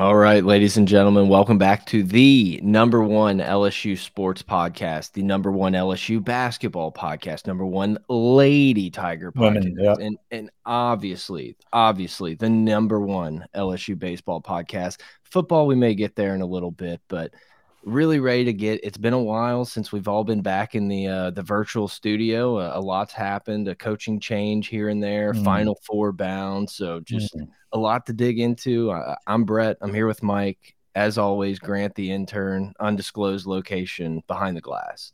All 0.00 0.16
right, 0.16 0.42
ladies 0.42 0.78
and 0.78 0.88
gentlemen, 0.88 1.28
welcome 1.28 1.58
back 1.58 1.84
to 1.88 2.02
the 2.02 2.58
number 2.62 3.02
one 3.02 3.36
LSU 3.36 3.98
sports 3.98 4.42
podcast, 4.42 5.12
the 5.12 5.22
number 5.22 5.52
one 5.52 5.74
LSU 5.74 6.24
basketball 6.24 6.90
podcast, 6.90 7.46
number 7.46 7.66
one 7.66 7.98
Lady 8.08 8.88
Tiger 8.88 9.30
podcast, 9.30 9.40
Women, 9.40 9.76
yep. 9.78 9.98
and 10.00 10.16
and 10.30 10.50
obviously, 10.64 11.54
obviously, 11.74 12.34
the 12.34 12.48
number 12.48 12.98
one 12.98 13.44
LSU 13.54 13.98
baseball 13.98 14.40
podcast. 14.40 15.02
Football, 15.24 15.66
we 15.66 15.74
may 15.74 15.94
get 15.94 16.16
there 16.16 16.34
in 16.34 16.40
a 16.40 16.46
little 16.46 16.70
bit, 16.70 17.02
but 17.08 17.34
really 17.84 18.20
ready 18.20 18.44
to 18.44 18.52
get. 18.52 18.80
It's 18.82 18.98
been 18.98 19.12
a 19.12 19.22
while 19.22 19.64
since 19.64 19.92
we've 19.92 20.08
all 20.08 20.24
been 20.24 20.42
back 20.42 20.74
in 20.74 20.88
the 20.88 21.06
uh, 21.06 21.30
the 21.30 21.42
virtual 21.42 21.88
studio. 21.88 22.58
Uh, 22.58 22.72
a 22.74 22.80
lot's 22.80 23.12
happened, 23.12 23.68
a 23.68 23.74
coaching 23.74 24.20
change 24.20 24.68
here 24.68 24.88
and 24.88 25.02
there, 25.02 25.32
Mm. 25.32 25.44
Final 25.44 25.78
Four 25.84 26.12
bound, 26.12 26.68
so 26.68 27.00
just 27.00 27.34
Mhm. 27.36 27.48
a 27.72 27.78
lot 27.78 28.06
to 28.06 28.12
dig 28.12 28.38
into. 28.40 28.90
I, 28.90 29.16
I'm 29.26 29.44
Brett. 29.44 29.76
I'm 29.80 29.94
here 29.94 30.06
with 30.06 30.22
Mike. 30.22 30.74
As 30.94 31.18
always, 31.18 31.58
Grant 31.60 31.94
the 31.94 32.10
intern, 32.10 32.74
undisclosed 32.80 33.46
location 33.46 34.22
behind 34.26 34.56
the 34.56 34.60
glass. 34.60 35.12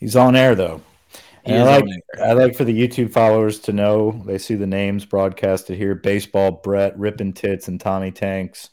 He's 0.00 0.16
on 0.16 0.34
air 0.34 0.54
though. 0.54 0.80
And 1.44 1.68
I 1.68 1.78
like. 1.78 1.84
I 2.24 2.32
like 2.34 2.54
for 2.54 2.64
the 2.64 2.72
YouTube 2.88 3.12
followers 3.12 3.58
to 3.60 3.72
know 3.72 4.22
they 4.26 4.38
see 4.38 4.54
the 4.54 4.66
names 4.66 5.04
broadcasted 5.04 5.76
here: 5.76 5.94
baseball, 5.94 6.52
Brett, 6.62 6.96
Rippin' 6.98 7.32
Tits, 7.32 7.66
and 7.68 7.80
Tommy 7.80 8.10
Tanks. 8.12 8.70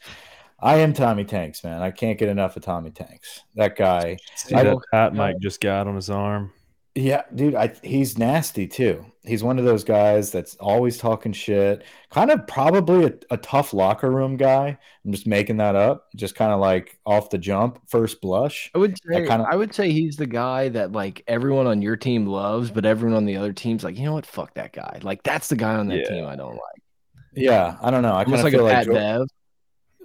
I 0.62 0.78
am 0.78 0.94
Tommy 0.94 1.24
Tanks, 1.26 1.64
man. 1.64 1.82
I 1.82 1.92
can't 1.92 2.18
get 2.18 2.30
enough 2.30 2.56
of 2.58 2.64
Tommy 2.64 2.92
Tanks. 2.92 3.42
That 3.56 3.76
guy. 3.76 4.18
See 4.36 4.56
I 4.56 4.64
that 4.64 4.78
hat 4.92 5.14
Mike 5.16 5.38
just 5.40 5.62
got 5.62 5.88
on 5.88 5.96
his 5.96 6.10
arm. 6.10 6.52
Yeah, 6.96 7.22
dude, 7.34 7.56
I 7.56 7.74
he's 7.84 8.18
nasty 8.18 8.68
too. 8.68 9.06
He's 9.24 9.44
one 9.44 9.60
of 9.60 9.64
those 9.64 9.84
guys 9.84 10.32
that's 10.32 10.56
always 10.56 10.98
talking 10.98 11.32
shit. 11.32 11.84
Kind 12.10 12.32
of 12.32 12.46
probably 12.48 13.06
a, 13.06 13.14
a 13.30 13.38
tough 13.38 13.74
locker 13.74 14.10
room 14.10 14.36
guy. 14.38 14.78
I'm 15.06 15.12
just 15.12 15.28
making 15.28 15.58
that 15.58 15.76
up. 15.76 16.08
Just 16.16 16.36
kind 16.36 16.52
of 16.52 16.60
like 16.60 17.00
off 17.06 17.30
the 17.30 17.38
jump, 17.38 17.80
first 17.88 18.20
blush. 18.22 18.72
I 18.76 18.80
would 18.80 18.96
I 19.10 19.14
say 19.14 19.28
kinda- 19.28 19.48
I 19.50 19.56
would 19.56 19.74
say 19.74 19.92
he's 19.92 20.16
the 20.18 20.26
guy 20.26 20.70
that 20.70 20.92
like 20.92 21.24
everyone 21.28 21.68
on 21.68 21.82
your 21.82 21.96
team 21.96 22.26
loves, 22.26 22.70
but 22.72 22.86
everyone 22.86 23.16
on 23.16 23.26
the 23.26 23.38
other 23.38 23.54
team's 23.54 23.84
like, 23.84 23.98
you 23.98 24.04
know 24.06 24.14
what, 24.14 24.26
fuck 24.26 24.56
that 24.56 24.74
guy. 24.74 25.00
Like 25.04 25.22
that's 25.24 25.48
the 25.48 25.56
guy 25.56 25.76
on 25.76 25.88
that 25.90 26.00
Yeah. 26.00 26.10
team 26.10 26.26
I 26.26 26.36
don't 26.36 26.54
like. 26.56 26.82
Yeah, 27.36 27.78
I 27.82 27.92
don't 27.92 28.02
know. 28.02 28.16
I 28.16 28.24
kind 28.26 28.34
Almost 28.36 28.40
of 28.40 28.44
like 28.46 28.54
feel 28.54 28.62
a 28.62 28.64
like 28.64 28.74
Pat 28.74 28.86
Jo- 28.88 28.94
Bev. 28.94 29.28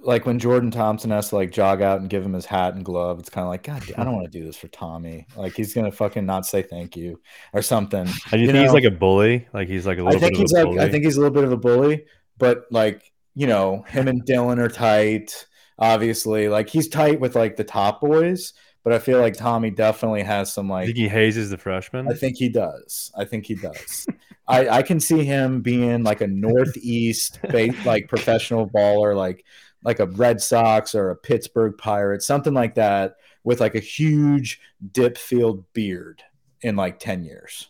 Like 0.04 0.26
when 0.26 0.38
Jordan 0.38 0.70
Thompson 0.70 1.10
has 1.10 1.30
to 1.30 1.36
like 1.36 1.50
jog 1.50 1.82
out 1.82 2.00
and 2.00 2.08
give 2.10 2.24
him 2.24 2.32
his 2.32 2.46
hat 2.46 2.74
and 2.74 2.84
glove, 2.84 3.18
it's 3.18 3.30
kind 3.30 3.44
of 3.44 3.48
like, 3.48 3.62
God, 3.62 3.82
I 3.96 4.04
don't 4.04 4.14
want 4.14 4.30
to 4.30 4.38
do 4.38 4.44
this 4.44 4.56
for 4.56 4.68
Tommy. 4.68 5.26
Like 5.36 5.54
he's 5.54 5.74
gonna 5.74 5.92
fucking 5.92 6.26
not 6.26 6.46
say 6.46 6.62
thank 6.62 6.96
you 6.96 7.20
or 7.52 7.62
something. 7.62 8.06
And 8.32 8.40
you, 8.40 8.46
You 8.46 8.52
think 8.52 8.62
he's 8.62 8.72
like 8.72 8.84
a 8.84 8.90
bully? 8.90 9.46
Like 9.52 9.68
he's 9.68 9.86
like 9.86 9.98
a 9.98 10.02
little 10.02 10.16
I 10.16 10.20
think 10.20 10.34
bit 10.34 10.40
he's 10.40 10.52
of 10.52 10.56
a 10.56 10.64
like, 10.64 10.64
bully. 10.76 10.80
I 10.80 10.88
think 10.90 11.04
he's 11.04 11.16
a 11.16 11.20
little 11.20 11.34
bit 11.34 11.44
of 11.44 11.52
a 11.52 11.56
bully, 11.56 12.04
but 12.38 12.64
like 12.70 13.12
you 13.34 13.46
know, 13.46 13.82
him 13.88 14.06
and 14.08 14.24
Dylan 14.24 14.58
are 14.58 14.68
tight. 14.68 15.46
Obviously, 15.78 16.48
like 16.48 16.68
he's 16.68 16.88
tight 16.88 17.18
with 17.18 17.34
like 17.34 17.56
the 17.56 17.64
top 17.64 18.00
boys, 18.00 18.52
but 18.84 18.92
I 18.92 18.98
feel 19.00 19.18
like 19.20 19.34
Tommy 19.34 19.70
definitely 19.70 20.22
has 20.22 20.52
some 20.52 20.70
I 20.70 20.74
like. 20.76 20.86
think 20.86 20.98
he 20.98 21.08
hazes 21.08 21.50
the 21.50 21.58
freshman. 21.58 22.08
I 22.08 22.14
think 22.14 22.36
he 22.36 22.48
does. 22.48 23.10
I 23.16 23.24
think 23.24 23.46
he 23.46 23.54
does. 23.54 24.06
I, 24.46 24.68
I 24.68 24.82
can 24.82 25.00
see 25.00 25.24
him 25.24 25.62
being 25.62 26.04
like 26.04 26.20
a 26.20 26.26
northeast 26.26 27.40
like 27.84 28.08
professional 28.08 28.68
baller, 28.68 29.16
like 29.16 29.44
like 29.84 30.00
a 30.00 30.06
Red 30.06 30.40
Sox 30.40 30.94
or 30.94 31.10
a 31.10 31.16
Pittsburgh 31.16 31.76
Pirates, 31.78 32.26
something 32.26 32.54
like 32.54 32.74
that, 32.76 33.16
with 33.44 33.60
like 33.60 33.74
a 33.74 33.80
huge 33.80 34.60
dip 34.92 35.16
field 35.18 35.64
beard 35.74 36.22
in 36.62 36.74
like 36.76 36.98
ten 36.98 37.22
years, 37.22 37.68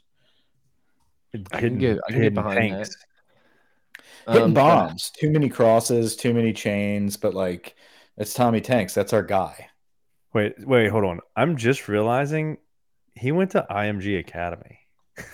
I 1.53 1.61
can 1.61 1.79
get- 1.79 1.99
I 2.09 2.13
can 2.13 2.23
get 2.23 2.35
behind 2.35 2.75
that. 2.75 2.89
hitting 4.29 4.43
Um, 4.43 4.55
bombs. 4.55 5.11
Too 5.11 5.31
many 5.31 5.49
crosses, 5.49 6.17
too 6.17 6.33
many 6.33 6.53
chains, 6.53 7.17
but 7.17 7.35
like 7.35 7.75
it's 8.17 8.33
Tommy 8.33 8.61
Tanks. 8.61 8.95
That's 8.95 9.13
our 9.13 9.23
guy. 9.25 9.69
Wait, 10.33 10.55
wait, 10.67 10.89
hold 10.89 11.05
on. 11.05 11.21
I'm 11.37 11.57
just 11.57 11.89
realizing 11.89 12.59
he 13.17 13.33
went 13.33 13.51
to 13.53 13.67
IMG 13.71 14.19
Academy. 14.21 14.79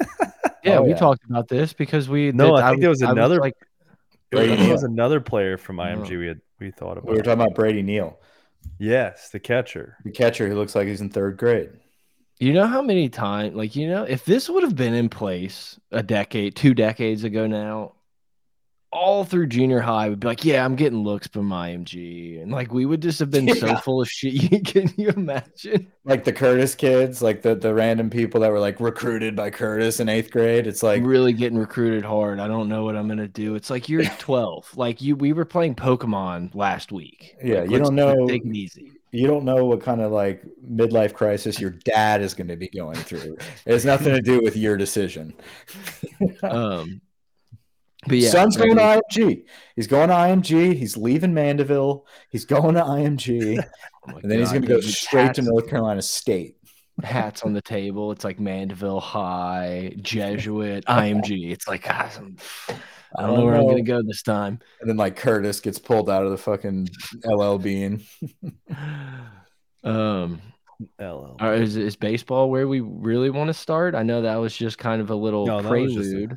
Yeah, 0.62 0.76
Oh, 0.76 0.82
we 0.82 0.90
yeah. 0.90 0.96
talked 0.96 1.24
about 1.24 1.48
this 1.48 1.72
because 1.72 2.06
we. 2.10 2.32
No, 2.32 2.56
did- 2.56 2.64
I 2.64 2.68
think 2.70 2.82
there 2.82 2.90
was 2.90 3.02
I 3.02 3.10
another- 3.12 3.40
like, 3.40 3.54
Brady 4.30 4.56
Neal. 4.56 4.72
was 4.72 4.82
another 4.82 5.20
player 5.20 5.56
from. 5.56 5.76
IMG 5.76 6.18
we 6.18 6.26
had 6.26 6.40
we 6.58 6.70
thought 6.70 6.98
about. 6.98 7.10
We 7.10 7.16
were 7.16 7.22
talking 7.22 7.40
about 7.40 7.54
Brady 7.54 7.82
Neal, 7.82 8.18
yes, 8.78 9.30
the 9.30 9.40
catcher. 9.40 9.96
the 10.04 10.10
catcher 10.10 10.48
who 10.48 10.54
looks 10.54 10.74
like 10.74 10.86
he's 10.86 11.00
in 11.00 11.10
third 11.10 11.36
grade. 11.36 11.70
You 12.38 12.54
know 12.54 12.66
how 12.66 12.80
many 12.80 13.10
times, 13.10 13.54
like, 13.54 13.76
you 13.76 13.86
know, 13.86 14.04
if 14.04 14.24
this 14.24 14.48
would 14.48 14.62
have 14.62 14.74
been 14.74 14.94
in 14.94 15.10
place 15.10 15.78
a 15.90 16.02
decade, 16.02 16.56
two 16.56 16.72
decades 16.72 17.22
ago 17.22 17.46
now, 17.46 17.92
all 18.92 19.24
through 19.24 19.46
junior 19.46 19.78
high, 19.80 20.08
would 20.08 20.18
be 20.20 20.26
like, 20.26 20.44
yeah, 20.44 20.64
I'm 20.64 20.74
getting 20.74 21.04
looks 21.04 21.28
from 21.28 21.48
IMG. 21.50 22.42
And 22.42 22.50
like, 22.50 22.72
we 22.72 22.86
would 22.86 23.00
just 23.00 23.18
have 23.20 23.30
been 23.30 23.54
so 23.54 23.76
full 23.76 24.02
of 24.02 24.08
shit. 24.08 24.64
Can 24.66 24.92
you 24.96 25.10
imagine? 25.10 25.90
like 26.04 26.24
the 26.24 26.32
Curtis 26.32 26.74
kids, 26.74 27.22
like 27.22 27.42
the 27.42 27.54
the 27.54 27.72
random 27.72 28.10
people 28.10 28.40
that 28.40 28.50
were 28.50 28.58
like 28.58 28.80
recruited 28.80 29.36
by 29.36 29.50
Curtis 29.50 30.00
in 30.00 30.08
eighth 30.08 30.30
grade. 30.30 30.66
It's 30.66 30.82
like 30.82 30.98
I'm 31.02 31.06
really 31.06 31.32
getting 31.32 31.58
recruited 31.58 32.04
hard. 32.04 32.40
I 32.40 32.48
don't 32.48 32.68
know 32.68 32.82
what 32.84 32.96
I'm 32.96 33.06
going 33.06 33.18
to 33.18 33.28
do. 33.28 33.54
It's 33.54 33.70
like 33.70 33.88
you're 33.88 34.04
12. 34.18 34.76
Like, 34.76 35.00
you, 35.00 35.14
we 35.14 35.32
were 35.32 35.44
playing 35.44 35.76
Pokemon 35.76 36.54
last 36.54 36.90
week. 36.90 37.36
Yeah, 37.44 37.60
Like, 37.60 37.70
you 37.70 37.78
don't 37.78 37.94
know- 37.94 38.26
Take 38.26 38.44
it 38.44 38.56
easy. 38.56 38.92
you 39.12 39.26
don't 39.28 39.44
know 39.44 39.64
what 39.66 39.82
kind 39.82 40.00
of 40.00 40.10
like 40.12 40.42
midlife 40.68 41.14
crisis 41.14 41.60
your 41.60 41.70
dad 41.70 42.22
is 42.22 42.34
going 42.34 42.48
to 42.48 42.56
be 42.56 42.68
going 42.68 42.96
through. 42.96 43.36
It 43.66 43.72
has 43.72 43.84
nothing 43.84 44.14
to 44.14 44.20
do 44.20 44.40
with 44.42 44.56
your 44.56 44.76
decision. 44.76 45.32
Um, 46.42 47.00
but 48.06 48.16
yeah, 48.18 48.30
Son's 48.30 48.56
going 48.56 48.76
to 48.76 48.82
IMG. 48.82 49.44
He's 49.76 49.86
going 49.86 50.08
to 50.08 50.14
IMG. 50.14 50.74
He's 50.74 50.96
leaving 50.96 51.34
Mandeville. 51.34 52.06
He's 52.30 52.44
going 52.44 52.74
to 52.74 52.82
IMG, 52.82 53.62
oh 54.08 54.16
and 54.16 54.30
then 54.30 54.38
he's 54.38 54.50
going 54.50 54.62
to 54.62 54.68
go 54.68 54.80
dude, 54.80 54.90
straight 54.90 55.34
to 55.34 55.42
North 55.42 55.68
Carolina 55.68 56.02
State. 56.02 56.56
hats 57.02 57.42
on 57.42 57.52
the 57.52 57.62
table. 57.62 58.12
It's 58.12 58.24
like 58.24 58.40
Mandeville 58.40 59.00
High, 59.00 59.94
Jesuit, 60.00 60.84
IMG. 60.88 61.50
It's 61.52 61.68
like 61.68 61.84
ah, 61.88 62.08
some- 62.08 62.36
I 63.16 63.26
don't 63.26 63.38
know 63.40 63.44
where 63.44 63.56
I'm 63.56 63.66
gonna 63.66 63.82
go 63.82 64.02
this 64.02 64.22
time. 64.22 64.60
And 64.80 64.88
then 64.88 64.96
like 64.96 65.16
Curtis 65.16 65.58
gets 65.58 65.80
pulled 65.80 66.08
out 66.08 66.24
of 66.24 66.30
the 66.30 66.38
fucking 66.38 66.88
LL 67.24 67.56
Bean. 67.58 68.04
Um, 69.82 70.40
LL. 71.00 71.36
is 71.40 71.76
is 71.76 71.96
baseball 71.96 72.50
where 72.50 72.68
we 72.68 72.80
really 72.80 73.30
want 73.30 73.48
to 73.48 73.54
start? 73.54 73.94
I 73.94 74.02
know 74.02 74.22
that 74.22 74.36
was 74.36 74.54
just 74.54 74.78
kind 74.78 75.00
of 75.00 75.10
a 75.10 75.14
little 75.14 75.46
No, 75.46 75.62
that 75.62 75.70
was 75.70 75.94
just 75.94 76.08
a- 76.08 76.12
prelude, 76.12 76.36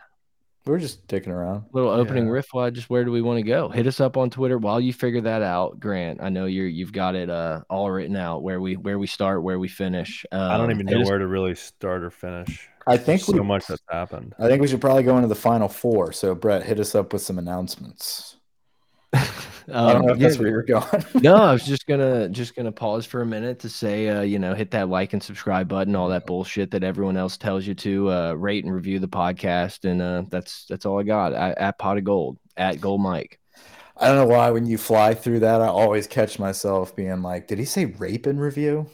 We're 0.65 0.79
just 0.79 1.05
dicking 1.07 1.27
around. 1.27 1.65
little 1.73 1.89
opening 1.89 2.25
Yeah. 2.25 2.31
riff. 2.31 2.47
Why? 2.53 2.69
Just 2.69 2.89
where 2.89 3.03
do 3.03 3.11
we 3.11 3.21
want 3.21 3.37
to 3.39 3.43
go? 3.43 3.67
Hit 3.69 3.85
us 3.85 3.99
up 3.99 4.15
on 4.15 4.29
Twitter 4.29 4.57
while 4.57 4.79
you 4.79 4.93
figure 4.93 5.19
that 5.21 5.41
out, 5.41 5.79
Grant. 5.79 6.21
I 6.23 6.29
know 6.29 6.45
you're 6.45 6.67
you've 6.67 6.93
got 6.93 7.15
it 7.15 7.29
uh 7.29 7.61
all 7.69 7.91
written 7.91 8.15
out 8.15 8.43
where 8.43 8.61
we 8.61 8.75
where 8.77 8.97
we 8.97 9.07
start, 9.07 9.43
where 9.43 9.59
we 9.59 9.67
finish. 9.67 10.25
Um, 10.31 10.51
I 10.51 10.57
don't 10.57 10.71
even 10.71 10.85
know 10.85 11.01
us- 11.01 11.09
where 11.09 11.17
to 11.19 11.27
really 11.27 11.55
start 11.55 12.03
or 12.03 12.09
finish. 12.09 12.69
I 12.87 12.97
think 12.97 13.21
so 13.21 13.33
we, 13.33 13.39
much 13.41 13.67
that's 13.67 13.81
happened. 13.89 14.35
I 14.39 14.47
think 14.47 14.61
we 14.61 14.67
should 14.67 14.81
probably 14.81 15.03
go 15.03 15.15
into 15.15 15.29
the 15.29 15.35
final 15.35 15.69
four. 15.69 16.11
So 16.11 16.35
Brett, 16.35 16.63
hit 16.63 16.79
us 16.79 16.95
up 16.95 17.13
with 17.13 17.21
some 17.21 17.39
announcements. 17.39 18.37
I 19.13 19.91
don't 19.93 20.05
Um, 20.05 20.05
know 20.05 20.13
if 20.13 20.19
yeah, 20.19 20.19
that's 20.19 20.37
where 20.39 20.49
you're 20.49 20.63
going. 20.63 21.05
no, 21.19 21.35
I 21.35 21.53
was 21.53 21.63
just 21.65 21.87
gonna 21.87 22.29
just 22.29 22.55
gonna 22.55 22.71
pause 22.71 23.05
for 23.05 23.21
a 23.21 23.25
minute 23.25 23.59
to 23.59 23.69
say, 23.69 24.09
uh, 24.09 24.21
you 24.21 24.39
know, 24.39 24.53
hit 24.53 24.71
that 24.71 24.89
like 24.89 25.13
and 25.13 25.23
subscribe 25.23 25.67
button, 25.69 25.95
all 25.95 26.09
that 26.09 26.25
bullshit 26.25 26.71
that 26.71 26.83
everyone 26.83 27.17
else 27.17 27.37
tells 27.37 27.65
you 27.67 27.75
to 27.75 28.11
uh, 28.11 28.33
rate 28.33 28.65
and 28.65 28.73
review 28.73 28.99
the 28.99 29.07
podcast, 29.07 29.85
and 29.89 30.01
uh, 30.01 30.23
that's 30.29 30.65
that's 30.67 30.85
all 30.85 30.99
I 30.99 31.03
got. 31.03 31.33
At, 31.33 31.57
at 31.57 31.79
pot 31.79 31.97
of 31.97 32.03
gold, 32.03 32.39
at 32.57 32.81
gold 32.81 33.01
Mike. 33.01 33.39
I 33.97 34.07
don't 34.07 34.15
know 34.17 34.25
why 34.35 34.49
when 34.51 34.65
you 34.65 34.77
fly 34.77 35.13
through 35.13 35.39
that, 35.41 35.61
I 35.61 35.67
always 35.67 36.07
catch 36.07 36.39
myself 36.39 36.95
being 36.95 37.21
like, 37.21 37.47
"Did 37.47 37.59
he 37.59 37.65
say 37.65 37.85
rape 37.85 38.25
and 38.25 38.39
review?" 38.41 38.89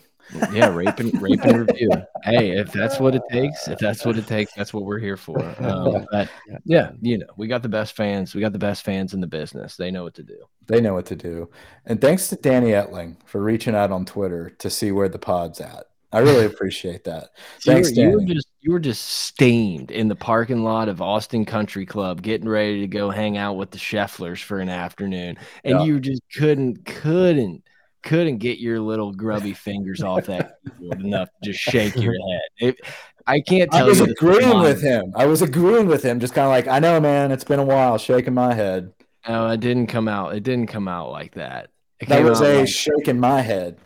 Yeah, 0.52 0.74
rape 0.74 1.00
and 1.00 1.22
rape 1.22 1.42
and 1.44 1.68
review. 1.70 1.90
Hey, 2.24 2.52
if 2.52 2.72
that's 2.72 3.00
what 3.00 3.16
it 3.16 3.22
takes, 3.31 3.68
if 3.68 3.80
that's 3.80 4.06
what 4.06 4.18
it 4.18 4.28
takes, 4.28 4.54
that's 4.54 4.74
what 4.74 4.84
we're 4.86 5.00
here 5.00 5.18
for. 5.18 5.40
Um, 5.60 6.06
but 6.12 6.30
yeah, 6.66 6.92
you 7.02 7.18
know, 7.18 7.28
we 7.38 7.48
got 7.48 7.64
the 7.64 7.70
best 7.70 7.96
fans. 7.96 8.36
We 8.36 8.42
got 8.42 8.54
the 8.54 8.60
best 8.60 8.84
fans 8.84 9.14
in 9.14 9.22
the 9.22 9.28
business. 9.28 9.76
They 9.76 9.92
know 9.92 10.04
what 10.04 10.14
to 10.16 10.24
do. 10.24 10.38
They 10.68 10.81
know 10.81 10.94
what 10.94 11.08
to 11.08 11.16
do. 11.16 11.50
And 11.86 12.00
thanks 12.00 12.28
to 12.28 12.36
Danny 12.36 12.70
Etling 12.72 13.18
for 13.26 13.42
reaching 13.42 13.76
out 13.76 13.92
on 13.92 14.06
Twitter 14.06 14.52
to 14.60 14.70
see 14.70 14.92
where 14.92 15.10
the 15.10 15.20
pod's 15.20 15.60
at. 15.62 15.86
I 16.12 16.20
really 16.20 16.46
appreciate 16.54 17.04
that. 17.06 17.30
You 17.66 17.74
Thanks, 17.74 17.90
were, 17.90 17.96
you 18.04 18.10
were 18.12 18.20
Danny. 18.20 18.34
just 18.36 18.48
you 18.62 18.72
were 18.72 18.80
just 18.80 19.06
steamed 19.06 19.90
in 19.92 20.08
the 20.10 20.16
parking 20.16 20.64
lot 20.64 20.90
of 20.90 21.02
Austin 21.02 21.46
Country 21.46 21.86
Club, 21.86 22.22
getting 22.22 22.50
ready 22.50 22.82
to 22.82 22.88
go 22.88 23.10
hang 23.10 23.38
out 23.38 23.54
with 23.58 23.72
the 23.72 23.78
Schefflers 23.78 24.44
for 24.44 24.60
an 24.60 24.70
afternoon, 24.70 25.38
and 25.64 25.80
Yeah. 25.80 25.86
you 25.86 26.00
just 26.00 26.22
couldn't 26.36 26.84
couldn't 26.86 27.64
couldn't 28.04 28.38
get 28.38 28.60
your 28.60 28.80
little 28.80 29.12
grubby 29.13 29.54
fingers 29.54 30.01
off 30.01 30.25
that 30.25 30.60
enough 30.92 31.30
to 31.44 31.51
just 31.51 31.60
shake 31.60 31.96
your 31.96 32.13
head. 32.30 32.42
It, 32.60 32.80
I 33.28 33.42
can't 33.42 33.74
I 33.74 33.80
tell 33.80 33.88
was 33.88 34.00
you. 34.00 34.07
this 34.07 34.16
agreeing 34.16 34.60
with 34.60 34.81
him. 34.81 35.13
I 35.16 35.25
was 35.25 35.42
agreeing 35.42 35.88
with 35.88 36.04
him, 36.04 36.19
just 36.19 36.34
kind 36.34 36.46
of 36.46 36.50
like, 36.51 36.68
I 36.68 36.80
know, 36.80 37.00
man, 37.00 37.31
it's 37.31 37.44
been 37.44 37.60
a 37.60 37.63
while, 37.66 37.98
shaking 37.98 38.34
my 38.34 38.54
head. 38.54 38.92
No, 39.28 39.50
it 39.50 39.60
didn't 39.60 39.88
come 39.88 40.07
out. 40.07 40.34
It 40.36 40.44
didn't 40.44 40.68
come 40.68 40.88
out 40.88 41.12
like 41.12 41.36
that. 41.36 41.69
It 42.00 42.10
That 42.10 42.24
was 42.24 42.40
a 42.42 42.60
like- 42.62 42.68
shaking 42.69 43.19
my 43.19 43.42
head. 43.42 43.78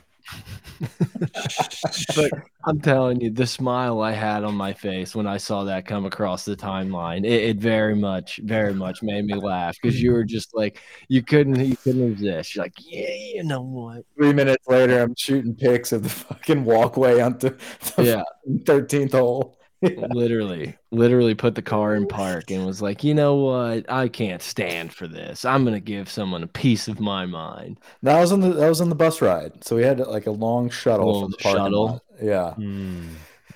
but 2.16 2.32
I'm 2.66 2.80
telling 2.80 3.22
you, 3.22 3.30
the 3.30 3.46
smile 3.46 4.02
I 4.02 4.12
had 4.12 4.44
on 4.44 4.56
my 4.56 4.74
face 4.74 5.16
when 5.16 5.28
I 5.28 5.38
saw 5.38 5.64
that 5.66 5.86
come 5.86 6.06
across 6.06 6.46
the 6.46 6.56
timeline, 6.56 7.26
it, 7.26 7.44
it 7.44 7.58
very 7.58 7.96
much, 7.96 8.40
very 8.44 8.74
much 8.74 9.04
made 9.04 9.26
me 9.26 9.36
laugh 9.36 9.78
because 9.82 10.02
you 10.02 10.12
were 10.14 10.24
just 10.24 10.56
like, 10.56 10.80
you 11.08 11.24
couldn't, 11.24 11.60
you 11.60 11.78
couldn't 11.78 12.12
resist. 12.14 12.56
You're 12.56 12.66
like, 12.66 12.74
yeah, 12.80 13.14
you 13.36 13.44
know 13.44 13.62
what? 13.62 14.06
Three 14.18 14.34
minutes 14.34 14.68
later, 14.68 15.02
I'm 15.02 15.16
shooting 15.16 15.56
pics 15.56 15.92
of 15.92 16.04
the 16.04 16.10
fucking 16.10 16.64
walkway 16.66 17.22
onto 17.22 17.50
the 17.96 18.04
Yeah, 18.04 18.24
13th 18.64 19.12
hole. 19.12 19.58
Literally, 19.84 20.76
literally 20.92 21.36
put 21.36 21.56
the 21.56 21.62
car 21.62 21.96
in 21.96 22.08
park 22.08 22.50
and 22.52 22.66
was 22.66 22.82
like, 22.82 23.04
you 23.04 23.14
know 23.14 23.36
what? 23.36 23.90
I 23.92 24.08
can't 24.08 24.42
stand 24.42 24.94
for 24.94 25.08
this. 25.08 25.46
I'm 25.46 25.64
gonna 25.64 25.80
give 25.80 26.10
someone 26.10 26.44
a 26.44 26.48
piece 26.48 26.88
of 26.88 27.00
my 27.00 27.26
mind. 27.26 27.80
That 28.02 28.20
was 28.20 28.32
on 28.32 28.40
the 28.40 28.50
that 28.54 28.70
was 28.70 28.82
on 28.82 28.90
the 28.90 28.96
bus 28.96 29.22
ride. 29.22 29.64
So 29.64 29.76
we 29.76 29.84
had 29.84 30.00
like 30.00 30.28
a 30.28 30.32
long 30.32 30.70
shuttle 30.70 31.22
from 31.22 31.32
the 31.32 31.38
shuttle. 31.42 31.86
lot. 31.86 32.02
Yeah, 32.22 32.52
Hmm. 32.54 33.08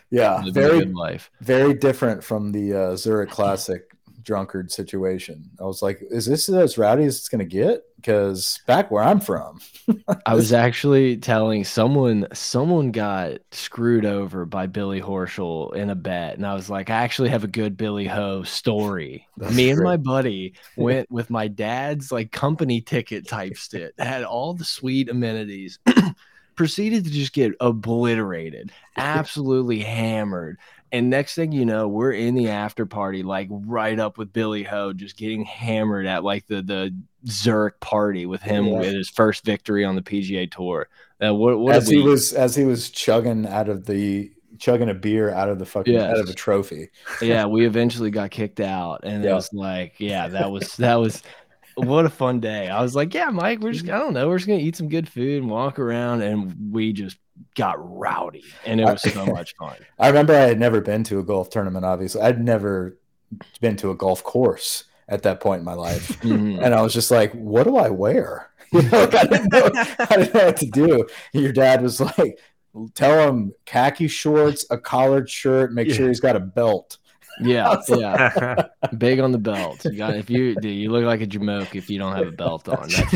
yeah, 0.10 0.44
very 0.52 0.86
life. 0.86 1.30
very 1.42 1.74
different 1.74 2.24
from 2.24 2.52
the 2.52 2.74
uh, 2.74 2.96
Zurich 2.96 3.30
Classic 3.30 3.84
drunkard 4.24 4.72
situation. 4.72 5.50
I 5.60 5.64
was 5.64 5.82
like, 5.82 6.02
is 6.12 6.26
this 6.26 6.50
as 6.50 6.78
rowdy 6.78 7.06
as 7.06 7.18
it's 7.18 7.30
gonna 7.30 7.46
get? 7.46 7.84
Because 7.98 8.62
back 8.68 8.90
where 8.92 9.04
I'm 9.04 9.20
from, 9.20 9.60
I 10.26 10.36
was 10.36 10.54
actually 10.54 11.18
telling 11.18 11.64
someone 11.64 12.28
someone 12.32 12.92
got 12.92 13.40
screwed 13.52 14.06
over 14.06 14.46
by 14.46 14.68
Billy 14.68 15.02
Horschel 15.02 15.74
in 15.76 15.90
a 15.90 15.96
bet, 15.96 16.38
and 16.38 16.46
I 16.46 16.54
was 16.54 16.70
like, 16.70 16.90
I 16.90 16.98
actually 16.98 17.30
have 17.30 17.44
a 17.44 17.48
good 17.48 17.76
Billy 17.76 18.06
Ho 18.06 18.44
story. 18.44 19.28
That's 19.36 19.56
Me 19.56 19.72
and 19.72 19.82
my 19.82 19.98
buddy 19.98 20.54
went 20.76 21.10
with 21.12 21.30
my 21.30 21.48
dad's 21.48 22.12
like 22.12 22.32
company 22.32 22.82
ticket 22.82 23.28
type 23.28 23.54
stit, 23.54 23.92
had 23.98 24.24
all 24.24 24.54
the 24.54 24.66
sweet 24.66 25.10
amenities. 25.10 25.80
Proceeded 26.56 27.04
to 27.04 27.12
just 27.12 27.34
get 27.34 27.54
obliterated, 27.60 28.72
absolutely 28.98 29.80
hammered. 29.80 30.58
And 30.92 31.10
next 31.10 31.36
thing 31.36 31.52
you 31.52 31.66
know, 31.66 31.88
we're 31.88 32.14
in 32.14 32.34
the 32.36 32.50
after 32.50 32.86
party, 32.86 33.24
like 33.24 33.48
right 33.52 34.00
up 34.00 34.18
with 34.18 34.32
Billy 34.32 34.64
Ho, 34.64 34.94
just 34.94 35.18
getting 35.18 35.44
hammered 35.46 36.06
at 36.06 36.24
like 36.24 36.48
the 36.48 36.62
the 36.62 36.96
Zurich 37.30 37.80
party 37.82 38.26
with 38.26 38.42
him 38.42 38.66
Yeah. 38.68 38.80
with 38.80 38.94
his 38.94 39.10
first 39.10 39.44
victory 39.44 39.84
on 39.84 39.96
the 39.96 40.02
PGA 40.02 40.50
Tour. 40.50 40.88
Uh, 41.22 41.34
what 41.34 41.60
what 41.60 41.76
as 41.76 41.88
did 41.88 41.96
he 41.98 42.02
was 42.02 42.32
as 42.34 42.56
he 42.56 42.64
was 42.64 42.90
chugging 42.90 43.46
out 43.48 43.68
of 43.70 43.86
the 43.86 44.32
chugging 44.60 44.90
a 44.90 44.94
beer 44.94 45.30
out 45.32 45.50
of 45.50 45.60
the 45.60 45.66
fucking 45.66 45.94
Yes. 45.94 46.04
out 46.12 46.20
of 46.20 46.30
a 46.30 46.34
trophy. 46.34 46.90
yeah, 47.22 47.46
we 47.48 47.66
eventually 47.66 48.10
got 48.10 48.32
kicked 48.32 48.60
out, 48.60 49.02
and 49.04 49.26
it 49.26 49.34
was 49.34 49.52
like, 49.54 49.96
yeah, 50.00 50.28
that 50.30 50.50
was 50.52 50.76
that 50.78 50.96
was 50.96 51.22
what 51.76 52.06
a 52.06 52.10
fun 52.10 52.40
day. 52.40 52.70
I 52.70 52.82
was 52.82 52.96
like, 52.96 53.14
yeah, 53.14 53.30
Mike, 53.30 53.60
we're 53.60 53.74
just 53.74 53.90
I 53.90 54.00
don't 54.00 54.14
know, 54.14 54.28
we're 54.30 54.38
just 54.38 54.48
gonna 54.48 54.60
eat 54.60 54.76
some 54.76 54.90
good 54.90 55.08
food 55.10 55.42
and 55.42 55.52
walk 55.52 55.80
around, 55.80 56.22
and 56.22 56.72
we 56.74 56.94
just 56.94 57.18
got 57.56 57.76
rowdy, 57.80 58.44
and 58.66 58.80
it 58.80 58.86
was 58.86 59.02
so 59.02 59.26
much 59.34 59.56
fun. 59.58 59.76
I 60.00 60.08
remember 60.08 60.34
I 60.34 60.42
had 60.42 60.60
never 60.60 60.82
been 60.82 61.04
to 61.06 61.20
a 61.20 61.24
golf 61.24 61.50
tournament. 61.50 61.86
Obviously, 61.86 62.22
I'd 62.22 62.44
never 62.44 62.98
been 63.62 63.76
to 63.78 63.92
a 63.92 63.96
golf 63.96 64.24
course 64.24 64.86
at 65.10 65.24
that 65.24 65.40
point 65.40 65.60
in 65.60 65.66
my 65.66 65.74
life, 65.74 66.08
Mhm. 66.22 66.62
and 66.64 66.74
I 66.74 66.82
was 66.82 66.94
just 66.94 67.12
like, 67.12 67.32
"What 67.34 67.64
do 67.64 67.78
I 67.78 67.90
wear?" 67.90 68.50
You 68.74 68.82
know, 68.82 69.00
like, 69.00 69.16
I 69.16 69.24
didn't 69.26 69.54
know, 69.54 69.70
I 69.98 70.16
didn't 70.18 70.34
know 70.34 70.46
what 70.48 70.58
to 70.58 70.66
do. 70.66 71.08
And 71.34 71.42
your 71.44 71.54
dad 71.54 71.82
was 71.82 72.02
like, 72.02 72.38
"Tell 72.96 73.28
him 73.30 73.54
khaki 73.66 74.10
shorts, 74.10 74.66
a 74.70 74.78
collared 74.78 75.30
shirt, 75.30 75.72
make 75.74 75.90
sure 75.90 76.08
he's 76.10 76.20
got 76.20 76.36
a 76.36 76.42
belt." 76.42 76.98
Yeah, 77.40 77.78
yeah, 77.90 78.64
big 78.98 79.20
on 79.20 79.32
the 79.32 79.38
belt. 79.38 79.86
You 79.86 79.98
got 79.98 80.16
if 80.16 80.30
you 80.30 80.56
dude, 80.56 80.66
you 80.76 80.90
look 80.92 81.04
like 81.04 81.22
a 81.22 81.28
jamoke 81.28 81.76
if 81.76 81.90
you 81.90 82.00
don't 82.00 82.16
have 82.16 82.28
a 82.28 82.32
belt 82.32 82.68
on. 82.68 82.90
That's 82.90 83.12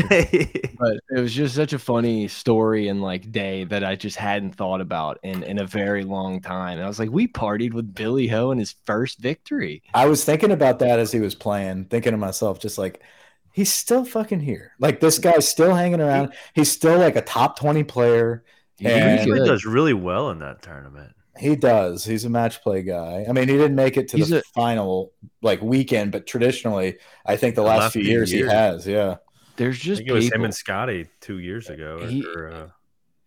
but 0.78 1.00
it 1.10 1.20
was 1.20 1.32
just 1.34 1.54
such 1.54 1.72
a 1.72 1.78
funny 1.78 2.28
story 2.28 2.88
and 2.88 3.02
like 3.02 3.32
day 3.32 3.64
that 3.64 3.82
I 3.84 3.96
just 3.96 4.16
hadn't 4.16 4.54
thought 4.54 4.80
about 4.80 5.18
in 5.22 5.42
in 5.42 5.58
a 5.58 5.66
very 5.66 6.04
long 6.04 6.40
time. 6.40 6.78
And 6.78 6.84
I 6.84 6.88
was 6.88 6.98
like, 6.98 7.10
we 7.10 7.26
partied 7.28 7.72
with 7.72 7.94
Billy 7.94 8.26
Ho 8.28 8.50
in 8.52 8.58
his 8.58 8.74
first 8.84 9.18
victory. 9.18 9.82
I 9.94 10.06
was 10.06 10.24
thinking 10.24 10.52
about 10.52 10.78
that 10.80 10.98
as 10.98 11.10
he 11.12 11.20
was 11.20 11.34
playing, 11.34 11.86
thinking 11.86 12.12
to 12.12 12.18
myself, 12.18 12.60
just 12.60 12.78
like, 12.78 13.02
he's 13.52 13.72
still 13.72 14.04
fucking 14.04 14.40
here. 14.40 14.72
Like 14.78 15.00
this 15.00 15.18
guy's 15.18 15.48
still 15.48 15.74
hanging 15.74 16.00
around. 16.00 16.32
He's 16.54 16.70
still 16.70 16.98
like 16.98 17.16
a 17.16 17.22
top 17.22 17.58
twenty 17.58 17.82
player. 17.84 18.44
He 18.78 18.86
And- 18.86 19.20
He 19.20 19.26
usually 19.26 19.48
does 19.48 19.64
really 19.64 19.94
well 19.94 20.30
in 20.30 20.38
that 20.40 20.62
tournament. 20.62 21.12
He 21.38 21.56
does. 21.56 22.04
He's 22.04 22.24
a 22.24 22.30
match 22.30 22.62
play 22.62 22.82
guy. 22.82 23.24
I 23.28 23.32
mean, 23.32 23.48
he 23.48 23.56
didn't 23.56 23.74
make 23.74 23.96
it 23.96 24.08
to 24.08 24.18
He's 24.18 24.28
the 24.28 24.38
a- 24.40 24.42
final 24.54 25.12
like 25.40 25.62
weekend, 25.62 26.12
but 26.12 26.26
traditionally, 26.26 26.98
I 27.24 27.36
think 27.36 27.54
the 27.54 27.62
The 27.62 27.68
last, 27.68 27.80
last 27.80 27.92
few 27.94 28.02
few 28.02 28.10
years, 28.12 28.32
years. 28.32 28.50
he 28.50 28.56
has. 28.56 28.86
Yeah. 28.86 29.16
There's 29.56 29.76
I 29.76 29.78
just 29.82 29.98
think 30.00 30.10
it 30.10 30.12
was 30.12 30.32
him 30.32 30.44
and 30.44 30.54
Scotty 30.54 31.06
two 31.20 31.38
years 31.38 31.68
ago. 31.70 32.06
He- 32.06 32.24
or, 32.24 32.48
uh, 32.52 32.68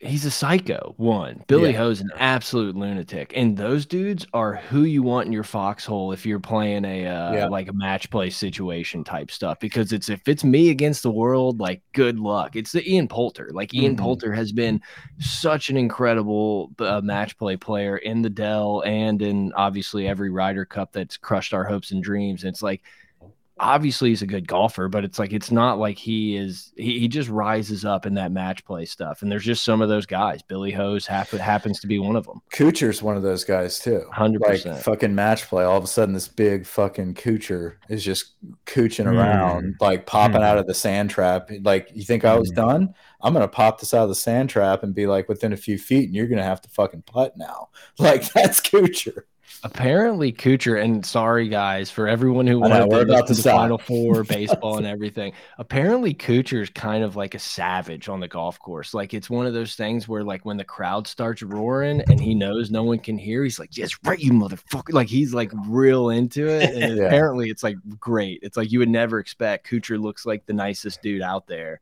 he's 0.06 0.26
a 0.26 0.32
psycho. 0.32 0.94
One, 0.98 1.44
Billy 1.48 1.72
Yeah. 1.72 1.78
Ho's 1.78 2.02
an 2.02 2.12
absolute 2.18 2.76
lunatic, 2.76 3.34
and 3.36 3.58
those 3.58 3.86
dudes 3.86 4.26
are 4.34 4.56
who 4.56 4.84
you 4.84 5.04
want 5.04 5.28
in 5.28 5.34
your 5.34 5.44
foxhole 5.44 6.12
if 6.12 6.26
you're 6.26 6.40
playing 6.40 6.86
a 6.86 7.06
uh, 7.08 7.34
Yeah. 7.34 7.46
like 7.48 7.68
a 7.68 7.74
match 7.74 8.10
play 8.10 8.30
situation 8.30 9.04
type 9.04 9.32
stuff. 9.32 9.60
Because 9.60 9.92
it's 9.94 10.10
if 10.10 10.28
it's 10.28 10.44
me 10.44 10.70
against 10.70 11.04
the 11.04 11.12
world, 11.12 11.60
like 11.60 11.82
good 11.94 12.20
luck. 12.20 12.56
It's 12.56 12.72
the 12.72 12.88
Ian 12.90 13.08
Poulter. 13.08 13.50
Like 13.54 13.74
Ian 13.74 13.96
Mhm. 13.96 14.00
Poulter 14.00 14.34
has 14.34 14.52
been 14.52 14.82
such 15.20 15.70
an 15.70 15.78
incredible 15.78 16.72
uh, 16.80 17.02
match 17.02 17.38
play 17.38 17.58
player 17.58 17.98
in 17.98 18.22
the 18.22 18.30
Dell 18.30 18.84
and 18.86 19.22
in 19.22 19.52
obviously 19.54 20.08
every 20.08 20.30
Ryder 20.30 20.66
Cup 20.66 20.92
that's 20.92 21.18
crushed 21.18 21.54
our 21.54 21.64
hopes 21.66 21.92
and 21.92 22.04
dreams. 22.04 22.44
And 22.44 22.52
it's 22.54 22.62
like 22.64 22.82
obviously 23.58 24.10
he's 24.10 24.22
a 24.22 24.28
good 24.28 24.48
golfer, 24.48 24.90
but 24.90 25.04
it's 25.06 25.18
like 25.18 25.32
it's 25.32 25.50
not 25.52 25.80
like 25.80 25.98
he 25.98 26.36
is 26.36 26.74
he, 26.76 27.00
he 27.00 27.08
just 27.08 27.30
rises 27.30 27.86
up 27.86 28.06
in 28.06 28.14
that 28.16 28.32
match 28.32 28.66
play 28.66 28.86
stuff. 28.86 29.22
And 29.22 29.32
there's 29.32 29.46
just 29.46 29.64
some 29.64 29.82
of 29.82 29.90
those 29.90 30.06
guys. 30.06 30.42
Billy 30.42 30.72
Ho's 30.72 31.08
happen, 31.08 31.40
happens 31.40 31.80
to 31.80 31.88
be 31.88 31.98
one 32.00 32.16
of 32.16 32.26
them. 32.26 32.42
Kuchar's 32.54 33.02
one 33.02 33.16
of 33.16 33.24
those 33.24 33.44
guys 33.44 33.80
too. 33.80 34.04
Hundred 34.12 34.42
Like 34.42 34.52
percent. 34.52 34.84
fucking 34.84 35.16
match 35.16 35.44
play. 35.48 35.64
All 35.64 35.78
of 35.78 35.84
a 35.84 35.88
sudden, 35.88 36.14
this 36.14 36.28
big 36.28 36.66
fucking 36.66 37.14
Kuchar 37.16 37.76
is 37.90 38.04
just 38.04 38.34
cooching 38.66 39.06
around, 39.06 39.76
like 39.80 40.06
popping 40.06 40.38
Hmm. 40.38 40.44
out 40.44 40.58
of 40.58 40.68
the 40.68 40.74
sand 40.74 41.10
trap. 41.10 41.50
Like, 41.64 41.90
you 41.94 42.04
think 42.04 42.26
I 42.26 42.38
was 42.38 42.50
done? 42.52 42.94
I'm 43.22 43.34
gonna 43.34 43.48
pop 43.48 43.80
this 43.80 43.94
out 43.94 44.04
of 44.04 44.10
the 44.10 44.16
sand 44.16 44.50
trap 44.50 44.84
and 44.84 44.94
be 44.94 45.08
like 45.08 45.30
within 45.30 45.54
a 45.54 45.58
few 45.58 45.78
feet, 45.78 46.06
and 46.06 46.16
you're 46.16 46.28
gonna 46.28 46.44
have 46.44 46.62
to 46.62 46.70
fucking 46.70 47.04
putt 47.04 47.38
now. 47.38 47.70
Like 48.00 48.32
that's 48.34 48.60
Kuchar. 48.60 49.22
Apparently, 49.66 50.32
Kuchar, 50.32 50.80
and 50.80 51.04
sorry 51.04 51.50
guys 51.50 51.90
for 51.90 52.08
everyone 52.08 52.46
who 52.46 52.64
I 52.64 52.68
know, 52.68 52.86
we're 52.88 53.04
to 53.04 53.12
about 53.12 53.26
to 53.30 53.34
to 53.34 53.42
stop. 53.42 53.62
Final 53.62 53.78
Four, 53.80 54.24
baseball, 54.30 54.78
and 54.78 54.86
everything. 54.86 55.34
Apparently, 55.58 56.14
Kuchar 56.14 56.62
is 56.62 56.70
kind 56.70 57.04
of 57.04 57.16
like 57.16 57.34
a 57.34 57.40
savage 57.40 58.08
on 58.08 58.20
the 58.20 58.28
golf 58.28 58.60
course. 58.60 58.94
Like 58.94 59.16
it's 59.16 59.28
one 59.28 59.48
of 59.48 59.56
those 59.56 59.74
things 59.74 60.08
where, 60.08 60.24
like, 60.24 60.46
when 60.46 60.58
the 60.58 60.64
crowd 60.64 61.08
starts 61.08 61.42
roaring 61.42 62.02
and 62.12 62.22
he 62.22 62.36
knows 62.36 62.70
no 62.70 62.84
one 62.84 63.00
can 63.00 63.18
hear, 63.18 63.44
he's 63.44 63.58
like, 63.58 63.76
"Yes, 63.76 63.90
right, 64.04 64.20
you 64.20 64.34
motherfucker!" 64.34 64.94
Like 64.94 65.08
he's 65.08 65.34
like 65.34 65.52
real 65.68 66.12
into 66.12 66.46
it. 66.48 66.70
And 66.76 66.96
Yeah. 66.98 67.06
apparently, 67.06 67.50
it's 67.50 67.64
like 67.64 67.78
great. 68.00 68.42
It's 68.44 68.58
like 68.58 68.72
you 68.72 68.78
would 68.78 68.90
never 68.90 69.18
expect. 69.18 69.68
Kuchar 69.68 70.00
looks 70.00 70.28
like 70.28 70.46
the 70.46 70.54
nicest 70.54 71.02
dude 71.02 71.24
out 71.24 71.48
there. 71.48 71.82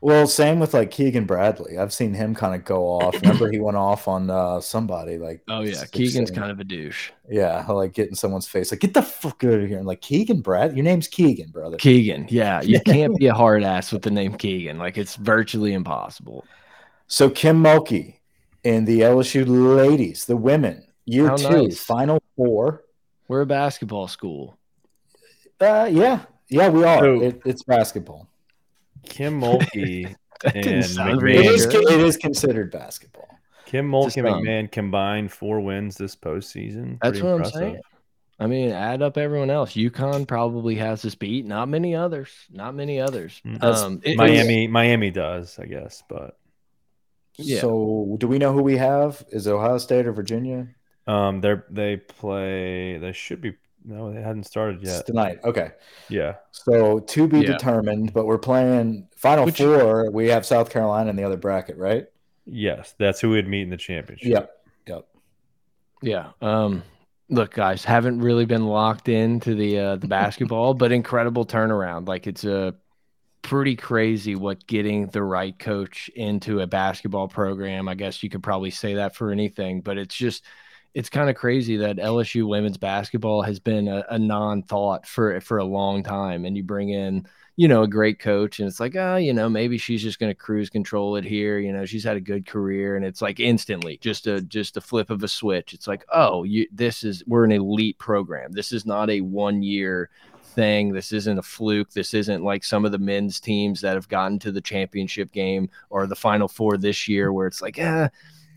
Well, 0.00 0.28
same 0.28 0.60
with 0.60 0.72
like 0.72 0.92
Keegan 0.92 1.24
Bradley. 1.24 1.78
I've 1.78 1.92
seen 1.92 2.14
him 2.14 2.36
kind 2.36 2.54
of 2.54 2.64
go 2.64 2.84
off. 2.84 3.20
Remember, 3.20 3.50
he 3.50 3.58
went 3.58 3.76
off 3.76 4.06
on 4.06 4.30
uh, 4.30 4.60
somebody. 4.60 5.18
Like, 5.18 5.42
Oh 5.48 5.62
yeah, 5.62 5.84
Keegan's 5.90 6.30
kind 6.30 6.52
of 6.52 6.60
a 6.60 6.64
douche. 6.64 7.10
Yeah, 7.28 7.64
like 7.66 7.94
get 7.94 8.08
in 8.08 8.14
someone's 8.14 8.46
face, 8.46 8.70
like 8.70 8.80
get 8.80 8.94
the 8.94 9.02
fuck 9.02 9.42
out 9.44 9.54
of 9.54 9.68
here. 9.68 9.78
And 9.78 9.86
like 9.86 10.00
Keegan 10.00 10.40
Brad, 10.40 10.76
your 10.76 10.84
name's 10.84 11.08
Keegan, 11.08 11.50
brother. 11.50 11.76
Keegan, 11.76 12.26
yeah, 12.28 12.60
you 12.60 12.80
can't 12.86 13.16
be 13.16 13.26
a 13.26 13.34
hard 13.34 13.62
ass 13.62 13.92
with 13.92 14.02
the 14.02 14.10
name 14.10 14.34
Keegan. 14.36 14.78
Like 14.78 14.98
it's 14.98 15.16
virtually 15.16 15.72
impossible. 15.72 16.44
So 17.06 17.30
Kim 17.30 17.62
Mulkey 17.62 18.16
and 18.64 18.86
the 18.86 19.00
LSU 19.00 19.44
ladies, 19.46 20.24
the 20.26 20.36
women, 20.36 20.86
year 21.06 21.28
How 21.28 21.36
two, 21.36 21.64
nice. 21.64 21.80
final 21.80 22.22
four. 22.36 22.84
We're 23.28 23.42
a 23.42 23.46
basketball 23.46 24.08
school. 24.08 24.58
Uh, 25.60 25.88
yeah, 25.90 26.20
yeah, 26.48 26.68
we 26.68 26.84
are. 26.84 26.98
So- 27.00 27.22
it, 27.22 27.40
it's 27.46 27.62
basketball. 27.62 28.28
Kim 29.04 29.40
Mulkey 29.40 30.14
and. 30.44 30.56
it 30.56 30.66
is, 30.66 31.64
it 31.64 32.00
is 32.00 32.16
considered 32.16 32.70
basketball. 32.70 33.33
Kim 33.74 33.90
Mulkey 33.90 34.18
and 34.18 34.28
um, 34.28 34.42
McMahon 34.42 34.70
combined 34.70 35.32
four 35.32 35.60
wins 35.60 35.96
this 35.96 36.14
postseason. 36.14 36.98
That's 37.02 37.18
Pretty 37.18 37.22
what 37.22 37.32
impressive. 37.36 37.56
I'm 37.62 37.68
saying. 37.72 37.80
I 38.38 38.46
mean, 38.46 38.70
add 38.70 39.00
up 39.02 39.16
everyone 39.18 39.50
else. 39.50 39.72
UConn 39.74 40.26
probably 40.28 40.74
has 40.76 41.02
this 41.02 41.14
beat. 41.14 41.44
Not 41.46 41.68
many 41.68 41.94
others. 41.94 42.30
Not 42.50 42.74
many 42.74 43.00
others. 43.00 43.40
Mm. 43.44 43.62
Um, 43.62 44.00
it- 44.02 44.10
it 44.12 44.18
was- 44.18 44.30
Miami, 44.30 44.66
Miami 44.68 45.10
does, 45.10 45.58
I 45.58 45.66
guess, 45.66 46.02
but 46.08 46.36
Yeah. 47.36 47.60
So, 47.60 48.16
do 48.18 48.28
we 48.28 48.38
know 48.38 48.52
who 48.52 48.62
we 48.62 48.76
have? 48.76 49.24
Is 49.30 49.46
it 49.48 49.52
Ohio 49.52 49.78
State 49.78 50.06
or 50.06 50.12
Virginia? 50.12 50.68
um, 51.06 51.40
they 51.42 51.48
are 51.50 51.66
they 51.70 51.96
play. 51.98 52.96
They 52.98 53.12
should 53.12 53.40
be. 53.40 53.54
No, 53.84 54.10
they 54.12 54.22
hadn't 54.22 54.44
started 54.44 54.80
It's 54.82 54.90
yet. 54.96 55.06
tonight. 55.06 55.38
Okay. 55.44 55.72
Yeah, 56.08 56.36
So 56.52 57.00
to 57.00 57.28
be 57.28 57.40
Yeah. 57.40 57.52
determined, 57.52 58.14
but 58.14 58.24
we're 58.24 58.38
playing 58.38 59.08
final 59.14 59.44
Which- 59.44 59.58
four. 59.58 60.10
We 60.10 60.28
have 60.28 60.46
South 60.46 60.70
Carolina 60.70 61.10
in 61.10 61.16
the 61.16 61.24
other 61.24 61.36
bracket, 61.36 61.76
right? 61.76 62.06
Yes, 62.46 62.94
that's 62.98 63.20
who 63.20 63.30
we'd 63.30 63.48
meet 63.48 63.62
in 63.62 63.70
the 63.70 63.76
championship. 63.76 64.28
Yep. 64.28 64.50
Yep. 64.86 65.06
Yeah. 66.02 66.30
Um, 66.40 66.82
look, 67.28 67.54
guys, 67.54 67.84
haven't 67.84 68.20
really 68.20 68.44
been 68.44 68.66
locked 68.66 69.08
into 69.08 69.54
the 69.54 69.78
uh, 69.78 69.96
the 69.96 70.08
basketball, 70.08 70.74
but 70.74 70.92
incredible 70.92 71.46
turnaround. 71.46 72.08
Like 72.08 72.26
it's 72.26 72.44
a 72.44 72.74
pretty 73.42 73.76
crazy 73.76 74.34
what 74.34 74.66
getting 74.66 75.06
the 75.08 75.22
right 75.22 75.58
coach 75.58 76.08
into 76.16 76.60
a 76.60 76.66
basketball 76.66 77.28
program. 77.28 77.88
I 77.88 77.94
guess 77.94 78.22
you 78.22 78.30
could 78.30 78.42
probably 78.42 78.70
say 78.70 78.94
that 78.94 79.14
for 79.14 79.30
anything, 79.30 79.82
but 79.82 79.98
it's 79.98 80.14
just 80.14 80.44
it's 80.94 81.10
kind 81.10 81.28
of 81.28 81.36
crazy 81.36 81.76
that 81.78 81.96
LSU 81.96 82.46
women's 82.46 82.78
basketball 82.78 83.42
has 83.42 83.58
been 83.58 83.88
a, 83.88 84.04
a 84.10 84.18
non-thought 84.18 85.06
for 85.06 85.40
for 85.40 85.58
a 85.58 85.64
long 85.64 86.02
time, 86.02 86.44
and 86.44 86.56
you 86.56 86.62
bring 86.62 86.90
in 86.90 87.26
you 87.56 87.68
know 87.68 87.82
a 87.82 87.88
great 87.88 88.20
coach, 88.20 88.60
and 88.60 88.68
it's 88.68 88.80
like 88.80 88.94
oh, 88.96 89.16
you 89.16 89.32
know 89.32 89.48
maybe 89.48 89.76
she's 89.76 90.02
just 90.02 90.20
going 90.20 90.30
to 90.30 90.34
cruise 90.34 90.70
control 90.70 91.16
it 91.16 91.24
here. 91.24 91.58
You 91.58 91.72
know 91.72 91.84
she's 91.84 92.04
had 92.04 92.16
a 92.16 92.20
good 92.20 92.46
career, 92.46 92.96
and 92.96 93.04
it's 93.04 93.20
like 93.20 93.40
instantly 93.40 93.98
just 93.98 94.26
a 94.28 94.40
just 94.42 94.76
a 94.76 94.80
flip 94.80 95.10
of 95.10 95.22
a 95.24 95.28
switch. 95.28 95.74
It's 95.74 95.88
like 95.88 96.04
oh, 96.12 96.44
you 96.44 96.66
this 96.72 97.02
is 97.02 97.24
we're 97.26 97.44
an 97.44 97.52
elite 97.52 97.98
program. 97.98 98.52
This 98.52 98.70
is 98.70 98.86
not 98.86 99.10
a 99.10 99.20
one 99.20 99.62
year 99.62 100.10
thing. 100.54 100.92
This 100.92 101.12
isn't 101.12 101.38
a 101.38 101.42
fluke. 101.42 101.90
This 101.90 102.14
isn't 102.14 102.44
like 102.44 102.62
some 102.62 102.84
of 102.84 102.92
the 102.92 102.98
men's 102.98 103.40
teams 103.40 103.80
that 103.80 103.94
have 103.94 104.08
gotten 104.08 104.38
to 104.40 104.52
the 104.52 104.60
championship 104.60 105.32
game 105.32 105.68
or 105.90 106.06
the 106.06 106.14
final 106.14 106.46
four 106.46 106.76
this 106.76 107.08
year, 107.08 107.32
where 107.32 107.48
it's 107.48 107.60
like, 107.60 107.78
ah, 107.80 108.08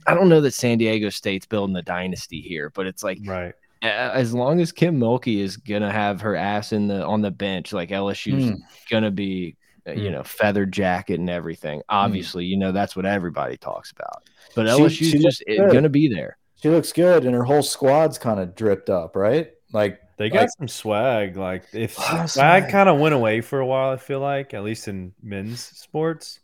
I 0.07 0.13
don't 0.13 0.29
know 0.29 0.41
that 0.41 0.53
San 0.53 0.77
Diego 0.77 1.09
State's 1.09 1.45
building 1.45 1.73
the 1.73 1.81
dynasty 1.81 2.41
here, 2.41 2.71
but 2.73 2.87
it's 2.87 3.03
like 3.03 3.19
right. 3.25 3.53
As 3.83 4.33
long 4.33 4.59
as 4.59 4.71
Kim 4.71 4.99
Mulkey 4.99 5.39
is 5.39 5.57
gonna 5.57 5.91
have 5.91 6.21
her 6.21 6.35
ass 6.35 6.71
in 6.71 6.87
the 6.87 7.05
on 7.05 7.21
the 7.21 7.29
bench, 7.29 7.73
like 7.73 7.89
LSU's 7.89 8.51
mm. 8.51 8.57
gonna 8.89 9.11
be, 9.11 9.55
mm. 9.85 10.01
you 10.01 10.09
know, 10.09 10.23
feathered 10.23 10.71
jacket 10.71 11.19
and 11.19 11.29
everything. 11.29 11.83
Obviously, 11.89 12.45
mm. 12.45 12.49
you 12.49 12.57
know 12.57 12.71
that's 12.71 12.95
what 12.95 13.05
everybody 13.05 13.57
talks 13.57 13.91
about. 13.91 14.23
But 14.55 14.65
LSU's 14.65 14.93
she, 14.93 15.11
she 15.11 15.19
just 15.19 15.43
gonna 15.71 15.89
be 15.89 16.07
there. 16.07 16.37
She 16.55 16.69
looks 16.69 16.91
good, 16.91 17.25
and 17.25 17.35
her 17.35 17.43
whole 17.43 17.61
squad's 17.61 18.17
kind 18.17 18.39
of 18.39 18.55
dripped 18.55 18.89
up, 18.89 19.15
right? 19.15 19.51
Like 19.73 19.99
they 20.17 20.29
got 20.29 20.41
like, 20.41 20.49
some 20.57 20.67
swag. 20.67 21.37
Like 21.37 21.65
if 21.73 21.93
swag 22.27 22.69
kind 22.69 22.89
of 22.89 22.99
went 22.99 23.13
away 23.13 23.41
for 23.41 23.59
a 23.59 23.65
while, 23.65 23.91
I 23.91 23.97
feel 23.97 24.21
like 24.21 24.53
at 24.53 24.63
least 24.63 24.87
in 24.87 25.13
men's 25.21 25.61
sports. 25.61 26.39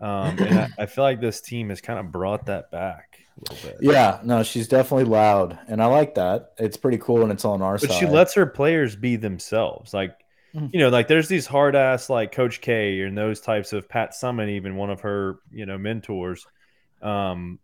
Um, 0.00 0.38
and 0.38 0.58
I, 0.58 0.68
I, 0.80 0.86
feel 0.86 1.04
like 1.04 1.20
this 1.20 1.40
team 1.40 1.70
has 1.70 1.80
kind 1.80 1.98
of 1.98 2.12
brought 2.12 2.46
that 2.46 2.70
back 2.70 3.20
a 3.36 3.52
little 3.52 3.70
bit. 3.70 3.78
Yeah, 3.80 4.20
no, 4.22 4.42
she's 4.42 4.68
definitely 4.68 5.04
loud, 5.04 5.58
and 5.68 5.82
I 5.82 5.86
like 5.86 6.16
that. 6.16 6.52
It's 6.58 6.76
pretty 6.76 6.98
cool, 6.98 7.22
and 7.22 7.32
it's 7.32 7.46
on 7.46 7.62
our 7.62 7.78
but 7.78 7.90
side. 7.90 7.98
she 7.98 8.06
lets 8.06 8.34
her 8.34 8.44
players 8.44 8.94
be 8.94 9.16
themselves. 9.16 9.94
Like, 9.94 10.18
mm. 10.54 10.68
you 10.72 10.80
know, 10.80 10.90
like 10.90 11.08
there's 11.08 11.28
these 11.28 11.46
hard 11.46 11.74
ass 11.76 12.10
like 12.10 12.32
Coach 12.32 12.60
K 12.60 13.00
and 13.00 13.16
those 13.16 13.40
types 13.40 13.72
of 13.72 13.88
Pat 13.88 14.12
Summitt, 14.12 14.50
even 14.50 14.76
one 14.76 14.90
of 14.90 15.00
her 15.00 15.38
you 15.50 15.64
know 15.64 15.78
mentors. 15.78 16.46
Um, 17.00 17.58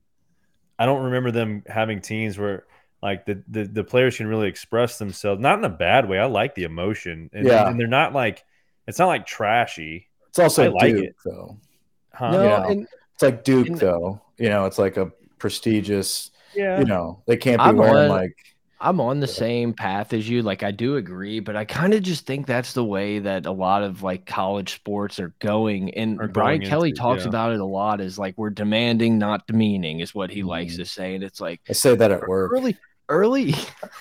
I 0.79 0.87
don't 0.87 1.05
remember 1.05 1.33
them 1.33 1.65
having 1.67 2.01
teams 2.01 2.39
where 2.39 2.65
like 3.03 3.27
the, 3.27 3.43
the 3.49 3.65
the 3.65 3.85
players 3.85 4.17
can 4.17 4.27
really 4.27 4.49
express 4.49 4.99
themselves, 4.99 5.41
not 5.41 5.59
in 5.59 5.65
a 5.65 5.71
bad 5.71 6.09
way. 6.09 6.19
I 6.19 6.27
like 6.27 6.55
the 6.55 6.65
emotion, 6.65 7.29
and, 7.33 7.47
yeah, 7.47 7.69
and 7.69 7.79
they're 7.79 7.87
not 7.87 8.15
like 8.15 8.43
it's 8.87 8.99
not 8.99 9.09
like 9.09 9.27
trashy. 9.27 10.09
It's 10.29 10.39
also 10.39 10.65
I 10.65 10.69
like 10.69 10.95
Duke, 10.95 11.05
it 11.05 11.17
though. 11.25 11.59
Huh? 12.15 12.31
No, 12.31 12.43
yeah. 12.43 12.67
and, 12.69 12.87
it's 13.15 13.23
like 13.23 13.45
Duke 13.45 13.69
and, 13.69 13.79
though. 13.79 14.21
You 14.39 14.49
know, 14.49 14.65
it's 14.65 14.79
like 14.79 14.97
a 14.97 15.07
prestigious. 15.39 16.31
Yeah. 16.55 16.79
You 16.81 16.85
know, 16.85 17.23
they 17.27 17.37
can't 17.37 17.59
be 17.59 17.65
I'm 17.65 17.77
wearing 17.77 17.97
on, 17.97 18.09
like. 18.09 18.37
I'm 18.81 19.01
on 19.01 19.21
the 19.21 19.29
yeah. 19.29 19.33
same 19.33 19.75
path 19.75 20.13
as 20.13 20.29
you. 20.29 20.43
Like, 20.43 20.65
I 20.65 20.73
do 20.73 20.97
agree, 20.97 21.39
but 21.39 21.55
I 21.55 21.65
kind 21.65 21.95
of 21.95 22.03
just 22.03 22.27
think 22.27 22.47
that's 22.47 22.73
the 22.73 22.85
way 22.85 23.21
that 23.21 23.47
a 23.47 23.53
lot 23.53 23.85
of 23.85 24.03
like 24.03 24.27
college 24.27 24.75
sports 24.75 25.21
are 25.21 25.33
going. 25.39 25.95
And 25.95 26.21
are 26.21 26.27
Brian 26.27 26.59
going 26.59 26.69
Kelly 26.69 26.89
into, 26.89 27.01
talks 27.01 27.23
yeah. 27.23 27.29
about 27.29 27.53
it 27.53 27.61
a 27.61 27.65
lot. 27.65 28.01
Is 28.01 28.19
like 28.19 28.35
we're 28.37 28.51
demanding, 28.51 29.19
not 29.19 29.47
demeaning, 29.47 30.01
is 30.01 30.15
what 30.15 30.31
he 30.31 30.43
mm. 30.43 30.47
likes 30.47 30.77
to 30.79 30.85
say. 30.85 31.15
And 31.15 31.23
it's 31.23 31.41
like 31.41 31.61
I 31.71 31.75
say 31.75 31.95
that 31.95 32.11
at 32.11 32.27
work. 32.27 32.51
Early, 32.53 32.77
early. 33.13 33.55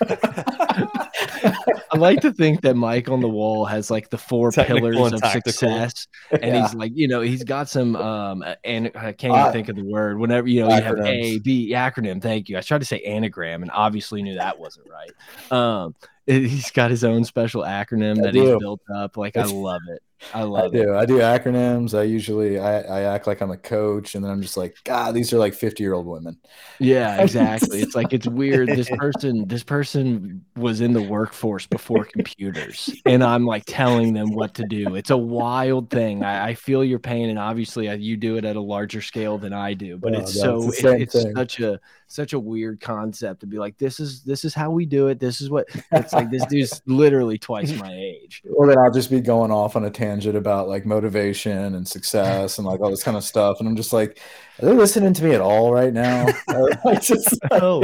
I 1.94 1.98
like 1.98 2.20
to 2.22 2.32
think 2.32 2.62
that 2.62 2.74
Mike 2.74 3.10
on 3.10 3.20
the 3.20 3.28
wall 3.28 3.66
has 3.66 3.90
like 3.90 4.08
the 4.08 4.16
four 4.16 4.50
Technical 4.50 4.90
pillars 4.90 5.12
of 5.12 5.20
tactical. 5.20 5.52
success, 5.52 6.08
and 6.30 6.42
yeah. 6.42 6.62
he's 6.62 6.74
like, 6.74 6.92
you 6.94 7.06
know, 7.06 7.20
he's 7.20 7.44
got 7.44 7.68
some, 7.68 7.94
um, 7.96 8.42
and 8.64 8.90
I 8.94 9.12
can't 9.12 9.34
even 9.34 9.46
uh, 9.46 9.52
think 9.52 9.68
of 9.68 9.76
the 9.76 9.84
word. 9.84 10.18
Whenever 10.18 10.48
you 10.48 10.62
know, 10.62 10.68
acronyms. 10.68 10.80
you 10.80 10.96
have 10.96 11.06
A, 11.06 11.38
B 11.40 11.72
acronym. 11.74 12.22
Thank 12.22 12.48
you. 12.48 12.56
I 12.56 12.62
tried 12.62 12.80
to 12.80 12.86
say 12.86 13.00
anagram, 13.00 13.62
and 13.62 13.70
obviously 13.72 14.22
knew 14.22 14.34
that 14.36 14.58
wasn't 14.58 14.88
right. 14.88 15.52
Um, 15.52 15.94
he's 16.26 16.70
got 16.70 16.90
his 16.90 17.04
own 17.04 17.24
special 17.24 17.62
acronym 17.62 18.18
I 18.18 18.22
that 18.22 18.32
do. 18.32 18.52
he's 18.52 18.58
built 18.58 18.80
up. 18.94 19.16
Like 19.16 19.36
I 19.36 19.44
love 19.44 19.82
it. 19.90 20.02
I 20.34 20.42
love 20.44 20.74
I 20.74 20.76
do. 20.76 20.94
It. 20.94 20.96
I 20.96 21.06
do 21.06 21.18
acronyms. 21.18 21.98
I 21.98 22.04
usually 22.04 22.58
I, 22.58 22.80
I 22.80 23.00
act 23.02 23.26
like 23.26 23.40
I'm 23.40 23.50
a 23.50 23.56
coach, 23.56 24.14
and 24.14 24.24
then 24.24 24.30
I'm 24.30 24.42
just 24.42 24.56
like, 24.56 24.76
God, 24.84 25.14
these 25.14 25.32
are 25.32 25.38
like 25.38 25.54
50 25.54 25.82
year 25.82 25.94
old 25.94 26.06
women. 26.06 26.38
Yeah, 26.78 27.20
exactly. 27.22 27.80
it's 27.80 27.94
like 27.94 28.12
it's 28.12 28.26
weird. 28.26 28.68
This 28.68 28.88
person, 28.96 29.46
this 29.48 29.62
person 29.62 30.44
was 30.56 30.80
in 30.80 30.92
the 30.92 31.02
workforce 31.02 31.66
before 31.66 32.04
computers, 32.04 32.90
and 33.04 33.22
I'm 33.22 33.44
like 33.44 33.64
telling 33.66 34.14
them 34.14 34.32
what 34.32 34.54
to 34.54 34.64
do. 34.64 34.94
It's 34.94 35.10
a 35.10 35.16
wild 35.16 35.90
thing. 35.90 36.22
I, 36.22 36.48
I 36.48 36.54
feel 36.54 36.84
your 36.84 36.98
pain, 36.98 37.28
and 37.28 37.38
obviously 37.38 37.88
uh, 37.88 37.94
you 37.94 38.16
do 38.16 38.36
it 38.36 38.44
at 38.44 38.56
a 38.56 38.60
larger 38.60 39.02
scale 39.02 39.38
than 39.38 39.52
I 39.52 39.74
do. 39.74 39.98
But 39.98 40.14
oh, 40.14 40.20
it's 40.20 40.38
so 40.38 40.68
it, 40.68 41.02
it's 41.02 41.22
thing. 41.22 41.34
such 41.34 41.60
a 41.60 41.80
such 42.06 42.32
a 42.32 42.38
weird 42.38 42.80
concept 42.80 43.40
to 43.40 43.46
be 43.46 43.58
like, 43.58 43.76
this 43.78 43.98
is 43.98 44.22
this 44.22 44.44
is 44.44 44.54
how 44.54 44.70
we 44.70 44.86
do 44.86 45.08
it. 45.08 45.18
This 45.18 45.40
is 45.40 45.50
what 45.50 45.68
it's 45.92 46.12
like. 46.12 46.30
This 46.30 46.46
dude's 46.46 46.80
literally 46.86 47.38
twice 47.38 47.72
my 47.74 47.92
age. 47.92 48.42
Well, 48.44 48.68
then 48.68 48.78
I'll 48.78 48.92
just 48.92 49.10
be 49.10 49.20
going 49.20 49.50
off 49.50 49.76
on 49.76 49.84
a 49.84 49.90
tangent 49.90 50.11
about 50.20 50.68
like 50.68 50.84
motivation 50.84 51.74
and 51.74 51.86
success 51.86 52.58
and 52.58 52.66
like 52.66 52.80
all 52.80 52.90
this 52.90 53.02
kind 53.02 53.16
of 53.16 53.24
stuff, 53.24 53.58
and 53.58 53.68
I'm 53.68 53.76
just 53.76 53.92
like, 53.92 54.20
are 54.60 54.66
they 54.66 54.72
listening 54.72 55.14
to 55.14 55.24
me 55.24 55.32
at 55.32 55.40
all 55.40 55.72
right 55.72 55.92
now? 55.92 56.26
just 57.00 57.38
no. 57.50 57.82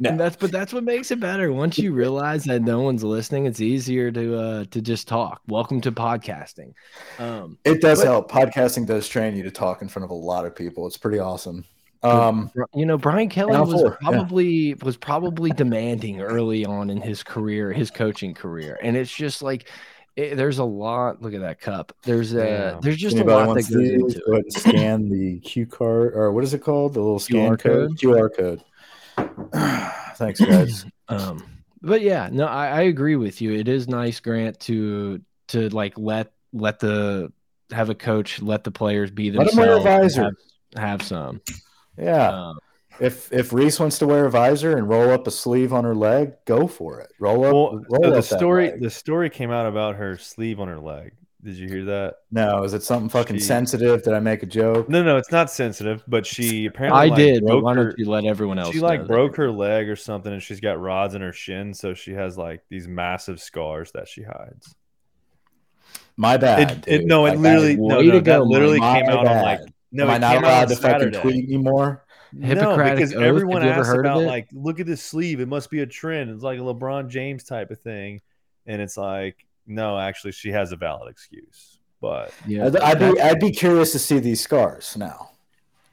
No. 0.00 0.10
And 0.10 0.18
that's 0.18 0.36
but 0.36 0.50
that's 0.50 0.72
what 0.72 0.82
makes 0.82 1.10
it 1.10 1.20
better. 1.20 1.52
Once 1.52 1.78
you 1.78 1.92
realize 1.92 2.44
that 2.44 2.62
no 2.62 2.80
one's 2.80 3.04
listening, 3.04 3.46
it's 3.46 3.60
easier 3.60 4.10
to 4.10 4.36
uh 4.36 4.64
to 4.72 4.80
just 4.80 5.06
talk. 5.06 5.40
Welcome 5.46 5.80
to 5.82 5.92
podcasting. 5.92 6.72
Um 7.18 7.58
it 7.64 7.80
does 7.80 8.00
but, 8.00 8.06
help. 8.06 8.30
Podcasting 8.30 8.86
does 8.86 9.08
train 9.08 9.36
you 9.36 9.44
to 9.44 9.52
talk 9.52 9.82
in 9.82 9.88
front 9.88 10.04
of 10.04 10.10
a 10.10 10.14
lot 10.14 10.46
of 10.46 10.56
people. 10.56 10.86
It's 10.86 10.96
pretty 10.96 11.20
awesome. 11.20 11.64
Um, 12.04 12.50
you 12.74 12.84
know, 12.84 12.98
Brian 12.98 13.30
Kelly 13.30 13.58
was 13.58 13.80
four, 13.80 13.96
probably 14.02 14.46
yeah. 14.46 14.74
was 14.82 14.96
probably 14.96 15.50
demanding 15.52 16.20
early 16.20 16.66
on 16.66 16.90
in 16.90 17.00
his 17.00 17.22
career, 17.22 17.72
his 17.72 17.90
coaching 17.90 18.34
career, 18.34 18.78
and 18.82 18.94
it's 18.94 19.14
just 19.14 19.40
like 19.40 19.70
it, 20.16 20.32
eh, 20.32 20.34
there's 20.34 20.58
a 20.58 20.64
lot. 20.64 21.22
Look 21.22 21.34
at 21.34 21.40
that 21.40 21.60
cup. 21.60 21.92
There's 22.02 22.34
a 22.34 22.46
yeah. 22.46 22.78
there's 22.80 22.96
just 22.96 23.16
Anybody 23.16 23.44
a 23.44 23.46
lot 23.46 23.54
that 23.54 23.70
goes 23.70 23.90
into 23.90 24.22
go 24.26 24.36
it. 24.36 24.52
scan 24.52 25.08
the 25.08 25.40
Q 25.40 25.66
card 25.66 26.14
or 26.14 26.32
what 26.32 26.44
is 26.44 26.54
it 26.54 26.60
called? 26.60 26.94
The 26.94 27.00
little 27.00 27.18
scan 27.18 27.56
QR 27.56 27.60
code. 27.60 27.98
QR 27.98 28.36
code. 28.36 28.64
Thanks, 30.16 30.40
guys. 30.40 30.86
um, 31.08 31.44
but 31.82 32.00
yeah, 32.00 32.28
no, 32.32 32.46
I, 32.46 32.68
I 32.68 32.80
agree 32.82 33.16
with 33.16 33.40
you. 33.40 33.52
It 33.52 33.68
is 33.68 33.88
nice, 33.88 34.20
Grant, 34.20 34.60
to 34.60 35.20
to 35.48 35.68
like 35.70 35.98
let 35.98 36.32
let 36.52 36.78
the 36.78 37.32
have 37.70 37.90
a 37.90 37.94
coach 37.94 38.40
let 38.40 38.64
the 38.64 38.70
players 38.70 39.10
be 39.10 39.30
themselves. 39.30 39.56
Let 39.56 39.66
them 39.66 39.84
wear 39.84 39.96
a 39.96 40.00
visor. 40.00 40.22
Have, 40.74 40.82
have 40.82 41.02
some. 41.02 41.40
Yeah. 41.98 42.28
Um, 42.28 42.58
if 43.00 43.32
if 43.32 43.52
Reese 43.52 43.80
wants 43.80 43.98
to 43.98 44.06
wear 44.06 44.26
a 44.26 44.30
visor 44.30 44.76
and 44.76 44.88
roll 44.88 45.10
up 45.10 45.26
a 45.26 45.30
sleeve 45.30 45.72
on 45.72 45.84
her 45.84 45.94
leg, 45.94 46.34
go 46.44 46.66
for 46.66 47.00
it. 47.00 47.12
Roll 47.18 47.44
up. 47.44 47.52
Well, 47.52 47.84
roll 47.88 48.02
so 48.04 48.10
the 48.10 48.22
story 48.22 48.78
the 48.78 48.90
story 48.90 49.30
came 49.30 49.50
out 49.50 49.66
about 49.66 49.96
her 49.96 50.16
sleeve 50.16 50.60
on 50.60 50.68
her 50.68 50.78
leg. 50.80 51.12
Did 51.42 51.56
you 51.56 51.68
hear 51.68 51.84
that? 51.84 52.14
No, 52.30 52.62
is 52.64 52.72
it 52.72 52.82
something 52.82 53.10
fucking 53.10 53.36
she, 53.36 53.42
sensitive? 53.42 54.02
Did 54.02 54.14
I 54.14 54.20
make 54.20 54.42
a 54.42 54.46
joke? 54.46 54.88
No, 54.88 55.02
no, 55.02 55.18
it's 55.18 55.30
not 55.30 55.50
sensitive. 55.50 56.02
But 56.08 56.24
she 56.24 56.64
apparently 56.64 57.00
I 57.02 57.06
like, 57.08 57.16
did. 57.18 57.44
But 57.44 57.62
why 57.62 57.74
don't 57.74 57.98
you 57.98 58.08
let 58.08 58.24
everyone 58.24 58.58
else? 58.58 58.72
She 58.72 58.80
like 58.80 59.06
broke 59.06 59.36
her 59.36 59.50
leg 59.50 59.90
or 59.90 59.96
something, 59.96 60.32
and 60.32 60.42
she's 60.42 60.60
got 60.60 60.80
rods 60.80 61.14
in 61.14 61.20
her 61.20 61.34
shin, 61.34 61.74
so 61.74 61.92
she 61.92 62.12
has 62.12 62.38
like 62.38 62.62
these 62.70 62.88
massive 62.88 63.42
scars 63.42 63.92
that 63.92 64.08
she 64.08 64.22
hides. 64.22 64.74
My 66.16 66.38
bad. 66.38 66.84
It, 66.86 67.02
it, 67.02 67.06
no, 67.06 67.26
it 67.26 67.38
literally 67.38 67.76
no, 67.76 68.00
no, 68.00 68.20
that 68.20 68.44
literally 68.44 68.80
came 68.80 69.04
out 69.06 69.26
on 69.26 69.42
like 69.42 69.60
no, 69.94 70.04
Am 70.04 70.10
I 70.10 70.18
not 70.18 70.36
allowed 70.38 70.68
to 70.70 70.76
fucking 70.76 71.12
tweet 71.12 71.44
anymore? 71.44 72.03
No, 72.36 72.76
because 72.76 73.14
oath. 73.14 73.22
everyone 73.22 73.62
asks 73.62 73.92
about 73.92 74.22
like, 74.22 74.48
look 74.52 74.80
at 74.80 74.86
this 74.86 75.02
sleeve. 75.02 75.40
It 75.40 75.48
must 75.48 75.70
be 75.70 75.80
a 75.80 75.86
trend. 75.86 76.30
It's 76.30 76.42
like 76.42 76.58
a 76.58 76.62
LeBron 76.62 77.08
James 77.08 77.44
type 77.44 77.70
of 77.70 77.80
thing, 77.80 78.20
and 78.66 78.82
it's 78.82 78.96
like, 78.96 79.46
no, 79.66 79.98
actually, 79.98 80.32
she 80.32 80.50
has 80.50 80.72
a 80.72 80.76
valid 80.76 81.10
excuse. 81.10 81.78
But 82.00 82.32
yeah, 82.46 82.66
I'd, 82.66 82.76
I'd 82.76 82.98
be 82.98 83.20
I'd 83.20 83.40
be 83.40 83.50
curious 83.50 83.92
to 83.92 83.98
see 83.98 84.18
these 84.18 84.40
scars 84.40 84.96
now. 84.96 85.30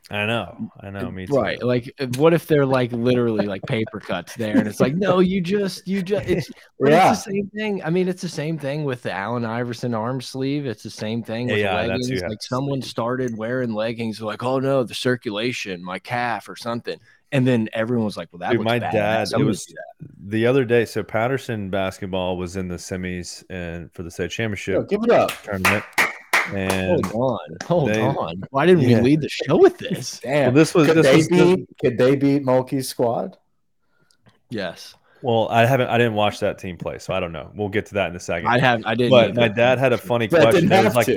I 0.09 0.25
know, 0.25 0.71
I 0.81 0.89
know, 0.89 1.09
me 1.09 1.25
too. 1.25 1.35
Right, 1.35 1.61
like, 1.63 1.93
uh, 1.99 2.07
what 2.17 2.33
if 2.33 2.45
they're 2.45 2.65
like 2.65 2.91
literally 2.91 3.45
like 3.45 3.61
paper 3.63 3.99
cuts 3.99 4.35
there, 4.35 4.57
and 4.57 4.67
it's 4.67 4.81
like, 4.81 4.95
no, 4.95 5.19
you 5.19 5.39
just, 5.39 5.87
you 5.87 6.01
just, 6.01 6.27
it's, 6.27 6.51
yeah. 6.79 7.11
it's 7.11 7.23
the 7.23 7.31
same 7.31 7.49
thing. 7.55 7.83
I 7.83 7.91
mean, 7.91 8.09
it's 8.09 8.21
the 8.21 8.27
same 8.27 8.57
thing 8.57 8.83
with 8.83 9.03
the 9.03 9.11
Allen 9.11 9.45
Iverson 9.45 9.93
arm 9.93 10.19
sleeve. 10.19 10.65
It's 10.65 10.83
the 10.83 10.89
same 10.89 11.23
thing 11.23 11.47
with 11.47 11.59
yeah, 11.59 11.75
leggings. 11.75 12.21
Like, 12.23 12.41
someone 12.41 12.81
started 12.81 13.37
wearing 13.37 13.73
leggings, 13.73 14.21
like, 14.21 14.43
oh 14.43 14.59
no, 14.59 14.83
the 14.83 14.95
circulation, 14.95 15.81
my 15.81 15.99
calf 15.99 16.49
or 16.49 16.57
something, 16.57 16.99
and 17.31 17.47
then 17.47 17.69
everyone 17.71 18.03
was 18.05 18.17
like, 18.17 18.27
well, 18.33 18.39
that. 18.39 18.51
Dude, 18.51 18.61
my 18.61 18.79
bad. 18.79 18.91
dad, 18.91 19.27
it 19.39 19.43
was 19.43 19.65
the 20.19 20.45
other 20.45 20.65
day. 20.65 20.83
So 20.83 21.03
Patterson 21.03 21.69
basketball 21.69 22.35
was 22.35 22.57
in 22.57 22.67
the 22.67 22.75
semis 22.75 23.45
and 23.49 23.89
for 23.93 24.03
the 24.03 24.11
state 24.11 24.31
championship. 24.31 24.73
Yo, 24.73 24.83
give 24.83 25.03
it 25.03 25.11
up 25.11 25.31
tournament. 25.43 25.85
And 26.49 27.05
hold 27.05 27.15
on, 27.15 27.57
hold 27.63 27.89
they, 27.89 28.01
on. 28.01 28.43
Why 28.49 28.65
didn't 28.65 28.81
yeah. 28.83 28.97
we 28.97 29.03
lead 29.03 29.21
the 29.21 29.29
show 29.29 29.57
with 29.57 29.77
this? 29.77 30.19
Damn. 30.23 30.47
Well, 30.47 30.51
this 30.53 30.73
was 30.73 30.87
could 30.87 30.97
this 30.97 31.05
they 31.05 31.15
was 31.15 31.27
beat 31.27 31.67
the, 31.67 31.75
could 31.81 31.97
they 31.97 32.15
beat 32.15 32.43
Mulkey's 32.43 32.87
squad? 32.87 33.37
Yes. 34.49 34.95
Well, 35.21 35.47
I 35.49 35.65
haven't. 35.65 35.87
I 35.87 35.97
didn't 35.97 36.15
watch 36.15 36.39
that 36.39 36.57
team 36.57 36.77
play, 36.77 36.97
so 36.97 37.13
I 37.13 37.19
don't 37.19 37.31
know. 37.31 37.51
We'll 37.53 37.69
get 37.69 37.85
to 37.87 37.93
that 37.95 38.09
in 38.09 38.15
a 38.15 38.19
second. 38.19 38.47
I 38.47 38.59
have. 38.59 38.81
I 38.85 38.95
didn't. 38.95 39.11
But 39.11 39.35
my 39.35 39.47
dad 39.47 39.77
had 39.77 39.93
a 39.93 39.97
funny 39.97 40.27
question. 40.27 40.71
It 40.71 40.83
was 40.83 40.95
like, 40.95 41.07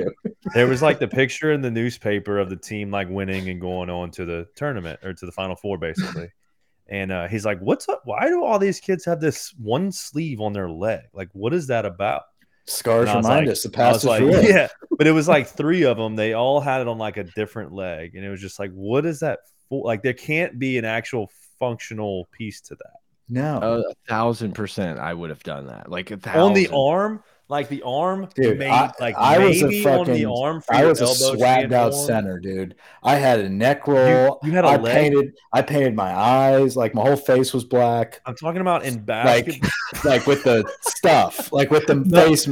there 0.53 0.67
was 0.67 0.81
like 0.81 0.99
the 0.99 1.07
picture 1.07 1.51
in 1.51 1.61
the 1.61 1.71
newspaper 1.71 2.37
of 2.37 2.49
the 2.49 2.55
team 2.55 2.91
like 2.91 3.09
winning 3.09 3.49
and 3.49 3.59
going 3.59 3.89
on 3.89 4.11
to 4.11 4.25
the 4.25 4.47
tournament 4.55 4.99
or 5.03 5.13
to 5.13 5.25
the 5.25 5.31
final 5.31 5.55
four 5.55 5.77
basically. 5.77 6.29
And 6.87 7.11
uh, 7.11 7.27
he's 7.27 7.45
like, 7.45 7.59
"What's 7.61 7.89
up? 7.89 8.03
Why 8.05 8.27
do 8.27 8.43
all 8.43 8.59
these 8.59 8.79
kids 8.79 9.05
have 9.05 9.19
this 9.19 9.55
one 9.57 9.91
sleeve 9.91 10.39
on 10.39 10.53
their 10.53 10.69
leg? 10.69 11.01
Like, 11.13 11.29
what 11.33 11.51
is 11.51 11.65
that 11.65 11.83
about?" 11.83 12.25
Scars 12.67 13.09
And 13.09 13.09
I 13.09 13.15
was 13.17 13.25
remind 13.25 13.45
like- 13.47 13.51
us 13.53 13.63
the 13.63 13.69
past 13.69 13.97
is 13.97 14.05
like, 14.05 14.21
real. 14.21 14.43
yeah, 14.43 14.67
but 14.97 15.05
it 15.07 15.11
was 15.11 15.27
like 15.27 15.47
three 15.47 15.83
of 15.83 15.97
them. 15.97 16.15
They 16.15 16.33
all 16.33 16.59
had 16.59 16.81
it 16.81 16.87
on 16.87 16.97
like 16.97 17.17
a 17.17 17.23
different 17.23 17.73
leg, 17.73 18.15
and 18.15 18.25
it 18.25 18.29
was 18.29 18.41
just 18.41 18.57
like, 18.59 18.71
what 18.71 19.05
is 19.05 19.19
that 19.19 19.39
for? 19.69 19.83
Like, 19.85 20.01
there 20.03 20.13
can't 20.13 20.57
be 20.57 20.77
an 20.77 20.85
actual 20.85 21.29
functional 21.59 22.27
piece 22.31 22.61
to 22.61 22.75
that 22.75 22.93
No, 23.29 23.83
a 23.89 23.93
thousand 24.09 24.53
percent, 24.53 24.99
I 24.99 25.13
would 25.13 25.29
have 25.29 25.43
done 25.43 25.67
that. 25.67 25.89
Like 25.89 26.11
a 26.11 26.17
thousand. 26.17 26.41
on 26.41 26.53
the 26.53 26.69
arm. 26.73 27.23
Like 27.47 27.69
the 27.69 27.83
arm, 27.83 28.27
Dude, 28.33 28.57
made, 28.57 28.69
I- 28.71 28.91
like 28.99 29.15
I 29.15 29.37
was 29.37 29.61
a 29.61 29.67
maybe 29.67 29.85
on 29.87 29.99
the 29.99 30.11
fucking- 30.13 30.25
arm 30.25 30.61
for 30.61 30.73
I 30.73 30.83
was 30.85 30.99
a 30.99 31.03
elbow 31.03 31.39
swagged 31.39 31.71
out 31.73 31.93
stand 31.93 31.93
on. 31.93 32.23
center, 32.33 32.39
dude. 32.39 32.75
I 33.03 33.15
had 33.17 33.39
a 33.39 33.47
neck 33.49 33.87
roll. 33.87 34.39
you 34.41 34.51
had 34.53 34.65
a 34.65 34.69
I 34.69 34.77
leg? 34.77 34.93
painted. 34.95 35.33
I 35.53 35.61
painted 35.61 35.95
my 35.95 36.11
eyes. 36.11 36.75
Like 36.75 36.95
my 36.95 37.03
whole 37.03 37.15
face 37.15 37.53
was 37.53 37.63
black. 37.63 38.19
I'm 38.25 38.35
talking 38.35 38.61
about 38.61 38.83
in 38.83 38.95
Like, 38.95 39.05
basketball. 39.05 39.69
like 40.05 40.25
with 40.25 40.43
the 40.43 40.67
stuff. 40.81 41.51
Like 41.51 41.69
with 41.69 41.85
the 41.85 42.03
face. 42.11 42.49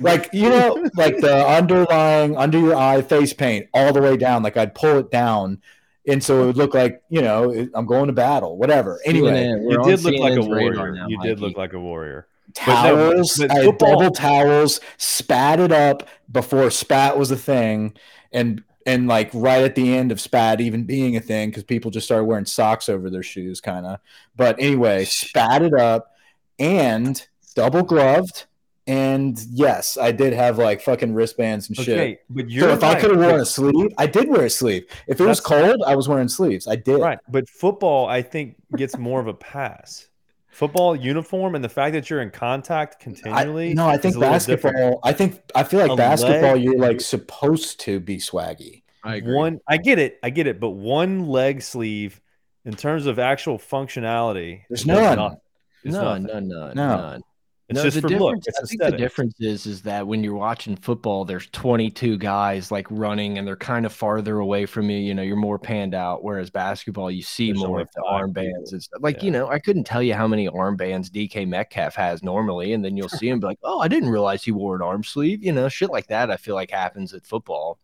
Like 0.00 0.30
you 0.32 0.48
know, 0.48 0.84
like 0.96 1.18
the 1.18 1.46
underlying 1.58 2.36
under 2.36 2.58
your 2.58 2.74
eye 2.76 3.02
face 3.02 3.32
paint 3.32 3.68
all 3.72 3.92
the 3.92 4.00
way 4.02 4.16
down. 4.16 4.42
Like 4.42 4.56
I'd 4.56 4.74
pull 4.74 4.98
it 4.98 5.10
down, 5.12 5.60
and 6.08 6.22
so 6.22 6.42
it 6.42 6.46
would 6.46 6.56
look 6.56 6.74
like 6.74 7.02
you 7.08 7.22
know 7.22 7.68
I'm 7.74 7.86
going 7.86 8.06
to 8.08 8.12
battle. 8.12 8.56
Whatever. 8.56 9.00
Anyway, 9.04 9.30
CNN, 9.30 9.70
you 9.70 9.82
did 9.84 10.00
look 10.02 10.16
like 10.18 10.36
a 10.38 10.42
warrior. 10.42 10.92
now, 10.92 11.06
you 11.08 11.18
did 11.22 11.38
look 11.40 11.56
like 11.56 11.72
a 11.72 11.78
warrior. 11.80 12.26
But 12.66 12.82
no, 12.84 12.96
but- 12.96 13.12
towels. 13.14 13.40
I 13.40 13.64
football- 13.64 14.00
double 14.00 14.10
towels, 14.10 14.80
spat 14.96 15.60
it 15.60 15.72
up 15.72 16.08
before 16.30 16.70
spat 16.70 17.18
was 17.18 17.30
a 17.30 17.36
thing, 17.36 17.94
and 18.32 18.62
and 18.86 19.08
like 19.08 19.30
right 19.32 19.62
at 19.64 19.74
the 19.74 19.96
end 19.96 20.12
of 20.12 20.20
spat 20.20 20.60
even 20.60 20.84
being 20.84 21.16
a 21.16 21.20
thing 21.20 21.48
because 21.48 21.64
people 21.64 21.90
just 21.90 22.06
started 22.06 22.24
wearing 22.24 22.44
socks 22.44 22.88
over 22.88 23.08
their 23.10 23.22
shoes, 23.22 23.60
kind 23.60 23.86
of. 23.86 23.98
But 24.36 24.56
anyway, 24.58 25.04
spat 25.06 25.62
it 25.62 25.74
up 25.74 26.12
and 26.58 27.26
double 27.54 27.82
gloved. 27.82 28.44
And 28.86 29.40
yes, 29.50 29.96
I 29.96 30.12
did 30.12 30.34
have 30.34 30.58
like 30.58 30.82
fucking 30.82 31.14
wristbands 31.14 31.68
and 31.68 31.76
shit. 31.76 31.88
Okay, 31.98 32.18
but 32.28 32.50
you're 32.50 32.68
So 32.68 32.74
if 32.74 32.84
I 32.84 33.00
could 33.00 33.12
have 33.12 33.18
worn 33.20 33.40
a 33.40 33.46
sleeve, 33.46 33.88
I 33.96 34.06
did 34.06 34.28
wear 34.28 34.44
a 34.44 34.50
sleeve. 34.50 34.84
If 35.06 35.18
it 35.20 35.24
was 35.24 35.40
cold, 35.40 35.82
I 35.86 35.96
was 35.96 36.06
wearing 36.06 36.28
sleeves. 36.28 36.68
I 36.68 36.76
did. 36.76 37.00
Right, 37.00 37.18
but 37.30 37.48
football, 37.48 38.06
I 38.06 38.20
think, 38.20 38.56
gets 38.76 38.98
more 38.98 39.20
of 39.20 39.26
a 39.26 39.32
pass. 39.32 40.08
Football 40.54 40.94
uniform 40.94 41.54
and 41.56 41.64
the 41.64 41.68
fact 41.68 41.94
that 41.94 42.08
you're 42.08 42.22
in 42.22 42.30
contact 42.30 42.96
I, 43.00 43.02
continually. 43.04 43.74
no, 43.74 43.88
I 43.88 43.96
think 43.96 44.14
a 44.14 44.18
little 44.20 44.38
different. 44.38 44.76
basketball. 44.76 45.00
I 45.02 45.12
think 45.12 45.40
I 45.54 45.64
feel 45.64 45.80
like 45.80 45.90
A 45.90 45.96
basketball. 45.96 46.52
leg- 46.52 46.62
You're 46.62 46.78
like 46.78 47.00
supposed 47.00 47.80
to 47.80 47.98
be 47.98 48.18
swaggy. 48.18 48.82
I 49.02 49.16
agree. 49.16 49.34
One, 49.34 49.60
I 49.68 49.76
get 49.78 49.98
it, 49.98 50.18
I 50.22 50.30
get 50.30 50.46
it, 50.46 50.60
but 50.60 50.70
one 50.70 51.26
leg 51.26 51.60
sleeve, 51.60 52.20
in 52.64 52.74
terms 52.74 53.06
of 53.06 53.18
actual 53.18 53.58
functionality, 53.58 54.60
There's 54.68 54.82
it 54.84 54.86
does 54.86 55.00
none. 55.02 55.18
nothing. 55.18 55.38
It's 55.82 55.92
none, 55.94 56.22
nothing. 56.22 56.48
none, 56.48 56.48
none, 56.48 56.76
No. 56.76 56.96
none. 56.96 57.22
It's 57.70 57.76
No, 57.78 57.82
just 57.84 57.94
the 57.94 58.00
for 58.02 58.08
look. 58.10 58.18
difference- 58.42 58.46
It's 58.48 58.60
I 58.60 58.66
think 58.66 58.82
the 58.82 58.96
difference 58.98 59.34
is 59.40 59.64
is 59.64 59.80
that 59.82 60.06
when 60.06 60.22
you're 60.22 60.34
watching 60.34 60.76
football, 60.76 61.24
there's 61.24 61.46
22 61.48 62.18
guys 62.18 62.70
like 62.70 62.86
running, 62.90 63.38
and 63.38 63.48
they're 63.48 63.56
kind 63.56 63.86
of 63.86 63.92
farther 63.92 64.38
away 64.38 64.66
from 64.66 64.90
you. 64.90 64.98
You 64.98 65.14
know, 65.14 65.22
you're 65.22 65.34
more 65.36 65.58
panned 65.58 65.94
out. 65.94 66.22
Whereas 66.22 66.50
basketball, 66.50 67.10
you 67.10 67.22
see 67.22 67.52
There's 67.52 67.64
more 67.64 67.80
of 67.80 67.88
the 67.94 68.02
armbands 68.02 68.72
and 68.72 68.82
stuff. 68.82 69.00
Like 69.02 69.16
Yeah. 69.18 69.24
you 69.24 69.30
know, 69.30 69.48
I 69.48 69.58
couldn't 69.58 69.84
tell 69.84 70.02
you 70.02 70.12
how 70.12 70.26
many 70.28 70.46
armbands 70.48 71.08
DK 71.10 71.46
Metcalf 71.46 71.94
has 71.94 72.22
normally, 72.22 72.74
and 72.74 72.84
then 72.84 72.98
you'll 72.98 73.08
see 73.08 73.28
him 73.30 73.40
be 73.40 73.46
like, 73.46 73.58
"Oh, 73.62 73.80
I 73.80 73.88
didn't 73.88 74.10
realize 74.10 74.44
he 74.44 74.52
wore 74.52 74.76
an 74.76 74.82
arm 74.82 75.02
sleeve." 75.02 75.42
You 75.42 75.52
know, 75.52 75.68
shit 75.70 75.90
like 75.90 76.08
that. 76.08 76.30
I 76.30 76.36
feel 76.36 76.54
like 76.54 76.70
happens 76.70 77.14
at 77.14 77.24
football. 77.26 77.78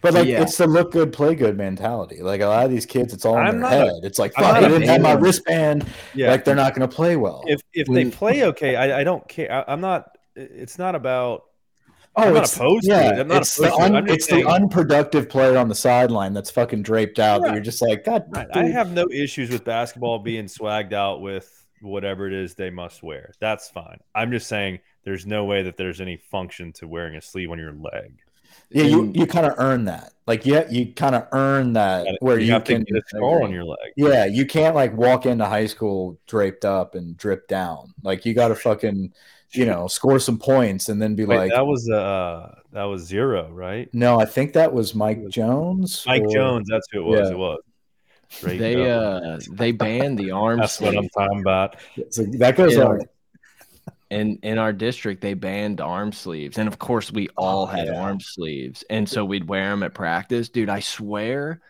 But 0.00 0.14
like, 0.14 0.28
Yeah. 0.28 0.42
it's 0.42 0.56
the 0.56 0.66
look 0.66 0.92
good, 0.92 1.12
play 1.12 1.34
good 1.34 1.56
mentality. 1.56 2.22
Like 2.22 2.40
a 2.40 2.46
lot 2.46 2.64
of 2.64 2.70
these 2.70 2.86
kids, 2.86 3.12
it's 3.12 3.24
all 3.24 3.36
in 3.38 3.46
I'm 3.46 3.52
their 3.52 3.60
not 3.60 3.72
a- 3.72 3.76
head. 3.76 4.00
it's 4.04 4.18
like, 4.18 4.32
fuck, 4.34 4.42
not 4.42 4.62
I 4.62 4.66
a 4.66 4.68
didn't 4.68 4.88
have 4.88 5.00
my 5.00 5.12
wristband. 5.12 5.86
Yeah, 6.14 6.30
Like 6.30 6.44
they're 6.44 6.54
not 6.54 6.74
going 6.74 6.88
to 6.88 6.94
play 6.94 7.16
well. 7.16 7.42
if 7.46 7.60
if 7.72 7.86
they 7.88 8.04
mm. 8.04 8.12
play 8.12 8.44
okay, 8.44 8.76
I, 8.76 9.00
I 9.00 9.04
don't 9.04 9.26
care. 9.28 9.50
I, 9.50 9.64
I'm 9.72 9.80
not. 9.80 10.06
It's 10.36 10.78
not 10.78 10.94
about. 10.94 11.44
oh, 12.16 12.22
I'm 12.22 12.34
not 12.34 12.44
it's, 12.44 12.56
opposed 12.56 12.84
to 12.84 12.90
yeah, 12.90 13.10
it. 13.16 13.20
I'm 13.20 13.28
not 13.28 13.42
it's 13.42 13.56
the, 13.56 13.64
opposed 13.64 13.78
to 13.78 13.82
it. 13.82 13.86
un- 13.86 13.96
I'm 13.96 14.06
just 14.06 14.18
it's 14.18 14.26
the 14.28 14.48
unproductive 14.48 15.28
player 15.28 15.58
on 15.58 15.68
the 15.68 15.74
sideline 15.74 16.32
that's 16.32 16.50
fucking 16.50 16.82
draped 16.82 17.18
out. 17.18 17.42
That 17.42 17.52
you're 17.52 17.62
just 17.62 17.82
like, 17.82 18.04
God, 18.04 18.24
Right. 18.30 18.46
I 18.54 18.64
have 18.66 18.92
no 18.92 19.06
issues 19.10 19.50
with 19.50 19.64
basketball 19.64 20.20
being 20.20 20.46
swagged 20.46 20.92
out 20.92 21.20
with 21.22 21.66
whatever 21.80 22.28
it 22.28 22.32
is 22.32 22.54
they 22.54 22.70
must 22.70 23.02
wear. 23.02 23.32
That's 23.40 23.68
fine. 23.68 23.98
I'm 24.14 24.30
just 24.30 24.46
saying 24.46 24.78
there's 25.04 25.26
no 25.26 25.44
way 25.44 25.64
that 25.64 25.76
there's 25.76 26.00
any 26.00 26.16
function 26.16 26.72
to 26.74 26.86
wearing 26.86 27.16
a 27.16 27.20
sleeve 27.20 27.50
on 27.50 27.58
your 27.58 27.72
leg. 27.72 28.21
Yeah, 28.74 28.84
you 28.84 29.00
And- 29.02 29.16
you 29.16 29.26
kind 29.26 29.46
of 29.46 29.54
earn 29.58 29.84
that. 29.86 30.12
Like, 30.26 30.46
yeah, 30.46 30.64
you 30.70 30.92
kind 30.92 31.16
of 31.16 31.26
earn 31.32 31.72
that 31.72 32.06
where 32.20 32.38
you, 32.38 32.52
have 32.52 32.62
can. 32.64 32.84
to 32.84 32.92
get 32.92 33.02
a 33.02 33.08
scar 33.08 33.42
on 33.42 33.50
your 33.50 33.64
leg. 33.64 33.92
Yeah, 33.96 34.24
you 34.24 34.46
can't 34.46 34.74
like 34.74 34.96
walk 34.96 35.26
into 35.26 35.44
high 35.46 35.66
school 35.66 36.16
draped 36.28 36.64
up 36.64 36.94
and 36.94 37.16
drip 37.16 37.48
down. 37.48 37.92
Like 38.04 38.24
you 38.24 38.32
got 38.32 38.48
to 38.48 38.54
fucking, 38.54 39.12
you 39.50 39.66
know, 39.66 39.88
score 39.88 40.20
some 40.20 40.38
points 40.38 40.88
and 40.88 41.02
then 41.02 41.16
be 41.16 41.24
Wait, 41.24 41.36
like, 41.36 41.50
that 41.50 41.66
was 41.66 41.90
uh 41.90 42.54
that 42.72 42.84
was 42.84 43.02
zero, 43.02 43.50
right? 43.50 43.88
no, 43.92 44.20
I 44.20 44.24
think 44.24 44.52
that 44.52 44.72
was 44.72 44.94
Mike 44.94 45.28
Jones. 45.28 46.04
Mike 46.06 46.22
or- 46.22 46.32
Jones, 46.32 46.68
that's 46.70 46.86
who 46.92 47.00
it 47.00 47.04
was. 47.04 47.28
Yeah. 47.28 47.34
It 47.34 47.38
was. 47.38 47.58
Straight 48.28 48.58
They 48.60 48.90
up. 48.90 49.22
uh 49.24 49.38
they 49.50 49.72
banned 49.72 50.18
the 50.18 50.30
arm 50.30 50.60
that's 50.60 50.80
what 50.80 50.96
I'm 50.96 51.08
talking 51.10 51.40
about. 51.40 51.76
So 52.10 52.22
that 52.38 52.56
goes 52.56 52.76
Yeah. 52.76 52.84
on. 52.84 53.00
In 54.12 54.38
in 54.42 54.58
our 54.58 54.72
district 54.72 55.20
they 55.22 55.34
banned 55.34 55.80
arm 55.80 56.12
sleeves 56.12 56.58
and 56.58 56.68
of 56.68 56.78
course 56.78 57.10
we 57.10 57.28
oh, 57.30 57.32
all 57.44 57.62
Oh, 57.62 57.66
had 57.66 57.86
yeah. 57.86 58.00
arm 58.00 58.20
sleeves 58.20 58.84
and 58.90 59.08
so 59.08 59.24
we'd 59.24 59.48
wear 59.48 59.70
them 59.70 59.82
at 59.82 59.94
practice 59.94 60.48
dude 60.48 60.68
i 60.68 60.80
swear 60.80 61.60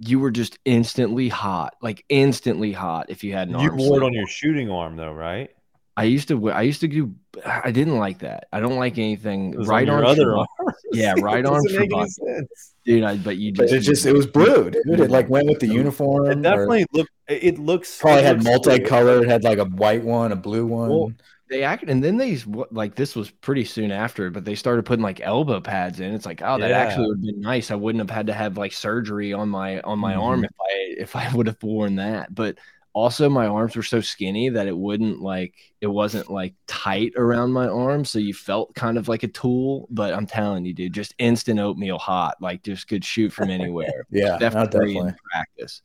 you 0.00 0.20
were 0.20 0.30
just 0.30 0.58
instantly 0.64 1.28
hot 1.28 1.74
like 1.82 2.04
instantly 2.08 2.72
hot 2.72 3.06
if 3.08 3.24
you 3.24 3.32
had 3.32 3.48
an 3.48 3.56
arm. 3.56 3.64
You 3.64 3.72
wore 3.88 4.00
it 4.00 4.04
on 4.04 4.12
your 4.12 4.28
shooting 4.28 4.70
arm 4.70 4.96
though, 4.96 5.12
right? 5.12 5.50
i 5.96 6.04
used 6.04 6.28
to 6.28 6.50
i 6.52 6.62
used 6.62 6.80
to 6.82 6.86
do 6.88 7.12
i 7.44 7.72
didn't 7.72 7.96
like 7.98 8.20
that 8.20 8.46
i 8.52 8.60
don't 8.60 8.76
like 8.76 8.98
anything 8.98 9.50
right 9.64 9.88
on 9.88 9.96
arm 9.96 10.06
other 10.06 10.36
arm. 10.36 10.46
yeah 10.92 11.12
right 11.18 11.40
It 11.40 11.46
arm 11.46 11.54
doesn't 11.64 11.74
for 11.74 11.80
make 11.80 11.92
any 11.92 12.00
buck- 12.02 12.08
sense. 12.08 12.74
dude 12.84 13.02
I, 13.02 13.16
but 13.16 13.36
you 13.36 13.52
But 13.52 13.62
just 13.68 13.74
it 13.74 13.80
just 13.80 14.06
it 14.06 14.12
was 14.12 14.26
blue, 14.28 14.70
dude. 14.70 15.00
It 15.00 15.10
like 15.10 15.28
went 15.28 15.48
with 15.48 15.58
the 15.58 15.66
uniform. 15.66 16.26
It 16.26 16.38
or 16.38 16.42
definitely 16.42 16.86
look. 16.92 17.08
It 17.28 17.58
looks 17.58 17.98
probably 17.98 18.20
it 18.20 18.24
had 18.26 18.44
multicolored. 18.44 19.24
It 19.24 19.28
had 19.28 19.42
like 19.44 19.58
a 19.58 19.64
white 19.66 20.04
one, 20.04 20.30
a 20.32 20.36
blue 20.36 20.64
one. 20.66 20.88
Well, 20.90 21.12
they 21.48 21.62
act 21.62 21.84
and 21.84 22.02
then 22.02 22.16
they 22.16 22.38
like 22.70 22.94
this 22.94 23.14
was 23.16 23.30
pretty 23.30 23.64
soon 23.64 23.90
after 23.90 24.30
but 24.30 24.44
they 24.44 24.54
started 24.54 24.84
putting 24.84 25.02
like 25.02 25.20
elbow 25.20 25.60
pads 25.60 26.00
in. 26.00 26.14
It's 26.14 26.26
like 26.26 26.42
oh 26.42 26.58
that 26.58 26.70
Yeah. 26.70 26.78
actually 26.78 27.08
would 27.08 27.18
have 27.18 27.22
been 27.22 27.40
nice. 27.40 27.70
I 27.70 27.74
wouldn't 27.74 28.00
have 28.00 28.14
had 28.14 28.26
to 28.28 28.34
have 28.34 28.56
like 28.58 28.72
surgery 28.72 29.32
on 29.32 29.48
my 29.48 29.80
on 29.80 29.98
my 29.98 30.14
arm 30.14 30.42
mm-hmm. 30.42 30.44
if 30.44 30.60
i 30.60 31.02
if 31.02 31.16
i 31.16 31.32
would 31.34 31.46
have 31.46 31.62
worn 31.62 31.96
that. 31.96 32.34
But 32.34 32.58
also 32.94 33.28
my 33.28 33.46
arms 33.46 33.76
were 33.76 33.82
so 33.82 34.00
skinny 34.00 34.48
that 34.48 34.66
it 34.66 34.76
wouldn't 34.76 35.20
like 35.20 35.54
it 35.80 35.86
wasn't 35.86 36.30
like 36.30 36.54
tight 36.66 37.12
around 37.16 37.52
my 37.52 37.68
arm 37.68 38.04
so 38.04 38.18
you 38.18 38.34
felt 38.34 38.74
kind 38.74 38.98
of 38.98 39.08
like 39.08 39.22
a 39.22 39.28
tool 39.28 39.86
but 39.90 40.12
i'm 40.12 40.26
telling 40.26 40.64
you 40.64 40.72
dude 40.72 40.92
just 40.92 41.14
instant 41.18 41.60
oatmeal 41.60 41.98
hot 41.98 42.34
like 42.40 42.62
just 42.62 42.88
could 42.88 43.04
shoot 43.04 43.32
from 43.32 43.50
anywhere. 43.58 44.04
Yeah, 44.10 44.38
definitely, 44.38 44.94
definitely, 44.94 44.96
in 44.96 45.16
practice 45.32 45.82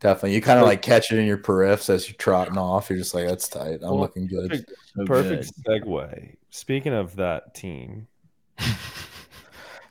definitely. 0.00 0.34
You 0.34 0.42
kind 0.42 0.58
of 0.58 0.64
like 0.66 0.82
catch 0.82 1.12
it 1.12 1.18
in 1.18 1.26
your 1.26 1.38
periffs 1.38 1.88
as 1.88 2.08
you're 2.08 2.16
trotting 2.16 2.58
off. 2.58 2.90
You're 2.90 2.98
just 2.98 3.14
like, 3.14 3.28
that's 3.28 3.48
tight. 3.48 3.74
I'm 3.82 3.90
Well, 3.90 4.00
looking 4.00 4.26
good. 4.26 4.50
perfect, 4.50 4.72
so 4.96 5.04
perfect 5.04 5.52
good. 5.64 5.82
segue. 5.84 6.34
Speaking 6.50 6.92
of 6.92 7.16
that 7.16 7.54
team, 7.54 8.08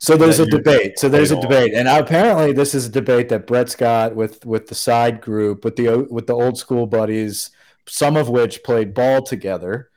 So 0.02 0.16
there's 0.16 0.40
a 0.40 0.46
debate. 0.46 0.98
So 0.98 1.10
there's 1.10 1.32
a 1.32 1.42
debate, 1.42 1.74
and 1.74 1.88
apparently 1.88 2.54
this 2.54 2.74
is 2.74 2.86
a 2.86 2.90
debate 2.90 3.28
that 3.30 3.46
Brett's 3.46 3.76
got 3.76 4.16
with 4.16 4.46
with 4.46 4.68
the 4.68 4.76
side 4.76 5.20
group 5.20 5.66
with 5.66 5.76
the 5.76 6.08
with 6.10 6.26
the 6.26 6.34
old 6.34 6.58
school 6.58 6.88
buddies, 6.88 7.52
some 7.86 8.16
of 8.16 8.30
which 8.30 8.64
played 8.64 8.94
ball 8.94 9.22
together, 9.22 9.90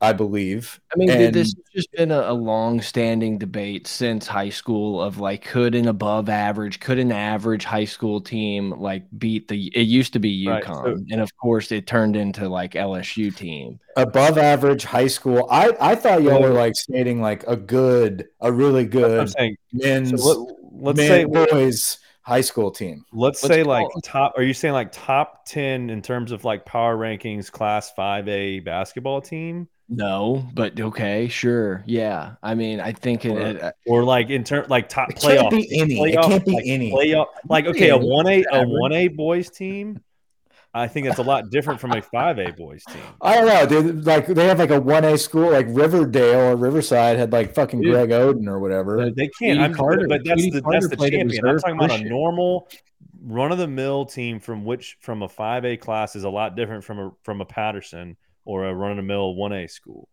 I 0.00 0.12
believe. 0.12 0.80
I 0.94 0.96
mean, 0.96 1.10
And- 1.10 1.34
this 1.34 1.48
has 1.48 1.64
just 1.74 1.90
been 1.92 2.12
a, 2.12 2.20
a 2.30 2.32
long-standing 2.32 3.36
debate 3.38 3.86
since 3.88 4.28
high 4.28 4.48
school 4.50 5.02
of 5.02 5.18
like, 5.18 5.44
could 5.44 5.74
an 5.74 5.88
above 5.88 6.28
average, 6.28 6.78
could 6.78 7.00
an 7.00 7.10
average 7.10 7.64
high 7.64 7.84
school 7.84 8.20
team 8.20 8.70
like 8.78 9.02
beat 9.18 9.48
the? 9.48 9.66
It 9.74 9.82
used 9.88 10.12
to 10.12 10.20
be 10.20 10.46
Right, 10.46 10.62
UConn, 10.62 10.84
so- 10.98 11.04
and 11.10 11.20
of 11.20 11.36
course, 11.36 11.72
it 11.72 11.86
turned 11.88 12.14
into 12.14 12.48
like 12.48 12.74
LSU 12.74 13.34
team. 13.34 13.80
above 13.96 14.38
average 14.38 14.84
high 14.84 15.08
school. 15.08 15.48
I 15.50 15.72
I 15.80 15.94
thought 15.96 16.22
y'all 16.22 16.40
were 16.42 16.50
like 16.50 16.76
stating 16.76 17.20
like 17.20 17.42
a 17.48 17.56
good, 17.56 18.28
a 18.40 18.52
really 18.52 18.84
good 18.84 19.28
saying. 19.30 19.56
men's 19.72 20.22
So 20.22 20.56
let, 20.72 20.92
us 20.92 20.96
men, 20.96 21.08
say 21.08 21.24
boys 21.24 21.98
high 22.22 22.40
school 22.42 22.70
team. 22.70 23.04
let's, 23.12 23.42
let's 23.42 23.52
say 23.52 23.62
like 23.64 23.86
it- 23.96 24.04
top. 24.04 24.34
Are 24.36 24.42
you 24.44 24.54
saying 24.54 24.74
like 24.74 24.92
top 24.92 25.44
ten 25.44 25.90
in 25.90 26.02
terms 26.02 26.30
of 26.30 26.44
like 26.44 26.64
power 26.64 26.96
rankings, 26.96 27.50
class 27.50 27.90
five 27.94 28.28
A 28.28 28.60
basketball 28.60 29.20
team, 29.20 29.66
No, 29.90 30.46
but 30.52 30.78
okay, 30.78 31.28
sure, 31.28 31.82
yeah. 31.86 32.34
I 32.42 32.54
mean, 32.54 32.78
I 32.78 32.92
think 32.92 33.24
it. 33.24 33.30
Or- 33.30 33.40
it 33.40 33.62
uh, 33.62 33.72
or 33.86 34.04
like 34.04 34.28
in 34.28 34.44
term 34.44 34.66
like 34.68 34.88
top 34.90 35.08
It 35.10 35.18
can't 35.18 35.40
playoff? 35.46 35.50
be 35.50 35.80
any. 35.80 35.94
It 35.94 36.14
playoff- 36.16 36.24
can't 36.28 36.44
be 36.44 36.52
like 36.52 36.64
any. 36.66 36.92
Playoff, 36.92 37.26
like 37.48 37.66
okay, 37.66 37.88
a 37.88 37.96
one 37.96 38.26
A 38.26 38.44
a 38.52 38.66
one 38.66 38.92
A 38.92 39.08
boys 39.08 39.48
team. 39.50 40.00
I 40.74 40.86
think 40.86 41.06
that's 41.06 41.18
a 41.18 41.22
lot 41.22 41.48
different 41.50 41.80
from 41.80 41.92
a 41.92 42.02
five 42.02 42.38
A 42.38 42.52
boys 42.52 42.84
team. 42.84 43.00
I 43.22 43.34
don't 43.36 43.46
know, 43.46 43.66
dude. 43.82 44.04
Like 44.06 44.26
they 44.26 44.46
have 44.46 44.58
like 44.58 44.70
a 44.70 44.78
one 44.78 45.04
A 45.04 45.16
school, 45.16 45.50
like 45.50 45.66
Riverdale 45.70 46.52
or 46.52 46.56
Riverside 46.56 47.16
had 47.16 47.32
like 47.32 47.54
fucking 47.54 47.80
Dude. 47.80 47.90
Greg 47.92 48.10
Oden 48.10 48.46
or 48.46 48.60
whatever. 48.60 49.10
They 49.10 49.28
can't. 49.28 49.34
Speedy 49.36 49.58
I'm, 49.60 49.74
Carter- 49.74 50.06
but 50.06 50.22
that's 50.22 50.42
Speedy 50.42 50.56
the 50.58 50.62
Carter 50.62 50.80
that's 50.88 51.00
the 51.02 51.10
champion. 51.10 51.48
I'm 51.48 51.58
talking 51.58 51.76
about 51.76 51.98
a 51.98 52.04
normal 52.04 52.68
run 53.22 53.50
of 53.52 53.58
the 53.58 53.66
mill 53.66 54.04
team 54.04 54.38
from 54.38 54.66
which 54.66 54.98
from 55.00 55.22
a 55.22 55.28
five 55.30 55.64
A 55.64 55.78
class 55.78 56.14
is 56.14 56.24
a 56.24 56.30
lot 56.30 56.54
different 56.56 56.84
from 56.84 56.98
a 56.98 57.12
from 57.24 57.40
a 57.40 57.46
Patterson 57.46 58.18
or 58.48 58.64
a 58.64 58.74
run 58.74 58.92
of 58.92 58.96
the 58.96 59.02
mill 59.02 59.34
one 59.34 59.52
A 59.52 59.66
school. 59.68 60.08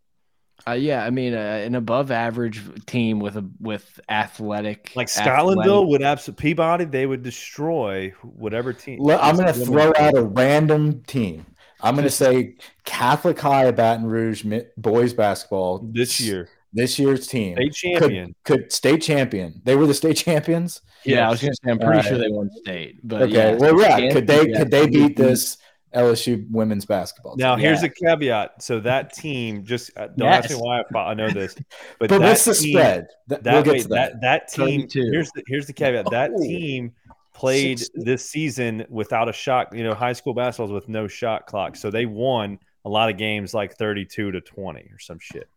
Uh, 0.67 0.71
yeah, 0.73 1.03
I 1.05 1.09
mean, 1.09 1.33
uh, 1.33 1.37
an 1.37 1.75
above 1.75 2.11
average 2.11 2.61
team 2.85 3.19
with 3.19 3.37
a 3.37 3.45
with 3.59 3.99
athletic, 4.09 4.91
Like 4.95 5.07
athletic- 5.09 5.33
Scotlandville 5.33 5.87
would 5.89 6.01
absolutely 6.01 6.41
Peabody, 6.41 6.85
they 6.85 7.05
would 7.05 7.23
destroy 7.23 8.13
whatever 8.21 8.73
team. 8.73 9.01
Le- 9.01 9.15
I'm 9.17 9.35
going 9.35 9.47
to 9.47 9.53
Women's 9.53 9.69
throw 9.69 9.91
team. 9.93 10.03
out 10.05 10.17
a 10.17 10.21
random 10.23 11.01
team. 11.03 11.45
I'm 11.81 11.95
going 11.95 12.05
to 12.05 12.09
say 12.11 12.55
Catholic 12.83 13.37
High 13.39 13.65
of 13.65 13.75
Baton 13.75 14.05
Rouge 14.05 14.45
boys 14.77 15.13
basketball 15.13 15.79
this 15.91 16.19
year. 16.21 16.49
This 16.73 16.99
year's 16.99 17.27
team 17.27 17.55
State 17.55 17.73
champion. 17.73 18.35
Could, 18.43 18.61
could 18.63 18.71
state 18.71 19.01
champion. 19.01 19.61
They 19.63 19.75
were 19.77 19.87
the 19.87 19.93
state 19.93 20.17
champions. 20.17 20.81
Yeah, 21.05 21.27
I 21.27 21.29
was 21.31 21.41
gonna 21.41 21.53
say, 21.53 21.71
I'm 21.71 21.79
pretty 21.79 21.97
All 21.97 22.01
sure 22.03 22.17
they 22.17 22.27
won 22.29 22.49
state, 22.63 22.99
but 23.03 23.21
Okay. 23.23 23.33
yeah, 23.33 23.55
well, 23.55 23.79
yeah. 23.79 24.11
Could 24.11 24.27
they 24.27 24.49
yeah, 24.49 24.57
could 24.57 24.71
they 24.71 24.87
beat 24.87 25.15
Kansas. 25.15 25.55
this 25.55 25.57
LSU 25.95 26.49
women's 26.51 26.85
basketball? 26.85 27.35
Now 27.37 27.55
team? 27.55 27.63
here's 27.65 27.81
Yeah. 27.81 27.89
a 27.89 28.05
caveat. 28.07 28.61
So 28.61 28.79
that 28.81 29.13
team 29.13 29.63
just 29.63 29.91
uh, 29.97 30.07
don't 30.15 30.27
ask 30.27 30.49
me 30.49 30.55
why 30.57 30.81
I, 30.81 30.83
fo- 30.91 30.99
I 30.99 31.13
know 31.13 31.29
this, 31.29 31.55
but, 31.99 32.09
But 32.09 32.09
that 32.09 32.21
what's 32.21 32.45
the 32.45 32.53
team- 32.53 32.71
spread? 32.73 33.07
Th- 33.29 33.41
That 33.41 33.53
we'll 33.53 33.63
get 33.63 33.71
wait, 33.73 33.81
to 33.83 33.87
that. 33.89 34.21
that 34.21 34.21
that 34.21 34.47
team 34.51 34.81
32. 34.81 35.11
here's 35.11 35.31
the 35.31 35.43
here's 35.47 35.67
the 35.67 35.73
caveat. 35.73 36.09
That 36.11 36.31
Oh. 36.35 36.41
team 36.41 36.91
played 37.33 37.79
60. 37.79 38.03
this 38.03 38.29
season 38.29 38.85
without 38.89 39.27
a 39.29 39.33
shot. 39.33 39.73
You 39.75 39.83
know, 39.83 39.93
high 39.93 40.13
school 40.13 40.35
basketballs 40.35 40.73
with 40.73 40.87
no 40.89 41.07
shot 41.07 41.47
clock, 41.47 41.75
so 41.75 41.89
they 41.89 42.05
won 42.05 42.59
a 42.85 42.89
lot 42.89 43.09
of 43.09 43.17
games 43.17 43.53
like 43.53 43.75
32 43.77 44.31
to 44.31 44.41
20 44.41 44.79
or 44.81 44.99
some 44.99 45.17
shit. 45.19 45.49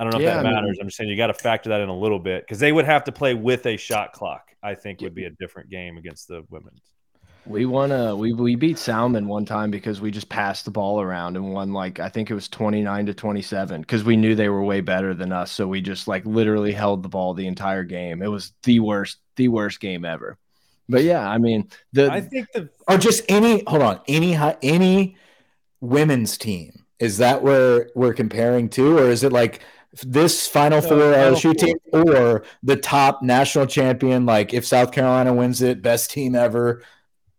I 0.00 0.04
don't 0.04 0.14
know 0.14 0.20
Yeah, 0.20 0.32
if 0.32 0.38
I 0.38 0.42
that 0.44 0.52
matters. 0.54 0.78
I'm 0.80 0.86
just 0.88 0.96
saying 0.96 1.08
you 1.10 1.16
got 1.16 1.28
to 1.28 1.34
factor 1.34 1.68
that 1.70 1.80
in 1.80 1.88
a 1.88 1.96
little 1.96 2.18
bit 2.18 2.42
because 2.42 2.58
they 2.58 2.72
would 2.72 2.84
have 2.86 3.04
to 3.04 3.12
play 3.12 3.34
with 3.34 3.66
a 3.66 3.76
shot 3.76 4.12
clock. 4.12 4.50
I 4.62 4.74
think 4.74 5.00
would 5.02 5.14
be 5.14 5.26
a 5.26 5.30
different 5.30 5.70
game 5.70 5.98
against 5.98 6.26
the 6.26 6.42
women's. 6.50 6.80
We 7.46 7.66
won 7.66 7.92
a 7.92 8.16
we 8.16 8.32
we 8.32 8.54
beat 8.56 8.78
Salmen 8.78 9.26
one 9.28 9.44
time 9.44 9.70
because 9.70 10.00
we 10.00 10.10
just 10.10 10.30
passed 10.30 10.64
the 10.64 10.70
ball 10.70 11.00
around 11.00 11.36
and 11.36 11.52
won 11.52 11.72
like 11.74 12.00
I 12.00 12.08
think 12.08 12.30
it 12.30 12.34
was 12.34 12.48
29 12.48 13.06
to 13.06 13.14
27 13.14 13.82
because 13.82 14.02
we 14.02 14.16
knew 14.16 14.34
they 14.34 14.48
were 14.48 14.62
way 14.62 14.80
better 14.80 15.12
than 15.12 15.30
us 15.30 15.52
so 15.52 15.68
we 15.68 15.82
just 15.82 16.08
like 16.08 16.24
literally 16.24 16.72
held 16.72 17.02
the 17.02 17.08
ball 17.10 17.34
the 17.34 17.46
entire 17.46 17.84
game. 17.84 18.22
It 18.22 18.28
was 18.28 18.52
the 18.62 18.80
worst 18.80 19.18
the 19.36 19.48
worst 19.48 19.80
game 19.80 20.06
ever. 20.06 20.38
But 20.88 21.02
yeah, 21.02 21.28
I 21.28 21.36
mean 21.38 21.68
the 21.92 22.10
I 22.10 22.22
think 22.22 22.50
the 22.52 22.70
or 22.88 22.96
just 22.96 23.22
any 23.28 23.62
hold 23.66 23.82
on 23.82 24.00
any 24.08 24.32
hi- 24.32 24.56
any 24.62 25.16
women's 25.80 26.38
team 26.38 26.84
is 26.98 27.18
that 27.18 27.42
where 27.42 27.90
we're 27.94 28.14
comparing 28.14 28.68
to 28.70 28.98
or 28.98 29.10
is 29.10 29.22
it 29.22 29.32
like 29.32 29.60
this 30.02 30.48
final 30.48 30.80
No, 30.80 30.88
four 30.88 31.12
Final 31.12 31.34
LSU 31.34 31.42
Four. 31.42 31.54
team 31.54 31.76
or 31.92 32.44
the 32.62 32.76
top 32.76 33.22
national 33.22 33.66
champion 33.66 34.26
like 34.26 34.54
if 34.54 34.66
South 34.66 34.92
Carolina 34.92 35.32
wins 35.34 35.62
it 35.62 35.82
best 35.82 36.10
team 36.10 36.34
ever 36.34 36.82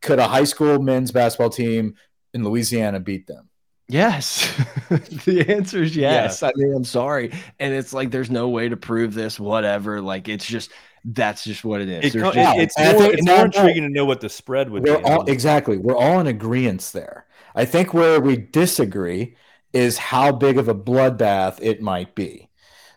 could 0.05 0.19
a 0.19 0.27
high 0.27 0.43
school 0.45 0.79
men's 0.79 1.11
basketball 1.11 1.49
team 1.49 1.95
in 2.33 2.43
Louisiana 2.43 2.99
beat 2.99 3.27
them 3.27 3.49
Yes. 3.87 4.51
the 4.89 5.45
answer 5.47 5.83
is 5.83 5.95
yes. 5.95 6.41
I 6.41 6.51
mean, 6.55 6.73
I'm 6.75 6.83
sorry. 6.83 7.31
And 7.59 7.71
it's 7.71 7.93
like 7.93 8.09
there's 8.09 8.31
no 8.31 8.49
way 8.49 8.67
to 8.67 8.75
prove 8.75 9.13
this, 9.13 9.39
whatever. 9.39 10.01
Like 10.01 10.27
it's 10.27 10.43
just 10.45 10.71
that's 11.03 11.43
just 11.43 11.63
what 11.63 11.81
it 11.81 11.89
is. 11.89 12.05
it, 12.15 12.17
just- 12.17 12.35
it- 12.35 12.61
it's 12.63 12.77
And 12.79 12.93
more, 12.97 13.01
think- 13.03 13.13
it's 13.13 13.23
no, 13.27 13.33
more 13.35 13.41
no. 13.41 13.59
intriguing 13.59 13.83
to 13.83 13.89
know 13.89 14.05
what 14.05 14.21
the 14.21 14.29
spread 14.29 14.71
would 14.71 14.81
we're 14.83 14.97
be. 14.97 15.03
all 15.03 15.23
exactly 15.29 15.77
we're 15.77 15.95
all 15.95 16.19
in 16.19 16.25
agreement 16.25 16.81
there 16.95 17.27
I 17.53 17.65
think 17.65 17.93
where 17.93 18.19
we 18.19 18.37
disagree 18.37 19.35
is 19.71 19.99
how 19.99 20.31
big 20.31 20.57
of 20.57 20.67
a 20.67 20.73
bloodbath 20.73 21.59
it 21.61 21.79
might 21.79 22.15
be 22.15 22.49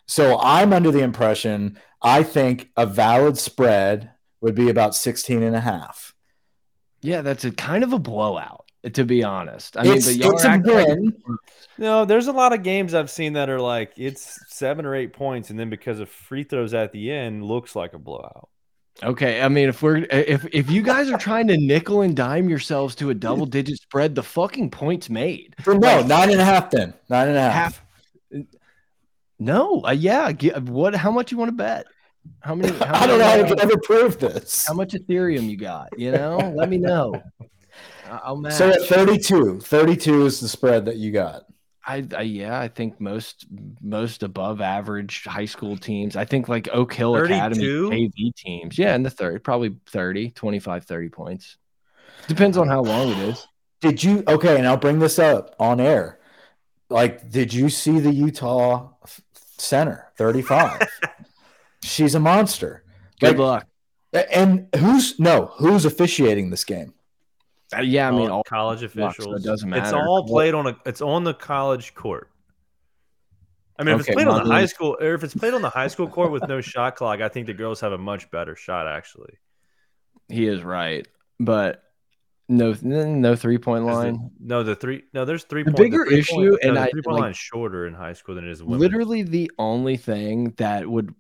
so 0.07 0.39
I'm 0.41 0.73
under 0.73 0.91
the 0.91 1.01
impression 1.03 1.79
I 2.01 2.23
think 2.23 2.71
a 2.79 2.87
valid 2.87 3.37
spread 3.37 4.11
would 4.41 4.55
be 4.55 4.71
about 4.71 4.95
16 4.95 5.43
and 5.43 5.55
a 5.55 5.61
half 5.61 6.08
yeah, 7.01 7.23
that's 7.23 7.45
a 7.45 7.51
kind 7.51 7.85
of 7.85 7.93
a 7.93 7.99
blowout, 7.99 8.65
to 8.93 9.05
be 9.05 9.23
honest. 9.25 9.77
I 9.77 9.83
it's, 9.87 10.07
mean, 10.07 10.19
but 10.19 10.25
y'all 10.25 10.35
it's 10.35 10.45
a 10.45 10.49
acting 10.49 10.75
like- 10.75 10.89
win 10.89 11.13
No, 11.79 12.05
there's 12.05 12.27
a 12.27 12.33
lot 12.33 12.53
of 12.53 12.63
games 12.63 12.95
I've 12.95 13.11
seen 13.11 13.35
that 13.35 13.49
are 13.49 13.61
like 13.61 13.93
it's 13.97 14.39
seven 14.49 14.85
or 14.87 14.95
eight 14.95 15.13
points, 15.13 15.51
and 15.51 15.59
then 15.59 15.71
because 15.71 16.01
of 16.01 16.09
free 16.09 16.45
throws 16.45 16.75
at 16.75 16.93
the 16.93 17.11
end, 17.11 17.45
looks 17.45 17.77
like 17.77 17.95
a 17.95 17.99
blowout. 17.99 18.49
Okay, 19.01 19.41
I 19.41 19.49
mean, 19.49 19.69
if 19.69 19.81
we're 19.81 19.99
if 20.11 20.45
if 20.53 20.69
you 20.73 20.83
guys 20.83 21.09
are 21.09 21.19
trying 21.19 21.47
to 21.49 21.57
nickel 21.57 22.03
and 22.03 22.17
dime 22.17 22.49
yourselves 22.49 22.97
to 22.97 23.11
a 23.11 23.15
double 23.15 23.47
digit 23.47 23.79
spread, 23.79 24.17
the 24.17 24.25
fucking 24.25 24.73
point's 24.73 25.09
made. 25.09 25.55
For 25.63 25.75
no 25.75 25.99
Like, 25.99 26.07
nine 26.07 26.31
and 26.31 26.41
a 26.41 26.45
half 26.45 26.71
then 26.73 26.95
nine 27.09 27.29
and 27.29 27.37
a 27.37 27.41
half, 27.41 27.81
half. 28.33 28.45
No, 29.39 29.83
uh, 29.85 29.93
yeah. 29.93 30.33
Get, 30.33 30.63
what? 30.65 30.97
How 30.97 31.13
much 31.13 31.31
you 31.31 31.39
want 31.39 31.51
to 31.51 31.55
bet? 31.57 31.87
How 32.41 32.55
many? 32.55 32.77
How 32.79 32.95
I 33.03 33.07
don't 33.07 33.19
know 33.19 33.25
how 33.25 33.31
many, 33.37 33.43
we 33.45 33.49
could 33.51 33.61
uh, 33.61 33.63
ever 33.65 33.79
prove 33.79 34.19
this 34.19 34.67
How 34.67 34.75
much 34.75 34.93
Ethereum 34.93 35.49
you 35.49 35.57
got? 35.57 35.99
You 35.99 36.13
know, 36.13 36.53
let 36.55 36.69
me 36.69 36.79
know. 36.79 37.23
I- 38.09 38.21
I'll 38.25 38.37
match. 38.37 38.55
so 38.55 38.71
at 38.71 38.83
32 38.83 39.61
32 39.61 40.27
is 40.27 40.41
the 40.41 40.49
spread 40.49 40.87
that 40.87 40.97
you 40.97 41.13
got 41.13 41.43
I, 41.89 42.07
I 42.15 42.23
yeah, 42.23 42.61
I 42.61 42.69
think 42.69 43.01
most 43.01 43.47
most 43.81 44.23
above 44.23 44.61
average 44.61 45.25
high 45.25 45.47
school 45.47 45.75
teams. 45.79 46.17
I 46.17 46.27
think 46.27 46.47
like 46.47 46.69
Oak 46.71 46.93
Hill 46.93 47.17
Academy 47.17 47.65
AV 47.91 48.35
teams. 48.37 48.79
Yeah, 48.79 48.95
in 48.95 49.03
the 49.03 49.11
third, 49.11 49.43
probably 49.43 49.75
30, 49.87 50.31
25, 50.33 50.85
30 50.85 51.09
points. 51.09 51.57
Depends 52.27 52.59
on 52.59 52.69
how 52.69 52.83
long 52.83 53.09
it 53.13 53.19
is. 53.31 53.47
Did 53.81 54.05
you 54.05 54.23
okay? 54.29 54.59
And 54.59 54.67
I'll 54.69 54.77
bring 54.77 54.99
this 54.99 55.19
up 55.19 55.57
on 55.59 55.81
air. 55.81 56.19
Like, 56.91 57.31
did 57.31 57.55
you 57.55 57.71
see 57.71 58.01
the 58.01 58.13
Utah 58.13 58.91
center 59.57 60.13
35? 60.19 60.87
She's 61.83 62.15
a 62.15 62.21
monster. 62.21 62.85
Good 63.21 63.39
Like, 63.39 63.39
luck. 63.39 63.67
And 64.33 64.69
who's 64.77 65.19
no? 65.21 65.53
Who's 65.59 65.85
officiating 65.85 66.51
this 66.51 66.65
game? 66.65 66.95
Uh, 67.77 67.81
yeah, 67.83 68.09
I 68.09 68.11
mean, 68.11 68.31
All 68.31 68.39
all 68.39 68.45
college 68.45 68.81
luck, 68.83 68.93
so 68.93 69.01
it 69.03 69.05
officials. 69.11 69.45
doesn't 69.45 69.69
matter. 69.69 69.83
It's 69.83 69.93
all 69.93 70.25
played 70.27 70.55
on 70.55 70.67
a. 70.69 70.77
It's 70.87 71.03
on 71.03 71.25
the 71.25 71.35
college 71.35 71.95
court. 71.95 72.31
I 73.79 73.85
mean, 73.85 73.95
if 73.95 74.01
Okay, 74.01 74.11
it's 74.11 74.15
played 74.17 74.27
on 74.27 74.35
well, 74.37 74.45
the 74.45 74.51
high 74.53 74.67
school, 74.67 74.97
or 75.01 75.15
if 75.15 75.23
it's 75.23 75.35
played 75.35 75.53
on 75.55 75.63
the 75.63 75.69
high 75.69 75.87
school 75.89 76.09
court 76.09 76.33
with 76.33 76.49
no 76.49 76.61
shot 76.63 76.97
clock, 76.97 77.21
I 77.21 77.29
think 77.29 77.47
the 77.47 77.55
girls 77.55 77.81
have 77.81 77.93
a 77.93 77.99
much 77.99 78.31
better 78.31 78.57
shot. 78.57 78.89
Actually, 78.89 79.35
he 80.29 80.47
is 80.49 80.63
right, 80.65 81.07
but 81.39 81.83
no, 82.49 82.75
no 82.83 83.37
three 83.37 83.59
point 83.59 83.85
'Cause 83.85 83.95
the- 84.05 84.13
line. 84.13 84.31
no, 84.41 84.63
the 84.63 84.75
three. 84.75 85.03
No, 85.13 85.27
there's 85.27 85.45
three. 85.45 85.63
The 85.65 85.73
point, 85.73 85.77
bigger 85.93 86.07
three 86.07 86.19
issue, 86.21 86.35
point, 86.35 86.51
no, 86.63 86.69
and 86.69 86.77
the 86.79 86.81
I- 86.81 86.91
three 86.91 87.03
point 87.03 87.15
like- 87.17 87.23
line 87.23 87.31
is 87.33 87.37
shorter 87.37 87.87
in 87.87 87.93
high 87.93 88.15
school 88.15 88.35
than 88.35 88.47
it 88.47 88.51
is 88.51 88.63
women. 88.63 88.81
Literally, 88.81 89.23
the 89.23 89.51
only 89.59 89.99
thing 89.99 90.55
that 90.57 90.89
would 90.89 91.15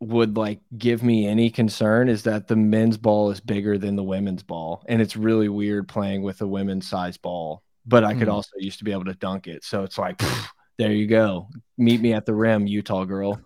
would 0.00 0.36
like 0.36 0.60
give 0.78 1.02
me 1.02 1.26
any 1.26 1.50
concern 1.50 2.08
is 2.08 2.22
that 2.22 2.48
the 2.48 2.56
men's 2.56 2.96
ball 2.96 3.30
is 3.30 3.38
bigger 3.40 3.76
than 3.76 3.96
the 3.96 4.02
women's 4.02 4.42
ball, 4.42 4.82
and 4.88 5.00
it's 5.02 5.16
really 5.16 5.48
weird 5.48 5.86
playing 5.88 6.22
with 6.22 6.40
a 6.40 6.46
women's 6.46 6.88
size 6.88 7.18
ball. 7.18 7.62
But 7.86 8.04
I 8.04 8.14
could 8.14 8.28
Hmm. 8.28 8.34
also 8.34 8.50
used 8.58 8.78
to 8.78 8.84
be 8.84 8.92
able 8.92 9.04
to 9.06 9.14
dunk 9.14 9.46
it, 9.46 9.62
so 9.64 9.82
it's 9.84 9.98
like, 9.98 10.22
there 10.78 10.92
you 10.92 11.06
go. 11.06 11.48
Meet 11.76 12.00
me 12.00 12.12
at 12.14 12.24
the 12.26 12.34
rim, 12.34 12.66
Utah 12.66 13.04
girl. 13.04 13.40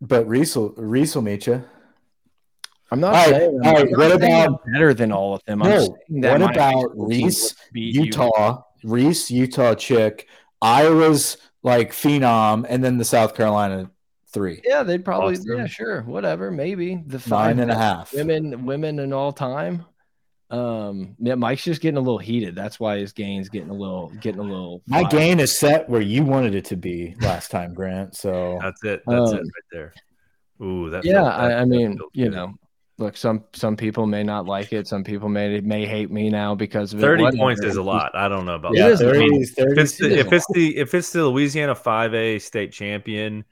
But 0.00 0.26
Reese 0.26 0.56
will, 0.56 0.70
Reese 0.76 1.14
will 1.14 1.22
meet 1.22 1.46
you. 1.46 1.62
I'm 2.90 3.00
not 3.00 3.08
All 3.14 3.20
right, 3.20 3.28
saying, 3.28 3.60
all 3.64 3.72
right, 3.72 3.82
I'm 3.84 3.90
not 3.90 3.98
what 3.98 4.20
saying 4.20 4.32
about- 4.32 4.60
I'm 4.66 4.72
better 4.72 4.94
than 4.94 5.12
all 5.12 5.34
of 5.34 5.44
them. 5.44 5.62
I'm 5.62 5.70
No, 5.70 5.78
saying 5.78 6.20
that 6.22 6.40
what 6.40 6.50
about 6.56 6.90
Reese, 6.96 7.42
would 7.54 7.72
beat 7.74 7.94
you. 7.94 8.02
Utah, 8.04 8.62
Reese, 8.82 9.30
Utah 9.30 9.74
chick, 9.74 10.26
Iowa's 10.62 11.36
like 11.62 11.92
phenom, 11.92 12.64
and 12.68 12.82
then 12.82 12.96
the 12.96 13.04
South 13.04 13.34
Carolina 13.34 13.90
three 14.32 14.60
Yeah, 14.64 14.82
they'd 14.82 15.04
probably. 15.04 15.36
Boston. 15.36 15.56
Yeah, 15.58 15.66
sure, 15.66 16.02
whatever, 16.02 16.50
maybe 16.50 17.02
the 17.06 17.18
five 17.18 17.56
nine 17.56 17.62
and 17.64 17.70
a 17.70 17.74
half. 17.74 18.12
women 18.12 18.66
women 18.66 18.98
in 18.98 19.12
all 19.12 19.32
time. 19.32 19.84
Um, 20.50 21.14
yeah, 21.18 21.34
Mike's 21.34 21.62
just 21.64 21.82
getting 21.82 21.98
a 21.98 22.00
little 22.00 22.18
heated. 22.18 22.54
That's 22.54 22.80
why 22.80 22.96
his 22.98 23.12
gain's 23.12 23.50
getting 23.50 23.68
a 23.68 23.74
little 23.74 24.10
getting 24.20 24.40
a 24.40 24.44
little. 24.44 24.82
My 24.86 25.02
wild. 25.02 25.10
gain 25.12 25.40
is 25.40 25.58
set 25.58 25.88
where 25.90 26.00
you 26.00 26.22
wanted 26.24 26.54
it 26.54 26.64
to 26.66 26.76
be 26.76 27.14
last 27.20 27.50
time, 27.50 27.74
Grant. 27.74 28.16
So 28.16 28.58
That's 28.62 28.82
it. 28.84 29.02
That's 29.06 29.32
it 29.32 29.40
Um, 29.40 29.44
right 29.44 29.68
there. 29.72 29.94
Ooh, 30.62 30.88
that. 30.90 31.04
Yeah, 31.04 31.22
felt- 31.22 31.34
that- 31.34 31.58
I, 31.58 31.60
I 31.60 31.64
mean, 31.66 31.98
you 32.14 32.30
know, 32.30 32.54
look, 32.96 33.16
some 33.18 33.44
some 33.52 33.76
people 33.76 34.06
may 34.06 34.22
not 34.22 34.46
like 34.46 34.72
it. 34.72 34.86
Some 34.88 35.04
people 35.04 35.28
may 35.28 35.60
may 35.60 35.84
hate 35.84 36.10
me 36.10 36.30
now 36.30 36.54
because 36.54 36.94
of 36.94 36.98
it. 36.98 37.02
thirty 37.02 37.24
Whatever. 37.24 37.40
points 37.42 37.62
is 37.62 37.76
a 37.76 37.82
lot. 37.82 38.12
I 38.14 38.28
don't 38.28 38.46
know 38.46 38.54
about 38.54 38.72
It 38.74 38.78
yeah, 38.78 38.84
that. 38.88 38.92
is 38.94 39.00
a 39.02 39.06
lot. 39.06 39.12
30, 39.16 39.26
If 39.36 39.50
30 39.54 39.80
it's, 39.82 39.98
the, 39.98 40.18
if 40.18 40.32
it's 40.32 40.46
the 40.54 40.76
if 40.78 40.94
it's 40.94 41.12
the 41.12 41.26
Louisiana 41.28 41.74
five 41.74 42.14
A 42.14 42.38
state 42.38 42.72
champion, 42.72 43.44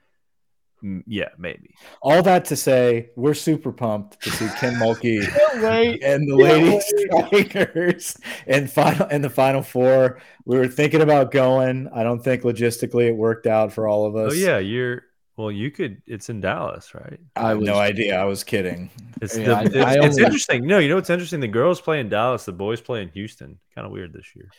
Mm, 0.87 1.03
yeah, 1.07 1.31
maybe. 1.37 1.75
all 2.01 2.22
that 2.22 2.44
to 2.46 2.55
say, 2.57 3.11
we're 3.16 3.35
super 3.35 3.72
pumped 3.72 4.22
to 4.22 4.31
see 4.31 4.46
Kim 4.61 4.75
Mulkey 4.83 5.18
and 6.05 6.31
the 6.31 6.37
Yeah, 6.37 6.53
Lady 6.53 6.81
Strikers 6.81 8.16
in 8.46 8.68
final 8.68 9.07
in 9.09 9.22
the 9.22 9.31
final 9.31 9.62
four. 9.62 10.20
We 10.44 10.57
were 10.59 10.68
thinking 10.68 11.01
about 11.01 11.33
going. 11.33 11.88
I 11.92 12.03
don't 12.05 12.22
think 12.22 12.42
logistically 12.42 13.09
it 13.09 13.16
worked 13.16 13.46
out 13.46 13.72
for 13.72 13.88
all 13.88 14.07
of 14.07 14.14
oh, 14.14 14.27
us. 14.27 14.33
Oh 14.33 14.37
yeah, 14.37 14.59
you're 14.59 15.03
well. 15.37 15.51
You 15.51 15.70
could. 15.72 16.03
It's 16.07 16.29
in 16.31 16.40
Dallas, 16.40 16.94
right? 16.94 17.18
I 17.35 17.46
I 17.46 17.49
have 17.51 17.61
no 17.61 17.75
idea. 17.75 18.16
I 18.20 18.25
was 18.25 18.44
kidding. 18.44 18.90
It's, 19.20 19.37
Yeah, 19.37 19.46
the, 19.46 19.57
I- 19.57 19.62
it's, 19.64 19.77
I 19.77 19.94
it's 19.94 20.05
only- 20.05 20.22
interesting. 20.25 20.66
No, 20.66 20.79
you 20.79 20.88
know 20.88 20.94
what's 20.96 21.11
interesting? 21.11 21.40
The 21.40 21.49
girls 21.49 21.81
play 21.81 21.99
in 22.01 22.09
Dallas, 22.09 22.44
the 22.44 22.53
boys 22.53 22.81
play 22.81 23.03
in 23.03 23.09
Houston. 23.09 23.59
Kind 23.75 23.87
of 23.87 23.92
weird 23.92 24.12
this 24.12 24.27
year. 24.37 24.51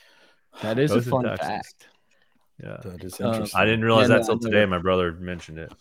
That 0.62 0.78
is 0.80 0.92
Both 0.92 1.04
a 1.04 1.06
in 1.06 1.12
fun 1.12 1.24
Texas. 1.26 1.48
fact. 1.48 1.88
Yeah. 2.62 2.78
That 2.84 3.04
is 3.04 3.20
Um, 3.22 3.28
interesting. 3.34 3.60
I 3.60 3.66
didn't 3.66 3.84
realize 3.86 4.10
Yeah, 4.10 4.18
that 4.18 4.22
no, 4.28 4.28
till 4.38 4.40
today. 4.40 4.66
My 4.66 4.80
brother 4.80 5.12
mentioned 5.14 5.60
it. 5.60 5.72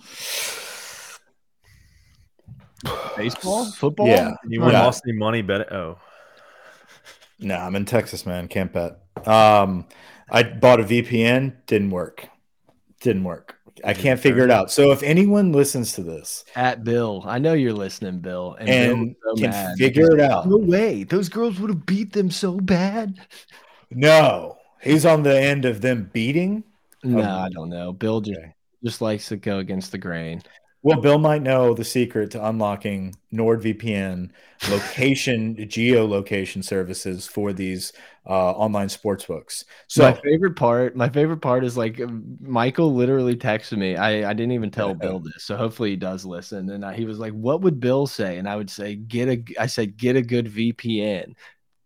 Baseball, 3.16 3.64
football. 3.76 4.08
Yeah. 4.08 4.34
Anyone 4.44 4.72
Yeah. 4.72 4.82
lost 4.84 5.02
any 5.08 5.16
money? 5.16 5.42
Bet 5.42 5.72
oh, 5.72 5.98
No, 7.38 7.56
I'm 7.56 7.76
in 7.76 7.84
Texas, 7.84 8.26
man. 8.26 8.48
Can't 8.48 8.72
bet. 8.72 8.98
Um, 9.26 9.86
I 10.30 10.42
bought 10.42 10.80
a 10.80 10.84
VPN, 10.84 11.54
didn't 11.66 11.90
work. 11.90 12.28
Didn't 13.00 13.24
work. 13.24 13.54
I 13.84 13.92
can't 13.92 14.18
figure 14.18 14.42
it 14.42 14.50
out. 14.50 14.70
So 14.70 14.90
if 14.90 15.02
anyone 15.02 15.52
listens 15.52 15.92
to 15.94 16.02
this 16.02 16.44
At 16.54 16.82
Bill, 16.82 17.22
I 17.26 17.38
know 17.38 17.52
you're 17.52 17.74
listening, 17.74 18.20
Bill, 18.20 18.56
and, 18.58 18.68
and 18.70 19.16
Bill 19.22 19.36
so 19.36 19.42
can 19.42 19.50
mad 19.50 19.76
figure 19.78 20.12
it 20.14 20.20
out, 20.20 20.48
No 20.48 20.56
way, 20.56 21.04
those 21.04 21.28
girls 21.28 21.60
would 21.60 21.68
have 21.70 21.84
beat 21.84 22.12
them 22.14 22.30
so 22.30 22.58
bad. 22.58 23.20
no, 23.90 24.56
he's 24.86 25.04
on 25.06 25.22
the 25.22 25.38
end 25.40 25.64
of 25.64 25.80
them 25.80 26.10
beating. 26.12 26.64
No, 27.02 27.22
Um, 27.22 27.30
I 27.30 27.48
don't 27.50 27.68
know. 27.70 27.92
Bill 27.92 28.20
just 28.20 28.40
Okay. 28.40 28.54
just 28.84 29.00
likes 29.00 29.28
to 29.28 29.36
go 29.36 29.58
against 29.58 29.92
the 29.92 29.98
grain. 29.98 30.42
Well, 30.82 31.00
Bill 31.00 31.18
might 31.18 31.42
know 31.42 31.74
the 31.74 31.84
secret 31.84 32.30
to 32.32 32.46
unlocking 32.48 33.16
NordVPN 33.32 34.30
location 34.64 35.56
geolocation 35.68 36.62
services 36.64 37.26
for 37.26 37.52
these 37.52 37.92
uh, 38.26 38.52
online 38.52 38.88
sports 38.88 39.24
books. 39.24 39.64
So 39.88 40.02
my 40.02 40.12
favorite 40.12 40.56
part, 40.56 40.94
my 40.94 41.08
favorite 41.08 41.38
part 41.38 41.64
is 41.64 41.76
like 41.76 41.98
Michael 42.40 42.94
literally 42.94 43.34
texted 43.36 43.78
me. 43.78 43.96
I 43.96 44.28
I 44.30 44.34
didn't 44.34 44.52
even 44.52 44.70
tell 44.70 44.94
Bill 44.94 45.20
this, 45.20 45.44
so 45.44 45.56
hopefully 45.56 45.90
he 45.90 45.96
does 45.96 46.24
listen. 46.26 46.68
And 46.70 46.84
I, 46.84 46.94
he 46.94 47.06
was 47.06 47.18
like, 47.18 47.32
"What 47.32 47.62
would 47.62 47.80
Bill 47.80 48.06
say?" 48.06 48.36
And 48.38 48.48
I 48.48 48.56
would 48.56 48.68
say, 48.70 48.96
"Get 48.96 49.28
a." 49.28 49.44
I 49.62 49.66
said, 49.66 49.96
"Get 49.96 50.16
a 50.16 50.22
good 50.22 50.48
VPN." 50.48 51.34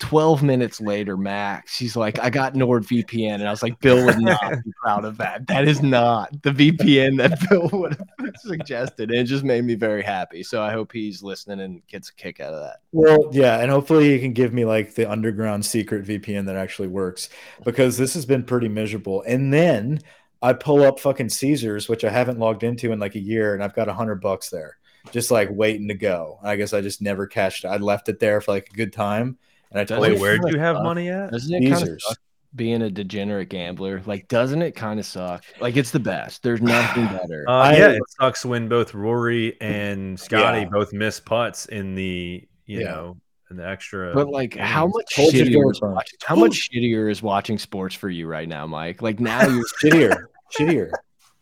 12 0.01 0.43
minutes 0.43 0.81
later, 0.81 1.17
Max, 1.17 1.75
she's 1.75 1.95
like, 1.95 2.19
I 2.19 2.31
got 2.31 2.55
NordVPN. 2.55 3.35
And 3.35 3.47
I 3.47 3.51
was 3.51 3.63
like, 3.63 3.79
Bill 3.81 4.05
would 4.05 4.19
not 4.19 4.41
be 4.65 4.73
proud 4.83 5.05
of 5.05 5.19
that. 5.19 5.47
That 5.47 5.69
is 5.69 5.83
not 5.83 6.43
the 6.43 6.51
VPN 6.51 7.19
that 7.19 7.39
Bill 7.51 7.69
would 7.73 7.97
have 8.19 8.35
suggested. 8.39 9.11
And 9.11 9.21
it 9.21 9.25
just 9.25 9.45
made 9.45 9.65
me 9.65 9.75
very 9.75 10.03
happy. 10.03 10.43
So 10.43 10.63
I 10.63 10.73
hope 10.73 10.91
he's 10.93 11.23
listening 11.23 11.61
and 11.61 11.87
gets 11.87 12.09
a 12.09 12.15
kick 12.15 12.41
out 12.41 12.55
of 12.55 12.61
that. 12.61 12.79
Well, 12.93 13.29
yeah, 13.33 13.61
and 13.61 13.71
hopefully 13.71 14.11
he 14.11 14.19
can 14.19 14.33
give 14.33 14.53
me 14.53 14.65
like 14.65 14.95
the 14.95 15.09
underground 15.09 15.65
secret 15.65 16.05
VPN 16.05 16.47
that 16.47 16.57
actually 16.57 16.89
works 16.89 17.29
because 17.65 17.97
this 17.97 18.15
has 18.15 18.27
been 18.27 18.43
pretty 18.43 18.69
miserable. 18.69 19.23
And 19.27 19.53
then 19.53 20.01
I 20.43 20.55
pull 20.55 20.83
up 20.83 20.99
fucking 20.99 21.29
Caesars, 21.29 21.89
which 21.89 22.05
I 22.05 22.11
haven't 22.11 22.39
logged 22.39 22.63
into 22.63 22.93
in 22.93 22.99
like 22.99 23.15
a 23.15 23.21
year, 23.21 23.55
and 23.55 23.63
I've 23.63 23.75
got 23.75 23.89
a 23.89 23.95
hundred 23.95 24.23
bucks 24.23 24.49
there, 24.49 24.79
just 25.11 25.31
like 25.31 25.49
waiting 25.51 25.89
to 25.89 25.95
go. 25.95 26.39
I 26.43 26.57
guess 26.57 26.73
I 26.73 26.81
just 26.81 27.03
never 27.03 27.27
cashed. 27.27 27.65
it. 27.65 27.69
I 27.69 27.77
left 27.77 28.09
it 28.09 28.19
there 28.19 28.41
for 28.41 28.53
like 28.53 28.71
a 28.71 28.77
good 28.77 28.93
time, 28.93 29.37
and 29.71 29.81
I 29.81 29.85
told 29.85 30.01
Wait, 30.03 30.11
Wait, 30.11 30.17
you, 30.17 30.21
where 30.23 30.33
kinda 30.37 30.49
do 30.51 30.57
you 30.57 30.61
have 30.63 30.77
suck. 30.77 30.85
money 30.85 31.09
at? 31.11 31.31
Doesn't 31.31 31.55
it 31.63 31.71
kind 31.71 31.89
of 31.89 32.01
suck 32.03 32.19
being 32.57 32.83
a 32.83 32.91
degenerate 32.91 33.49
gambler? 33.49 34.03
Like, 34.07 34.27
doesn't 34.29 34.61
it 34.63 34.75
kind 34.75 34.99
of 34.99 35.07
suck? 35.07 35.45
Like, 35.61 35.77
it's 35.77 35.91
the 35.93 36.01
best. 36.01 36.43
There's 36.43 36.61
nothing 36.61 37.07
better. 37.19 37.45
Uh, 37.49 37.53
I- 37.53 37.77
yeah, 37.77 37.89
it 37.91 38.03
sucks 38.21 38.45
when 38.45 38.69
both 38.69 38.95
Rory 38.95 39.57
and 39.61 40.19
Scotty 40.19 40.61
Yeah. 40.63 40.69
both 40.71 40.93
miss 40.93 41.21
putts 41.21 41.67
in 41.67 41.95
the 41.95 42.47
you 42.67 42.81
Yeah. 42.81 42.87
know 42.91 43.17
in 43.51 43.57
the 43.57 43.67
extra. 43.67 44.15
But 44.15 44.29
like, 44.29 44.57
how 44.57 44.87
much 44.87 45.15
Told 45.15 45.33
you 45.35 45.45
to 45.45 45.51
go 45.51 45.59
shittier 45.59 45.71
is 45.73 45.81
watching, 45.83 46.19
how 46.25 46.37
much 46.37 46.71
shittier 46.71 47.11
is 47.11 47.23
watching 47.23 47.59
sports 47.59 47.95
for 47.95 48.09
you 48.09 48.27
right 48.29 48.49
now, 48.49 48.67
Mike? 48.67 49.03
Like 49.03 49.19
now 49.21 49.47
you're 49.47 49.65
shittier, 49.83 50.25
shittier. 50.57 50.91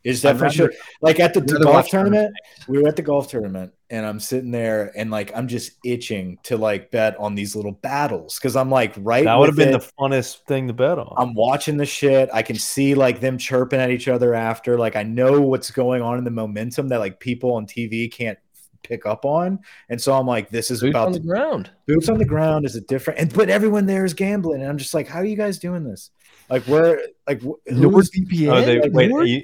It's 0.08 0.24
I'd 0.24 0.32
definitely 0.32 0.58
rather- 0.60 0.72
shit. 0.72 0.80
Like 1.00 1.20
at 1.20 1.34
the, 1.34 1.40
the 1.40 1.58
golf 1.60 1.74
watch 1.74 1.90
tournament, 1.90 2.34
we 2.68 2.80
were 2.82 2.88
at 2.88 2.96
the 2.96 3.02
golf 3.02 3.28
tournament, 3.28 3.72
and 3.90 4.04
I'm 4.06 4.20
sitting 4.20 4.50
there, 4.50 4.92
and 4.96 5.10
like 5.10 5.30
I'm 5.36 5.48
just 5.48 5.72
itching 5.84 6.38
to 6.44 6.56
like 6.56 6.90
bet 6.90 7.16
on 7.18 7.34
these 7.34 7.54
little 7.54 7.72
battles 7.72 8.38
because 8.38 8.56
I'm 8.56 8.70
like 8.70 8.94
right. 8.98 9.24
that 9.24 9.34
would 9.36 9.48
have 9.48 9.56
been 9.56 9.74
it. 9.74 9.80
the 9.80 9.92
funnest 9.98 10.44
thing 10.46 10.66
to 10.68 10.72
bet 10.72 10.98
on. 10.98 11.14
I'm 11.16 11.34
watching 11.34 11.76
the 11.76 11.86
shit. 11.86 12.28
I 12.32 12.42
can 12.42 12.56
see 12.56 12.94
like 12.94 13.20
them 13.20 13.38
chirping 13.38 13.80
at 13.80 13.90
each 13.90 14.08
other 14.08 14.34
after. 14.34 14.78
Like 14.78 14.96
I 14.96 15.02
know 15.02 15.40
what's 15.40 15.70
going 15.70 16.02
on 16.02 16.18
in 16.18 16.24
the 16.24 16.30
momentum 16.30 16.88
that 16.88 16.98
like 16.98 17.20
people 17.20 17.54
on 17.54 17.66
TV 17.66 18.10
can't 18.12 18.38
pick 18.84 19.06
up 19.06 19.24
on. 19.24 19.58
And 19.88 20.00
so 20.00 20.14
I'm 20.14 20.26
like, 20.26 20.50
this 20.50 20.70
is 20.70 20.80
boots 20.80 20.90
about 20.90 21.06
on 21.08 21.12
the 21.12 21.18
to, 21.18 21.26
ground. 21.26 21.70
boots 21.86 22.08
on 22.08 22.16
the 22.16 22.24
ground 22.24 22.64
is 22.64 22.76
a 22.76 22.80
different 22.82 23.18
and 23.20 23.32
but 23.34 23.50
everyone 23.50 23.86
there 23.86 24.04
is 24.04 24.14
gambling. 24.14 24.60
And 24.62 24.70
I'm 24.70 24.78
just 24.78 24.94
like, 24.94 25.06
how 25.08 25.18
are 25.18 25.24
you 25.24 25.36
guys 25.36 25.58
doing 25.58 25.84
this? 25.84 26.10
Like 26.48 26.62
where 26.64 27.00
like 27.26 27.40
wh- 27.42 27.58
who's 27.66 28.10
NordVPN. 28.10 28.52
oh, 28.52 28.60
they, 28.64 28.80
like, 28.80 28.92
wait, 28.92 29.10
Nord- 29.10 29.24
are 29.24 29.26
you, 29.26 29.42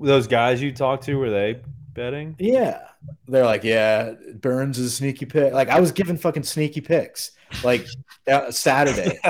those 0.00 0.26
guys 0.26 0.60
you 0.62 0.72
talked 0.72 1.04
to 1.04 1.14
were 1.18 1.30
they 1.30 1.60
betting? 1.92 2.36
yeah. 2.38 2.88
They're 3.28 3.44
like, 3.44 3.64
yeah, 3.64 4.14
Burns 4.36 4.78
is 4.78 4.86
a 4.86 4.96
sneaky 4.96 5.26
pick. 5.26 5.52
Like 5.52 5.68
I 5.68 5.78
was 5.78 5.92
giving 5.92 6.16
fucking 6.16 6.44
sneaky 6.44 6.80
picks 6.80 7.32
like 7.62 7.86
uh, 8.26 8.50
Saturday. 8.50 9.18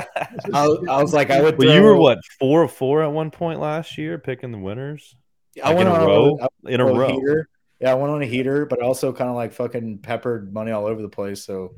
I, 0.53 0.65
was- 0.67 0.85
I 0.89 1.01
was 1.01 1.13
like, 1.13 1.29
I 1.29 1.41
would. 1.41 1.57
Well, 1.57 1.75
you 1.75 1.81
were 1.81 1.97
what 1.97 2.19
four 2.39 2.63
of 2.63 2.71
four 2.71 3.03
at 3.03 3.11
one 3.11 3.31
point 3.31 3.59
last 3.59 3.97
year, 3.97 4.17
picking 4.17 4.53
the 4.53 4.57
winners 4.59 5.13
I 5.61 5.69
Like, 5.73 5.77
went 5.77 5.89
in 5.89 5.95
a 5.95 5.99
on 5.99 6.07
row. 6.07 6.39
I 6.41 6.47
in 6.71 6.79
a 6.79 6.85
row. 6.85 7.07
heater. 7.09 7.49
Yeah, 7.81 7.91
I 7.91 7.95
went 7.95 8.13
on 8.13 8.21
a 8.21 8.25
heater, 8.25 8.65
but 8.65 8.81
I 8.81 8.85
also 8.85 9.11
kind 9.11 9.29
of 9.29 9.35
like 9.35 9.51
fucking 9.51 9.97
peppered 9.97 10.53
money 10.53 10.71
all 10.71 10.85
over 10.85 11.01
the 11.01 11.09
place. 11.09 11.43
So 11.43 11.75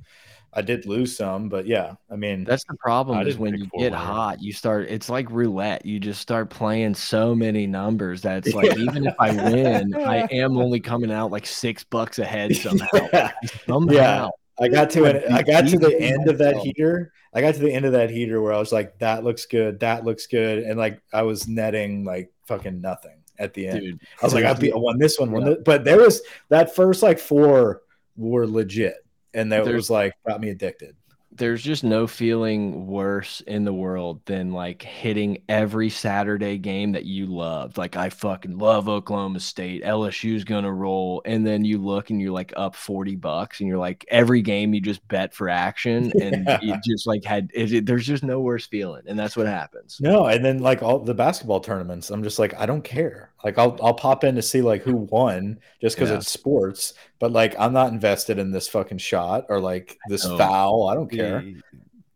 I 0.53 0.62
did 0.62 0.86
lose 0.86 1.15
some, 1.15 1.49
but 1.49 1.67
yeah, 1.67 1.93
I 2.12 2.15
mean, 2.15 2.43
That's 2.43 2.63
the 2.65 2.75
problem 2.77 3.27
is 3.27 3.38
when 3.38 3.55
you 3.55 3.67
get 3.77 3.93
hot, 3.93 4.41
you 4.41 4.53
start. 4.53 4.88
It's 4.89 5.10
like 5.10 5.29
roulette. 5.29 5.86
You 5.86 5.99
just 5.99 6.21
start 6.21 6.49
playing 6.49 6.95
so 6.95 7.36
many 7.36 7.67
numbers 7.67 8.21
that 8.23 8.45
it's 8.47 8.55
like 8.55 8.75
even 8.77 9.05
if 9.07 9.13
I 9.19 9.31
win, 9.31 9.93
I 9.95 10.27
am 10.31 10.57
only 10.57 10.79
coming 10.79 11.12
out 11.12 11.31
like 11.31 11.45
six 11.45 11.83
bucks 11.83 12.17
ahead 12.19 12.55
somehow. 12.55 12.88
yeah. 13.13 13.31
Somehow. 13.67 13.93
Yeah. 13.93 14.29
I 14.60 14.67
got 14.69 14.89
to 14.91 15.05
it. 15.05 15.29
I 15.31 15.43
got 15.43 15.67
to 15.67 15.77
the 15.77 15.95
end 16.01 16.27
of 16.29 16.39
that 16.39 16.55
heater. 16.57 17.12
I 17.33 17.41
got 17.41 17.53
to 17.53 17.60
the 17.60 17.71
end 17.71 17.86
of 17.86 17.91
that 17.91 18.10
heater 18.10 18.41
where 18.41 18.53
I 18.53 18.57
was 18.57 18.71
like, 18.71 18.97
that 18.99 19.23
looks 19.23 19.45
good. 19.45 19.79
That 19.81 20.03
looks 20.03 20.25
good. 20.25 20.60
And 20.63 20.79
like, 20.79 20.99
I 21.13 21.21
was 21.21 21.47
netting 21.47 22.03
like 22.03 22.31
fucking 22.47 22.81
nothing 22.81 23.19
at 23.38 23.53
the 23.53 23.67
end. 23.67 23.81
dude. 23.81 23.99
I 24.19 24.25
was 24.25 24.33
like, 24.33 24.45
I 24.45 24.53
beat, 24.55 24.73
I 24.73 24.77
won 24.77 24.97
this 24.97 25.19
one, 25.19 25.31
won 25.31 25.43
Yeah. 25.43 25.49
this. 25.49 25.57
but 25.63 25.83
there 25.83 25.97
was 25.99 26.23
that 26.49 26.73
first 26.73 27.03
like 27.03 27.19
four 27.19 27.83
were 28.15 28.47
legit, 28.47 28.95
and 29.33 29.51
that 29.51 29.63
There's- 29.65 29.75
was 29.75 29.89
like 29.89 30.13
got 30.27 30.41
me 30.41 30.49
addicted. 30.49 30.95
there's 31.33 31.61
just 31.61 31.83
no 31.83 32.07
feeling 32.07 32.87
worse 32.87 33.41
in 33.41 33.63
the 33.63 33.73
world 33.73 34.21
than 34.25 34.51
like 34.53 34.81
hitting 34.81 35.37
every 35.47 35.87
Saturday 35.89 36.57
game 36.57 36.93
that 36.93 37.05
you 37.05 37.27
loved. 37.27 37.77
Like 37.77 37.95
I 37.95 38.09
fucking 38.09 38.57
love 38.57 38.89
Oklahoma 38.89 39.39
State. 39.39 39.83
LSU's 39.83 40.43
gonna 40.43 40.73
roll, 40.73 41.21
and 41.25 41.45
then 41.45 41.63
you 41.63 41.77
look 41.77 42.09
and 42.09 42.19
you're 42.19 42.31
like 42.31 42.53
up 42.57 42.75
forty 42.75 43.15
bucks, 43.15 43.59
and 43.59 43.67
you're 43.69 43.77
like 43.77 44.03
every 44.07 44.41
game 44.41 44.73
you 44.73 44.81
just 44.81 45.05
bet 45.09 45.31
for 45.31 45.47
action, 45.47 46.11
and 46.21 46.45
Yeah. 46.47 46.59
you 46.63 46.75
just 46.83 47.05
like 47.05 47.23
had. 47.23 47.51
It, 47.53 47.71
it- 47.71 47.85
there's 47.85 48.07
just 48.07 48.23
no 48.23 48.39
worse 48.39 48.65
feeling, 48.65 49.03
and 49.05 49.19
that's 49.19 49.37
what 49.37 49.45
happens. 49.45 49.97
No, 50.01 50.25
and 50.25 50.43
then 50.43 50.57
like 50.59 50.81
all 50.81 50.97
the 50.97 51.13
basketball 51.13 51.59
tournaments, 51.59 52.09
I'm 52.09 52.23
just 52.23 52.39
like, 52.39 52.55
I 52.59 52.65
don't 52.65 52.83
care. 52.83 53.29
Like 53.43 53.58
I'll 53.58 53.78
I'll 53.82 53.93
pop 53.93 54.23
in 54.23 54.36
to 54.36 54.41
see 54.41 54.62
like 54.62 54.82
who 54.82 54.95
won 54.95 55.60
just 55.82 55.95
because 55.95 56.10
Yeah. 56.10 56.17
it's 56.17 56.32
sports, 56.32 56.93
but 57.19 57.32
like 57.32 57.56
I'm 57.60 57.73
not 57.73 57.91
invested 57.93 58.39
in 58.39 58.52
this 58.52 58.67
fucking 58.67 58.97
shot 58.97 59.45
or 59.50 59.60
like 59.60 59.97
this 60.10 60.26
know. 60.26 60.38
foul. 60.38 60.88
I 60.88 60.95
don't 60.95 61.10
care. 61.12 61.41
The- 61.41 61.62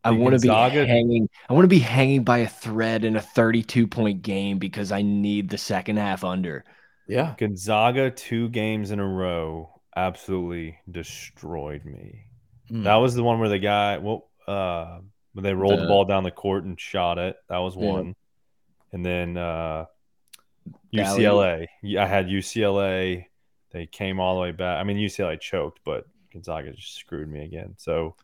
I 0.04 0.10
want 0.10 0.34
to 0.34 0.40
be 0.42 0.48
hanging. 0.48 1.30
I 1.48 1.54
want 1.54 1.64
to 1.64 1.68
be 1.70 1.78
hanging 1.78 2.24
by 2.24 2.40
a 2.40 2.48
thread 2.48 3.06
in 3.06 3.16
a 3.18 3.22
32 3.22 3.86
point 3.86 4.24
game 4.24 4.58
because 4.58 4.92
I 4.92 5.04
need 5.04 5.48
the 5.50 5.60
second 5.60 5.98
half 5.98 6.24
under. 6.24 6.66
Yeah. 7.08 7.36
Gonzaga 7.38 8.10
two 8.10 8.50
games 8.50 8.90
in 8.90 9.00
a 9.00 9.06
row 9.08 9.80
absolutely 9.96 10.80
destroyed 10.90 11.86
me. 11.86 12.24
Mm. 12.72 12.86
That 12.86 12.96
was 12.96 13.14
the 13.14 13.22
one 13.24 13.40
where 13.40 13.50
the 13.50 13.60
guy, 13.60 13.98
well, 14.00 14.28
uh, 14.48 15.00
when 15.34 15.44
they 15.44 15.54
rolled 15.54 15.78
the, 15.78 15.84
The- 15.84 15.88
ball 15.88 16.06
down 16.06 16.24
the 16.24 16.32
court 16.32 16.64
and 16.64 16.80
shot 16.80 17.20
it. 17.20 17.36
That 17.50 17.60
was 17.60 17.76
Yeah. 17.76 17.92
one. 17.92 18.16
And 18.94 19.06
then 19.06 19.38
uh, 19.38 19.86
Valley. 19.86 19.88
UCLA. 20.94 21.68
Yeah, 21.82 22.04
I 22.04 22.08
had 22.08 22.28
UCLA. 22.28 23.26
They 23.72 23.86
came 23.86 24.20
all 24.20 24.36
the 24.36 24.42
way 24.42 24.52
back. 24.52 24.80
I 24.80 24.84
mean, 24.84 24.98
UCLA 24.98 25.40
choked, 25.40 25.80
but 25.86 26.06
Gonzaga 26.34 26.72
just 26.72 26.96
screwed 26.96 27.30
me 27.30 27.44
again. 27.44 27.76
So 27.78 28.16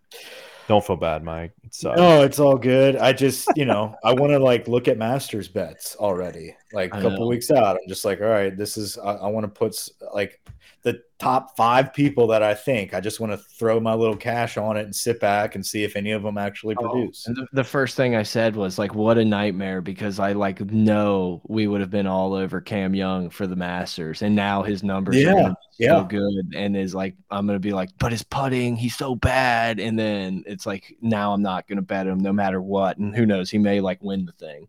don't 0.68 0.86
feel 0.86 0.98
bad, 0.98 1.24
Mike. 1.24 1.54
It 1.64 1.74
sucks. 1.74 1.98
No, 1.98 2.24
it's 2.24 2.40
all 2.40 2.58
good. 2.58 2.98
I 2.98 3.14
just, 3.14 3.50
you 3.56 3.66
know, 3.66 3.96
I 4.04 4.14
want 4.14 4.32
to 4.34 4.40
like 4.40 4.68
look 4.68 4.88
at 4.88 4.98
Masters 4.98 5.48
bets 5.48 5.96
already, 5.96 6.56
like 6.74 6.94
a 6.94 7.02
couple 7.02 7.28
weeks 7.28 7.52
out. 7.52 7.78
I'm 7.78 7.88
just 7.88 8.06
like, 8.06 8.22
all 8.22 8.28
right, 8.28 8.56
this 8.56 8.78
is. 8.78 8.98
I, 8.98 9.14
I 9.14 9.28
want 9.28 9.44
to 9.44 9.48
put 9.48 9.78
like 10.14 10.40
the 10.84 11.02
top 11.20 11.58
five 11.58 11.94
people 11.94 12.28
that 12.28 12.44
I 12.44 12.54
think. 12.54 12.94
I 12.94 13.00
just 13.00 13.20
want 13.20 13.34
to 13.34 13.38
throw 13.38 13.80
my 13.80 13.94
little 13.94 14.16
cash 14.16 14.58
on 14.58 14.78
it 14.78 14.84
and 14.84 14.96
sit 14.96 15.20
back 15.20 15.56
and 15.56 15.66
see 15.66 15.84
if 15.84 15.96
any 15.96 16.12
of 16.12 16.24
them 16.24 16.38
actually 16.38 16.76
Oh, 16.78 16.90
produce. 16.90 17.26
And 17.28 17.36
the, 17.36 17.48
the 17.54 17.64
first 17.64 17.98
thing 17.98 18.16
I 18.16 18.24
said 18.24 18.56
was 18.56 18.78
like, 18.78 18.94
"What 18.94 19.18
a 19.18 19.26
nightmare!" 19.26 19.82
Because 19.82 20.20
I 20.20 20.34
like 20.34 20.62
know 20.62 21.42
we 21.48 21.68
would 21.68 21.82
have 21.82 21.90
been 21.90 22.08
all 22.08 22.34
over 22.34 22.62
Cam 22.62 22.94
Young 22.94 23.30
for 23.30 23.48
the 23.48 23.56
Masters, 23.56 24.22
and 24.22 24.36
now 24.36 24.62
his 24.62 24.84
numbers 24.84 25.18
Yeah, 25.18 25.54
yeah. 25.80 26.00
so 26.00 26.04
good, 26.04 26.54
and 26.56 26.78
is 26.78 26.94
like, 26.94 27.16
I'm 27.32 27.48
gonna 27.48 27.60
be 27.60 27.74
like, 27.74 27.90
"But 27.98 28.12
his 28.12 28.24
putting, 28.24 28.76
he's 28.76 28.96
so 28.96 29.16
bad," 29.16 29.80
and 29.80 29.98
then 29.98 30.44
it's 30.46 30.66
like, 30.66 30.96
now 31.02 31.34
I'm 31.34 31.42
not 31.42 31.68
gonna 31.68 31.82
bet 31.82 32.08
him 32.08 32.20
no 32.20 32.32
matter 32.32 32.62
what, 32.62 32.98
and 32.98 33.16
who 33.16 33.26
knows, 33.26 33.50
he 33.50 33.58
may 33.58 33.82
like 33.82 34.02
win 34.04 34.26
the 34.26 34.34
thing. 34.34 34.68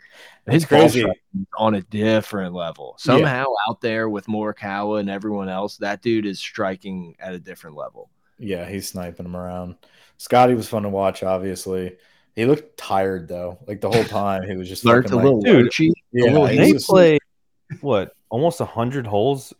His 0.48 0.62
It's 0.62 0.68
crazy. 0.68 1.04
on 1.56 1.74
a 1.74 1.82
different 1.82 2.54
level. 2.54 2.96
Yeah. 2.98 3.02
Somehow 3.04 3.46
out 3.68 3.80
there 3.80 4.08
with 4.08 4.26
Morikawa 4.26 5.00
and 5.00 5.10
everyone 5.10 5.48
else, 5.48 5.76
that 5.78 6.02
dude 6.02 6.26
is 6.26 6.38
striking 6.38 7.14
at 7.20 7.34
a 7.34 7.38
different 7.38 7.76
level. 7.76 8.10
Yeah, 8.38 8.68
he's 8.68 8.88
sniping 8.88 9.24
them 9.24 9.36
around. 9.36 9.76
Scotty 10.16 10.54
was 10.54 10.68
fun 10.68 10.82
to 10.84 10.88
watch. 10.88 11.22
Obviously, 11.22 11.96
he 12.34 12.44
looked 12.44 12.76
tired 12.76 13.28
though. 13.28 13.58
Like 13.66 13.80
the 13.80 13.90
whole 13.90 14.04
time, 14.22 14.42
he 14.48 14.56
was 14.56 14.68
just 14.68 14.84
Lurked 14.84 15.06
a 15.06 15.10
fucking, 15.10 15.22
little 15.24 15.38
like, 15.40 15.46
Dude, 15.46 15.66
lurchy. 15.66 15.92
yeah, 16.12 16.24
little 16.32 16.46
They 16.46 16.58
was 16.58 16.72
just- 16.82 16.88
play 16.88 17.18
what 17.80 18.12
almost 18.30 18.58
hundred 18.60 19.06
holes 19.06 19.52
of 19.52 19.58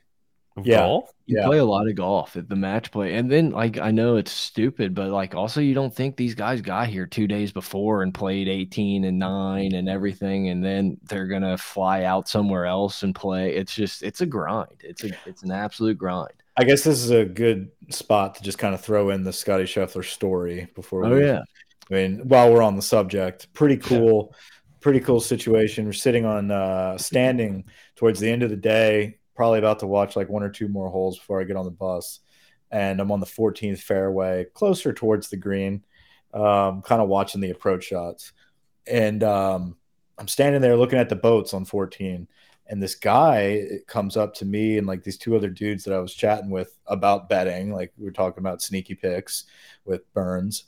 Yeah. 0.64 0.78
golf. 0.78 1.12
You 1.26 1.38
Yeah. 1.38 1.46
play 1.46 1.58
a 1.58 1.64
lot 1.64 1.88
of 1.88 1.94
golf 1.94 2.36
at 2.36 2.48
the 2.48 2.56
match 2.56 2.90
play. 2.90 3.14
And 3.14 3.30
then 3.30 3.50
like 3.50 3.78
I 3.78 3.90
know 3.90 4.16
it's 4.16 4.32
stupid, 4.32 4.94
but 4.94 5.10
like 5.10 5.34
also 5.34 5.60
you 5.60 5.74
don't 5.74 5.94
think 5.94 6.16
these 6.16 6.34
guys 6.34 6.60
got 6.60 6.88
here 6.88 7.06
two 7.06 7.26
days 7.26 7.52
before 7.52 8.02
and 8.02 8.14
played 8.14 8.48
18 8.48 9.04
and 9.04 9.18
9 9.18 9.74
and 9.74 9.88
everything, 9.88 10.48
and 10.48 10.64
then 10.64 10.96
they're 11.04 11.26
gonna 11.26 11.58
fly 11.58 12.04
out 12.04 12.28
somewhere 12.28 12.66
else 12.66 13.02
and 13.02 13.14
play. 13.14 13.54
It's 13.54 13.74
just 13.74 14.02
it's 14.02 14.20
a 14.20 14.26
grind. 14.26 14.80
It's 14.80 15.04
a 15.04 15.10
it's 15.26 15.42
an 15.42 15.50
absolute 15.50 15.98
grind. 15.98 16.32
I 16.56 16.64
guess 16.64 16.82
this 16.82 16.98
is 17.04 17.10
a 17.10 17.24
good 17.24 17.70
spot 17.90 18.34
to 18.36 18.42
just 18.42 18.58
kind 18.58 18.74
of 18.74 18.80
throw 18.80 19.10
in 19.10 19.22
the 19.22 19.32
Scotty 19.32 19.64
Scheffler 19.64 20.04
story 20.04 20.68
before. 20.74 21.04
Oh 21.04 21.14
we, 21.14 21.24
yeah. 21.24 21.42
I 21.90 21.94
mean, 21.94 22.20
while 22.28 22.52
we're 22.52 22.62
on 22.62 22.74
the 22.74 22.82
subject, 22.82 23.52
pretty 23.54 23.76
cool, 23.76 24.34
pretty 24.80 25.00
cool 25.00 25.20
situation. 25.20 25.86
We're 25.86 25.92
sitting 25.92 26.24
on 26.24 26.50
uh, 26.50 26.98
standing 26.98 27.64
towards 27.96 28.18
the 28.20 28.28
end 28.30 28.42
of 28.42 28.50
the 28.50 28.56
day, 28.56 29.17
probably 29.38 29.60
about 29.60 29.78
to 29.78 29.86
watch 29.86 30.16
like 30.16 30.28
one 30.28 30.42
or 30.42 30.50
two 30.50 30.68
more 30.68 30.90
holes 30.90 31.16
before 31.16 31.40
I 31.40 31.44
get 31.44 31.56
on 31.56 31.64
the 31.64 31.70
bus, 31.70 32.20
and 32.70 33.00
I'm 33.00 33.12
on 33.12 33.20
the 33.20 33.26
14th 33.26 33.78
fairway, 33.78 34.46
closer 34.52 34.92
towards 34.92 35.30
the 35.30 35.36
green, 35.36 35.84
um, 36.34 36.82
kind 36.82 37.00
of 37.00 37.08
watching 37.08 37.40
the 37.40 37.50
approach 37.50 37.84
shots, 37.84 38.32
and 38.86 39.22
um, 39.22 39.76
I'm 40.18 40.28
standing 40.28 40.60
there 40.60 40.76
looking 40.76 40.98
at 40.98 41.08
the 41.08 41.16
boats 41.16 41.54
on 41.54 41.64
14. 41.64 42.26
And 42.70 42.82
this 42.82 42.96
guy 42.96 43.62
comes 43.86 44.18
up 44.18 44.34
to 44.34 44.44
me 44.44 44.76
and 44.76 44.86
like 44.86 45.02
these 45.02 45.16
two 45.16 45.34
other 45.34 45.48
dudes 45.48 45.84
that 45.84 45.94
I 45.94 46.00
was 46.00 46.12
chatting 46.12 46.50
with 46.50 46.76
about 46.86 47.30
betting, 47.30 47.72
like 47.72 47.94
we 47.96 48.06
are 48.06 48.12
talking 48.12 48.42
about 48.42 48.60
sneaky 48.60 48.94
picks 48.94 49.44
with 49.86 50.12
Burns 50.12 50.64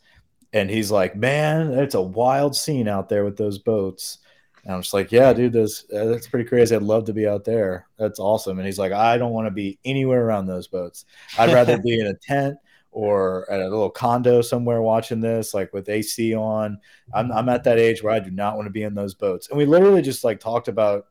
and 0.53 0.71
he's 0.71 0.91
like, 0.91 1.17
"Man, 1.17 1.73
it's 1.73 1.95
a 1.95 2.03
wild 2.03 2.57
scene 2.57 2.89
out 2.89 3.09
there 3.09 3.25
with 3.25 3.37
those 3.37 3.59
boats." 3.59 4.19
And 4.65 4.75
I'm 4.75 4.83
just 4.83 4.95
like, 4.95 5.11
"Yeah, 5.11 5.33
dude, 5.33 5.53
that's 5.53 5.85
uh, 5.93 6.07
that's 6.07 6.29
pretty 6.29 6.49
crazy. 6.49 6.75
I'd 6.75 6.83
love 6.83 7.05
to 7.07 7.13
be 7.13 7.27
out 7.27 7.45
there. 7.45 7.87
That's 7.99 8.19
awesome." 8.19 8.59
And 8.59 8.67
he's 8.67 8.79
like, 8.79 8.93
"I 8.93 9.17
don't 9.19 9.33
want 9.33 9.47
to 9.47 9.51
be 9.51 9.79
anywhere 9.85 10.25
around 10.25 10.47
those 10.47 10.67
boats. 10.69 11.07
I'd 11.39 11.53
rather 11.53 11.79
be 11.79 11.99
in 11.99 12.07
a 12.07 12.15
tent 12.23 12.59
or 12.93 13.51
at 13.51 13.61
a 13.61 13.69
little 13.69 13.91
condo 13.91 14.43
somewhere 14.43 14.83
watching 14.83 15.21
this, 15.21 15.55
like 15.55 15.73
with 15.73 15.89
AC 15.89 16.35
on. 16.35 16.79
I'm 17.15 17.33
I'm 17.33 17.49
at 17.49 17.65
that 17.65 17.79
age 17.79 18.03
where 18.03 18.13
I 18.13 18.21
do 18.21 18.31
not 18.31 18.57
want 18.57 18.67
to 18.67 18.73
be 18.73 18.83
in 18.83 18.95
those 18.95 19.15
boats." 19.15 19.49
And 19.49 19.59
we 19.59 19.67
literally 19.67 20.03
just 20.03 20.25
like 20.25 20.41
talked 20.41 20.69
about 20.69 21.07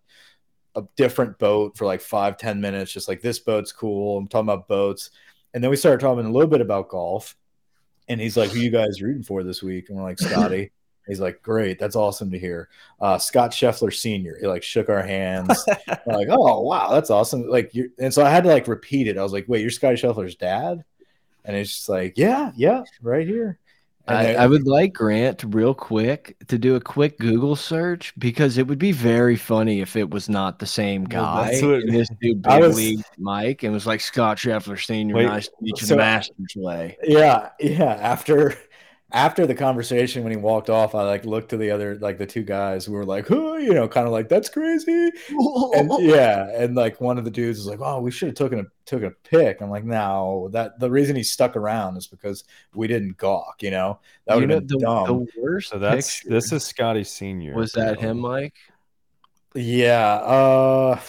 a 0.76 0.84
different 0.96 1.40
boat 1.40 1.78
for 1.78 1.86
like 1.86 2.02
five 2.02 2.38
ten 2.38 2.62
minutes, 2.62 2.92
just 2.92 3.08
like 3.08 3.22
this 3.22 3.40
boat's 3.40 3.72
cool. 3.72 4.18
I'm 4.18 4.28
talking 4.28 4.50
about 4.50 4.68
boats, 4.68 5.10
and 5.54 5.64
then 5.64 5.72
we 5.72 5.78
started 5.78 6.02
talking 6.02 6.26
a 6.26 6.32
little 6.32 6.50
bit 6.50 6.62
about 6.62 6.90
golf. 6.90 7.36
And 8.08 8.20
he's 8.20 8.36
like, 8.38 8.52
"Who 8.52 8.60
you 8.60 8.72
guys 8.72 9.02
rooting 9.02 9.24
for 9.24 9.44
this 9.44 9.62
week?" 9.62 9.90
And 9.90 9.98
we're 9.98 10.04
like, 10.04 10.20
"Scotty." 10.20 10.72
He's 11.10 11.20
like, 11.20 11.42
"Great, 11.44 11.78
that's 11.80 11.96
awesome 11.98 12.32
to 12.32 12.40
hear." 12.40 12.70
Uh, 13.02 13.18
Scott 13.18 13.52
Scheffler 13.52 13.94
Senior. 13.94 14.38
He 14.40 14.48
like 14.48 14.64
shook 14.64 14.88
our 14.90 15.04
hands. 15.04 15.66
Like, 16.06 16.28
"Oh 16.30 16.62
wow, 16.62 16.92
that's 16.92 17.10
awesome!" 17.10 17.50
Like, 17.50 17.74
you 17.76 17.92
and 18.00 18.14
so 18.14 18.24
I 18.26 18.30
had 18.30 18.44
to 18.46 18.50
like 18.50 18.68
repeat 18.68 19.08
it. 19.08 19.18
I 19.18 19.24
was 19.24 19.34
like, 19.34 19.46
"Wait, 19.48 19.62
you're 19.62 19.70
Scotty 19.72 19.96
Scheffler's 19.98 20.36
dad?" 20.36 20.84
And 21.44 21.56
it's 21.58 21.72
just 21.72 21.90
like, 21.90 22.14
"Yeah, 22.16 22.52
yeah, 22.56 22.84
right 23.02 23.28
here." 23.28 23.58
I, 24.08 24.34
I 24.34 24.48
would 24.48 24.66
like 24.66 24.94
Grant 24.94 25.44
real 25.50 25.76
quick 25.76 26.36
to 26.48 26.58
do 26.58 26.76
a 26.76 26.82
quick 26.82 27.20
Google 27.20 27.56
search 27.56 28.12
because 28.18 28.58
it 28.58 28.66
would 28.66 28.80
be 28.80 28.92
very 28.92 29.36
funny 29.36 29.82
if 29.82 29.96
it 29.96 30.10
was 30.10 30.28
not 30.28 30.58
the 30.58 30.66
same 30.66 31.04
guy. 31.04 31.52
that's 31.52 31.62
what- 31.62 31.86
this 31.86 32.10
dude 32.20 32.42
big 32.42 32.60
was- 32.64 32.76
league 32.76 33.04
Mike 33.20 33.62
and 33.62 33.72
was 33.72 33.86
like 33.86 34.02
Scott 34.02 34.38
Scheffler 34.38 34.84
Senior. 34.84 35.22
Nice 35.22 35.50
to 35.50 35.54
meet 35.62 35.80
you 35.80 35.86
so- 35.86 35.94
the 35.94 35.98
Masters 36.00 36.54
way. 36.56 36.98
yeah 37.04 37.50
yeah 37.60 37.84
after 38.02 38.56
after 39.12 39.48
the 39.48 39.56
conversation 39.56 40.24
when 40.24 40.32
he 40.32 40.38
walked 40.38 40.70
off 40.70 40.94
i 40.94 41.02
like 41.04 41.26
looked 41.26 41.50
to 41.50 41.58
the 41.58 41.72
other 41.72 41.98
like 42.00 42.18
the 42.18 42.26
two 42.26 42.44
guys 42.44 42.86
who 42.86 42.92
were 42.94 43.06
like 43.06 43.30
oh 43.32 43.58
you 43.58 43.74
know 43.74 43.88
kind 43.88 44.06
of 44.06 44.14
like 44.14 44.30
that's 44.30 44.50
crazy 44.50 45.12
and 45.74 45.92
yeah 46.00 46.48
and 46.56 46.76
like 46.76 47.02
one 47.02 47.18
of 47.18 47.26
the 47.26 47.32
dudes 47.32 47.58
was 47.58 47.68
like 47.68 47.80
oh 47.82 48.00
we 48.00 48.12
should 48.12 48.28
have 48.28 48.36
taken 48.36 48.60
a 48.60 48.66
took 48.86 49.02
a 49.02 49.12
pic 49.24 49.62
i'm 49.62 49.70
like 49.70 49.84
no 49.84 50.50
that 50.52 50.80
the 50.80 50.90
reason 50.90 51.16
he 51.16 51.24
stuck 51.24 51.56
around 51.56 51.98
is 51.98 52.08
because 52.08 52.44
we 52.74 52.88
didn't 52.88 53.18
gawk 53.18 53.62
you 53.62 53.72
know 53.72 54.00
that 54.26 54.36
would 54.36 54.48
know, 54.48 54.56
have 54.56 54.68
been 54.68 54.78
the, 54.80 54.86
dumb 54.86 55.06
the 55.06 55.42
worst 55.42 55.70
So 55.70 55.80
that's 55.80 56.22
this 56.24 56.52
is 56.52 56.64
Scotty 56.64 57.04
Senior. 57.04 57.54
was 57.56 57.72
that 57.74 58.00
him, 58.00 58.20
Mike? 58.20 58.56
yeah 59.56 60.16
uh 60.18 61.00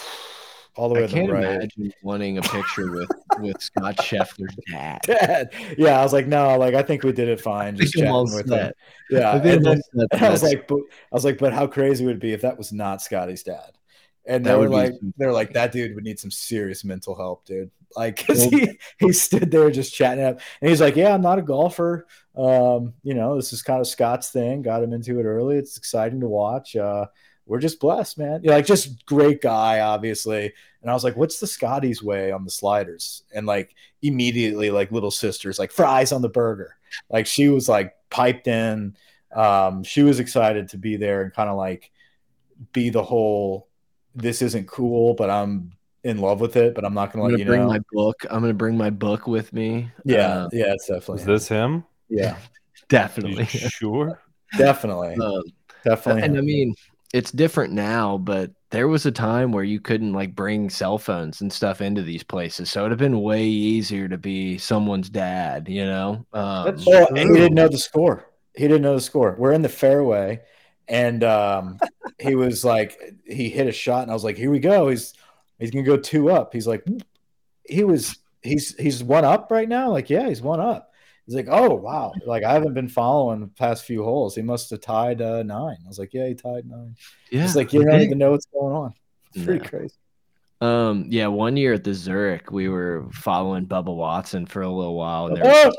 all 0.81 0.89
the 0.89 0.95
way 0.95 1.03
I 1.03 1.07
to 1.07 1.13
the 1.13 1.19
can't 1.19 1.31
right 1.31 1.43
imagine 1.43 1.93
wanting 2.01 2.37
a 2.39 2.41
picture 2.41 2.91
with 2.91 3.09
with 3.39 3.61
Scott 3.61 3.97
Scheffler's 3.97 4.55
dad. 4.71 4.99
Dad. 5.03 5.49
yeah 5.77 5.99
i 5.99 6.03
was 6.03 6.11
like 6.13 6.27
no 6.27 6.57
like 6.57 6.73
i 6.73 6.81
think 6.81 7.03
we 7.03 7.11
did 7.11 7.29
it 7.29 7.39
fine 7.39 7.75
just 7.77 7.93
think 7.93 8.07
I'm 8.07 8.13
all 8.13 8.25
chatting 8.25 8.37
with 8.37 8.47
that. 8.47 8.75
yeah 9.09 9.31
I 9.31 9.35
and 9.35 9.43
then 9.45 9.61
that's- 9.61 9.89
that's- 9.93 10.19
And 10.19 10.25
I 10.25 10.29
was 10.31 10.43
like, 10.43 10.67
but 10.67 10.79
I 10.79 11.15
was 11.15 11.23
like, 11.25 11.37
but 11.37 11.53
how 11.53 11.67
crazy 11.67 12.05
would 12.05 12.15
it 12.15 12.21
be 12.21 12.33
if 12.33 12.41
that 12.41 12.57
was 12.57 12.71
not 12.73 13.01
Scotty's 13.01 13.43
dad? 13.43 13.71
And 14.25 14.45
That 14.45 14.51
they 14.51 14.55
were 14.55 14.61
would 14.61 14.69
be 14.69 14.75
like, 14.75 14.93
they're 15.17 15.31
like, 15.33 15.53
that 15.53 15.71
dude 15.71 15.95
would 15.95 16.03
need 16.03 16.19
some 16.19 16.29
serious 16.31 16.83
mental 16.83 17.15
help, 17.15 17.45
dude. 17.45 17.71
Like, 17.95 18.25
cause 18.27 18.43
he, 18.43 18.77
he 18.99 19.11
stood 19.13 19.49
there 19.51 19.69
just 19.71 19.93
chatting 19.93 20.23
up, 20.23 20.39
and 20.61 20.69
he's 20.69 20.79
like, 20.79 20.95
yeah, 20.95 21.13
I'm 21.13 21.21
not 21.21 21.39
a 21.39 21.41
golfer. 21.41 22.05
Um, 22.37 22.93
you 23.03 23.13
know, 23.15 23.35
this 23.35 23.51
is 23.51 23.61
kind 23.63 23.81
of 23.81 23.87
Scott's 23.87 24.29
thing. 24.29 24.61
Got 24.61 24.83
him 24.83 24.93
into 24.93 25.19
it 25.19 25.23
early. 25.23 25.57
It's 25.57 25.75
exciting 25.77 26.19
to 26.21 26.27
watch. 26.27 26.75
Uh, 26.75 27.07
we're 27.45 27.59
just 27.59 27.79
blessed, 27.79 28.17
man. 28.17 28.41
You're 28.43 28.53
like, 28.53 28.65
just 28.65 29.05
great 29.05 29.41
guy, 29.41 29.79
obviously. 29.81 30.53
And 30.81 30.89
I 30.89 30.93
was 30.93 31.03
like, 31.03 31.15
what's 31.17 31.39
the 31.39 31.47
Scotty's 31.47 32.01
way 32.01 32.31
on 32.31 32.43
the 32.45 32.51
sliders? 32.51 33.23
And 33.33 33.45
like 33.45 33.75
immediately, 34.01 34.71
like 34.71 34.91
little 34.91 35.11
sisters, 35.11 35.59
like 35.59 35.71
fries 35.71 36.11
on 36.11 36.21
the 36.21 36.29
burger. 36.29 36.77
Like 37.09 37.27
she 37.27 37.49
was 37.49 37.67
like 37.69 37.93
piped 38.09 38.47
in. 38.47 38.95
Um, 39.35 39.83
she 39.83 40.03
was 40.03 40.19
excited 40.19 40.69
to 40.69 40.77
be 40.77 40.97
there 40.97 41.21
and 41.21 41.33
kind 41.33 41.49
of 41.49 41.57
like 41.57 41.91
be 42.73 42.89
the 42.89 43.03
whole 43.03 43.67
this 44.15 44.41
isn't 44.41 44.67
cool, 44.67 45.13
but 45.13 45.29
I'm 45.29 45.73
in 46.03 46.17
love 46.17 46.41
with 46.41 46.55
it, 46.57 46.75
but 46.75 46.83
I'm 46.83 46.93
not 46.93 47.11
I'm 47.13 47.21
gonna 47.21 47.23
let 47.23 47.29
gonna 47.31 47.39
you 47.39 47.45
bring 47.45 47.61
know. 47.61 47.67
my 47.67 47.79
book. 47.91 48.25
I'm 48.29 48.41
gonna 48.41 48.53
bring 48.53 48.77
my 48.77 48.89
book 48.89 49.27
with 49.27 49.53
me. 49.53 49.91
yeah, 50.03 50.45
Uh, 50.45 50.49
yeah, 50.51 50.73
it's 50.73 50.87
definitely 50.87 51.21
Is 51.21 51.25
this 51.25 51.47
him? 51.47 51.85
yeah, 52.09 52.37
definitely. 52.89 53.45
Sure? 53.45 54.19
definitely, 54.57 55.21
Um, 55.21 55.43
definitely. 55.83 56.23
and 56.23 56.37
I 56.37 56.41
mean, 56.41 56.75
it's 57.13 57.31
different 57.31 57.73
now, 57.73 58.17
but 58.17 58.51
there 58.69 58.87
was 58.87 59.05
a 59.05 59.11
time 59.11 59.51
where 59.51 59.63
you 59.63 59.79
couldn't 59.79 60.13
like 60.13 60.33
bring 60.33 60.69
cell 60.69 60.97
phones 60.97 61.41
and 61.41 61.51
stuff 61.51 61.81
into 61.81 62.01
these 62.01 62.23
places, 62.23 62.69
so 62.69 62.81
it'd 62.81 62.91
have 62.91 62.99
been 62.99 63.21
way 63.21 63.45
easier 63.45 64.07
to 64.07 64.17
be 64.17 64.57
someone's 64.57 65.09
dad. 65.09 65.67
You 65.67 65.85
know, 65.85 66.25
um, 66.33 66.65
That's 66.65 66.87
Oh, 66.87 67.07
and 67.07 67.17
he 67.17 67.25
didn't 67.25 67.55
know 67.55 67.67
the 67.67 67.77
score. 67.77 68.27
He 68.55 68.67
didn't 68.67 68.83
know 68.83 68.95
the 68.95 69.01
score. 69.01 69.35
We're 69.37 69.53
in 69.53 69.61
the 69.61 69.69
fairway, 69.69 70.41
and 70.87 71.23
um, 71.23 71.79
he 72.19 72.35
was 72.35 72.63
like, 72.63 72.97
he 73.25 73.49
hit 73.49 73.67
a 73.67 73.71
shot, 73.73 74.03
and 74.03 74.11
I 74.11 74.13
was 74.13 74.23
like, 74.23 74.37
here 74.37 74.51
we 74.51 74.59
go. 74.59 74.87
He's 74.89 75.13
he's 75.59 75.71
gonna 75.71 75.83
go 75.83 75.97
two 75.97 76.31
up. 76.31 76.53
He's 76.53 76.67
like, 76.67 76.85
he 77.67 77.83
was 77.83 78.17
he's 78.41 78.75
he's 78.77 79.03
one 79.03 79.25
up 79.25 79.51
right 79.51 79.67
now. 79.67 79.91
Like, 79.91 80.09
yeah, 80.09 80.29
he's 80.29 80.41
one 80.41 80.61
up. 80.61 80.90
He's 81.25 81.35
like, 81.35 81.47
oh 81.49 81.75
wow, 81.75 82.11
like 82.25 82.43
I 82.43 82.53
haven't 82.53 82.73
been 82.73 82.89
following 82.89 83.41
the 83.41 83.47
past 83.47 83.85
few 83.85 84.03
holes. 84.03 84.35
He 84.35 84.41
must 84.41 84.69
have 84.71 84.81
tied 84.81 85.21
uh, 85.21 85.43
nine. 85.43 85.77
I 85.85 85.87
was 85.87 85.99
like, 85.99 86.13
yeah, 86.13 86.27
he 86.27 86.33
tied 86.33 86.65
nine. 86.65 86.95
yeah, 87.31 87.43
He's 87.43 87.55
like, 87.55 87.73
you 87.73 87.83
don't 87.85 88.01
even 88.01 88.17
know 88.17 88.31
what's 88.31 88.47
going 88.47 88.75
on. 88.75 88.93
It's 89.33 89.45
pretty 89.45 89.65
crazy. 89.65 89.95
Um, 90.61 91.05
yeah, 91.09 91.27
one 91.27 91.57
year 91.57 91.73
at 91.73 91.83
the 91.83 91.93
Zurich, 91.93 92.51
we 92.51 92.69
were 92.69 93.07
following 93.11 93.65
Bubba 93.65 93.95
Watson 93.95 94.45
for 94.45 94.61
a 94.61 94.69
little 94.69 94.95
while, 94.95 95.27
and 95.27 95.37
there 95.37 95.45
was 95.45 95.65
Oh, 95.65 95.71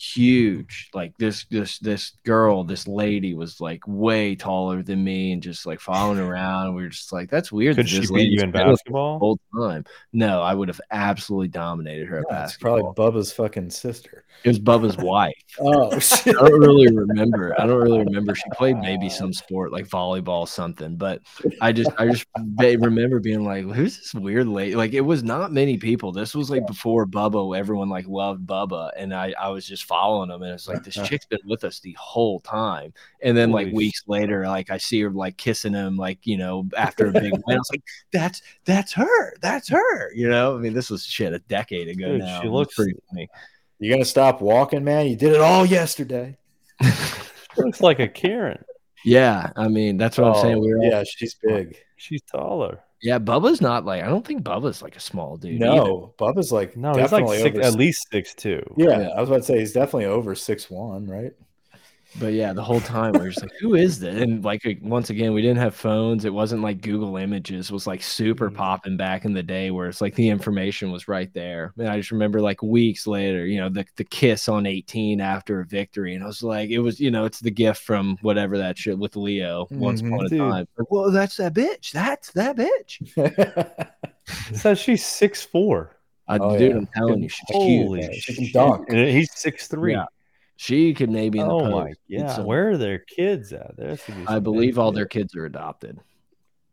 huge 0.00 0.88
like 0.94 1.12
this 1.18 1.44
this 1.50 1.78
this 1.78 2.12
girl 2.24 2.64
this 2.64 2.88
lady 2.88 3.34
was 3.34 3.60
like 3.60 3.82
way 3.86 4.34
taller 4.34 4.82
than 4.82 5.04
me 5.04 5.32
and 5.32 5.42
just 5.42 5.66
like 5.66 5.78
following 5.80 6.18
around. 6.30 6.66
And 6.68 6.74
we 6.74 6.82
were 6.82 6.88
just 6.88 7.12
like 7.12 7.30
that's 7.30 7.52
weird 7.52 7.76
Could 7.76 7.86
that 7.86 7.90
she 7.90 8.06
beat 8.14 8.30
you 8.30 8.40
in 8.40 8.50
been 8.50 8.66
with 8.68 8.80
the 8.84 8.92
basketball? 8.92 9.18
whole 9.18 9.40
time. 9.54 9.84
No 10.12 10.40
i 10.42 10.54
would 10.54 10.68
have 10.68 10.80
absolutely 10.90 11.48
dominated 11.48 12.06
her 12.08 12.16
yeah, 12.30 12.44
it's 12.44 12.56
basketball. 12.56 12.94
Probably 12.94 13.20
Bubba's 13.20 13.32
fucking 13.32 13.70
sister. 13.70 14.24
it 14.42 14.48
was 14.48 14.58
bubba's 14.58 14.96
wife. 15.04 15.34
Oh 15.60 15.98
shit. 15.98 16.36
i 16.40 16.48
don't 16.48 16.60
really 16.60 16.90
remember. 16.96 17.54
I 17.60 17.66
don't 17.66 17.82
really 17.82 17.98
remember. 17.98 18.34
She 18.34 18.48
played 18.54 18.78
maybe 18.78 19.08
some 19.10 19.32
sport 19.34 19.70
like 19.72 19.86
volleyball 19.86 20.40
or 20.40 20.46
something 20.48 20.96
but 20.96 21.20
i 21.60 21.72
just 21.72 21.90
i 21.98 22.06
just 22.06 22.24
remember 22.56 23.20
being 23.20 23.44
like 23.44 23.64
who's 23.64 23.98
this 23.98 24.14
weird 24.14 24.46
lady 24.48 24.74
like 24.74 24.92
it 24.94 25.02
was 25.02 25.22
not 25.22 25.52
many 25.52 25.76
people. 25.76 26.12
This 26.12 26.34
was 26.34 26.48
like 26.50 26.66
before 26.66 27.06
bubba 27.06 27.58
everyone 27.58 27.88
like 27.88 28.06
loved 28.06 28.46
bubba 28.46 28.90
and 28.96 29.12
i 29.14 29.34
i 29.40 29.48
was 29.48 29.66
just 29.66 29.84
following 29.90 30.30
him 30.30 30.42
and 30.42 30.52
it's 30.52 30.68
like 30.68 30.84
this 30.84 30.94
chick's 31.08 31.26
been 31.26 31.40
with 31.46 31.64
us 31.64 31.80
the 31.80 31.92
whole 31.98 32.38
time 32.40 32.92
and 33.22 33.36
then 33.36 33.50
like 33.50 33.66
Holy 33.66 33.74
weeks 33.76 34.04
later 34.06 34.46
like 34.46 34.70
i 34.70 34.78
see 34.78 35.00
her 35.00 35.10
like 35.10 35.36
kissing 35.36 35.74
him 35.74 35.96
like 35.96 36.18
you 36.24 36.36
know 36.38 36.68
after 36.76 37.08
a 37.08 37.12
big 37.12 37.32
win 37.46 37.56
i 37.56 37.56
was 37.56 37.68
like 37.72 37.82
that's 38.12 38.40
that's 38.64 38.92
her 38.92 39.34
that's 39.40 39.68
her 39.68 40.12
you 40.14 40.28
know 40.28 40.54
i 40.56 40.58
mean 40.60 40.72
this 40.72 40.90
was 40.90 41.04
shit 41.04 41.32
a 41.32 41.40
decade 41.40 41.88
ago 41.88 42.06
Dude, 42.12 42.20
now 42.20 42.40
she 42.40 42.48
looks- 42.48 42.76
pretty 42.76 42.94
funny 43.10 43.28
You 43.80 43.90
gonna 43.92 44.04
stop 44.04 44.40
walking, 44.40 44.84
man? 44.84 45.06
You 45.08 45.16
did 45.16 45.32
it 45.32 45.40
all 45.40 45.64
yesterday. 45.66 46.36
Looks 47.56 47.80
like 47.80 47.98
a 47.98 48.06
Karen. 48.08 48.62
yeah 49.04 49.50
i 49.56 49.66
mean 49.68 49.96
that's 49.96 50.16
what 50.18 50.28
i'm 50.28 50.40
saying 50.40 50.56
Oh, 50.56 50.60
we 50.60 50.72
were 50.72 50.78
all 50.78 50.84
yeah, 50.90 51.02
she's 51.04 51.34
big. 51.34 51.76
She's 51.96 52.22
taller. 52.22 52.80
Yeah, 53.02 53.18
Bubba's 53.18 53.60
not 53.60 53.84
like 53.84 54.02
I 54.02 54.08
don't 54.08 54.26
think 54.26 54.42
Bubba's 54.42 54.82
like 54.82 54.96
a 54.96 55.00
small 55.00 55.36
dude. 55.36 55.62
either. 55.62 55.64
No, 55.64 56.14
Bubba's 56.18 56.52
like 56.52 56.76
No, 56.76 56.90
he's 56.90 56.98
like 56.98 57.10
definitely 57.10 57.38
six, 57.38 57.56
over 57.56 57.66
at 57.66 57.74
least 57.74 58.08
six 58.10 58.34
two. 58.34 58.62
Yeah, 58.76 59.00
Yeah. 59.00 59.08
I 59.08 59.20
was 59.20 59.30
about 59.30 59.38
to 59.38 59.42
say 59.44 59.58
he's 59.60 59.72
definitely 59.72 60.06
over 60.06 60.34
six 60.34 60.70
one, 60.70 61.06
right? 61.06 61.32
But 62.18 62.32
yeah, 62.32 62.52
the 62.52 62.62
whole 62.64 62.80
time 62.80 63.12
we're 63.12 63.28
just 63.28 63.40
like, 63.42 63.52
who 63.60 63.76
is 63.76 64.00
this? 64.00 64.20
And 64.20 64.44
like 64.44 64.62
once 64.82 65.10
again, 65.10 65.32
we 65.32 65.42
didn't 65.42 65.58
have 65.58 65.76
phones. 65.76 66.24
It 66.24 66.34
wasn't 66.34 66.60
like 66.62 66.80
Google 66.80 67.16
Images 67.16 67.70
was 67.70 67.86
like 67.86 68.02
super 68.02 68.50
Mm. 68.50 68.56
popping 68.56 68.96
back 68.96 69.24
in 69.24 69.32
the 69.32 69.44
day 69.44 69.70
where 69.70 69.88
it's 69.88 70.00
like 70.00 70.16
the 70.16 70.28
information 70.28 70.90
was 70.90 71.06
right 71.06 71.32
there. 71.34 71.72
And 71.78 71.86
I 71.88 71.96
just 71.96 72.10
remember 72.10 72.40
like 72.40 72.62
weeks 72.62 73.06
later, 73.06 73.46
you 73.46 73.60
know, 73.60 73.68
the 73.68 73.84
the 73.96 74.02
kiss 74.04 74.48
on 74.48 74.66
18 74.66 75.20
after 75.20 75.60
a 75.60 75.64
victory. 75.64 76.14
And 76.16 76.24
I 76.24 76.26
was 76.26 76.42
like, 76.42 76.70
it 76.70 76.80
was, 76.80 76.98
you 76.98 77.12
know, 77.12 77.26
it's 77.26 77.38
the 77.40 77.50
gift 77.50 77.80
from 77.82 78.18
whatever 78.22 78.58
that 78.58 78.76
shit 78.76 78.98
with 78.98 79.14
Leo 79.14 79.68
once 79.70 80.02
Mhm. 80.02 80.08
upon 80.14 80.26
a 80.26 80.28
time. 80.30 80.66
Like, 80.78 80.90
well, 80.90 81.12
that's 81.12 81.36
that 81.36 81.54
bitch. 81.54 81.92
That's 81.92 82.32
that 82.32 82.56
bitch. 82.56 83.88
so 84.56 84.74
she's 84.74 85.06
six 85.06 85.44
four. 85.44 85.96
I, 86.28 86.38
Oh, 86.38 86.58
dude, 86.58 86.70
yeah. 86.72 86.76
I'm 86.76 86.88
telling 86.94 87.22
you, 87.22 87.28
she's 87.28 87.44
Holy 87.48 88.00
cute. 88.00 88.14
She 88.16 88.34
can 88.34 88.44
shit. 88.46 88.54
dunk. 88.54 88.88
And 88.88 89.08
he's 89.08 89.32
six 89.32 89.68
three. 89.68 89.92
Yeah. 89.92 90.04
She 90.62 90.92
could 90.92 91.08
maybe 91.08 91.38
in 91.38 91.46
Oh 91.46 91.60
post 91.60 91.72
my 91.72 91.92
yeah. 92.06 92.34
some- 92.34 92.44
Where 92.44 92.68
are 92.70 92.76
their 92.76 92.98
kids 92.98 93.50
at? 93.54 93.78
There's 93.78 94.02
gonna 94.02 94.20
be 94.20 94.26
I 94.26 94.40
believe 94.40 94.78
all 94.78 94.90
kids. 94.90 94.96
their 94.96 95.06
kids 95.06 95.34
are 95.34 95.46
adopted. 95.46 95.98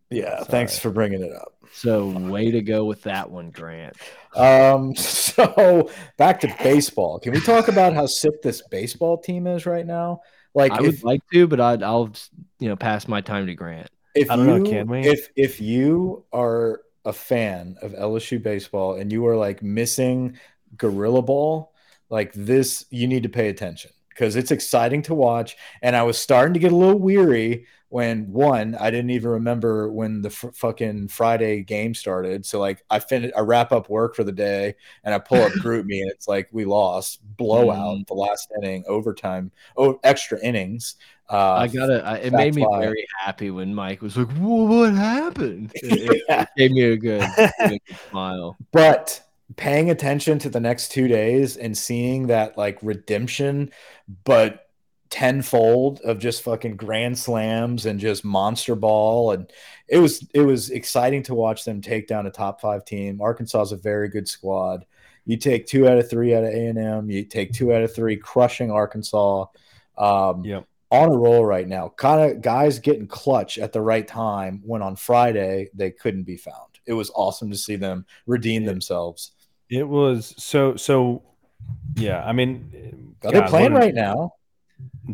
yeah, 0.09 0.39
Sorry. 0.39 0.45
thanks 0.49 0.77
for 0.77 0.89
bringing 0.91 1.21
it 1.23 1.31
up. 1.31 1.53
So 1.71 2.09
way 2.09 2.51
to 2.51 2.61
go 2.61 2.83
with 2.83 3.03
that 3.03 3.31
one, 3.31 3.49
Grant. 3.49 3.95
Um, 4.35 4.93
so 5.31 5.89
back 6.17 6.41
to 6.41 6.53
baseball. 6.61 7.17
Can 7.19 7.31
we 7.31 7.39
talk 7.39 7.69
about 7.69 7.93
how 7.93 8.07
sick 8.07 8.41
this 8.41 8.61
baseball 8.69 9.17
team 9.19 9.47
is 9.47 9.65
right 9.65 9.85
now? 9.85 10.19
Like, 10.53 10.73
I 10.73 10.81
would 10.81 11.01
like 11.05 11.21
to, 11.31 11.47
but 11.47 11.61
I'd, 11.61 11.81
I'll 11.81 12.11
you 12.59 12.67
know 12.67 12.75
pass 12.75 13.07
my 13.07 13.21
time 13.21 13.47
to 13.47 13.53
Grant. 13.55 13.89
if 14.15 14.29
I 14.29 14.35
don't 14.35 14.47
you 14.47 14.59
know, 14.59 14.69
can 14.69 14.87
we? 14.89 14.99
if 15.07 15.29
if 15.37 15.61
you 15.61 16.25
are 16.33 16.81
a 17.05 17.13
fan 17.13 17.77
of 17.81 17.93
LSU 17.93 18.43
baseball 18.43 18.95
and 18.95 19.13
you 19.13 19.25
are 19.27 19.37
like 19.37 19.63
missing 19.63 20.37
Gorilla 20.75 21.21
Ball, 21.21 21.71
like 22.09 22.33
this, 22.33 22.85
you 22.89 23.07
need 23.07 23.23
to 23.23 23.29
pay 23.29 23.49
attention 23.49 23.91
because 24.09 24.35
it's 24.35 24.51
exciting 24.51 25.01
to 25.03 25.13
watch. 25.13 25.55
And 25.81 25.95
I 25.95 26.03
was 26.03 26.17
starting 26.17 26.53
to 26.53 26.59
get 26.59 26.71
a 26.71 26.75
little 26.75 26.99
weary 26.99 27.65
when 27.89 28.29
one, 28.33 28.75
I 28.75 28.91
didn't 28.91 29.11
even 29.11 29.29
remember 29.29 29.89
when 29.89 30.21
the 30.21 30.27
f- 30.29 30.53
fucking 30.55 31.07
Friday 31.07 31.63
game 31.63 31.93
started. 31.93 32.45
So 32.45 32.59
like 32.59 32.83
I 32.89 32.99
finish, 32.99 33.31
I 33.35 33.39
wrap 33.41 33.71
up 33.71 33.89
work 33.89 34.13
for 34.15 34.25
the 34.25 34.31
day 34.33 34.75
and 35.05 35.13
I 35.15 35.19
pull 35.19 35.41
up 35.41 35.51
GroupMe 35.63 36.01
and 36.01 36.11
it's 36.11 36.27
like 36.27 36.49
we 36.51 36.65
lost 36.65 37.19
blowout 37.37 38.05
the 38.07 38.13
last 38.13 38.51
inning, 38.61 38.83
overtime, 38.87 39.51
oh 39.77 39.99
extra 40.03 40.37
innings. 40.41 40.95
Uh, 41.29 41.51
I 41.55 41.67
gotta. 41.67 42.05
I, 42.05 42.15
it 42.19 42.31
made 42.33 42.55
me 42.55 42.61
why. 42.63 42.79
very 42.79 43.05
happy 43.19 43.51
when 43.51 43.75
Mike 43.75 44.01
was 44.01 44.15
like, 44.15 44.31
what 44.37 44.93
happened?" 44.93 45.71
It, 45.75 46.09
it- 46.15 46.23
Yeah. 46.29 46.41
it 46.43 46.49
gave 46.57 46.71
me 46.71 46.83
a 46.83 46.95
good, 46.97 47.19
gave 47.37 47.51
me 47.71 47.79
a 47.85 47.91
good 47.91 47.97
smile. 48.09 48.55
but 48.71 49.21
paying 49.55 49.89
attention 49.89 50.39
to 50.39 50.49
the 50.49 50.59
next 50.59 50.91
two 50.91 51.07
days 51.07 51.57
and 51.57 51.77
seeing 51.77 52.27
that 52.27 52.57
like 52.57 52.77
redemption, 52.81 53.71
but 54.23 54.63
tenfold 55.09 56.01
of 56.01 56.19
just 56.19 56.43
fucking 56.43 56.75
grand 56.75 57.17
slams 57.17 57.85
and 57.85 57.97
just 57.97 58.25
monster 58.25 58.75
ball 58.75 59.31
and 59.31 59.49
it 59.87 59.99
was 59.99 60.27
it 60.33 60.41
was 60.41 60.69
exciting 60.69 61.23
to 61.23 61.33
watch 61.33 61.63
them 61.63 61.79
take 61.81 62.07
down 62.07 62.27
a 62.27 62.31
top 62.31 62.59
five 62.59 62.83
team. 62.83 63.21
Arkansas 63.21 63.61
is 63.61 63.71
a 63.71 63.77
very 63.77 64.09
good 64.09 64.27
squad. 64.27 64.85
You 65.25 65.37
take 65.37 65.65
two 65.65 65.87
out 65.87 65.97
of 65.97 66.09
three 66.09 66.35
out 66.35 66.43
of 66.43 66.49
A 66.49 66.67
and 66.67 66.77
M. 66.77 67.09
You 67.09 67.23
take 67.23 67.53
two 67.53 67.73
out 67.73 67.83
of 67.83 67.93
three, 67.95 68.17
crushing 68.17 68.69
Arkansas. 68.69 69.45
Um, 69.97 70.43
Yep. 70.43 70.65
on 70.91 71.09
a 71.09 71.17
roll 71.17 71.45
right 71.45 71.67
now. 71.67 71.89
Kind 71.89 72.31
of 72.31 72.41
guys 72.41 72.79
getting 72.79 73.07
clutch 73.07 73.57
at 73.57 73.73
the 73.73 73.81
right 73.81 74.07
time 74.07 74.61
when 74.65 74.81
on 74.81 74.95
Friday 74.95 75.69
they 75.73 75.91
couldn't 75.91 76.23
be 76.23 76.37
found. 76.37 76.79
It 76.85 76.93
was 76.93 77.11
awesome 77.15 77.49
to 77.51 77.57
see 77.57 77.75
them 77.77 78.05
redeem 78.25 78.63
themselves. 78.65 79.31
It 79.69 79.87
was 79.87 80.33
so 80.37 80.75
so. 80.75 81.23
Yeah, 81.95 82.23
I 82.23 82.31
mean, 82.31 83.15
Are 83.23 83.31
they 83.31 83.41
playing 83.41 83.73
right 83.73 83.93
now? 83.93 84.33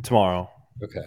tomorrow? 0.04 0.50
Okay. 0.84 1.06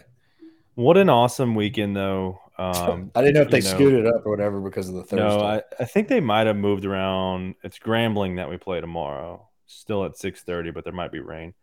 What 0.74 0.96
an 0.96 1.08
awesome 1.08 1.54
weekend, 1.54 1.94
though. 1.96 2.40
Um, 2.58 3.10
I 3.14 3.20
didn't 3.22 3.34
know 3.34 3.42
if 3.42 3.50
they 3.50 3.60
know, 3.60 3.66
scooted 3.66 4.06
up 4.06 4.24
or 4.26 4.30
whatever 4.30 4.60
because 4.60 4.88
of 4.88 4.94
the 4.94 5.02
Thursday. 5.04 5.16
No, 5.16 5.40
I, 5.40 5.62
I 5.78 5.84
think 5.84 6.08
they 6.08 6.20
might 6.20 6.46
have 6.46 6.56
moved 6.56 6.84
around. 6.84 7.54
It's 7.62 7.78
Grambling 7.78 8.36
that 8.36 8.48
we 8.48 8.56
play 8.56 8.80
tomorrow. 8.80 9.48
Still 9.66 10.04
at 10.04 10.16
six 10.16 10.42
thirty, 10.42 10.70
but 10.70 10.84
there 10.84 10.92
might 10.92 11.12
be 11.12 11.20
rain. 11.20 11.54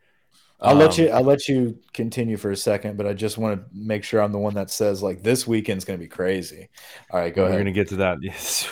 I'll 0.60 0.76
let 0.76 0.98
Um, 0.98 1.06
you. 1.06 1.12
I'll 1.12 1.24
let 1.24 1.48
you 1.50 1.78
continue 1.94 2.38
for 2.38 2.52
a 2.52 2.56
second, 2.58 2.96
but 2.98 3.06
I 3.06 3.14
just 3.14 3.38
want 3.38 3.60
to 3.60 3.66
make 3.74 4.04
sure 4.04 4.22
I'm 4.22 4.32
the 4.32 4.40
one 4.40 4.54
that 4.54 4.70
says 4.72 5.02
like 5.04 5.22
this 5.24 5.46
weekend's 5.48 5.84
going 5.86 6.00
to 6.00 6.04
be 6.04 6.08
crazy. 6.10 6.70
All 7.12 7.20
right, 7.20 7.34
go 7.36 7.44
ahead. 7.44 7.56
We're 7.56 7.60
gonna 7.62 7.72
get 7.72 7.90
to 7.90 7.96
that. 7.98 8.18
Yes. 8.22 8.70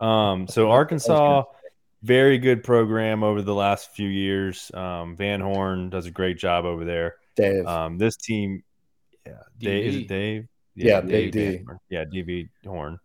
Um, 0.00 0.46
so 0.48 0.70
Arkansas, 0.70 1.44
very 2.02 2.38
good 2.38 2.64
program 2.64 3.22
over 3.22 3.42
the 3.42 3.54
last 3.54 3.94
few 3.94 4.08
years. 4.08 4.70
Um, 4.74 5.16
Van 5.16 5.40
Horn 5.40 5.90
does 5.90 6.06
a 6.06 6.10
great 6.10 6.38
job 6.38 6.64
over 6.64 6.84
there. 6.84 7.16
Dave. 7.36 7.66
Um, 7.66 7.98
this 7.98 8.16
team, 8.16 8.62
yeah, 9.26 9.34
Dave, 9.58 9.86
is 9.86 9.96
it 9.96 10.08
Dave? 10.08 10.48
Yeah, 10.74 11.00
Dave 11.00 11.10
Big 11.10 11.32
D. 11.32 11.56
Van 11.56 11.64
Horn. 11.66 11.78
Yeah, 11.88 12.04
DV 12.04 12.48
Horn. 12.66 12.98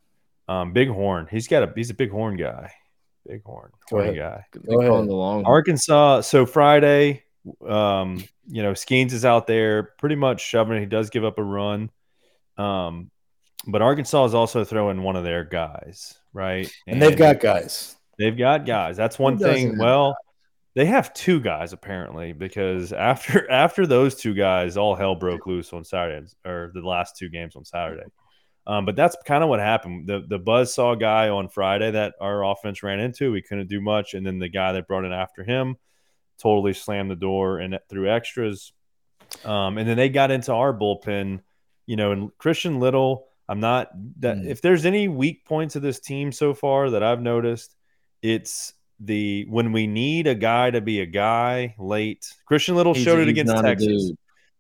Um, 0.50 0.72
big 0.72 0.90
horn. 0.90 1.28
He's 1.30 1.48
got 1.48 1.64
a. 1.64 1.74
He's 1.76 1.90
a 1.90 1.94
big 1.94 2.10
horn 2.10 2.38
guy. 2.38 2.72
Big 3.28 3.44
horn. 3.44 3.72
Go 3.90 3.98
Horny 3.98 4.18
guy. 4.18 4.46
They 4.54 4.60
call 4.62 4.82
ahead. 4.82 5.00
him 5.02 5.08
the 5.08 5.14
long. 5.14 5.44
Arkansas. 5.46 6.22
So 6.22 6.46
Friday, 6.46 7.24
um, 7.68 8.24
you 8.48 8.64
know, 8.64 8.72
Skenes 8.72 9.12
is 9.12 9.26
out 9.26 9.48
there 9.48 9.84
pretty 10.00 10.16
much 10.16 10.42
shoving. 10.42 10.80
He 10.80 10.86
does 10.86 11.10
give 11.10 11.26
up 11.26 11.38
a 11.38 11.44
run. 11.44 11.90
Um, 12.58 13.12
but 13.68 13.82
Arkansas 13.82 14.26
is 14.26 14.34
also 14.34 14.64
throwing 14.64 15.04
one 15.04 15.18
of 15.18 15.26
their 15.26 15.44
guys, 15.44 16.18
right? 16.32 16.72
and 16.88 17.02
they've 17.02 17.18
got 17.18 17.42
guys. 17.42 17.97
They've 18.18 18.38
got 18.38 18.66
guys. 18.66 18.98
That's 18.98 19.18
one 19.20 19.38
thing. 19.38 19.78
Well, 19.78 20.18
they 20.76 20.86
have 20.86 21.14
two 21.14 21.40
guys 21.40 21.74
apparently 21.74 22.34
because 22.34 22.94
after 22.94 23.50
after 23.52 23.88
those 23.88 24.16
two 24.16 24.34
guys, 24.34 24.78
all 24.78 24.96
hell 24.96 25.16
broke 25.16 25.48
loose 25.48 25.74
on 25.74 25.84
Saturday 25.84 26.28
or 26.46 26.72
the 26.74 26.82
last 26.82 27.18
two 27.18 27.30
games 27.30 27.56
on 27.56 27.66
Saturday. 27.66 28.04
Um, 28.68 28.86
but 28.86 28.96
that's 28.98 29.16
kind 29.26 29.44
of 29.44 29.50
what 29.50 29.60
happened. 29.60 30.08
The 30.08 30.26
the 30.28 30.38
buzz 30.40 30.74
saw 30.74 30.94
guy 30.96 31.30
on 31.30 31.48
Friday 31.48 31.92
that 31.92 32.16
our 32.20 32.44
offense 32.44 32.84
ran 32.84 33.00
into. 33.00 33.32
We 33.32 33.42
couldn't 33.42 33.70
do 33.70 33.80
much, 33.80 34.14
and 34.14 34.26
then 34.26 34.40
the 34.40 34.50
guy 34.50 34.74
that 34.74 34.88
brought 34.88 35.06
in 35.06 35.14
after 35.14 35.44
him 35.44 35.78
totally 36.38 36.74
slammed 36.74 37.10
the 37.10 37.16
door 37.16 37.60
and 37.60 37.80
threw 37.90 38.10
extras. 38.12 38.74
Um, 39.46 39.78
and 39.78 39.88
then 39.88 39.96
they 39.98 40.10
got 40.10 40.32
into 40.32 40.54
our 40.54 40.78
bullpen, 40.78 41.40
you 41.86 41.96
know, 41.96 42.12
and 42.12 42.38
Christian 42.38 42.80
Little. 42.80 43.28
I'm 43.50 43.62
not 43.62 43.90
that 44.20 44.36
Mm. 44.36 44.48
if 44.48 44.62
there's 44.62 44.86
any 44.86 45.08
weak 45.08 45.46
points 45.46 45.78
of 45.78 45.82
this 45.82 46.02
team 46.02 46.34
so 46.34 46.54
far 46.54 46.90
that 46.90 47.02
I've 47.04 47.22
noticed, 47.22 47.77
it's 48.22 48.74
the 49.00 49.46
when 49.50 49.72
we 49.72 49.86
need 49.88 50.26
a 50.28 50.36
guy 50.36 50.72
to 50.72 50.82
be 50.82 51.02
a 51.02 51.06
guy 51.06 51.76
late. 51.78 52.26
Christian 52.46 52.76
Little 52.76 52.94
He's- 52.94 53.06
showed 53.06 53.20
it 53.20 53.28
against 53.28 53.56
Texas. 53.56 54.12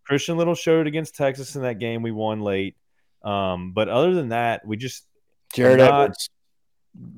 Christian 0.05 0.37
Little 0.37 0.55
showed 0.55 0.81
it 0.81 0.87
against 0.87 1.15
Texas 1.15 1.55
in 1.55 1.63
that 1.63 1.79
game 1.79 2.01
we 2.01 2.11
won 2.11 2.41
late. 2.41 2.75
Um, 3.23 3.73
but 3.73 3.89
other 3.89 4.13
than 4.13 4.29
that, 4.29 4.65
we 4.65 4.77
just 4.77 5.05
Jared 5.53 5.79
not- 5.79 6.01
Edwards. 6.01 6.29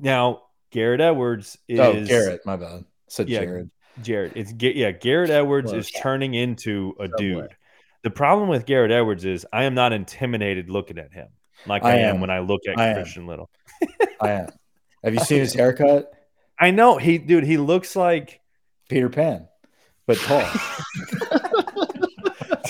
now 0.00 0.42
Garrett 0.70 1.00
Edwards 1.00 1.58
is 1.68 1.78
Oh, 1.80 2.04
Garrett. 2.04 2.40
My 2.46 2.56
bad. 2.56 2.84
Said 3.08 3.28
Yeah, 3.28 3.40
Jared. 3.40 3.70
Jared. 4.02 4.32
It's 4.34 4.52
Ga- 4.52 4.74
yeah, 4.74 4.90
Garrett 4.92 5.30
Edwards 5.30 5.70
Close. 5.72 5.86
is 5.86 5.90
turning 5.92 6.34
into 6.34 6.94
a 6.98 7.04
Somewhat. 7.04 7.18
dude. 7.18 7.56
The 8.02 8.10
problem 8.10 8.48
with 8.48 8.64
Garrett 8.66 8.90
Edwards 8.92 9.24
is 9.24 9.46
I 9.52 9.64
am 9.64 9.74
not 9.74 9.92
intimidated 9.92 10.70
looking 10.70 10.96
at 10.98 11.12
him 11.12 11.28
like 11.66 11.84
I, 11.84 11.90
I 11.92 11.94
am. 11.96 12.14
am. 12.16 12.20
when 12.22 12.30
I 12.30 12.38
look 12.38 12.62
at 12.66 12.78
I 12.78 12.88
am. 12.88 12.94
Christian 12.96 13.26
Little. 13.26 13.50
I 14.20 14.30
am. 14.30 14.48
Have 15.04 15.14
you 15.14 15.20
seen 15.20 15.40
his 15.40 15.52
haircut? 15.54 16.10
I 16.60 16.70
know 16.70 16.98
he, 16.98 17.18
dude. 17.18 17.44
He 17.44 17.56
looks 17.56 17.96
like 17.96 18.40
Peter 18.88 19.08
Pan, 19.08 19.48
but 20.06 20.18
tall. 20.18 20.44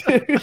Dude, 0.07 0.43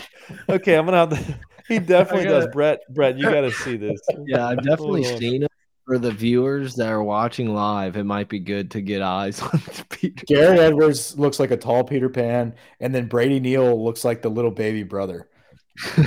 okay, 0.49 0.75
I'm 0.75 0.85
gonna 0.85 0.97
have 0.97 1.09
to. 1.09 1.35
He 1.67 1.79
definitely 1.79 2.25
gotta- 2.25 2.45
does. 2.45 2.53
Brett, 2.53 2.79
Brett, 2.89 3.17
you 3.17 3.23
got 3.23 3.41
to 3.41 3.51
see 3.51 3.75
this. 3.77 3.99
Yeah, 4.25 4.47
I've 4.47 4.63
definitely 4.63 5.05
Oh. 5.05 5.17
seen 5.17 5.43
it. 5.43 5.51
For 5.85 5.97
the 5.97 6.11
viewers 6.11 6.75
that 6.75 6.89
are 6.89 7.01
watching 7.03 7.53
live, 7.53 7.95
it 7.95 8.03
might 8.03 8.27
be 8.27 8.39
good 8.39 8.71
to 8.71 8.81
get 8.81 9.01
eyes 9.01 9.41
on 9.41 9.61
Peter. 9.89 10.25
Garrett 10.27 10.59
Edwards 10.59 11.17
looks 11.17 11.39
like 11.39 11.51
a 11.51 11.55
tall 11.57 11.85
Peter 11.85 12.09
Pan, 12.09 12.55
and 12.81 12.93
then 12.93 13.07
Brady 13.07 13.39
Neal 13.39 13.81
looks 13.83 14.03
like 14.03 14.21
the 14.21 14.29
little 14.29 14.51
baby 14.51 14.83
brother. 14.83 15.29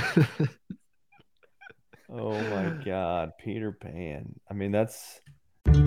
Oh 2.13 2.33
my 2.33 2.83
God, 2.83 3.31
Peter 3.39 3.71
Pan. 3.71 4.35
I 4.49 4.53
mean, 4.53 4.71
that's 4.73 5.21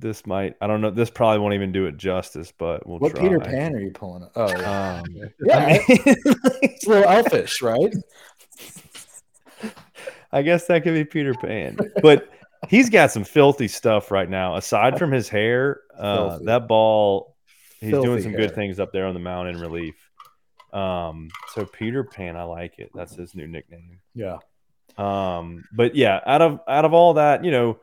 This 0.00 0.26
might, 0.26 0.56
I 0.60 0.66
don't 0.66 0.80
know. 0.80 0.90
This 0.90 1.10
probably 1.10 1.38
won't 1.38 1.54
even 1.54 1.72
do 1.72 1.86
it 1.86 1.96
justice, 1.98 2.52
but 2.56 2.86
we'll 2.86 2.98
What 2.98 3.12
try. 3.14 3.22
Peter 3.22 3.38
Pan 3.38 3.74
are 3.74 3.80
you 3.80 3.90
pulling? 3.90 4.26
Oh, 4.34 4.48
yeah. 4.48 5.00
Um, 5.00 5.04
yeah. 5.40 5.78
it's 5.88 6.86
a 6.86 6.88
little 6.88 7.04
elfish, 7.04 7.60
right? 7.60 7.94
I 10.32 10.42
guess 10.42 10.66
that 10.66 10.82
could 10.82 10.94
be 10.94 11.04
Peter 11.04 11.34
Pan, 11.34 11.76
but 12.02 12.30
he's 12.68 12.88
got 12.88 13.10
some 13.10 13.24
filthy 13.24 13.68
stuff 13.68 14.10
right 14.10 14.30
now. 14.30 14.56
Aside 14.56 14.98
from 14.98 15.12
his 15.12 15.28
hair, 15.28 15.80
uh, 15.98 16.38
that 16.44 16.68
ball, 16.68 17.36
he's 17.80 17.90
doing 17.90 18.22
some 18.22 18.32
hair. 18.32 18.42
good 18.42 18.54
things 18.54 18.78
up 18.80 18.92
there 18.92 19.06
on 19.06 19.14
the 19.14 19.20
mound 19.20 19.48
in 19.48 19.60
relief. 19.60 19.96
Um, 20.72 21.30
so 21.54 21.66
Peter 21.66 22.04
Pan, 22.04 22.36
I 22.36 22.44
like 22.44 22.78
it. 22.78 22.90
That's 22.94 23.14
his 23.14 23.34
new 23.34 23.48
nickname. 23.48 23.98
Yeah. 24.14 24.38
Um, 24.96 25.64
but 25.72 25.96
yeah, 25.96 26.20
out 26.24 26.42
of 26.42 26.60
out 26.68 26.84
of 26.84 26.94
all 26.94 27.14
that, 27.14 27.44
you 27.44 27.50
know, 27.50 27.80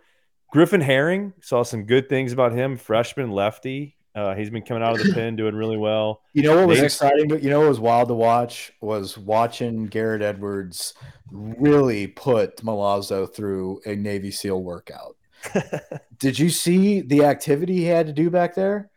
Griffin 0.51 0.81
Herring 0.81 1.33
saw 1.41 1.63
some 1.63 1.83
good 1.83 2.09
things 2.09 2.31
about 2.33 2.53
him. 2.53 2.77
Freshman 2.77 3.31
lefty, 3.31 3.95
uh, 4.15 4.33
he's 4.35 4.49
been 4.49 4.61
coming 4.63 4.81
out 4.83 4.99
of 4.99 5.05
the 5.05 5.13
pen, 5.13 5.35
doing 5.35 5.55
really 5.55 5.77
well. 5.77 6.21
You 6.33 6.43
know 6.43 6.55
what 6.57 6.67
was 6.67 6.79
They- 6.79 6.85
exciting, 6.85 7.27
but 7.27 7.43
you 7.43 7.49
know 7.49 7.59
what 7.59 7.69
was 7.69 7.79
wild 7.79 8.07
to 8.07 8.13
watch 8.13 8.71
was 8.81 9.17
watching 9.17 9.85
Garrett 9.87 10.21
Edwards 10.21 10.93
really 11.31 12.07
put 12.07 12.57
Milazzo 12.57 13.31
through 13.31 13.81
a 13.85 13.95
Navy 13.95 14.31
SEAL 14.31 14.63
workout. 14.63 15.15
Did 16.19 16.39
you 16.39 16.49
see 16.49 17.01
the 17.01 17.25
activity 17.25 17.75
he 17.75 17.85
had 17.85 18.07
to 18.07 18.13
do 18.13 18.29
back 18.29 18.55
there? 18.55 18.89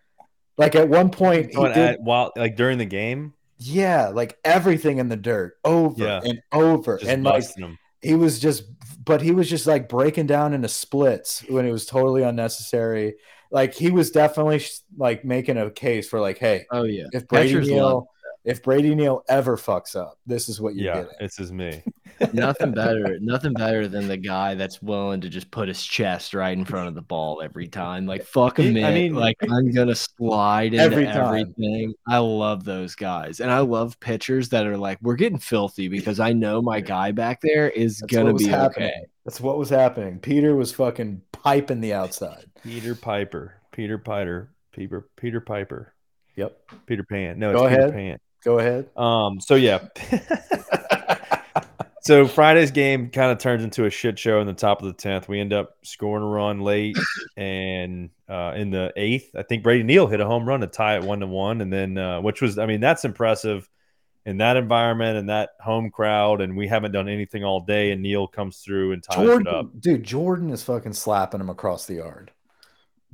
Like 0.56 0.74
at 0.74 0.88
one 0.88 1.10
point, 1.10 1.50
he 1.54 1.56
did, 1.56 1.76
at, 1.76 2.00
while 2.02 2.32
like 2.36 2.54
during 2.56 2.78
the 2.78 2.84
game, 2.86 3.34
yeah, 3.58 4.08
like 4.08 4.38
everything 4.44 4.98
in 4.98 5.08
the 5.08 5.16
dirt, 5.16 5.54
over 5.64 6.02
Yeah. 6.04 6.20
and 6.24 6.40
over, 6.52 6.98
just 6.98 7.10
and 7.10 7.24
like 7.24 7.44
him. 7.56 7.78
He 8.02 8.14
was 8.14 8.38
just, 8.38 8.64
but 9.04 9.20
he 9.20 9.32
was 9.32 9.48
just 9.48 9.66
like 9.66 9.88
breaking 9.88 10.26
down 10.26 10.52
into 10.54 10.68
splits 10.68 11.44
when 11.48 11.66
it 11.66 11.72
was 11.72 11.86
totally 11.86 12.22
unnecessary. 12.22 13.16
Like 13.50 13.74
he 13.74 13.90
was 13.90 14.10
definitely 14.10 14.62
like 14.96 15.24
making 15.24 15.58
a 15.58 15.70
case 15.70 16.08
for 16.08 16.20
like, 16.20 16.38
hey, 16.38 16.66
Oh 16.70 16.84
yeah, 16.84 17.06
if 17.12 17.26
Brady 17.28 17.50
Catchers 17.50 17.68
Neal, 17.68 18.08
if 18.44 18.62
Brady 18.62 18.94
Neal 18.94 19.22
ever 19.28 19.56
fucks 19.56 19.94
up, 19.96 20.18
this 20.26 20.48
is 20.48 20.60
what 20.60 20.74
you're 20.74 20.86
Yeah, 20.86 21.02
getting. 21.02 21.16
it's 21.20 21.36
his 21.36 21.52
me. 21.52 21.82
nothing 22.34 22.72
better 22.72 23.18
nothing 23.20 23.54
better 23.54 23.88
than 23.88 24.06
the 24.06 24.16
guy 24.16 24.54
that's 24.54 24.82
willing 24.82 25.22
to 25.22 25.28
just 25.30 25.50
put 25.50 25.68
his 25.68 25.82
chest 25.82 26.34
right 26.34 26.56
in 26.58 26.66
front 26.66 26.86
of 26.86 26.94
the 26.94 27.00
ball 27.00 27.40
every 27.42 27.66
time 27.66 28.04
like 28.04 28.22
fuck 28.24 28.58
a 28.58 28.62
It- 28.62 28.68
I 28.68 28.72
minute 28.72 28.94
mean- 28.94 29.14
like 29.14 29.36
i'm 29.48 29.70
gonna 29.72 29.94
slide 29.94 30.74
into 30.74 30.84
Every 30.84 31.06
everything 31.06 31.94
i 32.06 32.18
love 32.18 32.64
those 32.64 32.94
guys 32.94 33.40
and 33.40 33.50
i 33.50 33.60
love 33.60 33.98
pitchers 34.00 34.50
that 34.50 34.66
are 34.66 34.76
like 34.76 34.98
we're 35.00 35.14
getting 35.14 35.38
filthy 35.38 35.88
because 35.88 36.20
i 36.20 36.34
know 36.34 36.60
my 36.60 36.80
guy 36.80 37.10
back 37.12 37.40
there 37.40 37.70
is 37.70 37.98
That's 38.00 38.12
gonna 38.12 38.34
be 38.34 38.48
happening. 38.48 38.90
okay 38.90 39.06
That's 39.24 39.40
what 39.40 39.56
was 39.56 39.70
happening. 39.70 40.18
Peter 40.18 40.54
was 40.54 40.72
fucking 40.72 41.22
piping 41.32 41.80
the 41.80 41.94
outside. 41.94 42.44
Peter 42.62 42.94
Piper, 42.94 43.54
Peter 43.72 43.96
Piper, 43.96 44.50
Peter 44.72 45.06
Peter 45.16 45.40
Piper, 45.40 45.94
Yep. 46.36 46.58
Peter 46.86 47.04
Pan. 47.04 47.38
No, 47.38 47.52
Go 47.54 47.64
it's 47.64 47.70
Peter 47.70 47.80
ahead. 47.82 47.94
Pan. 47.94 48.18
Go 48.44 48.58
ahead. 48.58 48.88
Um. 48.96 49.40
So 49.40 49.54
yeah. 49.54 49.86
so 52.02 52.26
Friday's 52.26 52.70
game 52.70 53.10
kind 53.10 53.30
of 53.30 53.38
turns 53.38 53.62
into 53.62 53.84
a 53.84 53.90
shit 53.90 54.18
show 54.18 54.40
in 54.40 54.46
the 54.46 54.54
top 54.54 54.80
of 54.80 54.86
the 54.86 54.94
tenth. 54.94 55.28
We 55.28 55.40
end 55.40 55.52
up 55.52 55.76
scoring 55.82 56.24
a 56.24 56.26
run 56.26 56.60
late, 56.60 56.96
and 57.36 58.10
uh, 58.28 58.54
in 58.56 58.70
the 58.70 58.92
eighth, 58.96 59.30
I 59.36 59.42
think 59.42 59.62
Brady 59.62 59.82
Neal 59.82 60.06
hit 60.06 60.20
a 60.20 60.26
home 60.26 60.46
run 60.46 60.60
to 60.60 60.66
tie 60.66 60.96
it 60.96 61.04
one 61.04 61.20
to 61.20 61.26
one, 61.26 61.60
and 61.60 61.72
then 61.72 61.98
uh, 61.98 62.20
which 62.20 62.40
was, 62.40 62.58
I 62.58 62.66
mean, 62.66 62.80
that's 62.80 63.04
impressive 63.04 63.68
in 64.26 64.38
that 64.38 64.56
environment 64.56 65.18
and 65.18 65.28
that 65.28 65.50
home 65.60 65.90
crowd. 65.90 66.40
And 66.40 66.56
we 66.56 66.66
haven't 66.68 66.92
done 66.92 67.08
anything 67.08 67.44
all 67.44 67.60
day, 67.60 67.90
and 67.92 68.02
Neal 68.02 68.26
comes 68.26 68.58
through 68.58 68.92
and 68.92 69.02
ties 69.02 69.28
it 69.28 69.46
up. 69.46 69.68
Dude, 69.78 70.02
Jordan 70.02 70.50
is 70.50 70.62
fucking 70.62 70.94
slapping 70.94 71.40
him 71.40 71.50
across 71.50 71.86
the 71.86 71.94
yard. 71.94 72.30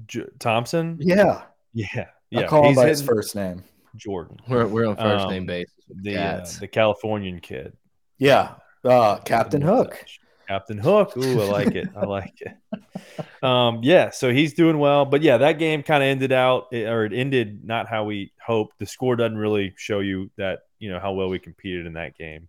J- 0.06 0.26
Thompson, 0.38 0.98
Yeah. 1.00 1.42
yeah, 1.72 1.86
I 1.94 2.06
yeah, 2.30 2.46
call 2.46 2.64
him 2.64 2.68
he's 2.68 2.76
by 2.76 2.88
his 2.88 3.02
first 3.02 3.34
name. 3.34 3.64
Jordan, 3.96 4.38
we're, 4.48 4.66
we're 4.66 4.86
on 4.86 4.96
first 4.96 5.24
Um, 5.24 5.30
name 5.30 5.46
basis 5.46 5.74
the 5.88 6.16
uh, 6.16 6.46
the 6.60 6.68
Californian 6.68 7.40
kid. 7.40 7.76
Yeah. 8.18 8.54
Uh, 8.84 9.16
Captain 9.18 9.62
Hook. 9.62 10.04
Captain 10.48 10.78
Hook. 10.78 11.16
Ooh, 11.16 11.42
I 11.42 11.46
like 11.46 11.74
it. 11.74 11.88
I 11.96 12.06
like 12.06 12.40
it. 12.40 12.52
Um, 13.42 13.80
yeah, 13.82 14.10
so 14.10 14.32
he's 14.32 14.54
doing 14.54 14.78
well, 14.78 15.04
but 15.04 15.22
yeah, 15.22 15.36
that 15.36 15.58
game 15.58 15.82
kind 15.82 16.02
of 16.02 16.08
ended 16.08 16.32
out, 16.32 16.68
or 16.72 17.04
it 17.04 17.12
ended 17.12 17.64
not 17.64 17.86
how 17.86 18.02
we 18.02 18.32
hoped. 18.44 18.78
The 18.78 18.86
score 18.86 19.14
doesn't 19.14 19.36
really 19.36 19.72
show 19.76 20.00
you 20.00 20.30
that 20.36 20.60
you 20.80 20.90
know 20.90 20.98
how 20.98 21.12
well 21.12 21.28
we 21.28 21.38
competed 21.38 21.86
in 21.86 21.92
that 21.92 22.16
game. 22.16 22.48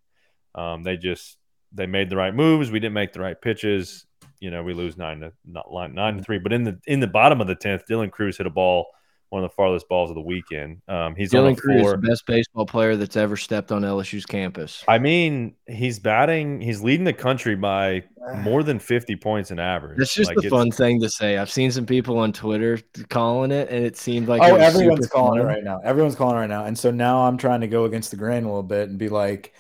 Um, 0.56 0.84
they 0.84 0.98
just 0.98 1.38
they 1.74 1.86
made 1.86 2.10
the 2.10 2.16
right 2.16 2.34
moves. 2.34 2.72
We 2.72 2.80
didn't 2.80 2.96
make 2.96 3.14
the 3.14 3.20
right 3.20 3.40
pitches. 3.40 4.06
You 4.40 4.50
know, 4.50 4.64
we 4.64 4.74
lose 4.74 4.98
nine 4.98 5.20
to 5.20 5.34
not 5.46 5.72
line 5.72 5.94
nine 5.94 6.18
to 6.18 6.24
three. 6.24 6.40
But 6.40 6.54
in 6.54 6.64
the 6.64 6.80
in 6.88 7.00
the 7.00 7.08
bottom 7.08 7.42
of 7.42 7.48
the 7.48 7.56
tenth, 7.56 7.84
Dylan 7.88 8.10
Crews 8.10 8.38
hit 8.38 8.48
a 8.48 8.50
ball, 8.52 8.88
one 9.30 9.44
of 9.44 9.50
the 9.50 9.54
farthest 9.56 9.90
balls 9.90 10.10
of 10.10 10.16
the 10.16 10.22
weekend. 10.22 10.82
Um, 10.88 11.16
he's 11.16 11.32
Dylan 11.32 11.54
a 11.54 11.56
Crews, 11.56 11.92
the 11.92 11.98
best 11.98 12.26
baseball 12.26 12.66
player 12.66 12.96
that's 12.96 13.18
ever 13.18 13.36
stepped 13.36 13.72
on 13.72 13.82
LSU's 13.82 14.26
campus. 14.26 14.84
I 14.88 15.00
mean, 15.00 15.56
he's 15.68 16.00
batting. 16.00 16.62
He's 16.62 16.82
leading 16.82 17.04
the 17.04 17.14
country 17.14 17.56
by 17.56 18.04
more 18.38 18.64
than 18.64 18.80
fifty 18.80 19.16
points 19.16 19.52
in 19.52 19.60
average. 19.60 19.98
That's 19.98 20.14
just 20.14 20.30
Like, 20.30 20.38
the 20.38 20.48
it's- 20.48 20.58
fun 20.60 20.72
thing 20.72 21.02
to 21.02 21.10
say. 21.10 21.38
I've 21.38 21.52
seen 21.52 21.72
some 21.72 21.86
people 21.86 22.18
on 22.20 22.32
Twitter 22.32 22.80
calling 23.10 23.52
it, 23.52 23.70
and 23.70 23.84
it 23.86 23.98
seemed 23.98 24.28
like 24.28 24.42
oh, 24.42 24.48
it 24.48 24.54
was 24.54 24.62
everyone's 24.76 25.06
super 25.06 25.14
calling 25.14 25.42
it 25.42 25.46
right 25.46 25.64
now. 25.64 25.80
Everyone's 25.84 26.16
calling 26.16 26.38
it 26.38 26.40
right 26.40 26.50
now. 26.50 26.64
And 26.66 26.78
so 26.78 26.90
now 26.92 27.28
I'm 27.28 27.38
trying 27.38 27.62
to 27.62 27.68
go 27.68 27.86
against 27.86 28.12
the 28.12 28.18
grain 28.18 28.44
a 28.44 28.48
little 28.48 28.64
bit 28.64 28.90
and 28.90 28.98
be 28.98 29.10
like, 29.10 29.54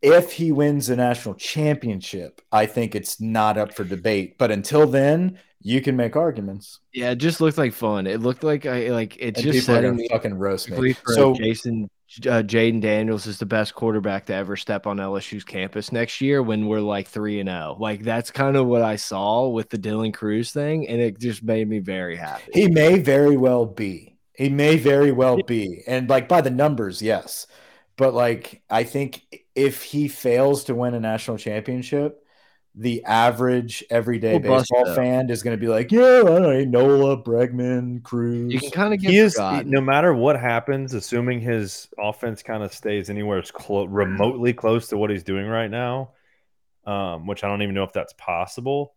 if 0.00 0.32
he 0.32 0.52
wins 0.52 0.86
the 0.86 0.94
national 0.96 1.34
championship, 1.34 2.40
I 2.52 2.66
think 2.66 2.94
it's 2.94 3.20
not 3.20 3.58
up 3.58 3.74
for 3.74 3.82
debate. 3.82 4.38
But 4.38 4.52
until 4.52 4.86
then, 4.86 5.38
you 5.60 5.80
can 5.80 5.96
make 5.96 6.16
arguments. 6.16 6.80
Yeah, 6.92 7.10
it 7.10 7.16
just 7.16 7.40
looked 7.40 7.58
like 7.58 7.72
fun. 7.72 8.06
It 8.06 8.20
looked 8.20 8.44
like 8.44 8.66
I 8.66 8.90
like 8.90 9.16
it 9.16 9.36
And 9.36 9.44
just 9.44 9.60
people 9.60 9.74
are 9.74 9.78
setting 9.78 9.96
me 9.96 10.08
fucking 10.08 10.34
roast 10.34 10.70
me. 10.70 10.94
So 11.06 11.34
Jason 11.34 11.90
uh, 12.20 12.42
Jayden 12.42 12.80
Daniels 12.80 13.26
is 13.26 13.38
the 13.38 13.46
best 13.46 13.74
quarterback 13.74 14.26
to 14.26 14.34
ever 14.34 14.56
step 14.56 14.86
on 14.86 14.96
LSU's 14.96 15.44
campus 15.44 15.92
next 15.92 16.20
year 16.20 16.42
when 16.42 16.66
we're 16.66 16.80
like 16.80 17.06
three 17.06 17.38
and 17.40 17.48
zero. 17.48 17.76
Like 17.78 18.02
that's 18.02 18.30
kind 18.30 18.56
of 18.56 18.66
what 18.66 18.82
I 18.82 18.96
saw 18.96 19.48
with 19.48 19.68
the 19.68 19.78
Dylan 19.78 20.14
Crews 20.14 20.52
thing, 20.52 20.88
and 20.88 21.00
it 21.00 21.18
just 21.18 21.42
made 21.42 21.68
me 21.68 21.80
very 21.80 22.16
happy. 22.16 22.50
he 22.54 22.68
may 22.68 22.98
very 22.98 23.36
well 23.36 23.66
be. 23.66 24.16
He 24.34 24.48
may 24.48 24.76
very 24.76 25.12
well 25.12 25.42
be. 25.42 25.82
And 25.86 26.08
like 26.08 26.28
by 26.28 26.40
the 26.40 26.50
numbers, 26.50 27.02
yes. 27.02 27.46
But 27.96 28.14
like 28.14 28.62
I 28.70 28.84
think 28.84 29.22
if 29.54 29.82
he 29.82 30.08
fails 30.08 30.64
to 30.64 30.74
win 30.74 30.94
a 30.94 31.00
national 31.00 31.36
championship, 31.36 32.24
the 32.80 33.02
average 33.04 33.82
everyday 33.90 34.38
We'll 34.38 34.58
baseball 34.60 34.86
it. 34.88 34.94
fan 34.94 35.30
is 35.30 35.42
going 35.42 35.56
to 35.56 35.60
be 35.60 35.66
like, 35.66 35.90
yeah, 35.90 36.20
I 36.20 36.22
don't 36.22 36.42
know, 36.42 36.64
Nola, 36.64 37.20
Bregman, 37.20 38.02
Crews. 38.04 38.52
you 38.52 38.60
can 38.60 38.70
kind 38.70 38.94
of 38.94 39.00
get 39.00 39.10
He 39.10 39.18
is 39.18 39.34
forgotten. 39.34 39.68
no 39.70 39.80
matter 39.80 40.14
what 40.14 40.38
happens, 40.38 40.94
assuming 40.94 41.40
his 41.40 41.88
offense 41.98 42.40
kind 42.42 42.62
of 42.62 42.72
stays 42.72 43.10
anywhere 43.10 43.38
as 43.40 43.50
clo- 43.50 43.86
remotely 43.86 44.52
close 44.52 44.86
to 44.88 44.96
what 44.96 45.10
he's 45.10 45.24
doing 45.24 45.46
right 45.46 45.70
now, 45.70 46.12
um, 46.86 47.26
which 47.26 47.42
I 47.42 47.48
don't 47.48 47.62
even 47.62 47.74
know 47.74 47.82
if 47.82 47.92
that's 47.92 48.12
possible. 48.14 48.94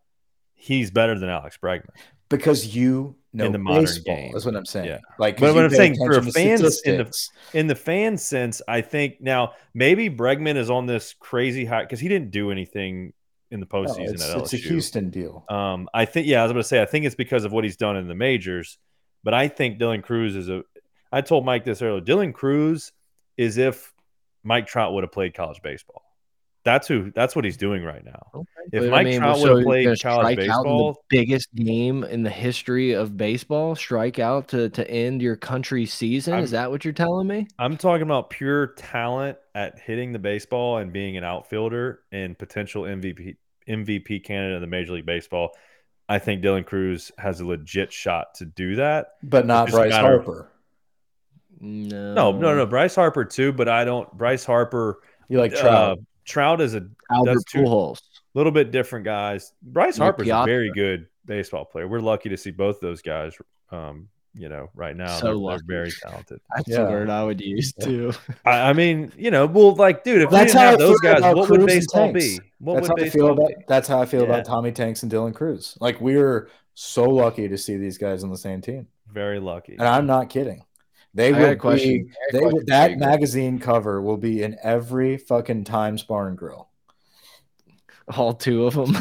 He's 0.54 0.92
better 0.92 1.18
than 1.18 1.30
Alex 1.30 1.58
Bregman. 1.62 1.88
because 2.30 2.76
you 2.76 3.16
know 3.34 3.46
In 3.46 3.52
the 3.52 3.58
modern 3.58 3.86
baseball, 3.86 4.16
game. 4.16 4.36
is 4.36 4.46
what 4.46 4.56
I'm 4.56 4.66
saying. 4.66 4.86
Yeah. 4.86 5.00
Like, 5.18 5.38
But 5.40 5.48
'cause 5.48 5.56
what 5.56 5.64
I'm 5.66 5.70
saying, 5.72 5.96
for 5.96 6.12
attention 6.12 6.26
to 6.34 6.40
fans 6.40 6.60
in 6.60 6.66
the- 6.66 6.72
statistics. 6.72 7.30
In 7.54 7.68
the 7.68 7.76
fan 7.76 8.18
sense, 8.18 8.62
I 8.68 8.82
think 8.82 9.22
now 9.22 9.54
maybe 9.74 10.08
Bregman 10.10 10.56
is 10.56 10.70
on 10.70 10.86
this 10.86 11.16
crazy 11.20 11.66
high 11.66 11.82
because 11.82 12.00
he 12.00 12.08
didn't 12.08 12.30
do 12.32 12.52
anything 12.52 13.14
in 13.52 13.60
the 13.60 13.68
No, 13.72 13.84
postseason 13.84 14.14
it's, 14.14 14.30
at 14.30 14.38
it's 14.40 14.54
a 14.54 14.58
Houston 14.58 15.10
deal. 15.10 15.46
Um, 15.50 15.90
I 15.94 16.06
think, 16.06 16.26
yeah, 16.28 16.40
I 16.40 16.44
was 16.44 16.52
going 16.52 16.64
to 16.64 16.68
say, 16.68 16.82
I 16.82 16.86
think 16.86 17.06
it's 17.06 17.16
because 17.16 17.44
of 17.46 17.52
what 17.52 17.64
he's 17.64 17.78
done 17.78 17.98
in 17.98 18.08
the 18.08 18.16
majors, 18.16 18.78
but 19.24 19.34
I 19.34 19.48
think 19.48 19.80
Dylan 19.80 20.02
Crews 20.02 20.36
is 20.36 20.50
a. 20.50 20.64
I 21.12 21.22
told 21.22 21.46
Mike 21.46 21.66
this 21.66 21.82
earlier. 21.82 22.02
Dylan 22.02 22.34
Crews 22.34 22.94
is 23.38 23.58
if 23.58 23.94
Mike 24.44 24.66
Trout 24.66 24.94
would 24.94 25.04
have 25.04 25.12
played 25.12 25.34
college 25.34 25.62
baseball. 25.62 26.04
That's 26.64 26.88
who. 26.88 27.12
That's 27.16 27.36
what 27.36 27.44
he's 27.44 27.58
doing 27.58 27.84
right 27.84 28.06
now. 28.06 28.46
If 28.72 28.84
But, 28.84 28.88
I 28.88 28.90
Mike 28.90 29.06
mean, 29.06 29.20
Trout 29.20 29.38
so 29.38 29.42
would 29.42 29.50
have 29.50 29.58
you're 29.60 29.66
played 29.66 29.84
gonna 29.86 29.98
college 29.98 30.26
strike 30.26 30.38
in 30.40 30.46
baseball, 30.48 30.94
the 30.94 31.00
biggest 31.18 31.56
game 31.56 32.04
in 32.04 32.22
the 32.22 32.30
history 32.30 32.92
of 32.94 33.18
baseball, 33.18 33.76
strike 33.76 34.20
out 34.20 34.48
to 34.50 34.70
to 34.70 34.88
end 34.90 35.22
your 35.24 35.36
country 35.36 35.86
season. 35.88 36.36
I'm- 36.36 36.44
Is 36.44 36.52
that 36.52 36.70
what 36.70 36.86
you're 36.86 36.94
telling 36.94 37.28
me? 37.28 37.48
I'm 37.58 37.78
talking 37.78 38.04
about 38.04 38.30
pure 38.30 38.68
talent 38.78 39.38
at 39.56 39.80
hitting 39.80 40.12
the 40.12 40.20
baseball 40.20 40.78
and 40.78 40.94
being 40.94 41.18
an 41.18 41.24
outfielder 41.24 42.02
and 42.12 42.38
potential 42.38 42.84
MVP 42.84 43.38
MVP 43.68 44.24
candidate 44.24 44.56
in 44.56 44.62
the 44.62 44.68
Major 44.68 44.94
League 44.94 45.06
Baseball. 45.06 45.52
I 46.10 46.20
think 46.20 46.44
Dylan 46.44 46.66
Crews 46.66 47.12
has 47.18 47.40
a 47.40 47.46
legit 47.48 47.92
shot 47.94 48.36
to 48.36 48.46
do 48.46 48.76
that. 48.76 49.14
But 49.24 49.46
not 49.48 49.70
Bryce 49.72 49.90
matter 49.92 50.16
of- 50.20 50.26
Harper. 50.26 50.52
No, 51.60 52.14
No, 52.14 52.32
no, 52.32 52.56
no. 52.56 52.66
Bryce 52.66 52.96
Harper 52.96 53.24
too, 53.26 53.52
but 53.54 53.68
I 53.70 53.86
don't. 53.86 54.12
Bryce 54.18 54.44
Harper. 54.46 55.00
You 55.30 55.40
like 55.40 55.54
Uh, 55.54 55.96
Trout. 56.26 56.60
Trout 56.60 56.62
is 56.62 56.76
a 56.76 56.88
Albert 57.12 57.38
two- 57.50 57.60
Pujols. 57.60 58.02
little 58.34 58.52
bit 58.52 58.72
different 58.72 59.06
guys. 59.06 59.54
Bryce 59.62 59.96
Nick 59.98 60.04
Harper's 60.04 60.28
a 60.30 60.44
very 60.46 60.72
good 60.72 61.08
baseball 61.26 61.66
player. 61.66 61.88
We're 61.88 62.00
lucky 62.00 62.30
to 62.30 62.38
see 62.38 62.52
both 62.52 62.80
those 62.80 63.02
guys. 63.02 63.36
Um, 63.72 64.10
you 64.34 64.48
know, 64.48 64.70
right 64.76 64.96
now 64.96 65.08
So 65.18 65.26
they're, 65.28 65.36
lucky. 65.36 65.62
they're 65.68 65.78
very 65.80 65.92
talented. 65.92 66.40
That's 66.56 66.70
Yeah. 66.70 66.86
the 66.86 66.90
word 66.92 67.10
I 67.10 67.22
would 67.24 67.42
use 67.42 67.74
too. 67.74 68.14
I, 68.46 68.70
I 68.70 68.74
mean, 68.74 69.12
you 69.18 69.30
know, 69.30 69.46
well, 69.46 69.76
like, 69.76 70.06
dude, 70.06 70.22
if 70.22 70.30
That's 70.30 70.54
we 70.54 70.60
didn't 70.60 70.60
how 70.62 70.70
have 70.70 70.80
those 70.80 71.00
guys, 71.02 71.18
about 71.20 71.36
what 71.36 71.50
would 71.50 71.60
Crews 71.60 71.72
and 71.94 72.14
baseball 72.14 72.14
be? 72.14 72.40
What 72.60 72.76
that's 72.76 72.88
how 72.88 72.94
would 72.94 73.04
I 73.04 73.10
feel 73.10 73.28
baseball 73.28 73.46
about. 73.48 73.60
be? 73.60 73.66
That's 73.68 73.88
how 73.90 74.02
I 74.02 74.06
feel 74.06 74.22
Yeah. 74.22 74.28
about 74.28 74.46
Tommy 74.46 74.72
Tanks 74.72 75.04
and 75.04 75.12
Dylan 75.12 75.36
Crews. 75.36 75.78
Like 75.82 76.00
we're 76.00 76.48
so 76.76 77.04
lucky 77.04 77.50
to 77.50 77.58
see 77.58 77.76
these 77.76 77.98
guys 77.98 78.24
on 78.24 78.30
the 78.30 78.38
same 78.38 78.62
team, 78.62 78.88
Very 79.12 79.42
lucky. 79.42 79.74
and 79.74 79.84
I'm 79.88 80.06
not 80.06 80.30
kidding. 80.30 80.64
They 81.14 81.30
I 81.30 81.32
got 81.32 81.40
will 81.40 81.50
a 81.50 81.56
question. 81.56 81.90
be. 81.90 82.00
I 82.00 82.04
got 82.04 82.06
a 82.06 82.32
They 82.32 82.40
question 82.40 82.58
will, 82.58 82.66
that 82.68 82.98
magazine 82.98 83.60
cover 83.60 84.02
will 84.02 84.18
be 84.18 84.44
in 84.44 84.58
every 84.64 85.18
fucking 85.18 85.66
Times 85.66 86.04
Bar 86.04 86.28
and 86.28 86.38
Grill. 86.38 86.70
All 88.18 88.34
two 88.34 88.66
of 88.66 88.74
them. 88.74 88.94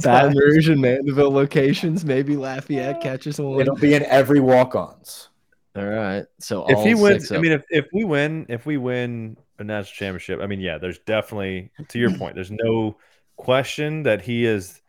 Baton 0.00 0.36
Rouge 0.36 0.68
and 0.68 0.80
Mandeville 0.80 1.32
locations. 1.32 2.04
Maybe 2.04 2.36
Lafayette 2.36 3.00
catches 3.00 3.40
one. 3.40 3.60
It'll 3.60 3.74
be 3.76 3.94
in 3.94 4.04
every 4.04 4.40
walk-ons. 4.40 5.28
All 5.74 5.86
right. 5.86 6.26
So 6.38 6.66
if 6.68 6.84
he 6.84 6.94
wins, 6.94 7.28
six 7.28 7.32
I 7.32 7.40
mean, 7.40 7.52
if, 7.52 7.64
if 7.70 7.86
we 7.92 8.04
win, 8.04 8.46
if 8.48 8.66
we 8.66 8.76
win 8.76 9.36
a 9.58 9.64
national 9.64 9.94
championship, 9.94 10.40
I 10.40 10.46
mean, 10.46 10.60
yeah, 10.60 10.78
there's 10.78 10.98
definitely, 10.98 11.70
to 11.88 11.98
your 11.98 12.16
point, 12.16 12.34
there's 12.34 12.50
no 12.50 12.98
question 13.36 14.02
that 14.02 14.22
he 14.22 14.44
is 14.44 14.80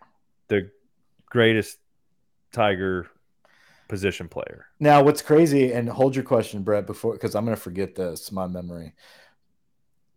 the 0.50 0.70
greatest 1.28 1.78
Tiger 2.52 3.08
position 3.88 4.28
player. 4.28 4.68
Now, 4.80 5.04
what's 5.04 5.22
crazy, 5.22 5.74
and 5.74 5.88
hold 5.90 6.16
your 6.16 6.24
question, 6.24 6.64
Brett, 6.64 6.88
before 6.88 7.14
because 7.14 7.36
I'm 7.36 7.46
going 7.46 7.56
to 7.56 7.62
forget 7.62 7.96
this. 7.96 8.32
My 8.32 8.48
memory. 8.48 8.94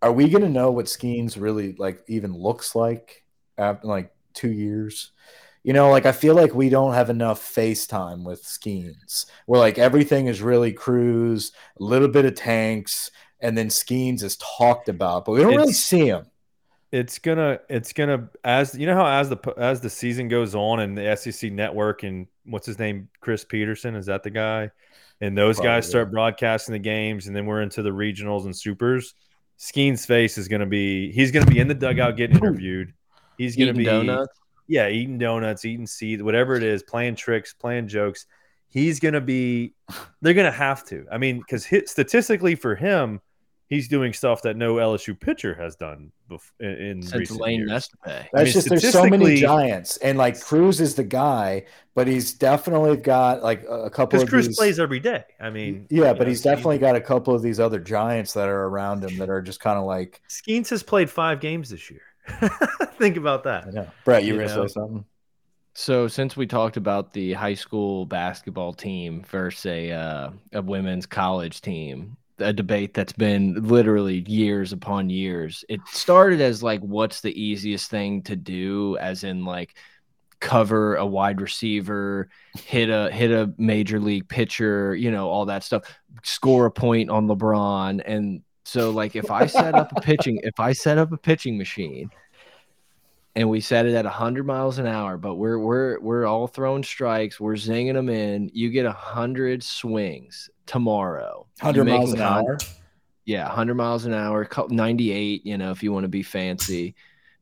Are 0.02 0.12
we 0.12 0.28
going 0.28 0.42
to 0.42 0.48
know 0.48 0.70
what 0.70 0.86
Skenes 0.86 1.40
really 1.40 1.74
like 1.78 2.04
even 2.06 2.32
looks 2.32 2.74
like 2.74 3.24
after 3.58 3.86
like 3.86 4.14
two 4.34 4.52
years? 4.52 5.12
You 5.62 5.72
know, 5.72 5.90
like 5.90 6.06
I 6.06 6.12
feel 6.12 6.34
like 6.34 6.54
we 6.54 6.68
don't 6.68 6.94
have 6.94 7.10
enough 7.10 7.42
FaceTime 7.42 8.24
with 8.24 8.44
Skenes. 8.44 9.26
Where 9.46 9.58
like 9.58 9.78
everything 9.78 10.26
is 10.26 10.42
really 10.42 10.72
Crews, 10.72 11.52
a 11.80 11.82
little 11.82 12.08
bit 12.08 12.24
of 12.24 12.34
tanks, 12.34 13.10
and 13.40 13.58
then 13.58 13.68
Skenes 13.68 14.22
is 14.22 14.36
talked 14.36 14.88
about, 14.88 15.24
but 15.24 15.32
we 15.32 15.40
don't 15.40 15.56
really 15.56 15.72
see 15.72 16.06
him. 16.06 16.26
It's 16.92 17.18
gonna, 17.18 17.58
it's 17.68 17.92
gonna, 17.92 18.28
as 18.44 18.74
you 18.74 18.86
know 18.86 18.94
how 18.94 19.06
as 19.06 19.28
the 19.28 19.54
as 19.56 19.80
the 19.80 19.90
season 19.90 20.28
goes 20.28 20.54
on 20.54 20.80
and 20.80 20.96
the 20.96 21.16
SEC 21.16 21.52
network 21.52 22.04
and 22.04 22.26
what's 22.44 22.66
his 22.66 22.78
name, 22.78 23.08
Chris 23.20 23.44
Peterson, 23.44 23.96
is 23.96 24.06
that 24.06 24.22
the 24.22 24.30
guy? 24.30 24.70
And 25.20 25.36
those 25.36 25.56
Probably. 25.56 25.70
guys 25.70 25.88
start 25.88 26.10
broadcasting 26.12 26.72
the 26.74 26.78
games, 26.78 27.26
and 27.26 27.34
then 27.34 27.46
we're 27.46 27.62
into 27.62 27.82
the 27.82 27.90
regionals 27.90 28.44
and 28.44 28.54
supers. 28.54 29.14
Skeen's 29.56 30.04
face 30.04 30.36
is 30.38 30.46
gonna 30.48 30.66
be, 30.66 31.10
he's 31.12 31.32
gonna 31.32 31.46
be 31.46 31.58
in 31.58 31.68
the 31.68 31.74
dugout 31.74 32.16
getting 32.16 32.36
interviewed. 32.36 32.92
He's 33.38 33.56
gonna 33.56 33.70
eating 33.70 33.78
be 33.78 33.84
donuts. 33.84 34.38
yeah, 34.68 34.88
eating 34.88 35.18
donuts, 35.18 35.64
eating 35.64 35.86
seeds, 35.86 36.22
whatever 36.22 36.54
it 36.54 36.62
is, 36.62 36.82
playing 36.82 37.16
tricks, 37.16 37.54
playing 37.54 37.88
jokes. 37.88 38.26
He's 38.68 39.00
gonna 39.00 39.20
be. 39.20 39.74
They're 40.20 40.34
gonna 40.34 40.50
have 40.50 40.84
to. 40.86 41.06
I 41.10 41.18
mean, 41.18 41.38
because 41.38 41.66
statistically 41.90 42.54
for 42.54 42.74
him, 42.74 43.20
he's 43.68 43.88
doing 43.88 44.12
stuff 44.12 44.42
that 44.42 44.56
no 44.56 44.74
LSU 44.76 45.18
pitcher 45.18 45.54
has 45.54 45.76
done 45.76 46.12
bef- 46.30 46.50
in, 46.60 46.68
in 46.70 47.02
Since 47.02 47.14
recent 47.14 47.40
Lane 47.40 47.58
years. 47.60 47.70
Nestapay. 47.70 48.04
That's 48.04 48.34
I 48.34 48.44
mean, 48.44 48.52
just 48.52 48.68
there's 48.68 48.92
so 48.92 49.06
many 49.06 49.36
giants, 49.40 49.96
and 49.98 50.16
like 50.18 50.40
Crews 50.40 50.80
is 50.80 50.94
the 50.94 51.04
guy, 51.04 51.64
but 51.94 52.06
he's 52.06 52.32
definitely 52.34 52.96
got 52.96 53.42
like 53.42 53.64
a 53.64 53.84
a 53.84 53.90
couple 53.90 54.06
Because 54.18 54.22
of 54.22 54.28
Crews 54.28 54.46
these- 54.48 54.56
plays 54.56 54.78
every 54.78 55.00
day. 55.00 55.24
I 55.40 55.50
mean, 55.50 55.86
Yeah, 55.90 56.12
but 56.12 56.20
know, 56.22 56.26
he's 56.28 56.40
Skenes- 56.40 56.44
definitely 56.44 56.78
got 56.78 56.96
a 56.96 57.00
couple 57.00 57.34
of 57.34 57.42
these 57.42 57.58
other 57.60 57.78
giants 57.80 58.32
that 58.34 58.48
are 58.48 58.64
around 58.64 59.04
him 59.04 59.18
that 59.18 59.30
are 59.30 59.42
just 59.42 59.60
kind 59.60 59.78
of 59.78 59.84
like 59.84 60.22
Skenes 60.28 60.68
has 60.70 60.82
played 60.82 61.10
five 61.10 61.40
games 61.40 61.70
this 61.70 61.90
year. 61.90 62.02
Think 62.98 63.16
about 63.16 63.44
that. 63.44 63.66
I 63.66 63.70
know. 63.70 63.88
Brett, 64.04 64.24
you, 64.24 64.34
You 64.34 64.40
were 64.40 64.46
gonna 64.48 64.68
say 64.68 64.72
something? 64.72 65.04
So 65.74 66.08
since 66.08 66.36
we 66.36 66.46
talked 66.46 66.78
about 66.78 67.12
the 67.12 67.34
high 67.34 67.54
school 67.54 68.06
basketball 68.06 68.72
team 68.72 69.22
versus 69.28 69.66
a 69.66 69.92
uh, 69.92 70.30
a 70.54 70.62
women's 70.62 71.04
college 71.06 71.60
team, 71.60 72.16
a 72.38 72.52
debate 72.52 72.94
that's 72.94 73.12
been 73.12 73.54
literally 73.62 74.24
years 74.28 74.72
upon 74.72 75.10
years. 75.10 75.64
It 75.68 75.80
started 75.88 76.40
as 76.40 76.62
like, 76.62 76.80
what's 76.80 77.20
the 77.20 77.40
easiest 77.40 77.90
thing 77.90 78.22
to 78.24 78.36
do, 78.36 78.96
as 78.98 79.24
in 79.24 79.44
like 79.44 79.76
cover 80.40 80.96
a 80.96 81.06
wide 81.06 81.40
receiver, 81.40 82.28
hit 82.54 82.90
a 82.90 83.10
hit 83.10 83.30
a 83.30 83.52
major 83.58 84.00
league 84.00 84.28
pitcher, 84.28 84.94
you 84.94 85.10
know, 85.10 85.28
all 85.28 85.46
that 85.46 85.64
stuff, 85.64 85.82
score 86.22 86.66
a 86.66 86.70
point 86.70 87.10
on 87.10 87.26
LeBron, 87.26 88.02
and 88.04 88.42
so 88.64 88.90
like 88.90 89.16
if 89.16 89.30
I 89.30 89.46
set 89.46 89.74
up 89.74 89.92
a 89.96 90.00
pitching, 90.02 90.40
if 90.42 90.58
I 90.60 90.72
set 90.72 90.98
up 90.98 91.12
a 91.12 91.16
pitching 91.16 91.56
machine 91.56 92.10
and 93.36 93.48
we 93.50 93.60
set 93.60 93.84
it 93.86 93.94
at 93.94 94.04
100 94.04 94.44
miles 94.46 94.78
an 94.78 94.86
hour 94.86 95.16
but 95.16 95.34
we're 95.36 95.58
we're 95.58 96.00
we're 96.00 96.24
all 96.26 96.46
throwing 96.48 96.82
strikes 96.82 97.38
we're 97.38 97.54
zinging 97.54 97.92
them 97.94 98.08
in 98.08 98.50
you 98.54 98.70
get 98.70 98.84
100 98.86 99.62
swings 99.62 100.50
tomorrow 100.64 101.46
100 101.60 101.84
miles 101.84 102.12
an 102.12 102.18
con- 102.18 102.44
hour. 102.44 102.58
yeah 103.26 103.46
100 103.46 103.74
miles 103.74 104.04
an 104.06 104.14
hour 104.14 104.48
98 104.70 105.46
you 105.46 105.58
know 105.58 105.70
if 105.70 105.82
you 105.82 105.92
want 105.92 106.04
to 106.04 106.08
be 106.08 106.22
fancy 106.22 106.94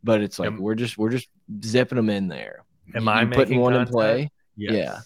but 0.03 0.20
it's 0.20 0.38
like 0.38 0.49
Am- 0.49 0.59
we're 0.61 0.74
just 0.74 0.99
we're 0.99 1.11
just 1.11 1.28
zipping 1.64 1.97
them 1.97 2.11
in 2.11 2.28
there 2.28 2.64
Am 2.95 3.05
You- 3.05 3.09
I 3.11 3.24
putting 3.24 3.38
making 3.38 3.61
one 3.61 3.74
in 3.74 3.86
play 3.86 4.30
Yes. 4.57 4.72
Yeah. 4.72 4.99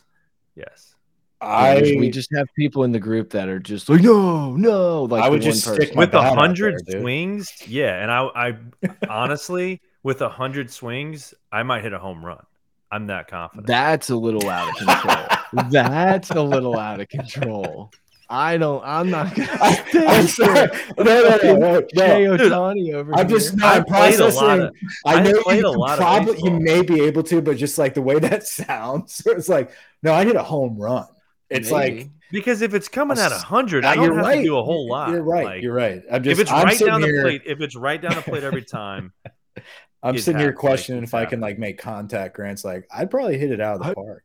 Yes. 0.56 0.94
I 1.40 1.74
there's- 1.76 1.96
we 1.96 2.10
just 2.10 2.30
have 2.34 2.48
people 2.56 2.82
in 2.84 2.90
the 2.92 2.98
group 2.98 3.30
that 3.30 3.48
are 3.48 3.60
just 3.60 3.88
like 3.88 4.02
no 4.02 4.56
no 4.56 5.04
like 5.04 5.22
I 5.22 5.28
would 5.28 5.40
just 5.42 5.62
stick 5.62 5.94
my 5.94 6.00
with 6.00 6.14
a 6.14 6.34
hundred 6.34 6.80
swings, 6.90 7.52
yeah. 7.66 8.02
And 8.02 8.10
I, 8.10 8.24
I 8.34 8.56
honestly, 9.08 9.80
with 10.02 10.20
a 10.22 10.28
hundred 10.28 10.70
swings, 10.70 11.34
I 11.52 11.62
might 11.62 11.82
hit 11.82 11.92
a 11.92 11.98
home 11.98 12.24
run. 12.24 12.44
I'm 12.90 13.06
that 13.08 13.28
confident. 13.28 13.66
That's 13.66 14.08
a 14.10 14.16
little 14.16 14.48
out 14.48 14.68
of 14.70 14.76
control. 14.86 15.26
That's 15.70 16.30
a 16.30 16.42
little 16.42 16.78
out 16.78 17.00
of 17.00 17.08
control. 17.08 17.90
I 18.30 18.56
don't. 18.58 18.82
I'm 18.84 19.10
not 19.10 19.34
gonna. 19.34 19.48
I, 19.60 19.84
I'm 20.06 20.26
sorry. 20.26 20.68
No, 20.98 21.04
no, 21.04 21.38
no, 21.42 21.56
no, 21.56 21.80
Jay 21.94 22.24
no. 22.24 22.36
Ohtani 22.36 22.92
over 22.94 23.14
I'm 23.14 23.26
here. 23.28 23.38
just 23.38 23.56
no, 23.56 23.66
I 23.66 23.76
I'm 23.76 23.84
played 23.84 24.20
a 24.20 24.24
lot 24.26 24.32
processing. 24.34 24.60
of- 24.66 24.74
I 25.06 25.14
I 25.14 25.22
know 25.22 25.42
played 25.42 25.58
you 25.60 25.66
a 25.66 25.68
lot 25.70 25.98
probably 25.98 26.38
you 26.42 26.50
may 26.60 26.82
be 26.82 27.00
able 27.02 27.22
to, 27.24 27.40
but 27.40 27.56
just 27.56 27.78
like 27.78 27.94
the 27.94 28.02
way 28.02 28.18
that 28.18 28.46
sounds, 28.46 29.22
it's 29.26 29.48
like 29.48 29.70
no, 30.02 30.12
I 30.12 30.24
hit 30.26 30.36
a 30.36 30.42
home 30.42 30.76
run. 30.78 31.06
It's 31.50 31.70
like 31.70 32.10
because 32.30 32.60
if 32.60 32.74
it's 32.74 32.88
coming 32.88 33.16
at 33.18 33.32
s- 33.32 33.42
hundred, 33.42 33.86
I 33.86 33.94
don't 33.94 34.04
you're 34.04 34.14
have 34.16 34.24
right. 34.26 34.36
to 34.36 34.42
do 34.42 34.58
a 34.58 34.62
whole 34.62 34.86
lot. 34.88 35.08
You're 35.10 35.22
right. 35.22 35.44
Like, 35.44 35.62
you're 35.62 35.74
right. 35.74 36.02
I'm 36.12 36.22
just 36.22 36.32
if 36.38 36.42
it's 36.42 36.50
I'm 36.52 36.64
right 36.66 36.78
down 36.78 37.02
here, 37.02 37.16
the 37.16 37.22
plate, 37.22 37.42
if 37.46 37.60
it's 37.62 37.76
right 37.76 38.00
down 38.00 38.14
the 38.14 38.20
plate 38.22 38.44
every 38.44 38.62
time, 38.62 39.14
I'm 40.02 40.14
it's 40.14 40.24
sitting 40.24 40.40
here 40.40 40.52
questioning 40.52 41.02
if 41.02 41.12
I 41.14 41.24
can 41.24 41.40
like 41.40 41.58
make 41.58 41.76
contact. 41.78 42.36
Grant's 42.36 42.64
like, 42.64 42.86
I'd 42.94 43.10
probably 43.10 43.36
hit 43.38 43.50
it 43.50 43.60
out 43.60 43.76
of 43.76 43.82
the 43.82 43.88
I- 43.90 43.94
park. 43.94 44.24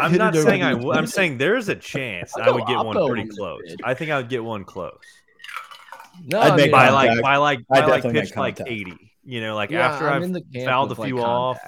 I'm 0.00 0.12
not 0.16 0.34
saying 0.34 0.62
I. 0.62 0.70
the 0.72 0.78
w- 0.80 0.92
I'm 0.98 1.06
saying 1.06 1.38
there's 1.38 1.68
a 1.68 1.76
chance 1.76 2.36
I'll 2.36 2.42
I 2.48 2.50
would 2.50 2.66
get 2.66 2.76
one 2.84 3.08
pretty 3.08 3.28
close. 3.28 3.62
I 3.84 3.94
think 3.94 4.10
I 4.10 4.16
would 4.16 4.28
get 4.28 4.42
one 4.42 4.64
close 4.64 4.98
No, 6.24 6.40
I'd 6.40 6.56
make 6.56 6.72
by 6.72 6.88
contact. 6.88 7.14
like 7.16 7.22
by 7.22 7.36
like 7.36 7.58
I'd 7.70 7.80
by 7.82 7.86
like 7.86 8.02
pitch 8.02 8.36
like 8.36 8.60
80. 8.60 9.12
You 9.24 9.40
know, 9.40 9.54
like 9.54 9.70
yeah, 9.70 9.88
after 9.92 10.08
I'm 10.08 10.16
I've 10.16 10.22
in 10.24 10.32
the 10.32 10.42
fouled 10.64 10.88
a 10.88 10.90
with, 10.90 10.98
like, 10.98 11.06
few 11.08 11.20
off. 11.20 11.58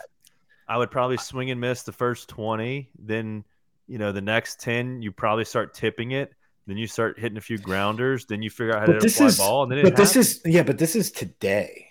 I 0.66 0.76
would 0.78 0.90
probably 0.90 1.16
swing 1.18 1.50
and 1.50 1.60
miss 1.60 1.82
the 1.82 1.92
first 1.92 2.28
20. 2.30 2.88
Then, 2.98 3.44
you 3.86 3.98
know, 3.98 4.10
the 4.12 4.20
next 4.22 4.60
10, 4.60 5.02
you 5.02 5.12
probably 5.12 5.44
start 5.44 5.74
tipping 5.74 6.10
it. 6.12 6.32
Then 6.66 6.76
you 6.78 6.86
start 6.86 7.18
hitting 7.18 7.36
a 7.38 7.40
few 7.42 7.58
grounders. 7.58 8.24
Then 8.26 8.42
you 8.42 8.48
figure 8.50 8.72
out 8.74 8.80
how 8.80 8.86
But 8.86 8.92
to 8.94 8.98
this 9.00 9.18
fly 9.18 9.26
is, 9.26 9.36
ball. 9.38 9.62
And 9.64 9.72
then 9.72 9.78
it 9.80 9.82
but 9.84 9.94
this 9.96 10.14
happens. 10.14 10.36
is, 10.38 10.42
yeah, 10.46 10.62
but 10.62 10.78
this 10.78 10.96
is 10.96 11.12
today. 11.12 11.83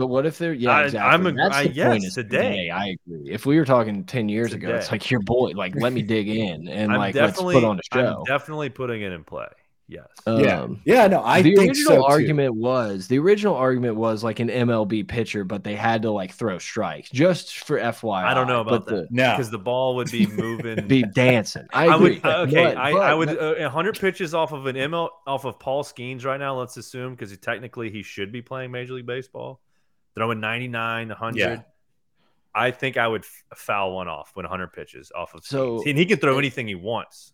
But 0.00 0.06
what 0.06 0.24
if 0.24 0.38
they're 0.38 0.54
yeah, 0.54 0.70
I- 0.70 0.84
exactly. 0.86 1.10
I'm 1.14 1.26
a- 1.26 1.32
That's 1.32 1.56
I- 1.56 1.66
the 1.68 1.72
yes, 1.74 1.88
point. 1.90 2.12
Today. 2.14 2.38
today. 2.38 2.70
I 2.70 2.96
agree. 3.06 3.30
If 3.30 3.44
we 3.44 3.58
were 3.58 3.66
talking 3.66 4.04
ten 4.04 4.30
years 4.30 4.54
ago, 4.54 4.70
it's 4.74 4.90
like 4.90 5.10
your 5.10 5.20
boy. 5.20 5.50
Like, 5.50 5.74
let 5.76 5.92
me 5.92 6.00
dig 6.00 6.28
in 6.28 6.68
and 6.68 6.90
I'm 6.90 6.98
like 6.98 7.14
let's 7.14 7.40
put 7.40 7.62
on 7.64 7.78
a 7.78 7.80
I'm 7.92 8.04
show. 8.04 8.24
definitely 8.26 8.70
putting 8.70 9.02
it 9.02 9.12
in 9.12 9.24
play. 9.24 9.46
Yes. 9.88 10.06
yeah, 10.24 10.60
Um, 10.62 10.80
yeah, 10.84 11.08
no, 11.08 11.20
I 11.24 11.42
think 11.42 11.56
the 11.56 11.62
think 11.62 11.70
original 11.72 11.90
so 11.94 11.96
too. 11.96 12.04
argument 12.04 12.54
was 12.54 13.08
the 13.08 13.18
original 13.18 13.56
argument 13.56 13.96
was 13.96 14.22
like 14.22 14.38
an 14.38 14.48
MLB 14.48 15.02
pitcher, 15.08 15.42
but 15.42 15.64
they 15.64 15.74
had 15.74 16.02
to 16.02 16.12
like 16.12 16.30
throw 16.32 16.58
strikes 16.60 17.10
just 17.10 17.58
for 17.66 17.76
FYI. 17.76 18.22
I 18.22 18.32
don't 18.32 18.46
know 18.46 18.60
about 18.60 18.86
but 18.86 18.94
that. 18.94 19.08
No. 19.10 19.32
Because 19.32 19.50
the 19.50 19.58
ball 19.58 19.96
would 19.96 20.08
be 20.12 20.28
moving. 20.28 20.86
Be 20.86 21.02
dancing. 21.02 21.66
I, 21.72 21.88
I 21.88 21.96
would 21.96 22.24
uh, 22.24 22.42
okay. 22.46 22.66
But- 22.66 22.76
I, 22.76 22.92
but- 22.92 23.02
I 23.02 23.14
would 23.14 23.28
uh, 23.36 23.54
100 23.58 23.98
pitches 23.98 24.32
off 24.32 24.52
of 24.52 24.66
an 24.66 24.76
ML 24.76 25.08
off 25.26 25.44
of 25.44 25.58
Paul 25.58 25.82
Skenes 25.82 26.24
right 26.24 26.38
now. 26.38 26.56
Let's 26.56 26.76
assume 26.76 27.14
because 27.16 27.32
he 27.32 27.36
technically 27.36 27.90
he 27.90 28.04
should 28.04 28.30
be 28.30 28.42
playing 28.42 28.70
Major 28.70 28.92
League 28.94 29.06
Baseball, 29.06 29.60
throwing 30.14 30.40
99, 30.40 31.08
100. 31.08 31.38
Yeah. 31.38 31.60
I 32.54 32.70
think 32.72 32.96
I 32.96 33.06
would 33.06 33.24
foul 33.54 33.94
one 33.94 34.08
off 34.08 34.32
when 34.34 34.44
100 34.44 34.72
pitches 34.72 35.12
off 35.14 35.34
of 35.34 35.44
So- 35.44 35.78
Skenes. 35.78 35.90
and 35.90 35.98
he 35.98 36.06
can 36.06 36.18
throw 36.18 36.38
anything 36.38 36.66
he 36.68 36.74
wants. 36.74 37.32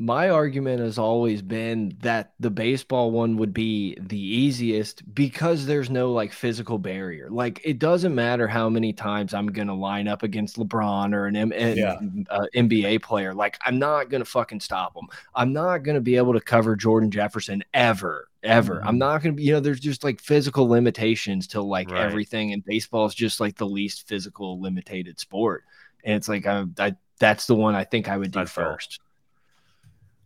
my 0.00 0.30
argument 0.30 0.78
has 0.78 0.96
always 0.96 1.42
been 1.42 1.92
that 2.02 2.32
the 2.38 2.50
baseball 2.50 3.10
one 3.10 3.36
would 3.36 3.52
be 3.52 3.96
the 4.00 4.16
easiest 4.16 5.02
because 5.12 5.66
there's 5.66 5.90
no 5.90 6.12
like 6.12 6.32
physical 6.32 6.78
barrier. 6.78 7.28
Like 7.28 7.60
it 7.64 7.80
doesn't 7.80 8.14
matter 8.14 8.46
how 8.46 8.68
many 8.68 8.92
times 8.92 9.34
I'm 9.34 9.48
gonna 9.48 9.74
line 9.74 10.06
up 10.06 10.22
against 10.22 10.56
LeBron 10.56 11.12
or 11.14 11.26
an 11.26 11.34
M 11.34 11.50
an, 11.52 11.76
Yeah. 11.76 11.98
uh, 12.30 12.46
NBA 12.54 13.02
player. 13.02 13.34
Like 13.34 13.58
I'm 13.66 13.80
not 13.80 14.08
gonna 14.08 14.24
fucking 14.24 14.60
stop 14.60 14.94
him. 14.96 15.08
I'm 15.34 15.52
not 15.52 15.78
gonna 15.78 16.00
be 16.00 16.14
able 16.16 16.34
to 16.34 16.40
cover 16.40 16.76
Jordan 16.76 17.10
Jefferson 17.10 17.64
ever, 17.74 18.27
ever. 18.42 18.80
I'm 18.84 18.96
Mhm. 18.96 18.98
not 18.98 19.22
gonna 19.22 19.34
be. 19.34 19.42
You 19.44 19.52
know, 19.54 19.60
there's 19.60 19.80
just 19.80 20.04
like 20.04 20.20
physical 20.20 20.68
limitations 20.68 21.46
to 21.48 21.62
like 21.62 21.90
Right. 21.90 22.02
everything, 22.04 22.52
and 22.52 22.64
baseball 22.64 23.06
is 23.06 23.14
just 23.14 23.40
like 23.40 23.56
the 23.56 23.66
least 23.66 24.06
physical 24.08 24.60
limited 24.60 25.18
sport. 25.18 25.64
And 26.04 26.14
it's 26.16 26.28
like 26.28 26.46
I, 26.46 26.64
I 26.78 26.94
that's 27.18 27.46
the 27.46 27.54
one 27.54 27.74
I 27.74 27.84
think 27.84 28.08
I 28.08 28.16
would 28.16 28.30
do 28.30 28.38
That's 28.40 28.52
fair. 28.52 28.72
first. 28.74 29.00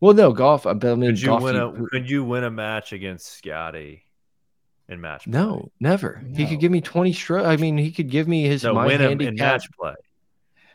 Well, 0.00 0.14
no 0.14 0.32
golf. 0.32 0.66
I 0.66 0.70
I 0.70 0.74
mean, 0.74 1.10
Could 1.10 1.20
you 1.20 1.26
golf. 1.28 1.42
win 1.42 1.54
you- 1.54 1.62
a 1.62 1.88
Could 1.88 2.10
you 2.10 2.24
win 2.24 2.44
a 2.44 2.50
match 2.50 2.92
against 2.92 3.26
Scotty? 3.38 4.04
in 4.88 5.00
match. 5.00 5.24
play. 5.24 5.32
No, 5.32 5.70
never. 5.80 6.22
He 6.34 6.44
could 6.46 6.60
give 6.60 6.70
me 6.72 6.80
20 6.82 7.12
strokes. 7.14 7.46
I 7.46 7.56
mean, 7.56 7.78
he 7.78 7.92
could 7.92 8.10
give 8.10 8.26
me 8.28 8.42
his 8.46 8.64
no, 8.64 8.74
win 8.74 9.00
him 9.00 9.12
in 9.12 9.18
handicap. 9.20 9.38
match 9.38 9.66
play. 9.78 9.94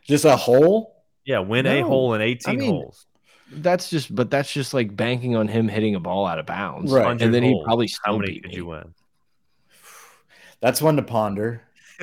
Just 0.06 0.26
a 0.26 0.36
hole. 0.36 1.04
Yeah, 1.26 1.40
win 1.40 1.66
a 1.68 1.82
hole 1.82 2.14
in 2.14 2.22
18 2.22 2.58
mean, 2.58 2.70
holes. 2.72 3.06
That's 3.52 3.90
just, 3.90 4.14
but 4.14 4.30
that's 4.30 4.52
just 4.52 4.74
like 4.74 4.96
banking 4.96 5.36
on 5.36 5.48
him 5.48 5.68
hitting 5.68 5.96
a 5.96 6.00
ball 6.00 6.26
out 6.28 6.38
of 6.40 6.46
bounds, 6.46 6.92
Right. 6.92 7.20
And 7.22 7.34
then 7.34 7.44
he'd 7.44 7.52
holes. 7.54 7.64
probably 7.66 7.88
How 7.88 8.12
still 8.12 8.20
many 8.20 8.34
beat 8.34 8.44
could 8.44 8.52
me. 8.52 8.58
you 8.58 8.66
win? 8.66 8.94
That's 10.60 10.82
one 10.82 10.96
to 10.98 11.04
ponder. 11.04 11.62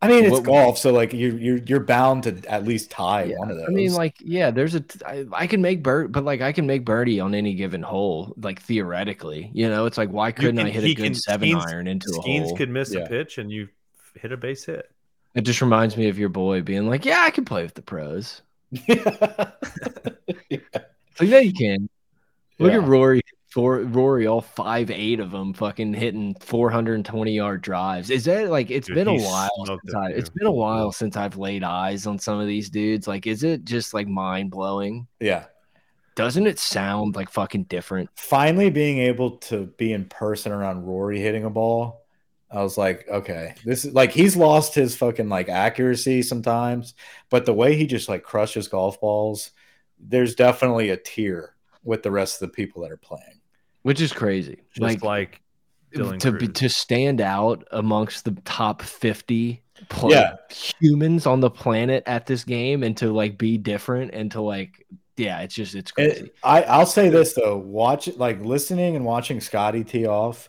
I 0.00 0.06
mean, 0.06 0.24
it's 0.24 0.32
What- 0.32 0.44
golf, 0.44 0.78
so 0.78 0.92
like 0.92 1.12
you 1.12 1.36
you're 1.36 1.56
you're 1.58 1.80
bound 1.80 2.22
to 2.22 2.40
at 2.48 2.62
least 2.64 2.88
tie 2.90 3.24
Yeah, 3.24 3.38
one 3.38 3.50
of 3.50 3.56
those. 3.56 3.66
I 3.68 3.72
mean, 3.72 3.92
like, 3.94 4.14
yeah, 4.20 4.52
there's 4.52 4.76
a. 4.76 4.80
t- 4.80 5.00
I, 5.04 5.24
I 5.32 5.46
can 5.48 5.60
make 5.60 5.82
bird, 5.82 6.12
but 6.12 6.24
like, 6.24 6.40
I 6.40 6.52
can 6.52 6.68
make 6.68 6.84
birdie 6.84 7.18
on 7.18 7.34
any 7.34 7.54
given 7.54 7.82
hole, 7.82 8.32
like 8.40 8.62
theoretically. 8.62 9.50
You 9.52 9.68
know, 9.68 9.86
it's 9.86 9.98
like, 9.98 10.10
why 10.10 10.30
couldn't 10.30 10.60
I 10.64 10.70
hit 10.70 10.84
a 10.84 10.94
good 10.94 11.02
can- 11.02 11.14
seven 11.16 11.48
Skenes- 11.48 11.66
iron 11.66 11.86
into 11.88 12.10
a 12.10 12.18
Skenes 12.22 12.44
hole? 12.44 12.56
could 12.56 12.70
miss 12.70 12.94
Yeah. 12.94 13.00
a 13.00 13.08
pitch 13.08 13.38
and 13.38 13.50
you 13.50 13.68
hit 14.14 14.30
a 14.30 14.36
base 14.36 14.64
hit. 14.66 14.88
It 15.34 15.40
just 15.40 15.60
reminds 15.60 15.96
me 15.96 16.08
of 16.08 16.16
your 16.18 16.28
boy 16.28 16.62
being 16.62 16.88
like, 16.88 17.04
"Yeah, 17.04 17.22
I 17.26 17.30
can 17.30 17.44
play 17.44 17.64
with 17.64 17.74
the 17.74 17.82
pros." 17.82 18.42
Like, 21.20 21.30
yeah, 21.30 21.38
you 21.40 21.52
can. 21.52 21.88
Look 22.58 22.72
Yeah. 22.72 22.78
at 22.78 22.86
Rory. 22.88 23.20
For 23.50 23.78
Rory, 23.80 24.26
all 24.26 24.42
five, 24.42 24.90
eight 24.90 25.20
of 25.20 25.30
them, 25.30 25.54
fucking 25.54 25.94
hitting 25.94 26.34
420 26.40 27.32
yard 27.32 27.62
drives. 27.62 28.10
Is 28.10 28.26
that 28.26 28.50
like 28.50 28.70
it's 28.70 28.86
Dude, 28.88 28.94
been 28.96 29.08
a 29.08 29.14
while 29.16 29.64
since 29.66 29.94
I, 29.94 30.10
it's 30.10 30.28
been 30.28 30.46
a 30.46 30.52
while 30.52 30.92
since 30.92 31.16
I've 31.16 31.38
laid 31.38 31.64
eyes 31.64 32.06
on 32.06 32.18
some 32.18 32.38
of 32.40 32.46
these 32.46 32.68
dudes. 32.68 33.08
Like, 33.08 33.26
is 33.26 33.42
it 33.44 33.64
just 33.64 33.94
like 33.94 34.06
mind 34.06 34.50
blowing? 34.50 35.06
yeah. 35.18 35.46
Doesn't 36.14 36.46
it 36.48 36.58
sound 36.58 37.14
like 37.16 37.30
fucking 37.30 37.64
different? 37.64 38.10
Finally 38.16 38.70
being 38.70 38.98
able 38.98 39.30
to 39.38 39.66
be 39.78 39.92
in 39.92 40.04
person 40.06 40.50
around 40.52 40.82
Rory 40.84 41.18
hitting 41.20 41.44
a 41.44 41.50
ball, 41.50 42.02
I 42.50 42.62
was 42.62 42.78
like, 42.78 43.06
okay, 43.08 43.54
this 43.64 43.84
is 43.84 43.92
like 43.94 44.10
he's 44.10 44.36
lost 44.36 44.74
his 44.74 44.96
fucking 44.96 45.28
like 45.28 45.48
accuracy 45.48 46.22
sometimes, 46.22 46.94
but 47.30 47.44
the 47.44 47.52
way 47.52 47.76
he 47.76 47.86
just 47.86 48.08
like 48.08 48.22
crushes 48.22 48.68
golf 48.68 49.00
balls, 49.00 49.50
there's 50.00 50.34
definitely 50.34 50.90
a 50.90 50.96
tier 50.96 51.54
with 51.84 52.02
the 52.02 52.10
rest 52.10 52.40
of 52.40 52.48
the 52.48 52.54
people 52.54 52.82
that 52.82 52.90
are 52.92 52.96
playing. 52.96 53.40
Which 53.82 54.00
is 54.00 54.12
crazy. 54.12 54.62
Just 54.72 54.80
like, 54.80 55.02
like, 55.02 55.40
Dylan 55.94 56.18
to 56.20 56.32
Crews. 56.32 56.52
to 56.54 56.68
stand 56.68 57.20
out 57.20 57.66
amongst 57.70 58.24
the 58.24 58.32
top 58.44 58.82
50 58.82 59.62
play, 59.88 60.10
Yeah. 60.14 60.36
humans 60.50 61.26
on 61.26 61.40
the 61.40 61.50
planet 61.50 62.02
at 62.06 62.26
this 62.26 62.44
game 62.44 62.82
and 62.82 62.96
to 62.98 63.12
like 63.12 63.38
be 63.38 63.58
different 63.58 64.12
and 64.14 64.30
to 64.32 64.40
like 64.40 64.86
yeah, 65.16 65.40
it's 65.40 65.54
just 65.54 65.74
it's 65.74 65.90
crazy. 65.90 66.26
It, 66.26 66.34
I 66.42 66.62
I'll 66.62 66.86
say 66.86 67.08
this 67.08 67.32
though, 67.34 67.56
watch 67.56 68.08
like 68.16 68.40
listening 68.40 68.96
and 68.96 69.04
watching 69.04 69.40
Scotty 69.40 69.82
tee 69.84 70.06
off, 70.06 70.48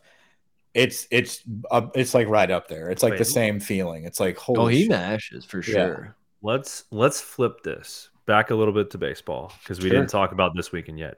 it's 0.73 1.07
it's 1.11 1.43
uh, 1.71 1.87
it's 1.95 2.13
like 2.13 2.27
right 2.27 2.49
up 2.51 2.67
there. 2.67 2.89
It's 2.89 3.03
like 3.03 3.11
Wait. 3.11 3.17
the 3.19 3.25
same 3.25 3.59
feeling. 3.59 4.05
It's 4.05 4.19
like 4.19 4.37
holy 4.37 4.59
oh, 4.59 4.67
he 4.67 4.81
shit. 4.81 4.89
mashes 4.89 5.45
for 5.45 5.61
sure. 5.61 6.15
let's 6.41 6.83
let's 6.91 7.19
flip 7.21 7.63
this 7.63 8.09
back 8.25 8.51
a 8.51 8.55
little 8.55 8.73
bit 8.73 8.91
to 8.91 8.97
baseball 8.97 9.51
because 9.63 9.79
we 9.79 9.89
Sure. 9.89 9.97
didn't 9.97 10.11
talk 10.11 10.31
about 10.31 10.55
this 10.55 10.71
weekend 10.71 10.99
yet. 10.99 11.17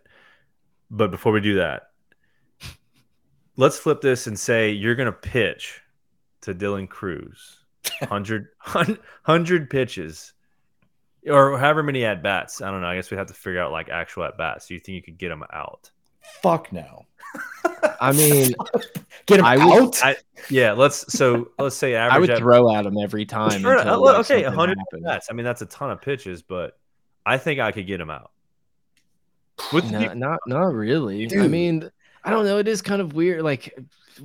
But 0.90 1.12
before 1.12 1.32
we 1.34 1.42
do 1.42 1.56
that, 1.56 1.84
let's 3.58 3.78
flip 3.78 4.02
this 4.02 4.28
and 4.28 4.40
say 4.40 4.72
you're 4.72 4.96
going 4.96 5.06
to 5.08 5.12
pitch 5.12 5.82
to 6.42 6.54
Dylan 6.56 6.88
Crews 6.90 7.60
100, 8.00 8.48
100 8.64 9.70
pitches 9.70 10.34
or 11.28 11.58
however 11.58 11.84
many 11.84 12.04
at 12.06 12.24
bats. 12.24 12.62
I 12.62 12.72
don't 12.72 12.82
know. 12.82 12.88
I 12.88 12.96
guess 12.96 13.12
we 13.12 13.18
have 13.18 13.28
to 13.28 13.34
figure 13.34 13.62
out 13.62 13.72
like 13.72 13.90
actual 13.90 14.24
at 14.24 14.38
bats. 14.38 14.68
Do 14.68 14.74
you 14.74 14.80
think 14.80 14.96
you 14.96 15.02
could 15.04 15.18
get 15.18 15.32
him 15.32 15.44
out? 15.54 15.92
Fuck 16.42 16.72
no. 16.74 17.06
I 18.00 18.12
mean, 18.12 18.54
Get 19.28 19.40
him 19.40 19.46
I 19.46 19.58
would- 19.64 19.84
out. 19.84 20.04
I- 20.04 20.16
Yeah, 20.50 20.74
let's 20.74 21.12
so 21.16 21.52
let's 21.60 21.76
say 21.76 21.94
average. 21.96 22.16
I 22.16 22.20
would 22.20 22.30
at- 22.32 22.38
throw 22.40 22.74
at 22.76 22.86
him 22.86 22.98
every 22.98 23.26
time. 23.26 23.62
Sure, 23.62 23.78
until, 23.78 23.94
uh, 23.94 23.98
like, 24.00 24.16
okay, 24.22 24.44
something 24.44 24.46
100 24.46 24.78
happens. 24.80 25.04
bats. 25.04 25.28
I 25.30 25.34
mean, 25.34 25.44
that's 25.46 25.62
a 25.62 25.66
ton 25.68 25.92
of 25.92 26.02
pitches, 26.02 26.42
but 26.42 26.78
I 27.26 27.38
think 27.38 27.60
I 27.60 27.72
could 27.72 27.86
get 27.88 28.02
him 28.02 28.10
out. 28.10 28.32
With 29.72 29.92
No, 29.92 30.14
not 30.14 30.40
not 30.48 30.74
really. 30.74 31.28
I 31.38 31.48
mean, 31.48 31.92
I 32.24 32.30
don't 32.30 32.46
know. 32.46 32.58
It 32.58 32.68
is 32.68 32.82
kind 32.82 33.02
of 33.02 33.14
weird. 33.14 33.42
Like 33.42 33.78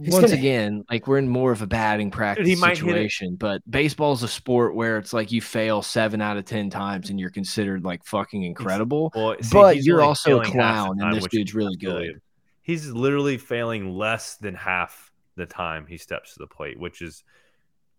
He's 0.03 0.13
once 0.13 0.27
gonna- 0.27 0.39
again, 0.39 0.85
like 0.91 1.07
we're 1.07 1.19
in 1.19 1.29
more 1.29 1.53
of 1.53 1.63
a 1.63 1.67
batting 1.67 2.11
practice 2.11 2.47
he 2.47 2.57
might 2.57 2.77
hit 2.77 2.87
it. 2.89 2.91
situation. 2.91 3.37
But 3.37 3.63
baseball 3.71 4.13
is 4.13 4.23
a 4.23 4.29
sport 4.29 4.75
where 4.75 4.99
it's 4.99 5.13
like 5.13 5.33
you 5.33 5.41
fail 5.41 5.81
seven 5.81 6.21
out 6.21 6.37
of 6.37 6.45
ten 6.45 6.69
times 6.71 7.09
and 7.09 7.19
you're 7.19 7.31
considered 7.31 7.85
like 7.85 8.05
fucking 8.05 8.43
incredible. 8.43 9.13
Well, 9.15 9.37
see, 9.41 9.53
but 9.53 9.83
you're 9.83 10.01
only 10.01 10.09
also 10.09 10.41
a 10.41 10.45
failing 10.45 10.59
half 10.59 10.89
the 10.89 10.95
clown, 10.95 11.01
and 11.01 11.17
this 11.17 11.27
dude's 11.29 11.55
really 11.55 11.77
good. 11.77 12.21
He's 12.63 12.89
literally 12.91 13.39
failing 13.39 13.95
less 13.97 14.37
than 14.37 14.55
half 14.55 15.11
the 15.37 15.47
time 15.47 15.87
he 15.87 15.97
steps 15.97 16.35
to 16.35 16.41
the 16.41 16.47
plate, 16.49 16.79
which 16.79 17.01
is 17.01 17.23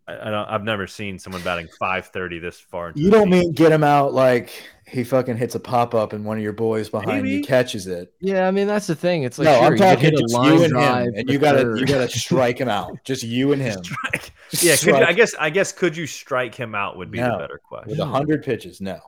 I, 0.07 0.27
I 0.27 0.31
don't, 0.31 0.47
I've 0.47 0.63
never 0.63 0.87
seen 0.87 1.19
someone 1.19 1.41
batting 1.41 1.67
530 1.79 2.39
this 2.39 2.59
far. 2.59 2.93
You 2.95 3.09
don't 3.09 3.29
mean 3.29 3.51
get 3.51 3.71
him 3.71 3.83
out 3.83 4.13
like 4.13 4.51
he 4.87 5.03
fucking 5.03 5.35
hits 5.35 5.55
a 5.55 5.59
pop 5.59 5.93
up 5.93 6.13
and 6.13 6.23
one 6.23 6.37
of 6.37 6.43
your 6.43 6.53
boys 6.53 6.89
behind 6.89 7.27
you 7.27 7.43
catches 7.43 7.87
it. 7.87 8.13
Yeah, 8.21 8.47
I 8.47 8.51
mean 8.51 8.67
that's 8.67 8.87
the 8.87 8.95
thing. 8.95 9.23
It's 9.23 9.37
like 9.37 9.45
no, 9.45 9.55
sure, 9.55 9.63
I'm 9.65 9.71
you 9.73 9.77
could 9.77 9.83
talking 9.83 10.03
hit 10.03 10.13
a 10.13 10.17
just 10.17 10.33
line 10.33 10.53
you 10.53 10.63
and 10.63 10.71
drive 10.71 11.07
him, 11.07 11.13
and 11.17 11.29
you 11.29 11.39
gotta 11.39 11.59
third. 11.59 11.79
you 11.79 11.85
gotta 11.85 12.07
strike 12.19 12.57
him 12.59 12.69
out. 12.69 12.97
Just 13.03 13.23
you 13.23 13.51
and 13.51 13.61
him 13.61 13.83
Strike. 13.83 14.31
Just 14.51 14.63
Yeah, 14.63 14.75
could 14.75 14.87
you, 14.87 14.93
strike 14.93 15.07
I 15.09 15.13
guess 15.13 15.35
I 15.39 15.49
guess 15.49 15.71
could 15.73 15.97
you 15.97 16.07
strike 16.07 16.55
him 16.55 16.73
out 16.73 16.97
would 16.97 17.11
be 17.11 17.19
the 17.19 17.35
better 17.37 17.59
question. 17.67 17.99
a 17.99 18.05
hundred 18.05 18.43
pitches. 18.43 18.79
No, 18.79 18.99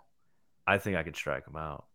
I 0.68 0.78
think 0.78 0.98
I 0.98 1.04
could 1.04 1.16
strike 1.16 1.48
him 1.48 1.56
out. 1.56 1.86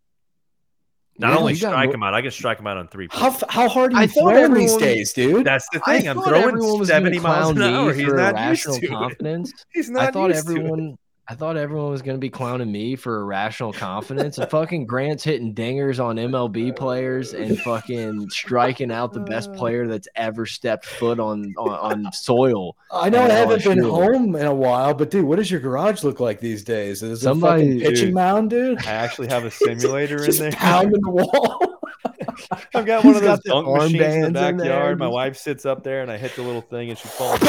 Not 1.18 1.30
Yeah, 1.30 1.38
only 1.38 1.54
you 1.54 1.60
got 1.60 1.70
strike 1.70 1.94
him 1.94 2.02
out, 2.02 2.14
I 2.14 2.22
can 2.22 2.30
strike 2.32 2.58
him 2.58 2.66
out 2.66 2.76
on 2.76 2.88
three. 2.88 3.08
how 3.10 3.30
how 3.48 3.68
hard 3.68 3.94
are 3.94 3.98
I 3.98 4.02
you 4.02 4.08
thought 4.08 4.30
throwing 4.32 4.54
these 4.54 4.76
days, 4.76 5.12
dude? 5.12 5.46
That's 5.46 5.68
the 5.72 5.78
thing. 5.80 6.08
I'm 6.08 6.20
throwing 6.22 6.42
everyone 6.44 6.78
was 6.80 6.90
gonna 6.90 7.12
70 7.12 7.18
miles 7.20 7.50
an 7.50 7.62
hour. 7.62 7.92
He's 7.92 8.12
not 8.12 8.34
irrational 8.34 8.76
used 8.76 8.80
to 8.80 8.86
it. 8.86 8.90
confidence. 8.90 9.52
He's 9.72 9.90
not 9.90 10.02
I 10.02 10.10
thought 10.10 10.30
used 10.30 10.46
to 10.46 10.52
it. 10.52 10.58
everyone. 10.58 10.98
I 11.26 11.34
thought 11.34 11.56
everyone 11.56 11.90
was 11.90 12.02
going 12.02 12.16
to 12.16 12.20
be 12.20 12.28
clowning 12.28 12.70
me 12.70 12.96
for 12.96 13.22
irrational 13.22 13.72
confidence. 13.72 14.36
and 14.36 14.50
fucking 14.50 14.84
Grant's 14.84 15.24
hitting 15.24 15.54
dingers 15.54 15.98
on 16.02 16.16
MLB 16.16 16.76
players 16.76 17.32
and 17.32 17.58
fucking 17.60 18.28
striking 18.28 18.92
out 18.92 19.14
the 19.14 19.20
best 19.20 19.48
uh. 19.48 19.54
player 19.54 19.86
that's 19.88 20.06
ever 20.16 20.44
stepped 20.44 20.84
foot 20.84 21.18
on 21.18 21.54
on, 21.56 22.04
on 22.04 22.12
soil. 22.12 22.76
I 22.92 23.08
know 23.08 23.22
I 23.22 23.28
haven't 23.30 23.64
been 23.64 23.78
LSU. 23.78 23.90
home 23.90 24.36
in 24.36 24.44
a 24.46 24.54
while, 24.54 24.92
but 24.92 25.10
dude, 25.10 25.24
what 25.24 25.36
does 25.36 25.50
your 25.50 25.60
garage 25.60 26.04
look 26.04 26.20
like 26.20 26.40
these 26.40 26.62
days? 26.62 27.02
Is 27.02 27.10
it 27.10 27.12
a 27.12 27.16
Somebody- 27.16 27.62
fucking 27.68 27.80
pitching 27.80 28.04
Dude. 28.08 28.14
mound, 28.14 28.50
dude? 28.50 28.78
I 28.86 28.90
actually 28.92 29.28
have 29.28 29.44
a 29.44 29.50
simulator 29.50 30.18
in 30.20 30.24
Just 30.26 30.40
there. 30.40 30.52
pounding 30.52 31.00
the 31.00 31.10
wall. 31.10 31.80
I've 32.74 32.86
got 32.86 33.04
one 33.04 33.16
of 33.16 33.22
those 33.22 33.40
dunk 33.40 33.66
arm 33.66 33.78
machines 33.78 33.92
in 33.92 33.98
the 33.98 34.30
bands 34.30 34.52
in 34.52 34.56
backyard. 34.58 34.98
My 34.98 35.08
wife 35.08 35.36
sits 35.36 35.66
up 35.66 35.82
there, 35.82 36.02
and 36.02 36.10
I 36.10 36.16
hit 36.16 36.34
the 36.36 36.42
little 36.42 36.60
thing, 36.60 36.90
and 36.90 36.98
she 36.98 37.08
falls. 37.08 37.40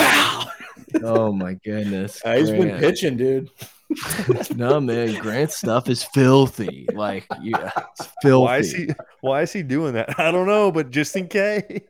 Oh 1.03 1.31
my 1.31 1.55
goodness! 1.55 2.21
Uh, 2.23 2.38
he's 2.38 2.51
been 2.51 2.77
pitching, 2.79 3.17
dude. 3.17 3.49
no 4.55 4.79
man, 4.79 5.19
Grant's 5.21 5.57
stuff 5.57 5.89
is 5.89 6.03
filthy. 6.03 6.88
Like 6.93 7.25
yeah, 7.41 7.71
it's 7.91 8.09
filthy. 8.21 8.45
Why 8.45 8.57
is 8.57 8.71
he? 8.73 8.89
Why 9.21 9.41
is 9.41 9.53
he 9.53 9.63
doing 9.63 9.93
that? 9.93 10.19
I 10.19 10.31
don't 10.31 10.47
know, 10.47 10.71
but 10.71 10.91
just 10.91 11.15
in 11.15 11.27
case. 11.27 11.81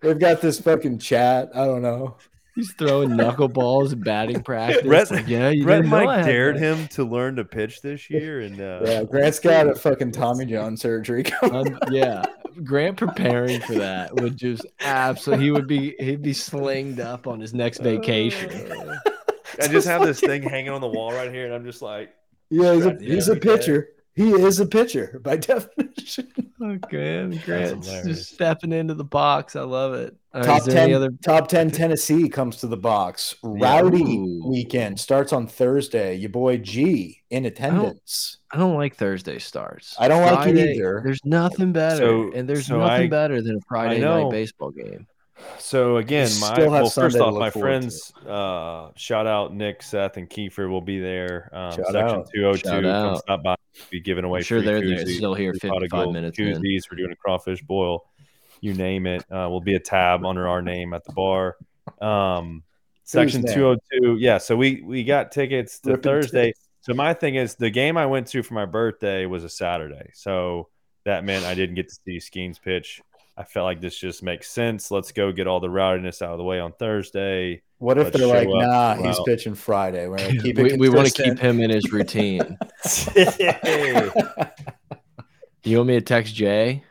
They've 0.00 0.18
got 0.18 0.40
this 0.40 0.60
fucking 0.60 0.98
chat. 0.98 1.50
I 1.54 1.64
don't 1.64 1.82
know. 1.82 2.16
He's 2.60 2.72
throwing 2.74 3.10
knuckleballs 3.10 3.92
in 3.94 4.00
batting 4.00 4.42
practice. 4.42 4.82
Brett- 4.82 5.10
Like, 5.10 5.26
yeah, 5.28 5.48
you 5.48 5.64
Brett 5.64 5.78
didn't 5.82 5.90
know 5.90 6.04
Mike 6.04 6.26
dared 6.26 6.56
that. 6.56 6.60
him 6.60 6.88
to 6.88 7.04
learn 7.04 7.36
to 7.36 7.44
pitch 7.44 7.80
this 7.80 8.10
year, 8.10 8.40
and 8.40 8.60
uh, 8.60 8.80
Yeah, 8.84 9.04
Grant's 9.04 9.38
got 9.40 9.66
a 9.66 9.74
fucking 9.76 10.12
Tommy 10.12 10.44
John 10.46 10.76
surgery. 10.76 11.24
Um, 11.42 11.78
yeah, 11.90 12.22
Grant 12.64 12.96
preparing 12.98 13.60
for 13.62 13.74
that 13.76 14.14
would 14.14 14.36
just 14.36 14.66
absolutely. 14.80 15.46
He 15.46 15.50
would 15.50 15.66
be 15.66 15.94
he'd 15.98 16.20
be 16.22 16.32
slinged 16.34 17.00
up 17.00 17.26
on 17.26 17.40
his 17.40 17.54
next 17.54 17.78
vacation. 17.78 18.50
I 19.60 19.66
just 19.68 19.88
have 19.88 20.02
this 20.02 20.20
thing 20.20 20.42
hanging 20.42 20.70
on 20.70 20.80
the 20.80 20.88
wall 20.88 21.12
right 21.12 21.32
here, 21.32 21.46
and 21.46 21.54
I'm 21.54 21.64
just 21.64 21.80
like, 21.82 22.10
Yeah, 22.50 22.74
he's 22.74 22.84
a, 22.86 22.98
he's 23.00 23.28
a 23.28 23.34
we 23.34 23.40
get 23.40 23.58
pitcher. 23.60 23.88
He 24.14 24.32
is 24.32 24.58
a 24.60 24.66
pitcher 24.66 25.20
by 25.24 25.36
definition. 25.36 26.28
Oh, 26.60 26.76
Grant, 26.76 27.42
Grant's 27.44 27.88
just 28.04 28.34
stepping 28.34 28.72
into 28.72 28.94
the 28.94 29.04
box. 29.04 29.56
I 29.56 29.62
love 29.62 29.94
it. 29.94 30.14
All 30.34 30.40
right, 30.42 30.46
top 30.46 30.68
is 30.68 30.74
ten, 30.74 30.92
other? 30.92 31.10
top 31.24 31.48
ten 31.48 31.70
Tennessee 31.70 32.28
comes 32.28 32.56
to 32.58 32.66
the 32.66 32.76
box. 32.76 33.34
Rowdy 33.42 34.02
Ooh. 34.18 34.42
weekend 34.46 35.00
starts 35.00 35.32
on 35.32 35.46
Thursday. 35.46 36.16
Your 36.16 36.30
boy 36.30 36.58
G 36.58 37.22
in 37.30 37.46
attendance. 37.46 38.38
I 38.52 38.58
don't 38.58 38.74
like 38.76 38.96
Thursday 38.96 39.38
starts. 39.38 39.94
I 39.98 40.08
don't 40.08 40.22
like 40.22 40.48
it 40.48 40.58
either. 40.76 41.00
There's 41.04 41.24
nothing 41.24 41.72
better, 41.72 41.96
So- 41.98 42.32
and 42.34 42.48
there's 42.48 42.66
so 42.66 42.78
nothing 42.78 43.06
I- 43.06 43.08
better 43.08 43.40
than 43.42 43.56
a 43.56 43.60
Friday 43.68 44.00
know. 44.00 44.24
night 44.24 44.30
baseball 44.32 44.70
game. 44.72 45.06
So 45.58 45.98
again, 45.98 46.28
my 46.40 46.66
well, 46.66 46.90
Sunday 46.90 47.12
first 47.12 47.20
off, 47.20 47.34
my 47.34 47.50
friends, 47.50 48.12
uh, 48.26 48.90
shout 48.96 49.26
out 49.26 49.54
Nick, 49.54 49.82
Seth, 49.82 50.16
and 50.16 50.28
Kiefer 50.28 50.68
will 50.68 50.80
be 50.80 50.98
there. 50.98 51.50
Um, 51.52 51.72
Shout 51.72 51.86
section 51.92 52.24
two 52.34 52.42
hundred 52.42 52.62
two, 52.62 52.68
Shout 52.68 52.82
come 52.82 52.86
out. 52.86 53.18
stop 53.18 53.42
by. 53.42 53.56
Be 53.90 54.00
giving 54.00 54.24
away. 54.24 54.38
I'm 54.38 54.44
sure 54.44 54.62
free 54.62 54.94
they're 54.94 55.06
still 55.06 55.34
here 55.34 55.52
55 55.54 56.10
minutes 56.10 56.38
in. 56.38 56.46
Koozies. 56.46 56.82
We're 56.90 56.96
doing 56.96 57.12
a 57.12 57.16
crawfish 57.16 57.62
boil. 57.62 58.04
You 58.60 58.74
name 58.74 59.06
it. 59.06 59.24
Uh, 59.30 59.48
will 59.48 59.60
be 59.60 59.74
a 59.74 59.80
tab 59.80 60.24
under 60.24 60.48
our 60.48 60.60
name 60.60 60.92
at 60.92 61.04
the 61.04 61.12
bar. 61.12 61.56
Um, 62.00 62.62
section 63.04 63.42
two 63.46 63.64
hundred 63.64 63.80
two. 63.92 64.16
Yeah. 64.18 64.38
So 64.38 64.56
we 64.56 64.82
we 64.82 65.04
got 65.04 65.32
tickets 65.32 65.78
to 65.80 65.90
Ripping 65.92 66.02
Thursday. 66.02 66.52
So 66.82 66.94
my 66.94 67.14
thing 67.14 67.34
is 67.36 67.54
the 67.54 67.70
game 67.70 67.96
I 67.96 68.06
went 68.06 68.26
to 68.28 68.42
for 68.42 68.54
my 68.54 68.66
birthday 68.66 69.26
was 69.26 69.44
a 69.44 69.48
Saturday. 69.48 70.10
So 70.14 70.68
that 71.04 71.24
meant 71.24 71.44
I 71.44 71.54
didn't 71.54 71.76
get 71.76 71.88
to 71.88 71.94
see 72.04 72.18
Skenes 72.18 72.60
pitch. 72.60 73.00
I 73.36 73.44
felt 73.44 73.64
like 73.64 73.80
this 73.80 73.96
just 73.96 74.22
makes 74.22 74.50
sense. 74.50 74.90
Let's 74.90 75.12
go 75.12 75.32
get 75.32 75.46
all 75.46 75.60
the 75.60 75.70
rowdiness 75.70 76.20
out 76.20 76.32
of 76.32 76.38
the 76.38 76.44
way 76.44 76.60
on 76.60 76.72
Thursday. 76.72 77.62
What 77.78 77.96
if 77.96 78.04
Let's 78.06 78.18
they're 78.18 78.26
like, 78.26 78.48
nah, 78.48 78.96
go 78.96 79.04
he's 79.04 79.18
out." 79.18 79.24
pitching 79.26 79.54
Friday. 79.54 80.06
We're 80.08 80.18
gonna 80.18 80.36
keep 80.42 80.58
it 80.58 80.72
we, 80.72 80.76
we 80.76 80.88
want 80.90 81.08
to 81.10 81.22
keep 81.22 81.38
him 81.38 81.60
in 81.60 81.70
his 81.70 81.90
routine. 81.90 82.40
you 85.64 85.76
want 85.76 85.88
me 85.88 85.94
to 85.94 86.00
text 86.00 86.34
Jay? 86.34 86.84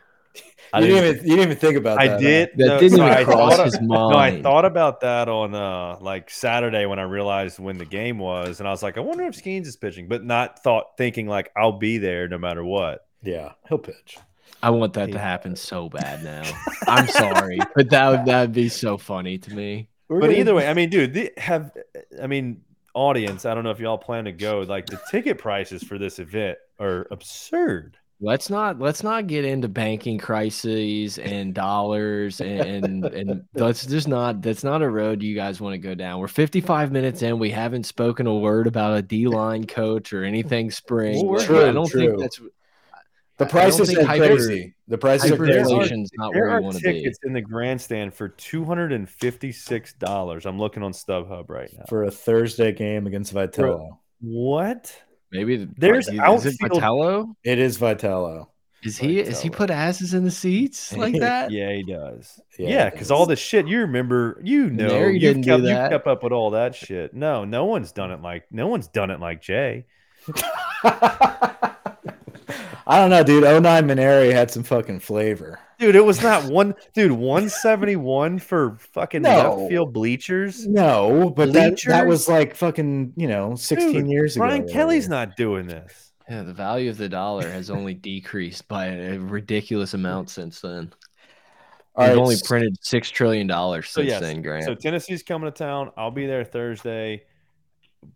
I 0.72 0.82
you 0.82 0.88
didn't, 0.88 1.02
didn't- 1.04 1.16
even 1.16 1.30
you 1.30 1.36
didn't 1.36 1.46
even 1.52 1.58
think 1.58 1.78
about 1.78 2.00
I 2.00 2.08
that. 2.08 2.14
huh? 2.14 2.20
did. 2.20 2.50
That 2.58 2.66
no, 2.68 2.80
didn't 2.80 2.98
so 2.98 3.06
even 3.06 3.18
I 3.18 3.24
cross 3.24 3.56
thought- 3.56 3.66
his 3.66 3.82
No, 3.82 4.10
I 4.12 4.42
thought 4.42 4.66
about 4.66 5.02
that 5.02 5.28
on 5.28 5.56
uh 5.56 5.98
like 6.00 6.30
Saturday 6.30 6.86
when 6.86 7.00
I 7.00 7.04
realized 7.04 7.58
when 7.60 7.78
the 7.78 7.86
game 7.86 8.20
was, 8.20 8.60
and 8.60 8.68
I 8.68 8.72
was 8.72 8.84
like, 8.84 8.98
I 8.98 9.02
wonder 9.02 9.24
if 9.26 9.36
Skenes 9.36 9.66
is 9.66 9.76
pitching, 9.78 10.08
but 10.08 10.24
not 10.24 10.62
thought 10.64 10.96
thinking 10.98 11.28
like 11.28 11.52
I'll 11.58 11.80
be 11.80 11.98
there 11.98 12.28
no 12.28 12.38
matter 12.38 12.64
what. 12.64 13.02
Yeah, 13.24 13.54
he'll 13.68 13.80
pitch. 13.80 14.18
I 14.62 14.70
want 14.72 14.94
that 14.94 15.12
to 15.12 15.20
happen 15.20 15.56
so 15.56 15.90
bad 16.00 16.24
now. 16.24 16.44
I'm 16.88 17.08
sorry, 17.08 17.60
but 17.76 17.90
that 17.92 18.10
would 18.10 18.26
that 18.26 18.42
would 18.42 18.54
be 18.54 18.70
so 18.70 18.98
funny 18.98 19.38
to 19.38 19.54
me. 19.56 19.90
We're 20.08 20.20
But 20.20 20.28
gonna- 20.28 20.40
either 20.40 20.56
way, 20.56 20.68
I 20.68 20.74
mean, 20.74 20.90
dude, 20.90 21.14
the, 21.14 21.32
have 21.38 21.72
I 22.22 22.28
mean, 22.28 22.62
audience, 22.94 23.46
I 23.46 23.54
don't 23.54 23.64
know 23.64 23.72
if 23.72 23.80
y'all 23.80 23.98
plan 23.98 24.26
to 24.26 24.32
go. 24.32 24.60
Like 24.62 24.88
the 24.88 25.00
ticket 25.12 25.38
prices 25.38 25.84
for 25.84 25.98
this 25.98 26.20
event 26.20 26.58
are 26.80 27.08
absurd. 27.12 27.96
Let's 28.22 28.50
not 28.50 28.80
let's 28.80 29.02
not 29.02 29.28
get 29.28 29.46
into 29.46 29.70
banking 29.70 30.18
crises 30.18 31.18
and 31.20 31.54
dollars 31.54 32.42
and 32.42 33.06
and 33.06 33.44
let's 33.54 33.86
just 33.86 34.10
not 34.10 34.42
that's 34.42 34.62
not 34.64 34.82
a 34.82 34.90
road 34.90 35.24
you 35.24 35.36
guys 35.36 35.62
want 35.62 35.74
to 35.76 35.78
go 35.78 35.96
down. 35.96 36.20
We're 36.20 36.28
55 36.28 36.92
minutes 36.92 37.22
in. 37.22 37.40
We 37.40 37.50
haven't 37.52 37.86
spoken 37.86 38.28
a 38.28 38.36
word 38.36 38.68
about 38.68 38.98
a 38.98 39.02
D 39.02 39.28
line 39.28 39.66
coach 39.68 40.12
or 40.12 40.26
anything 40.26 40.70
spring. 40.70 41.26
Well, 41.26 41.46
we're- 41.48 41.70
I 41.70 41.72
don't 41.72 41.88
true. 41.90 42.08
think 42.10 42.20
that's 42.20 42.42
the 43.40 43.46
I 43.46 43.48
don't 43.48 43.50
prices 43.50 43.88
think 43.88 44.00
are 44.00 44.06
hyper- 44.06 44.28
crazy. 44.36 44.74
The 44.88 44.98
prices 44.98 45.32
are 45.32 45.38
crazy. 45.38 45.54
hyperinflation's 45.60 46.12
not 46.16 46.34
There 46.34 46.44
where 46.44 46.52
are 46.52 46.60
you 46.60 46.64
want 46.66 46.78
to 46.78 46.84
be. 46.84 46.94
tickets 46.94 47.20
in 47.24 47.34
the 47.34 47.42
grandstand 47.42 48.14
for 48.14 48.28
two 48.30 48.64
hundred 48.66 48.92
and 48.92 49.10
fifty-six 49.10 49.94
dollars. 49.94 50.46
I'm 50.46 50.60
looking 50.60 50.84
on 50.84 50.92
StubHub 50.92 51.50
right 51.50 51.72
now. 51.76 51.86
for 51.90 52.04
a 52.04 52.12
Thursday 52.12 52.72
game 52.72 53.08
against 53.08 53.34
Vitello. 53.34 53.98
What? 54.22 54.96
Maybe 55.32 55.68
There's 55.78 56.08
is 56.08 56.14
it 56.14 56.60
Vitello? 56.60 57.34
It 57.44 57.58
is 57.60 57.78
Vitello. 57.78 58.48
Is 58.82 58.98
he 58.98 59.20
is 59.20 59.42
he 59.42 59.50
put 59.50 59.70
asses 59.70 60.14
in 60.14 60.24
the 60.24 60.32
seats 60.32 60.94
like 60.98 61.20
that? 61.20 61.52
Yeah, 61.52 61.72
he 61.74 61.84
does. 61.84 62.40
Yeah, 62.58 62.70
Yeah, 62.70 62.86
because 62.90 63.08
does. 63.08 63.12
all 63.12 63.26
this 63.26 63.38
shit, 63.40 63.68
you 63.68 63.80
remember, 63.80 64.40
you 64.42 64.70
know, 64.70 64.88
Mary 64.88 65.16
you 65.16 65.20
didn't 65.20 65.42
do 65.42 65.50
kept, 65.52 65.64
you 65.64 65.70
kept 65.70 66.08
up 66.08 66.24
with 66.24 66.32
all 66.32 66.52
that 66.52 66.76
shit. 66.76 67.14
No, 67.14 67.44
no 67.46 67.66
one's 67.66 67.92
done 67.92 68.12
it 68.12 68.22
like 68.22 68.46
no 68.52 68.68
one's 68.68 68.88
done 68.88 69.12
it 69.12 69.20
like 69.20 69.42
Jay. 69.42 69.86
I 72.90 72.98
don't 72.98 73.10
know, 73.12 73.24
dude. 73.24 73.44
09 73.44 73.88
Mainieri 73.88 74.32
had 74.34 74.50
some 74.52 74.64
fucking 74.64 75.00
flavor. 75.02 75.60
Dude, 75.78 75.96
it 75.96 76.04
was 76.04 76.22
not 76.22 76.44
one 76.46 76.74
dude, 76.94 77.12
171 77.12 78.40
for 78.40 78.78
fucking 78.94 79.22
No. 79.22 79.56
left 79.56 79.70
field 79.70 79.94
bleachers. 79.94 80.68
No, 80.68 81.30
but 81.30 81.54
that, 81.54 81.80
that 81.88 82.06
was 82.08 82.28
like 82.28 82.56
fucking, 82.56 83.14
you 83.16 83.28
know, 83.28 83.56
16 83.56 83.94
Dude, 83.94 84.08
years 84.08 84.36
ago. 84.36 84.46
Brian 84.46 84.68
Kelly's 84.68 85.08
whatever. 85.08 85.28
not 85.30 85.38
doing 85.38 85.68
this. 85.68 86.12
Yeah, 86.30 86.44
the 86.44 86.54
value 86.54 86.90
of 86.90 86.98
the 86.98 87.08
dollar 87.10 87.50
has 87.50 87.70
only 87.70 87.94
decreased 87.94 88.68
by 88.68 88.88
a 88.88 89.18
ridiculous 89.20 89.94
amount 89.94 90.30
since 90.30 90.60
then. 90.62 90.92
All 91.96 92.06
We've 92.06 92.16
right, 92.16 92.22
only 92.22 92.36
printed 92.46 92.78
six 92.82 93.10
trillion 93.10 93.48
dollars 93.48 93.90
So 93.90 94.02
since 94.02 94.12
yes, 94.12 94.22
then, 94.22 94.42
Grant. 94.42 94.66
so 94.66 94.76
Tennessee's 94.76 95.24
coming 95.24 95.52
to 95.52 95.58
town. 95.58 95.92
I'll 95.98 96.12
be 96.12 96.26
there 96.28 96.44
Thursday. 96.44 97.24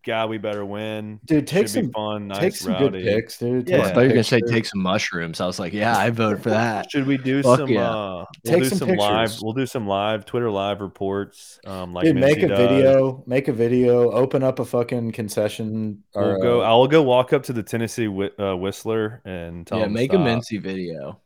God, 0.05 0.29
we 0.29 0.37
better 0.37 0.65
win. 0.65 1.19
Dude, 1.25 1.45
take 1.47 1.63
Should 1.63 1.69
some 1.71 1.91
fun, 1.91 2.27
nice, 2.27 2.39
take 2.39 2.55
some 2.55 2.73
rowdy. 2.73 3.01
good 3.01 3.03
picks, 3.03 3.37
dude. 3.37 3.69
Yeah. 3.69 3.77
I 3.79 3.83
Take 3.85 3.93
thought 3.93 3.99
you 4.01 4.07
were 4.07 4.13
gonna 4.13 4.23
say 4.23 4.39
take 4.41 4.65
some 4.65 4.81
mushrooms. 4.81 5.39
I 5.41 5.45
was 5.45 5.59
like, 5.59 5.73
yeah, 5.73 5.97
I 5.97 6.09
vote 6.09 6.41
for 6.41 6.49
that. 6.51 6.89
Should 6.91 7.05
we 7.07 7.17
do 7.17 7.41
Fuck 7.43 7.59
some? 7.59 7.69
yeah. 7.69 7.89
Uh, 7.89 8.25
we'll 8.45 8.53
Take 8.53 8.63
do 8.63 8.69
some 8.69 8.77
some, 8.79 8.95
live. 8.95 9.33
We'll 9.41 9.53
do 9.53 9.65
some 9.65 9.87
live 9.87 10.25
Twitter 10.25 10.49
live 10.49 10.79
reports. 10.81 11.59
Um, 11.65 11.93
like 11.93 12.05
Dude, 12.05 12.15
make 12.15 12.41
a 12.43 12.47
does. 12.47 12.57
video, 12.57 13.23
make 13.27 13.47
a 13.49 13.53
video, 13.53 14.11
open 14.11 14.41
up 14.43 14.59
a 14.59 14.65
fucking 14.65 15.11
concession 15.11 16.03
or 16.13 16.33
We'll 16.33 16.41
go. 16.41 16.61
uh, 16.61 16.65
I'll 16.65 16.87
go 16.87 17.01
walk 17.01 17.33
up 17.33 17.43
to 17.43 17.53
the 17.53 17.63
Tennessee 17.63 18.07
Whi- 18.07 18.31
uh, 18.39 18.55
Whistler 18.55 19.21
and 19.25 19.67
tell 19.67 19.79
Yeah, 19.79 19.85
them 19.85 19.93
make 19.93 20.11
stop. 20.11 20.21
a 20.21 20.29
Mincy 20.29 20.61
video. 20.61 21.19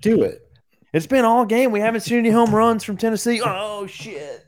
do 0.00 0.22
it. 0.22 0.40
It's 0.92 1.06
been 1.06 1.24
all 1.24 1.44
game. 1.44 1.72
We 1.72 1.80
haven't 1.80 2.02
seen 2.02 2.18
any 2.18 2.30
home 2.30 2.54
runs 2.54 2.84
from 2.84 2.96
Tennessee. 2.96 3.40
Oh 3.44 3.86
shit! 3.86 4.43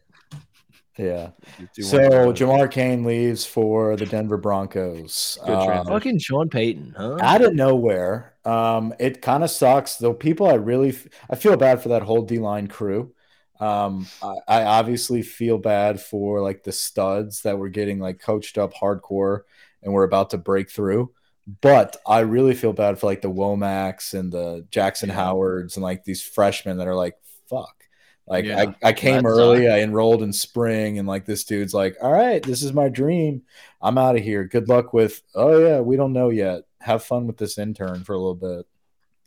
Yeah. 0.96 1.30
So 1.78 2.26
one. 2.26 2.34
Jamar 2.34 2.70
Cain 2.70 3.04
leaves 3.04 3.44
for 3.44 3.96
the 3.96 4.06
Denver 4.06 4.38
Broncos. 4.38 5.38
Um. 5.42 5.86
Fucking 5.86 6.18
Sean 6.18 6.48
Payton, 6.48 6.94
huh? 6.96 7.18
out 7.20 7.42
of 7.42 7.54
nowhere. 7.54 8.34
Um, 8.44 8.94
it 8.98 9.20
kind 9.20 9.44
of 9.44 9.50
sucks 9.50 9.96
though. 9.96 10.14
People, 10.14 10.46
I 10.46 10.54
really, 10.54 10.96
I 11.28 11.36
feel 11.36 11.56
bad 11.56 11.82
for 11.82 11.90
that 11.90 12.02
whole 12.02 12.22
D 12.22 12.38
line 12.38 12.68
crew. 12.68 13.12
Um, 13.60 14.06
I, 14.22 14.36
I 14.48 14.64
obviously 14.64 15.22
feel 15.22 15.58
bad 15.58 16.00
for 16.00 16.40
like 16.40 16.62
the 16.62 16.72
studs 16.72 17.42
that 17.42 17.58
were 17.58 17.68
getting 17.68 17.98
like 17.98 18.20
coached 18.20 18.58
up 18.58 18.74
hardcore 18.74 19.40
and 19.82 19.92
we're 19.92 20.04
about 20.04 20.30
to 20.30 20.38
break 20.38 20.70
through. 20.70 21.12
But 21.60 21.96
I 22.06 22.20
really 22.20 22.54
feel 22.54 22.72
bad 22.72 22.98
for 22.98 23.06
like 23.06 23.22
the 23.22 23.30
Womacks 23.30 24.14
and 24.14 24.32
the 24.32 24.66
Jackson 24.70 25.08
Howards 25.08 25.76
and 25.76 25.84
like 25.84 26.04
these 26.04 26.22
freshmen 26.22 26.78
that 26.78 26.88
are 26.88 26.94
like, 26.96 27.14
fuck. 27.48 27.85
Like 28.26 28.44
Yeah, 28.44 28.72
I, 28.82 28.88
I 28.88 28.92
came 28.92 29.24
early, 29.24 29.68
I 29.68 29.80
enrolled 29.80 30.22
in 30.22 30.32
spring, 30.32 30.98
and 30.98 31.06
like 31.06 31.24
this 31.26 31.44
dude's 31.44 31.74
like, 31.74 31.96
all 32.02 32.12
right, 32.12 32.42
this 32.42 32.62
is 32.62 32.72
my 32.72 32.88
dream. 32.88 33.42
I'm 33.80 33.98
out 33.98 34.16
of 34.16 34.22
here. 34.22 34.44
Good 34.44 34.68
luck 34.68 34.92
with, 34.92 35.22
oh 35.34 35.58
yeah, 35.58 35.80
we 35.80 35.96
don't 35.96 36.12
know 36.12 36.30
yet. 36.30 36.62
Have 36.80 37.04
fun 37.04 37.26
with 37.26 37.36
this 37.36 37.58
intern 37.58 38.04
for 38.04 38.14
a 38.14 38.18
little 38.18 38.34
bit. 38.34 38.66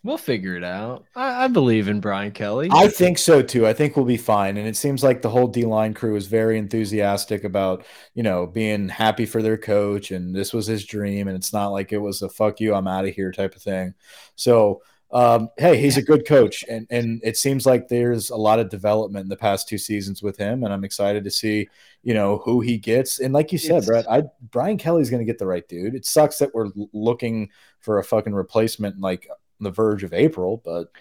We'll 0.01 0.17
figure 0.17 0.55
it 0.55 0.63
out. 0.63 1.05
I, 1.13 1.43
I 1.43 1.47
believe 1.49 1.89
in 1.89 1.99
Brian 1.99 2.31
Kelly. 2.31 2.69
I 2.71 2.87
think 2.87 3.17
so 3.17 3.41
too. 3.41 3.67
I 3.67 3.73
think 3.73 3.97
we'll 3.97 4.05
be 4.05 4.15
fine. 4.15 4.55
And 4.55 4.65
it 4.65 4.77
seems 4.77 5.03
like 5.03 5.21
the 5.21 5.29
whole 5.29 5.47
D 5.47 5.65
line 5.65 5.93
crew 5.93 6.15
is 6.15 6.27
very 6.27 6.57
enthusiastic 6.57 7.43
about, 7.43 7.85
you 8.13 8.23
know, 8.23 8.47
being 8.47 8.87
happy 8.87 9.25
for 9.25 9.41
their 9.41 9.57
coach. 9.57 10.11
And 10.11 10.33
this 10.33 10.53
was 10.53 10.67
his 10.67 10.85
dream. 10.85 11.27
And 11.27 11.35
it's 11.35 11.51
not 11.51 11.73
like 11.73 11.91
it 11.91 11.97
was 11.97 12.21
a 12.21 12.29
fuck 12.29 12.61
you, 12.61 12.73
I'm 12.73 12.87
out 12.87 13.05
of 13.05 13.13
here 13.13 13.33
type 13.33 13.55
of 13.55 13.61
thing. 13.61 13.93
So, 14.35 14.81
um, 15.11 15.49
hey, 15.57 15.79
he's 15.79 15.97
a 15.97 16.01
good 16.01 16.27
coach. 16.27 16.63
And, 16.69 16.85
and 16.89 17.21
it 17.23 17.37
seems 17.37 17.65
like 17.65 17.87
there's 17.87 18.29
a 18.29 18.35
lot 18.35 18.59
of 18.59 18.69
development 18.69 19.23
in 19.23 19.29
the 19.29 19.35
past 19.35 19.67
two 19.67 19.77
seasons 19.77 20.21
with 20.21 20.37
him. 20.37 20.63
And 20.63 20.71
I'm 20.71 20.83
excited 20.83 21.23
to 21.23 21.31
see, 21.31 21.67
you 22.03 22.13
know, 22.13 22.37
who 22.45 22.61
he 22.61 22.77
gets. 22.77 23.19
And 23.19 23.33
like 23.33 23.51
you 23.51 23.57
said, 23.57 23.85
Brett, 23.85 24.09
I, 24.09 24.23
Brian 24.51 24.77
Kelly's 24.77 25.09
going 25.09 25.21
to 25.21 25.31
get 25.31 25.39
the 25.39 25.47
right 25.47 25.67
dude. 25.67 25.95
It 25.95 26.05
sucks 26.05 26.37
that 26.37 26.53
we're 26.53 26.69
looking 26.93 27.49
for 27.79 27.99
a 27.99 28.03
fucking 28.03 28.33
replacement 28.33 28.99
like 28.99 29.27
the 29.59 29.71
verge 29.71 30.03
of 30.03 30.13
April, 30.13 30.61
but 30.63 30.91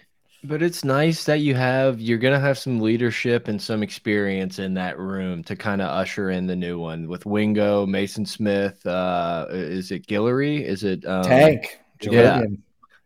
But 0.43 0.61
it's 0.61 0.83
nice 0.83 1.25
that 1.25 1.39
you 1.39 1.55
have 1.55 1.99
you're 1.99 2.17
gonna 2.17 2.39
have 2.39 2.57
some 2.57 2.79
leadership 2.79 3.47
and 3.47 3.61
some 3.61 3.83
experience 3.83 4.59
in 4.59 4.73
that 4.75 4.97
room 4.97 5.43
to 5.43 5.55
kind 5.55 5.81
of 5.81 5.89
usher 5.89 6.29
in 6.29 6.47
the 6.47 6.55
new 6.55 6.79
one 6.79 7.07
with 7.07 7.25
Wingo, 7.25 7.85
Mason 7.85 8.25
Smith. 8.25 8.85
Uh, 8.85 9.47
is 9.49 9.91
it 9.91 10.07
Guillory? 10.07 10.63
Is 10.63 10.83
it 10.83 11.05
um, 11.05 11.23
Tank. 11.23 11.79
yeah. 12.01 12.41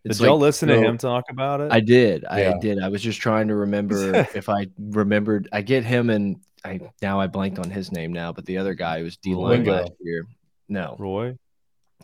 Jillian. 0.05 0.09
Did 0.11 0.19
y'all 0.19 0.35
like- 0.35 0.41
listen 0.41 0.69
to 0.69 0.75
so- 0.75 0.81
him 0.83 0.97
talk 0.97 1.25
about 1.29 1.61
it? 1.61 1.71
I 1.71 1.79
did. 1.79 2.25
I 2.29 2.41
Yeah. 2.41 2.53
did. 2.61 2.81
I 2.81 2.89
was 2.89 3.01
just 3.01 3.19
trying 3.21 3.47
to 3.49 3.55
remember 3.55 4.13
if 4.35 4.49
I 4.49 4.67
remembered. 4.79 5.47
I 5.51 5.61
get 5.61 5.83
him 5.83 6.09
and 6.09 6.37
I 6.65 6.79
now 7.01 7.19
I 7.19 7.27
blanked 7.27 7.59
on 7.59 7.69
his 7.69 7.91
name 7.91 8.13
now, 8.13 8.31
but 8.33 8.45
the 8.45 8.57
other 8.57 8.73
guy 8.73 8.99
who 8.99 9.05
was 9.05 9.17
D 9.17 9.33
line 9.35 9.49
Wingo. 9.49 9.73
last 9.73 9.91
year. 10.01 10.25
No. 10.69 10.95
Roy, 10.99 11.37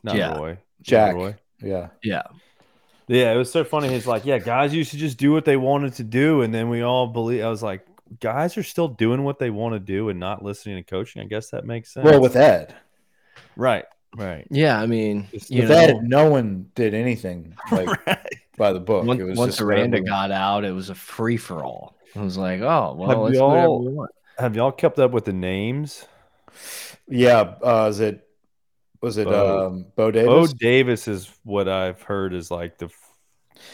not 0.04 0.16
Yeah. 0.16 0.38
Roy. 0.38 0.58
Jack. 0.82 1.16
Roy. 1.16 1.36
Yeah. 1.62 1.88
Yeah. 2.04 2.24
Yeah, 3.08 3.34
it 3.34 3.38
was 3.38 3.52
so 3.52 3.64
funny. 3.64 3.90
He's 3.90 4.06
like, 4.06 4.24
yeah, 4.26 4.38
guys 4.38 4.72
used 4.74 4.92
to 4.92 4.98
just 4.98 5.18
do 5.18 5.32
what 5.32 5.44
they 5.44 5.58
wanted 5.58 5.94
to 5.96 6.04
do, 6.04 6.42
and 6.44 6.54
then 6.54 6.70
we 6.70 6.84
all 6.84 7.08
believe. 7.08 7.44
I 7.44 7.50
was 7.50 7.64
like, 7.64 7.84
guys 8.20 8.56
are 8.58 8.62
still 8.64 8.88
doing 8.88 9.24
what 9.24 9.40
they 9.40 9.50
want 9.50 9.74
to 9.74 9.80
do 9.80 10.10
and 10.10 10.20
not 10.20 10.44
listening 10.44 10.76
to 10.78 10.84
coaching. 10.84 11.22
I 11.24 11.26
guess 11.26 11.50
that 11.50 11.66
makes 11.66 11.92
sense. 11.94 12.06
Well, 12.06 12.22
with 12.22 12.36
Ed, 12.36 12.76
right, 13.56 13.86
right, 14.16 14.48
Yeah. 14.50 14.80
I 14.80 14.86
mean, 14.86 15.28
Just 15.32 15.52
you 15.52 15.62
with 15.62 15.70
know, 15.72 15.78
Ed, 15.78 16.04
no 16.04 16.30
one 16.30 16.70
did 16.76 16.94
anything 16.94 17.56
like 17.72 18.06
right. 18.08 18.36
by 18.58 18.74
the 18.74 18.80
book. 18.80 19.06
once, 19.06 19.20
it 19.20 19.24
was 19.24 19.38
once 19.38 19.52
just 19.54 19.62
Aranda 19.62 19.98
whatever. 20.00 20.06
got 20.06 20.32
out, 20.32 20.66
it 20.66 20.72
was 20.72 20.90
a 20.90 20.96
free 20.96 21.38
for 21.38 21.64
all. 21.64 21.96
I 22.16 22.22
was 22.22 22.38
like, 22.38 22.62
oh 22.62 22.96
well, 22.98 23.10
Have 23.10 23.20
let's 23.20 23.36
y'all- 23.36 23.84
we 23.86 23.92
want. 23.94 24.12
Have 24.38 24.56
y'all 24.56 24.72
kept 24.72 25.00
up 25.00 25.12
with 25.12 25.26
the 25.26 25.34
names? 25.34 26.06
Yeah. 27.08 27.56
Uh, 27.64 27.88
is 27.90 28.00
it? 28.00 28.26
Was 29.02 29.18
it 29.18 29.26
Bo. 29.28 29.68
um, 29.68 29.86
Bo 29.96 30.12
Bo 30.12 30.12
Davis? 30.12 30.54
Davis 30.54 31.08
is 31.08 31.30
what 31.44 31.68
I've 31.70 32.02
heard 32.02 32.34
is 32.34 32.50
like 32.52 32.78
the 32.78 32.90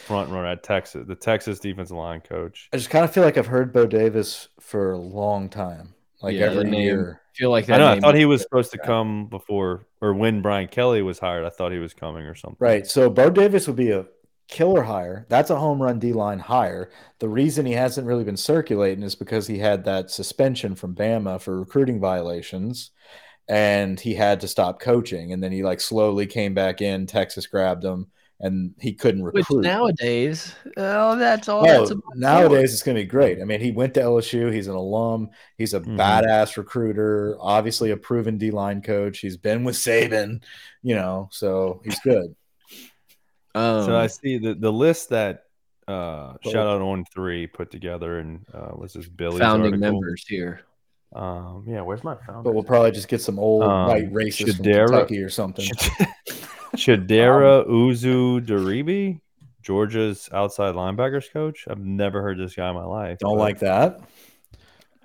front 0.06 0.30
runner 0.30 0.46
at 0.46 0.62
Texas, 0.62 1.04
the 1.06 1.14
Texas 1.14 1.58
defensive 1.60 1.96
line 1.96 2.20
coach. 2.20 2.68
I 2.72 2.76
just 2.76 2.90
kind 2.90 3.04
of 3.04 3.12
feel 3.12 3.22
like 3.24 3.36
I've 3.38 3.46
heard 3.46 3.72
Bo 3.72 3.86
Davis 3.86 4.48
for 4.60 4.92
a 4.92 4.98
long 4.98 5.48
time, 5.48 5.94
like 6.22 6.34
Yeah, 6.34 6.46
the 6.50 6.58
every 6.60 6.70
name- 6.70 6.80
year. 6.80 7.20
Feel 7.36 7.50
like 7.50 7.66
that. 7.66 7.80
I 7.80 7.84
know. 7.84 7.92
I 7.92 8.00
thought 8.00 8.14
he 8.14 8.24
was 8.24 8.42
supposed 8.42 8.72
to 8.72 8.78
come 8.78 9.26
before 9.26 9.86
or 10.00 10.14
when 10.14 10.42
Brian 10.42 10.68
Kelly 10.68 11.02
was 11.02 11.18
hired. 11.18 11.44
I 11.44 11.50
thought 11.50 11.72
he 11.72 11.78
was 11.78 11.94
coming 11.94 12.24
or 12.24 12.34
something. 12.34 12.56
Right. 12.58 12.86
So 12.86 13.10
Bo 13.10 13.30
Davis 13.30 13.66
would 13.66 13.76
be 13.76 13.90
a 13.90 14.06
killer 14.48 14.82
hire. 14.82 15.26
That's 15.28 15.50
a 15.50 15.58
home 15.58 15.80
run 15.80 15.98
D 15.98 16.12
line 16.12 16.38
hire. 16.38 16.90
The 17.18 17.28
reason 17.28 17.66
he 17.66 17.72
hasn't 17.72 18.06
really 18.06 18.24
been 18.24 18.36
circulating 18.36 19.04
is 19.04 19.14
because 19.14 19.46
he 19.46 19.58
had 19.58 19.84
that 19.84 20.10
suspension 20.10 20.74
from 20.74 20.94
Bama 20.94 21.40
for 21.40 21.58
recruiting 21.58 22.00
violations 22.00 22.90
and 23.48 23.98
he 24.00 24.14
had 24.14 24.40
to 24.40 24.48
stop 24.48 24.80
coaching. 24.80 25.32
And 25.32 25.42
then 25.42 25.52
he 25.52 25.62
like 25.62 25.80
slowly 25.80 26.26
came 26.26 26.54
back 26.54 26.80
in. 26.80 27.06
Texas 27.06 27.46
grabbed 27.46 27.84
him 27.84 28.08
and 28.40 28.74
he 28.78 28.92
couldn't 28.92 29.22
Which 29.22 29.34
recruit. 29.48 29.62
nowadays, 29.62 30.54
oh, 30.76 31.16
that's 31.16 31.48
all. 31.48 31.60
Oh, 31.62 31.66
that's 31.66 31.90
about 31.90 32.16
nowadays 32.16 32.72
it's 32.72 32.82
going 32.82 32.96
to 32.96 33.02
be 33.02 33.06
great. 33.06 33.40
I 33.40 33.44
mean, 33.44 33.60
he 33.60 33.70
went 33.72 33.94
to 33.94 34.00
LSU. 34.00 34.52
He's 34.52 34.66
an 34.68 34.74
alum. 34.74 35.30
He's 35.56 35.72
a 35.74 35.80
Mhm. 35.80 35.96
badass 35.96 36.56
recruiter. 36.56 37.36
Obviously, 37.40 37.90
a 37.92 37.96
proven 37.96 38.36
D 38.38 38.50
line 38.50 38.82
coach. 38.82 39.20
He's 39.20 39.36
been 39.38 39.64
with 39.64 39.76
Saban, 39.76 40.42
you 40.82 40.94
know, 40.94 41.28
so 41.32 41.80
he's 41.84 41.98
good. 42.00 42.34
Um, 43.54 43.84
So 43.86 43.96
I 43.96 44.06
see 44.08 44.38
the 44.38 44.54
the 44.54 44.72
list 44.72 45.08
that 45.10 45.44
uh, 45.88 46.34
shout 46.42 46.66
out 46.66 46.82
on 46.82 47.04
three 47.14 47.46
put 47.46 47.70
together 47.70 48.18
and 48.18 48.44
uh, 48.52 48.72
was 48.74 48.92
this 48.92 49.08
Billy's 49.08 49.38
founding 49.38 49.72
article. 49.74 49.92
members 49.92 50.24
here. 50.28 50.60
Um, 51.14 51.64
yeah, 51.66 51.80
where's 51.82 52.02
my 52.02 52.16
founder? 52.16 52.42
But 52.42 52.54
we'll 52.54 52.64
probably 52.64 52.90
just 52.90 53.06
get 53.08 53.22
some 53.22 53.38
old 53.38 53.62
Um, 53.62 53.86
white 53.86 54.12
racists 54.12 54.56
from 54.56 54.64
Kentucky 54.64 55.22
or 55.22 55.30
something. 55.30 55.64
Shadera 56.86 57.66
Uzu 57.66 58.40
Daribi, 58.46 59.20
Georgia's 59.60 60.28
outside 60.32 60.76
linebackers 60.76 61.32
coach. 61.32 61.66
I've 61.68 61.80
never 61.80 62.22
heard 62.22 62.38
this 62.38 62.54
guy 62.54 62.68
in 62.68 62.76
my 62.76 62.84
life. 62.84 63.18
Don't 63.18 63.36
but, 63.36 63.40
like 63.40 63.58
that. 63.58 63.98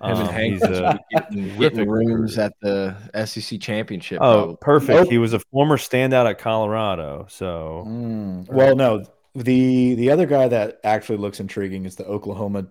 Him 0.00 0.16
and 0.16 0.18
um, 0.20 0.28
Hank 0.28 0.52
he's 0.54 0.62
a 0.62 1.00
getting, 1.10 1.58
getting 1.58 1.88
rooms 1.88 2.38
at 2.38 2.52
the 2.60 2.96
SEC 3.24 3.60
championship. 3.60 4.20
Oh, 4.20 4.56
probably. 4.56 4.56
perfect. 4.56 5.00
Nope. 5.00 5.10
He 5.10 5.18
was 5.18 5.32
a 5.32 5.40
former 5.40 5.76
standout 5.76 6.28
at 6.28 6.38
Colorado. 6.38 7.26
So 7.28 7.84
Mm. 7.86 8.48
Well, 8.48 8.76
no, 8.76 9.04
the 9.34 9.94
the 9.94 10.10
other 10.10 10.26
guy 10.26 10.46
that 10.48 10.78
actually 10.84 11.18
looks 11.18 11.40
intriguing 11.40 11.84
is 11.84 11.96
the 11.96 12.06
Oklahoma 12.06 12.66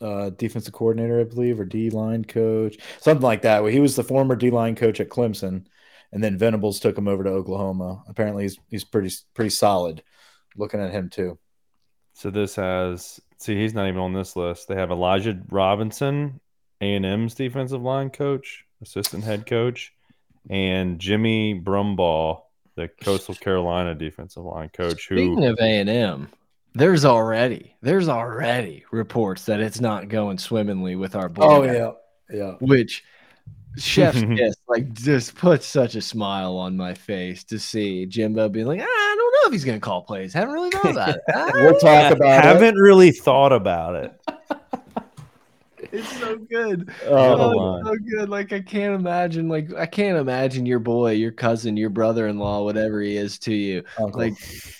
uh, 0.00 0.30
defensive 0.30 0.72
coordinator, 0.72 1.20
I 1.20 1.24
believe, 1.24 1.60
or 1.60 1.64
D 1.64 1.90
line 1.90 2.24
coach, 2.24 2.76
something 3.00 3.22
like 3.22 3.42
that. 3.42 3.62
Well, 3.62 3.72
he 3.72 3.80
was 3.80 3.96
the 3.96 4.04
former 4.04 4.34
D 4.34 4.50
line 4.50 4.74
coach 4.74 5.00
at 5.00 5.08
Clemson, 5.08 5.66
and 6.16 6.24
then 6.24 6.38
Venables 6.38 6.80
took 6.80 6.96
him 6.96 7.08
over 7.08 7.22
to 7.24 7.28
Oklahoma. 7.28 8.02
Apparently, 8.08 8.44
he's 8.44 8.58
he's 8.70 8.84
pretty 8.84 9.14
pretty 9.34 9.50
solid. 9.50 10.02
Looking 10.56 10.80
at 10.80 10.90
him 10.90 11.10
too. 11.10 11.38
so 12.14 12.30
this 12.30 12.56
has 12.56 13.20
see 13.36 13.54
he's 13.54 13.74
not 13.74 13.86
even 13.86 14.00
on 14.00 14.14
this 14.14 14.34
list. 14.34 14.66
They 14.66 14.76
have 14.76 14.90
Elijah 14.90 15.38
Robinson, 15.50 16.40
A 16.80 16.94
and 16.94 17.04
M's 17.04 17.34
defensive 17.34 17.82
line 17.82 18.08
coach, 18.08 18.64
assistant 18.80 19.24
head 19.24 19.44
coach, 19.44 19.92
and 20.48 20.98
Jimmy 20.98 21.60
Brumbaugh, 21.62 22.40
the 22.76 22.88
Coastal 22.88 23.34
Carolina 23.34 23.94
defensive 23.94 24.42
line 24.42 24.70
coach, 24.70 25.08
who 25.08 25.18
Speaking 25.18 25.44
of 25.44 25.58
A 25.60 25.80
and 25.80 25.90
M, 25.90 26.30
there's 26.72 27.04
already 27.04 27.76
there's 27.82 28.08
already 28.08 28.86
reports 28.90 29.44
that 29.44 29.60
it's 29.60 29.82
not 29.82 30.08
going 30.08 30.38
swimmingly 30.38 30.96
with 30.96 31.14
our 31.14 31.28
boy. 31.28 31.42
Oh 31.42 31.62
yeah, 31.64 31.90
yeah. 32.34 32.54
which 32.60 33.04
chef's 33.76 34.20
kiss 34.36 34.54
like 34.68 34.92
just 34.92 35.34
put 35.36 35.62
such 35.62 35.94
a 35.94 36.00
smile 36.02 36.56
on 36.56 36.76
my 36.76 36.94
face 36.94 37.44
to 37.44 37.58
see 37.58 38.06
Jimbo 38.06 38.48
being 38.48 38.66
like, 38.66 38.80
"Ah, 38.80 38.84
I 38.84 39.14
don't 39.18 39.32
know 39.32 39.46
if 39.48 39.52
he's 39.52 39.64
gonna 39.64 39.80
call 39.80 40.02
plays. 40.02 40.32
Haven't 40.32 40.54
really 40.54 40.70
thought 40.70 40.90
about 40.90 41.08
it. 41.10 41.20
Ah, 41.34 41.50
We'll 41.54 41.78
talk 41.78 42.12
about 42.12 42.38
it. 42.38 42.44
haven't 42.44 42.76
really 42.76 43.10
thought 43.12 43.52
about 43.52 43.94
it. 43.96 44.20
It's 45.92 46.18
so 46.18 46.36
good. 46.36 46.90
Oh, 47.06 47.14
Oh, 47.14 47.76
it's 47.76 47.86
so 47.88 47.94
good. 48.18 48.28
Like 48.28 48.52
I 48.52 48.60
can't 48.60 48.94
imagine. 48.94 49.48
Like 49.48 49.72
I 49.74 49.86
can't 49.86 50.18
imagine 50.18 50.66
your 50.66 50.78
boy, 50.80 51.12
your 51.12 51.30
cousin, 51.30 51.76
your 51.76 51.90
brother-in-law, 51.90 52.64
whatever 52.64 53.00
he 53.00 53.16
is 53.16 53.38
to 53.40 53.54
you, 53.54 53.84
uncle. 53.98 54.20
like 54.20 54.34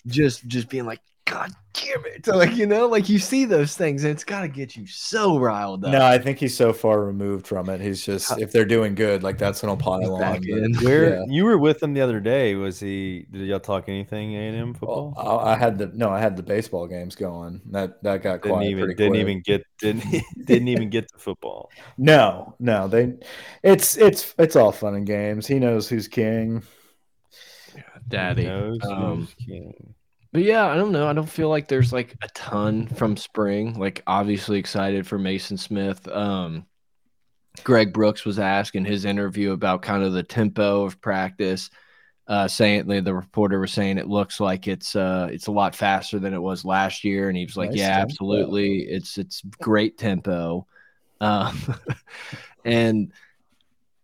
just 0.07 0.47
just 0.49 0.69
being 0.69 0.85
like, 0.85 1.01
God 1.27 1.51
damn 1.73 2.07
it! 2.07 2.27
Like 2.29 2.55
you 2.55 2.67
know, 2.67 2.87
like 2.87 3.09
you 3.09 3.19
see 3.19 3.45
those 3.47 3.77
things, 3.77 4.05
and 4.05 4.13
it's 4.13 4.23
got 4.23 4.43
to 4.43 4.49
get 4.49 4.77
you 4.77 4.87
so 4.87 5.39
riled 5.41 5.85
up. 5.85 5.91
no, 5.91 6.05
I 6.07 6.19
think 6.19 6.39
he's 6.39 6.57
so 6.57 6.73
far 6.73 7.01
removed 7.05 7.47
from 7.49 7.69
it. 7.69 7.81
He's 7.81 8.05
just 8.07 8.39
if 8.39 8.53
they're 8.53 8.65
doing 8.65 8.95
good, 8.95 9.25
like 9.25 9.37
that's 9.37 9.61
gonna 9.61 9.77
pile 9.77 10.15
on. 10.15 10.21
back 10.21 10.43
but- 10.49 10.85
Where 10.85 11.15
Yeah. 11.17 11.25
you 11.29 11.45
were 11.45 11.59
with 11.59 11.83
him 11.83 11.95
the 11.95 12.01
other 12.01 12.21
day? 12.21 12.55
Was 12.55 12.79
he? 12.79 13.27
Did 13.33 13.49
y'all 13.49 13.59
talk 13.59 13.89
anything 13.89 14.35
A 14.37 14.49
and 14.49 14.57
M 14.57 14.75
football? 14.75 15.15
Well, 15.17 15.41
I 15.41 15.55
I 15.55 15.57
had 15.57 15.79
the 15.79 15.89
no, 15.95 16.11
I 16.11 16.21
had 16.21 16.37
the 16.37 16.45
baseball 16.45 16.87
games 16.87 17.17
going. 17.17 17.61
That 17.73 18.01
that 18.05 18.23
got 18.23 18.43
didn't 18.43 18.55
quiet 18.59 18.71
even 18.71 18.85
pretty 18.85 18.95
didn't 18.95 19.13
quick. 19.13 19.21
even 19.21 19.41
get 19.43 19.63
didn't 19.81 20.23
didn't 20.47 20.69
even 20.69 20.91
get 20.91 21.11
to 21.13 21.19
football. 21.19 21.71
No, 21.99 22.55
no, 22.61 22.87
they. 22.87 23.15
It's 23.65 23.97
it's 23.97 24.33
it's 24.39 24.55
all 24.55 24.71
fun 24.71 24.95
and 24.95 25.07
games. 25.07 25.49
He 25.49 25.59
knows 25.59 25.89
who's 25.89 26.07
king. 26.07 26.63
Daddy. 28.09 28.45
Knows 28.45 28.79
Um, 28.85 29.17
who's 29.23 29.35
king. 29.45 29.95
But 30.37 30.43
yeah, 30.45 30.67
I 30.67 30.77
don't 30.77 30.93
know. 30.93 31.07
I 31.09 31.15
don't 31.15 31.29
feel 31.31 31.49
like 31.49 31.67
there's 31.67 31.95
like 31.95 32.15
a 32.23 32.29
ton 32.35 32.89
from 32.89 33.17
spring. 33.17 33.79
Like 33.79 34.03
obviously 34.07 34.59
excited 34.59 35.07
for 35.07 35.19
Maason 35.19 35.59
Smith. 35.59 36.07
Um 36.09 36.67
Greg 37.65 37.93
Brooks 37.93 38.25
was 38.25 38.39
asked 38.39 38.75
in 38.77 38.85
his 38.85 39.05
interview 39.05 39.53
about 39.53 39.83
kind 39.83 40.03
of 40.05 40.13
the 40.15 40.23
tempo 40.23 40.85
of 40.85 41.01
practice. 41.01 41.71
Uh 42.29 42.49
saying 42.49 42.87
the, 42.89 43.01
the 43.03 43.15
reporter 43.15 43.61
was 43.61 43.73
saying 43.73 43.99
it 43.99 44.09
looks 44.09 44.41
like 44.41 44.69
it's 44.69 44.97
uh 44.97 45.29
it's 45.33 45.49
a 45.49 45.53
lot 45.53 45.77
faster 45.77 46.19
than 46.21 46.35
it 46.35 46.43
was 46.43 46.65
last 46.65 47.05
year. 47.05 47.29
And 47.29 47.37
he 47.39 47.45
was 47.47 47.57
like, 47.57 47.75
Nice 47.75 47.77
Yeah, 47.77 47.91
tempo. 47.91 48.17
absolutely. 48.19 48.81
It's 48.81 49.19
it's 49.19 49.43
great 49.63 49.99
tempo. 49.99 50.67
Um 51.21 51.59
and 52.65 53.13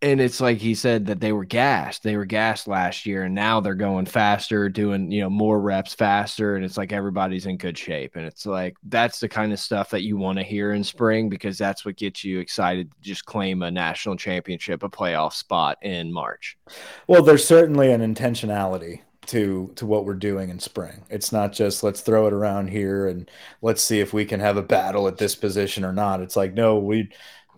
and 0.03 0.20
it's 0.20 0.40
like 0.40 0.59
he 0.59 0.74
said 0.74 1.07
that 1.07 1.20
they 1.20 1.32
were 1.32 1.44
gassed. 1.44 2.03
They 2.03 2.16
were 2.16 2.24
gassed 2.24 2.66
last 2.66 3.07
year, 3.07 3.22
and 3.22 3.34
now 3.34 3.61
they're 3.61 3.74
going 3.74 4.07
faster, 4.07 4.68
doing 4.68 5.12
you 5.12 5.20
know 5.20 5.30
more 5.30 5.61
reps 5.61 5.94
faster, 5.94 6.57
and 6.57 6.64
it's 6.64 6.76
like 6.76 6.92
everybody's 6.92 7.46
in 7.46 7.57
good 7.57 7.78
shape. 7.78 8.16
And 8.16 8.26
it's 8.26 8.44
like 8.44 8.76
that's 8.82 9.20
the 9.20 9.28
kind 9.28 9.53
of 9.53 9.61
stuff 9.61 9.90
that 9.90 10.03
you 10.03 10.16
want 10.16 10.38
to 10.38 10.44
hear 10.44 10.72
in 10.72 10.82
spring 10.82 11.28
because 11.28 11.57
that's 11.57 11.84
what 11.84 11.96
gets 11.96 12.24
you 12.24 12.40
excited 12.40 12.90
to 12.90 13.00
just 13.00 13.24
claim 13.24 13.62
a 13.62 13.70
national 13.70 14.16
championship, 14.16 14.82
a 14.82 14.88
playoff 14.88 15.34
spot 15.34 15.78
in 15.82 16.12
March. 16.12 16.59
Well, 17.07 17.22
there's 17.22 17.46
certainly 17.46 17.92
an 17.92 18.00
intentionality 18.00 19.03
to 19.26 19.70
to 19.76 19.86
what 19.86 20.05
we're 20.05 20.14
doing 20.14 20.50
in 20.50 20.59
spring. 20.59 21.05
It's 21.11 21.30
not 21.30 21.53
just 21.53 21.84
let's 21.84 22.00
throw 22.00 22.26
it 22.26 22.32
around 22.32 22.70
here 22.70 23.07
and 23.07 23.30
let's 23.61 23.82
see 23.82 24.00
if 24.00 24.12
we 24.12 24.24
can 24.24 24.40
have 24.40 24.57
a 24.57 24.62
battle 24.62 25.07
at 25.07 25.18
this 25.18 25.36
position 25.36 25.84
or 25.84 25.92
not. 25.92 26.20
It's 26.20 26.34
like 26.34 26.55
no, 26.55 26.78
we 26.78 27.09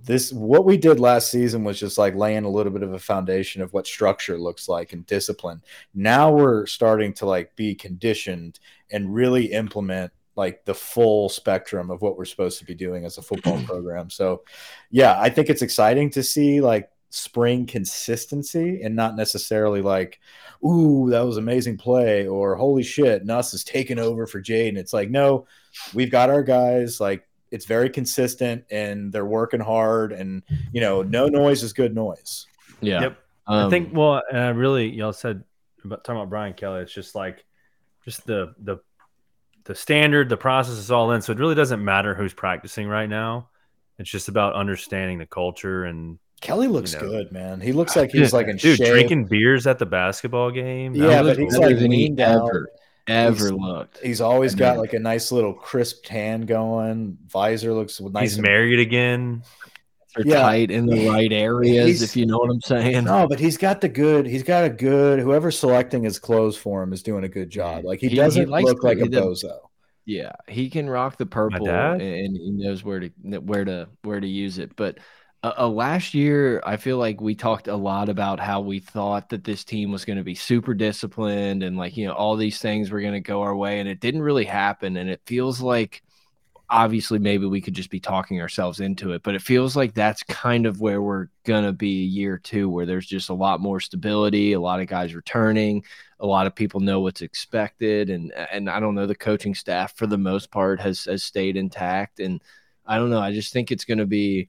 this 0.04 0.32
what 0.32 0.64
we 0.64 0.76
did 0.76 1.00
last 1.00 1.30
season 1.30 1.64
was 1.64 1.80
just 1.80 1.96
like 1.96 2.14
laying 2.14 2.44
a 2.44 2.50
little 2.50 2.72
bit 2.72 2.82
of 2.82 2.92
a 2.92 2.98
foundation 2.98 3.62
of 3.62 3.72
what 3.72 3.86
structure 3.86 4.38
looks 4.38 4.68
like 4.68 4.92
and 4.92 5.06
discipline. 5.06 5.62
Now 5.94 6.30
we're 6.30 6.66
starting 6.66 7.14
to 7.14 7.26
like 7.26 7.56
be 7.56 7.74
conditioned 7.74 8.60
and 8.90 9.14
really 9.14 9.46
implement 9.46 10.12
like 10.36 10.64
the 10.64 10.74
full 10.74 11.28
spectrum 11.28 11.90
of 11.90 12.02
what 12.02 12.18
we're 12.18 12.24
supposed 12.24 12.58
to 12.58 12.64
be 12.64 12.74
doing 12.74 13.04
as 13.04 13.18
a 13.18 13.22
football 13.22 13.62
program. 13.66 14.10
So, 14.10 14.42
yeah, 14.90 15.18
I 15.18 15.30
think 15.30 15.48
it's 15.48 15.62
exciting 15.62 16.10
to 16.10 16.22
see 16.22 16.60
like 16.60 16.90
spring 17.10 17.64
consistency 17.64 18.82
and 18.82 18.96
not 18.96 19.16
necessarily 19.16 19.80
like, 19.80 20.20
ooh, 20.64 21.08
that 21.10 21.20
was 21.20 21.36
amazing 21.36 21.78
play 21.78 22.26
or 22.26 22.56
holy 22.56 22.82
shit, 22.82 23.24
Nuss 23.24 23.54
is 23.54 23.64
taking 23.64 23.98
over 23.98 24.26
for 24.26 24.42
Jayden. 24.42 24.76
It's 24.76 24.92
like, 24.92 25.10
no, 25.10 25.46
we've 25.94 26.10
got 26.10 26.30
our 26.30 26.42
guys. 26.42 27.00
Like 27.00 27.26
it's 27.54 27.66
very 27.66 27.88
consistent 27.88 28.64
and 28.70 29.12
they're 29.12 29.24
working 29.24 29.60
hard 29.60 30.10
and 30.12 30.42
you 30.72 30.80
know, 30.80 31.02
no 31.02 31.28
noise 31.28 31.62
is 31.62 31.72
good 31.72 31.94
noise. 31.94 32.46
Yeah, 32.80 33.00
Yep. 33.02 33.18
Um, 33.46 33.66
I 33.66 33.70
think. 33.70 33.90
Well, 33.94 34.22
and 34.28 34.40
I 34.40 34.48
really 34.48 34.90
y'all 34.90 35.12
said 35.12 35.44
about 35.84 36.02
talking 36.02 36.20
about 36.20 36.30
Brian 36.30 36.54
Kelly. 36.54 36.82
It's 36.82 36.92
just 36.92 37.14
like 37.14 37.44
just 38.04 38.26
the 38.26 38.54
the 38.58 38.78
the 39.64 39.74
standard, 39.74 40.28
the 40.28 40.36
process 40.36 40.74
is 40.74 40.90
all 40.90 41.12
in. 41.12 41.22
So 41.22 41.32
it 41.32 41.38
really 41.38 41.54
doesn't 41.54 41.82
matter 41.82 42.14
who's 42.14 42.34
practicing 42.34 42.88
right 42.88 43.08
now. 43.08 43.48
It's 43.98 44.10
just 44.10 44.28
about 44.28 44.54
understanding 44.54 45.18
the 45.18 45.26
culture 45.26 45.84
and 45.84 46.18
Kelly 46.40 46.66
looks 46.66 46.92
You 46.92 47.00
know. 47.00 47.08
good, 47.08 47.32
man. 47.32 47.60
He 47.60 47.72
looks 47.72 47.94
like 47.94 48.10
he's 48.10 48.32
like 48.32 48.48
in 48.48 48.56
dude 48.56 48.78
shape. 48.78 48.88
drinking 48.88 49.26
beers 49.26 49.66
at 49.66 49.78
the 49.78 49.86
basketball 49.86 50.50
game. 50.50 50.94
Yeah, 50.94 51.22
but 51.22 51.38
he's 51.38 51.56
like 51.56 51.78
than 51.78 51.92
he 51.92 52.06
leaned 52.06 52.20
out. 52.20 52.48
ever 52.48 52.68
ever 53.06 53.36
He's- 53.48 53.50
looked. 53.52 53.98
He's 54.02 54.20
always 54.20 54.54
I 54.54 54.58
got 54.58 54.70
mean- 54.72 54.80
like 54.80 54.92
a 54.94 54.98
nice 54.98 55.30
little 55.32 55.52
crisp 55.54 56.04
tan 56.04 56.42
going. 56.42 57.18
Visor 57.28 57.72
looks 57.74 58.00
nice. 58.00 58.22
he's 58.30 58.34
and- 58.38 58.46
married 58.46 58.80
again. 58.80 59.42
They're 60.16 60.26
Yeah. 60.28 60.42
tight 60.42 60.70
in 60.70 60.86
the 60.86 61.08
right 61.08 61.32
areas, 61.32 61.86
He's- 61.86 62.02
if 62.02 62.16
you 62.16 62.24
know 62.24 62.38
what 62.38 62.48
I'm 62.50 62.60
saying. 62.60 63.04
No, 63.04 63.26
but 63.28 63.40
he's 63.40 63.56
got 63.56 63.80
the 63.80 63.88
good. 63.88 64.26
He's 64.26 64.44
got 64.44 64.64
a 64.64 64.70
good. 64.70 65.18
Whoever's 65.18 65.58
selecting 65.58 66.04
his 66.04 66.20
clothes 66.20 66.56
for 66.56 66.84
him 66.84 66.92
is 66.92 67.02
doing 67.02 67.24
a 67.24 67.28
good 67.28 67.50
job. 67.50 67.84
Like 67.84 67.98
he, 67.98 68.06
He- 68.06 68.10
he 68.10 68.16
doesn't 68.16 68.48
likes 68.48 68.64
look 68.64 68.84
like 68.84 68.98
a 68.98 69.02
he 69.04 69.08
does- 69.08 69.42
bozo. 69.42 69.58
Yeah, 70.06 70.32
he 70.48 70.68
can 70.70 70.88
rock 70.88 71.16
the 71.16 71.26
purple, 71.26 71.64
dad? 71.66 72.00
and 72.02 72.36
he 72.36 72.50
knows 72.52 72.84
where 72.84 73.00
to 73.00 73.08
where 73.40 73.64
to 73.64 73.88
where 74.02 74.20
to 74.20 74.28
use 74.28 74.58
it. 74.58 74.76
But 74.76 74.98
uh, 75.44 75.52
uh, 75.58 75.68
last 75.68 76.14
year, 76.14 76.62
I 76.64 76.78
feel 76.78 76.96
like 76.96 77.20
we 77.20 77.34
talked 77.34 77.68
a 77.68 77.76
lot 77.76 78.08
about 78.08 78.40
how 78.40 78.62
we 78.62 78.78
thought 78.78 79.28
that 79.28 79.44
this 79.44 79.62
team 79.62 79.92
was 79.92 80.06
going 80.06 80.16
to 80.16 80.24
be 80.24 80.34
super 80.34 80.72
disciplined, 80.72 81.62
and 81.62 81.76
like 81.76 81.98
you 81.98 82.06
know 82.06 82.14
all 82.14 82.36
these 82.36 82.60
things 82.60 82.90
were 82.90 83.02
going 83.02 83.12
to 83.12 83.20
go 83.20 83.42
our 83.42 83.54
way, 83.54 83.78
and 83.78 83.86
it 83.86 84.00
didn't 84.00 84.22
really 84.22 84.46
happen. 84.46 84.96
And 84.96 85.10
it 85.10 85.20
feels 85.26 85.60
like, 85.60 86.02
obviously, 86.70 87.18
maybe 87.18 87.44
we 87.44 87.60
could 87.60 87.74
just 87.74 87.90
be 87.90 88.00
talking 88.00 88.40
ourselves 88.40 88.80
into 88.80 89.12
it, 89.12 89.22
but 89.22 89.34
it 89.34 89.42
feels 89.42 89.76
like 89.76 89.92
that's 89.92 90.22
kind 90.22 90.64
of 90.64 90.80
where 90.80 91.02
we're 91.02 91.28
gonna 91.44 91.74
be 91.74 92.04
year 92.04 92.38
two, 92.38 92.70
where 92.70 92.86
there's 92.86 93.06
just 93.06 93.28
a 93.28 93.34
lot 93.34 93.60
more 93.60 93.80
stability, 93.80 94.54
a 94.54 94.60
lot 94.60 94.80
of 94.80 94.86
guys 94.86 95.14
returning 95.14 95.84
a 96.20 96.26
lot 96.26 96.46
of 96.46 96.54
people 96.54 96.80
know 96.80 97.00
what's 97.00 97.20
expected 97.20 98.08
and 98.08 98.32
and 98.32 98.70
I 98.70 98.80
don't 98.80 98.94
know 98.94 99.06
the 99.06 99.16
coaching 99.16 99.54
staff 99.54 99.94
for 99.96 100.06
the 100.06 100.16
most 100.16 100.50
part 100.50 100.80
has 100.80 101.04
has 101.04 101.22
stayed 101.22 101.56
intact 101.56 102.18
and 102.20 102.40
I 102.86 102.96
don't 102.96 103.10
know 103.10 103.20
I 103.20 103.32
just 103.32 103.52
think 103.52 103.70
it's 103.70 103.84
going 103.84 103.98
to 103.98 104.06
be 104.06 104.48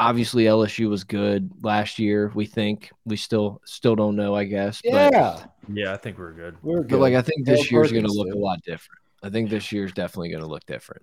obviously 0.00 0.44
LSU 0.44 0.88
was 0.88 1.04
good 1.04 1.50
last 1.62 1.98
year. 2.00 2.32
We 2.34 2.46
think 2.46 2.90
we 3.04 3.16
still 3.16 3.60
still 3.64 3.94
don't 3.94 4.16
know, 4.16 4.34
I 4.34 4.44
guess. 4.44 4.80
Yeah, 4.82 5.10
But, 5.10 5.52
Yeah, 5.72 5.92
I 5.92 5.96
think 5.98 6.18
we're 6.18 6.32
good. 6.32 6.56
we're 6.62 6.78
good. 6.80 6.88
but 6.88 6.98
like 7.00 7.14
I 7.14 7.22
think 7.22 7.46
this 7.46 7.68
Harold 7.68 7.70
year's 7.70 7.92
going 7.92 8.06
to 8.06 8.12
look 8.12 8.34
a 8.34 8.38
lot 8.38 8.60
different. 8.64 8.98
I 9.22 9.28
think 9.30 9.50
this 9.50 9.70
year's 9.70 9.92
definitely 9.92 10.30
going 10.30 10.42
to 10.42 10.48
look 10.48 10.64
different. 10.66 11.02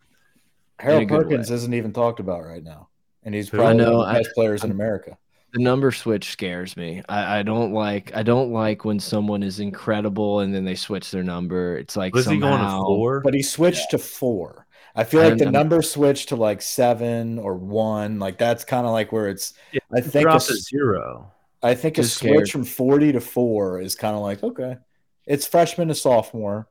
Harold 0.79 1.03
in 1.03 1.07
Perkins 1.07 1.49
way. 1.49 1.55
isn't 1.55 1.73
even 1.73 1.93
talked 1.93 2.19
about 2.19 2.43
right 2.43 2.63
now, 2.63 2.89
and 3.23 3.33
he's 3.33 3.49
probably 3.49 3.67
I 3.67 3.73
know, 3.73 3.97
one 3.99 4.07
of 4.09 4.13
the 4.13 4.19
I- 4.19 4.23
best 4.23 4.35
players 4.35 4.63
in 4.63 4.71
America. 4.71 5.17
The 5.53 5.63
number 5.63 5.91
switch 5.93 6.29
scares 6.31 6.75
me. 6.75 7.01
I, 7.07 7.39
I 7.39 7.41
don't 7.43 7.71
like 7.71 8.11
I 8.13 8.21
don't 8.21 8.51
like 8.51 8.83
when 8.83 8.99
someone 8.99 9.41
is 9.43 9.61
incredible 9.61 10.41
and 10.41 10.53
then 10.53 10.65
they 10.65 10.75
switch 10.75 11.09
their 11.09 11.23
number. 11.23 11.77
It's 11.77 11.95
like 11.95 12.13
Was 12.13 12.25
he 12.27 12.37
going 12.37 12.59
to 12.61 12.69
four? 12.69 13.21
But 13.21 13.33
he 13.33 13.41
switched 13.41 13.91
to 13.91 13.97
four. 13.97 14.66
I 14.97 15.03
feel 15.03 15.21
I 15.21 15.29
like 15.29 15.37
the 15.37 15.45
don't- 15.45 15.53
number 15.53 15.81
switched 15.81 16.29
to 16.29 16.35
like 16.35 16.61
seven 16.61 17.37
or 17.39 17.53
one. 17.55 18.19
Like 18.19 18.37
that's 18.37 18.63
kind 18.65 18.85
of 18.85 18.91
like 18.91 19.11
where 19.11 19.27
it's. 19.29 19.53
Yeah, 19.71 19.79
I 19.95 20.01
think 20.01 20.15
a, 20.27 20.31
Drop 20.31 20.41
zero. 20.41 21.31
I 21.63 21.75
think 21.75 21.97
a 21.97 22.01
Just 22.01 22.17
switch 22.17 22.31
scared. 22.31 22.49
from 22.49 22.63
forty 22.65 23.11
to 23.11 23.21
four 23.21 23.79
is 23.79 23.95
kind 23.95 24.15
of 24.15 24.21
like 24.21 24.43
okay, 24.43 24.77
it's 25.25 25.45
freshman 25.47 25.87
to 25.89 25.95
sophomore. 25.95 26.67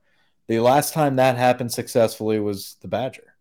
The 0.49 0.61
last 0.61 0.93
time 0.93 1.16
that 1.16 1.37
happened 1.37 1.72
successfully 1.72 2.39
was 2.41 2.77
the 2.83 2.89
Badger. 2.89 3.35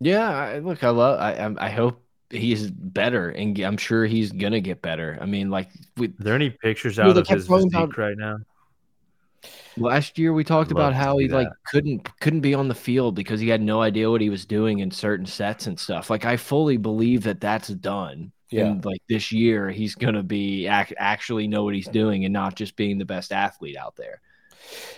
Yeah, 0.00 0.28
I, 0.28 0.58
look, 0.58 0.82
I 0.84 0.90
love. 0.90 1.18
I 1.20 1.34
I'm- 1.34 1.58
I 1.60 1.70
hope 1.70 2.02
he's 2.30 2.70
better, 2.70 3.30
and 3.30 3.58
I'm 3.60 3.76
sure 3.76 4.06
he's 4.06 4.32
gonna 4.32 4.60
get 4.60 4.80
better. 4.82 5.18
I 5.20 5.26
mean, 5.26 5.50
like 5.50 5.68
we, 5.96 6.06
Are 6.08 6.12
there 6.18 6.34
any 6.34 6.50
pictures 6.50 6.98
out 6.98 7.12
they 7.14 7.20
of 7.20 7.28
his 7.28 7.46
talking 7.46 7.70
physique 7.70 7.74
about- 7.84 7.98
right 7.98 8.16
now? 8.16 8.38
Last 9.76 10.18
year 10.18 10.32
we 10.32 10.44
talked 10.44 10.70
about 10.70 10.94
how 10.94 11.18
he 11.18 11.28
like 11.28 11.48
couldn't 11.66 12.08
couldn't 12.20 12.40
be 12.40 12.54
on 12.54 12.68
the 12.68 12.74
field 12.74 13.14
because 13.14 13.40
he 13.40 13.48
had 13.48 13.62
no 13.62 13.80
idea 13.82 14.10
what 14.10 14.20
he 14.20 14.30
was 14.30 14.44
doing 14.44 14.80
in 14.80 14.90
certain 14.90 15.26
sets 15.26 15.66
and 15.66 15.78
stuff. 15.78 16.10
Like 16.10 16.24
I 16.24 16.36
fully 16.36 16.76
believe 16.76 17.22
that 17.24 17.40
that's 17.40 17.68
done. 17.68 18.32
Yeah. 18.50 18.66
And 18.66 18.84
like 18.84 19.00
this 19.08 19.30
year, 19.30 19.70
he's 19.70 19.94
gonna 19.94 20.22
be 20.22 20.66
ac 20.66 20.94
actually 20.98 21.46
know 21.46 21.64
what 21.64 21.74
he's 21.74 21.88
doing 21.88 22.24
and 22.24 22.32
not 22.32 22.56
just 22.56 22.76
being 22.76 22.98
the 22.98 23.04
best 23.04 23.32
athlete 23.32 23.76
out 23.76 23.96
there. 23.96 24.20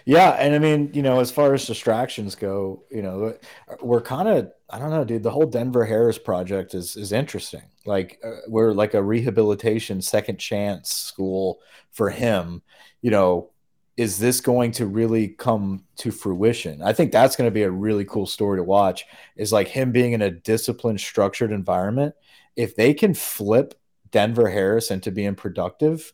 Yeah, 0.05 0.30
and 0.30 0.55
I 0.55 0.59
mean, 0.59 0.90
you 0.93 1.03
know, 1.03 1.20
as 1.20 1.30
far 1.30 1.55
as 1.55 1.66
distractions 1.66 2.34
go, 2.34 2.82
you 2.90 3.03
know, 3.03 3.36
we're 3.80 4.01
kind 4.01 4.28
of 4.28 4.53
I 4.68 4.78
don't 4.78 4.90
know, 4.90 5.05
dude. 5.05 5.22
The 5.22 5.30
whole 5.30 5.47
Denver 5.47 5.84
Harris 5.84 6.18
project 6.18 6.74
is 6.74 6.97
is 6.97 7.12
interesting. 7.12 7.62
Like 7.86 8.18
uh, 8.24 8.40
we're 8.49 8.72
like 8.72 8.95
a 8.95 9.03
rehabilitation 9.03 10.03
second 10.03 10.38
chance 10.38 10.93
school 10.95 11.61
for 11.90 12.11
him. 12.11 12.62
You 13.03 13.11
know, 13.11 13.51
is 13.97 14.18
this 14.18 14.40
going 14.40 14.72
to 14.72 14.86
really 14.86 15.28
come 15.28 15.84
to 15.97 16.11
fruition? 16.11 16.82
I 16.82 16.93
think 16.93 17.12
that's 17.12 17.36
going 17.36 17.47
to 17.49 17.55
be 17.55 17.62
a 17.62 17.70
really 17.70 18.05
cool 18.05 18.26
story 18.26 18.59
to 18.59 18.64
watch. 18.64 19.05
Is 19.36 19.53
like 19.53 19.68
him 19.68 19.93
being 19.93 20.12
in 20.12 20.22
a 20.22 20.30
disciplined, 20.30 21.01
structured 21.01 21.53
environment. 21.53 22.14
If 22.57 22.74
they 22.74 22.95
can 22.95 23.14
flip 23.14 23.74
Denver 24.11 24.49
Harris 24.49 24.90
into 24.90 25.11
being 25.11 25.34
productive, 25.34 26.12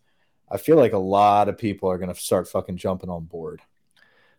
I 0.51 0.57
feel 0.57 0.77
like 0.77 0.93
a 0.93 0.99
lot 0.99 1.49
of 1.49 1.59
people 1.59 1.91
are 1.91 1.99
going 1.99 2.13
to 2.13 2.21
start 2.21 2.49
fucking 2.49 2.77
jumping 2.79 3.11
on 3.11 3.25
board. 3.25 3.61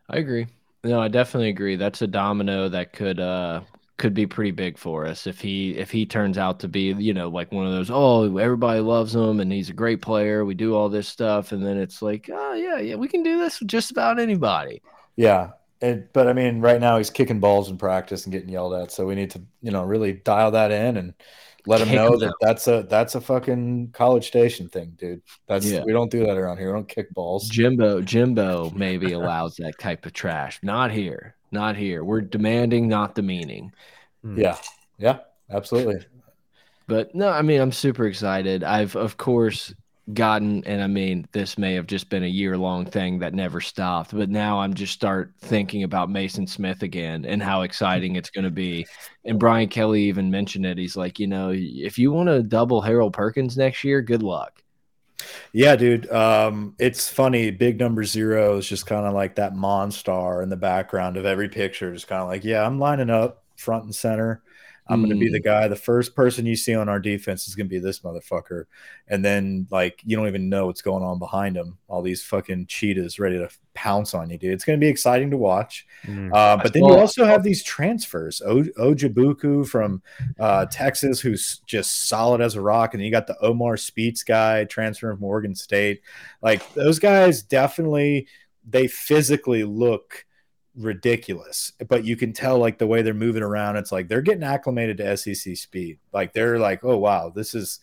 I 0.09 0.17
agree. 0.17 0.47
No, 0.83 1.01
I 1.01 1.07
definitely 1.07 1.49
agree. 1.49 1.75
That's 1.75 2.01
a 2.01 2.07
domino 2.07 2.69
that 2.69 2.93
could 2.93 3.19
uh 3.19 3.61
could 3.99 4.13
be 4.15 4.25
pretty 4.25 4.51
big 4.51 4.77
for 4.77 5.05
us 5.05 5.27
if 5.27 5.39
he 5.39 5.75
if 5.77 5.91
he 5.91 6.05
turns 6.05 6.37
out 6.37 6.59
to 6.61 6.67
be, 6.67 6.93
you 6.93 7.13
know, 7.13 7.29
like 7.29 7.51
one 7.51 7.65
of 7.67 7.73
those, 7.73 7.91
oh, 7.91 8.37
everybody 8.37 8.79
loves 8.79 9.13
him 9.13 9.39
and 9.39 9.51
he's 9.51 9.69
a 9.69 9.73
great 9.73 10.01
player. 10.01 10.43
We 10.45 10.55
do 10.55 10.73
all 10.75 10.89
this 10.89 11.07
stuff 11.07 11.51
and 11.51 11.63
then 11.65 11.77
it's 11.77 12.01
like, 12.01 12.29
oh 12.33 12.53
yeah, 12.53 12.79
yeah, 12.79 12.95
we 12.95 13.07
can 13.07 13.21
do 13.23 13.37
this 13.37 13.59
with 13.59 13.69
just 13.69 13.91
about 13.91 14.19
anybody. 14.19 14.81
Yeah. 15.15 15.51
And, 15.81 16.07
but 16.13 16.27
I 16.27 16.33
mean, 16.33 16.59
right 16.61 16.81
now 16.81 16.97
he's 16.97 17.09
kicking 17.09 17.39
balls 17.39 17.69
in 17.69 17.77
practice 17.77 18.25
and 18.25 18.33
getting 18.33 18.49
yelled 18.49 18.73
at. 18.73 18.91
So 18.91 19.05
we 19.05 19.15
need 19.15 19.31
to, 19.31 19.41
you 19.61 19.71
know, 19.71 19.83
really 19.83 20.13
dial 20.13 20.51
that 20.51 20.71
in 20.71 20.97
and 20.97 21.13
let 21.65 21.81
him 21.81 21.87
Kick 21.89 21.95
know 21.95 22.13
him 22.13 22.19
that 22.19 22.27
out. 22.29 22.33
that's 22.41 22.67
a 22.67 22.83
that's 22.89 23.15
a 23.15 23.21
fucking 23.21 23.91
college 23.93 24.27
station 24.27 24.67
thing, 24.69 24.93
dude. 24.97 25.21
That's 25.47 25.65
Yeah. 25.65 25.83
we 25.85 25.91
don't 25.93 26.11
do 26.11 26.25
that 26.25 26.37
around 26.37 26.57
here. 26.57 26.67
We 26.67 26.73
don't 26.73 26.87
kick 26.87 27.13
balls. 27.13 27.47
Jimbo, 27.49 28.01
Jimbo 28.01 28.71
maybe 28.75 29.11
allows 29.13 29.55
that 29.57 29.77
type 29.79 30.05
of 30.05 30.13
trash. 30.13 30.59
Not 30.63 30.91
here. 30.91 31.35
Not 31.51 31.75
here. 31.75 32.03
We're 32.03 32.21
demanding, 32.21 32.87
not 32.87 33.15
demeaning. 33.15 33.73
Hmm. 34.23 34.39
Yeah. 34.39 34.57
Yeah. 34.97 35.19
Absolutely. 35.51 36.05
But 36.87 37.13
no, 37.13 37.29
I 37.29 37.41
mean, 37.41 37.61
I'm 37.61 37.71
super 37.71 38.05
excited. 38.07 38.63
I've, 38.63 38.95
of 38.95 39.17
course, 39.17 39.73
gotten, 40.13 40.63
and 40.65 40.81
I 40.81 40.87
mean, 40.87 41.27
this 41.31 41.57
may 41.57 41.73
have 41.75 41.87
just 41.87 42.09
been 42.09 42.23
a 42.23 42.27
year 42.27 42.57
long 42.57 42.85
thing 42.85 43.19
that 43.19 43.33
never 43.33 43.61
stopped, 43.61 44.15
but 44.15 44.29
now 44.29 44.59
I'm 44.59 44.73
just 44.73 44.93
start 44.93 45.33
thinking 45.39 45.83
about 45.83 46.09
Maason 46.09 46.49
Smith 46.49 46.81
again 46.81 47.25
and 47.25 47.43
how 47.43 47.61
exciting 47.61 48.15
it's 48.15 48.31
going 48.31 48.45
to 48.45 48.51
be. 48.51 48.87
And 49.25 49.39
Brian 49.39 49.69
Kelly 49.69 50.03
even 50.03 50.31
mentioned 50.31 50.65
it. 50.65 50.77
He's 50.77 50.97
like, 50.97 51.19
you 51.19 51.27
know, 51.27 51.51
if 51.53 51.99
you 51.99 52.11
want 52.11 52.29
to 52.29 52.41
double 52.41 52.81
Harold 52.81 53.13
Perkins 53.13 53.57
next 53.57 53.83
year, 53.83 54.01
good 54.01 54.23
luck. 54.23 54.63
Yeah, 55.51 55.75
dude. 55.75 56.09
Um, 56.11 56.75
it's 56.79 57.09
funny. 57.09 57.51
Big 57.51 57.79
number 57.79 58.03
zero 58.03 58.57
is 58.57 58.67
just 58.67 58.85
kind 58.85 59.05
of 59.05 59.13
like 59.13 59.35
that 59.35 59.53
monstar 59.53 60.43
in 60.43 60.49
the 60.49 60.57
background 60.57 61.17
of 61.17 61.25
every 61.25 61.49
picture. 61.49 61.93
Just 61.93 62.07
kind 62.07 62.21
of 62.21 62.27
like, 62.27 62.43
yeah, 62.43 62.65
I'm 62.65 62.79
lining 62.79 63.09
up 63.09 63.43
front 63.55 63.85
and 63.85 63.95
center. 63.95 64.41
I'm 64.89 65.01
going 65.01 65.11
to 65.11 65.19
be 65.19 65.31
the 65.31 65.39
guy. 65.39 65.67
The 65.67 65.75
first 65.75 66.15
person 66.15 66.45
you 66.45 66.55
see 66.55 66.75
on 66.75 66.89
our 66.89 66.99
defense 66.99 67.47
is 67.47 67.55
going 67.55 67.67
to 67.67 67.69
be 67.69 67.79
this 67.79 67.99
motherfucker. 67.99 68.65
And 69.07 69.23
then, 69.23 69.67
like, 69.69 70.01
you 70.03 70.17
don't 70.17 70.27
even 70.27 70.49
know 70.49 70.65
what's 70.65 70.81
going 70.81 71.03
on 71.03 71.19
behind 71.19 71.55
him. 71.55 71.77
All 71.87 72.01
these 72.01 72.23
fucking 72.23 72.65
cheetahs 72.65 73.19
ready 73.19 73.37
to 73.37 73.49
pounce 73.75 74.13
on 74.13 74.29
you, 74.29 74.37
dude. 74.37 74.51
It's 74.53 74.65
going 74.65 74.79
to 74.79 74.83
be 74.83 74.89
exciting 74.89 75.29
to 75.31 75.37
watch. 75.37 75.85
Mm. 76.05 76.33
Uh, 76.33 76.57
but 76.57 76.73
then 76.73 76.83
you 76.83 76.95
also 76.95 77.23
have 77.23 77.43
these 77.43 77.63
transfers. 77.63 78.41
O- 78.41 78.63
Oghoufo 78.79 79.67
from 79.67 80.01
uh, 80.39 80.65
Texas, 80.65 81.19
who's 81.19 81.59
just 81.65 82.07
solid 82.09 82.41
as 82.41 82.55
a 82.55 82.61
rock, 82.61 82.93
and 82.93 82.99
then 82.99 83.05
you 83.05 83.11
got 83.11 83.27
the 83.27 83.37
Omar 83.41 83.77
Speights 83.77 84.23
guy 84.23 84.65
transferring 84.65 85.17
from 85.17 85.25
Oregon 85.25 85.55
State. 85.55 86.01
Like 86.41 86.73
those 86.73 86.99
guys, 86.99 87.41
definitely 87.41 88.27
they 88.67 88.87
physically 88.87 89.63
look 89.63 90.25
ridiculous, 90.79 91.73
but 91.87 92.05
you 92.05 92.15
can 92.15 92.33
tell 92.33 92.57
like 92.57 92.77
the 92.77 92.87
way 92.87 93.01
they're 93.01 93.13
moving 93.13 93.43
around. 93.43 93.75
It's 93.75 93.91
like 93.91 94.07
they're 94.07 94.21
getting 94.21 94.43
acclimated 94.43 94.97
to 94.97 95.17
SEC 95.17 95.55
speed. 95.57 95.99
Like 96.13 96.33
they're 96.33 96.57
like, 96.57 96.83
oh 96.83 96.97
wow, 96.97 97.29
this 97.29 97.53
is 97.53 97.79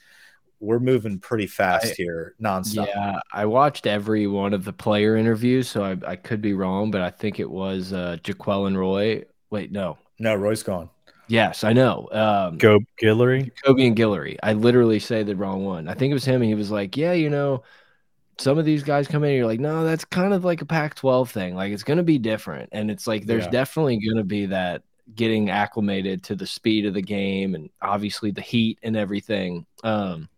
we're 0.58 0.78
moving 0.80 1.18
pretty 1.18 1.46
fast 1.46 1.86
I- 1.86 1.94
here, 1.96 2.34
nonstop. 2.42 2.86
Yeah, 2.88 3.20
I 3.32 3.44
watched 3.44 3.86
every 3.86 4.26
one 4.26 4.54
of 4.54 4.64
the 4.64 4.72
player 4.72 5.16
interviews, 5.16 5.68
so 5.68 5.84
I, 5.84 5.96
I 6.06 6.16
could 6.16 6.40
be 6.40 6.54
wrong, 6.54 6.90
but 6.90 7.02
I 7.02 7.10
think 7.10 7.38
it 7.38 7.50
was 7.50 7.92
uh, 7.92 8.16
and 8.26 8.78
Roy. 8.78 9.24
Wait, 9.50 9.70
no. 9.70 9.98
No, 10.18 10.34
Roy's 10.34 10.62
gone. 10.62 10.88
Yes, 11.28 11.64
I 11.64 11.72
know. 11.72 12.08
Um, 12.12 12.56
Go 12.56 12.78
Guillory. 13.02 13.50
Kobe 13.64 13.86
and 13.86 13.96
Guillory. 13.96 14.36
I 14.42 14.52
literally 14.52 15.00
say 15.00 15.22
the 15.24 15.36
wrong 15.36 15.64
one. 15.64 15.88
I 15.88 15.94
think 15.94 16.10
it 16.10 16.14
was 16.14 16.24
him, 16.24 16.36
and 16.36 16.44
he 16.44 16.54
was 16.54 16.70
like, 16.70 16.96
"Yeah, 16.96 17.12
you 17.12 17.28
know, 17.28 17.64
some 18.38 18.58
of 18.58 18.64
these 18.64 18.82
guys 18.82 19.08
come 19.08 19.24
in, 19.24 19.30
and 19.30 19.38
you're 19.38 19.46
like, 19.46 19.60
no, 19.60 19.84
that's 19.84 20.04
kind 20.04 20.34
of 20.34 20.44
like 20.44 20.60
a 20.62 20.66
Pac-12 20.66 21.30
thing. 21.30 21.54
Like 21.54 21.72
it's 21.72 21.82
going 21.84 21.96
to 21.98 22.02
be 22.02 22.18
different, 22.18 22.68
and 22.72 22.90
it's 22.90 23.06
like 23.06 23.26
there's 23.26 23.44
Yeah. 23.44 23.50
definitely 23.50 23.98
going 23.98 24.18
to 24.18 24.24
be 24.24 24.46
that 24.46 24.82
getting 25.14 25.50
acclimated 25.50 26.22
to 26.24 26.34
the 26.34 26.46
speed 26.46 26.84
of 26.86 26.94
the 26.94 27.02
game, 27.02 27.54
and 27.54 27.70
obviously 27.80 28.30
the 28.30 28.40
heat 28.42 28.78
and 28.82 28.96
everything. 28.96 29.66
Um, 29.84 30.28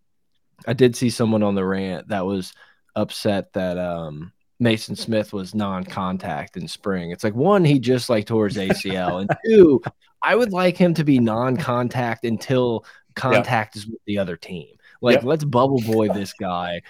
I 0.66 0.72
did 0.72 0.96
see 0.96 1.10
someone 1.10 1.42
on 1.42 1.54
the 1.54 1.64
rant 1.64 2.08
that 2.08 2.26
was 2.26 2.52
upset 2.96 3.52
that 3.52 3.78
um 3.78 4.32
Maason 4.62 4.96
Smith 4.98 5.32
was 5.32 5.54
non-contact 5.54 6.56
in 6.56 6.66
spring. 6.66 7.12
It's 7.12 7.22
like 7.24 7.34
one, 7.34 7.64
he 7.64 7.78
just 7.78 8.08
like 8.10 8.26
tore 8.26 8.46
his 8.48 8.56
ACL, 8.58 9.18
and 9.20 9.30
two, 9.46 9.80
I 10.22 10.34
would 10.34 10.52
like 10.52 10.76
him 10.76 10.94
to 10.94 11.04
be 11.04 11.20
non-contact 11.20 12.24
until 12.24 12.84
contact 13.14 13.76
is 13.76 13.86
with 13.86 14.00
the 14.06 14.18
other 14.18 14.36
team. 14.36 14.74
Like, 15.00 15.20
Yep. 15.20 15.24
let's 15.24 15.44
bubble 15.44 15.80
boy 15.80 16.08
this 16.08 16.32
guy. 16.32 16.82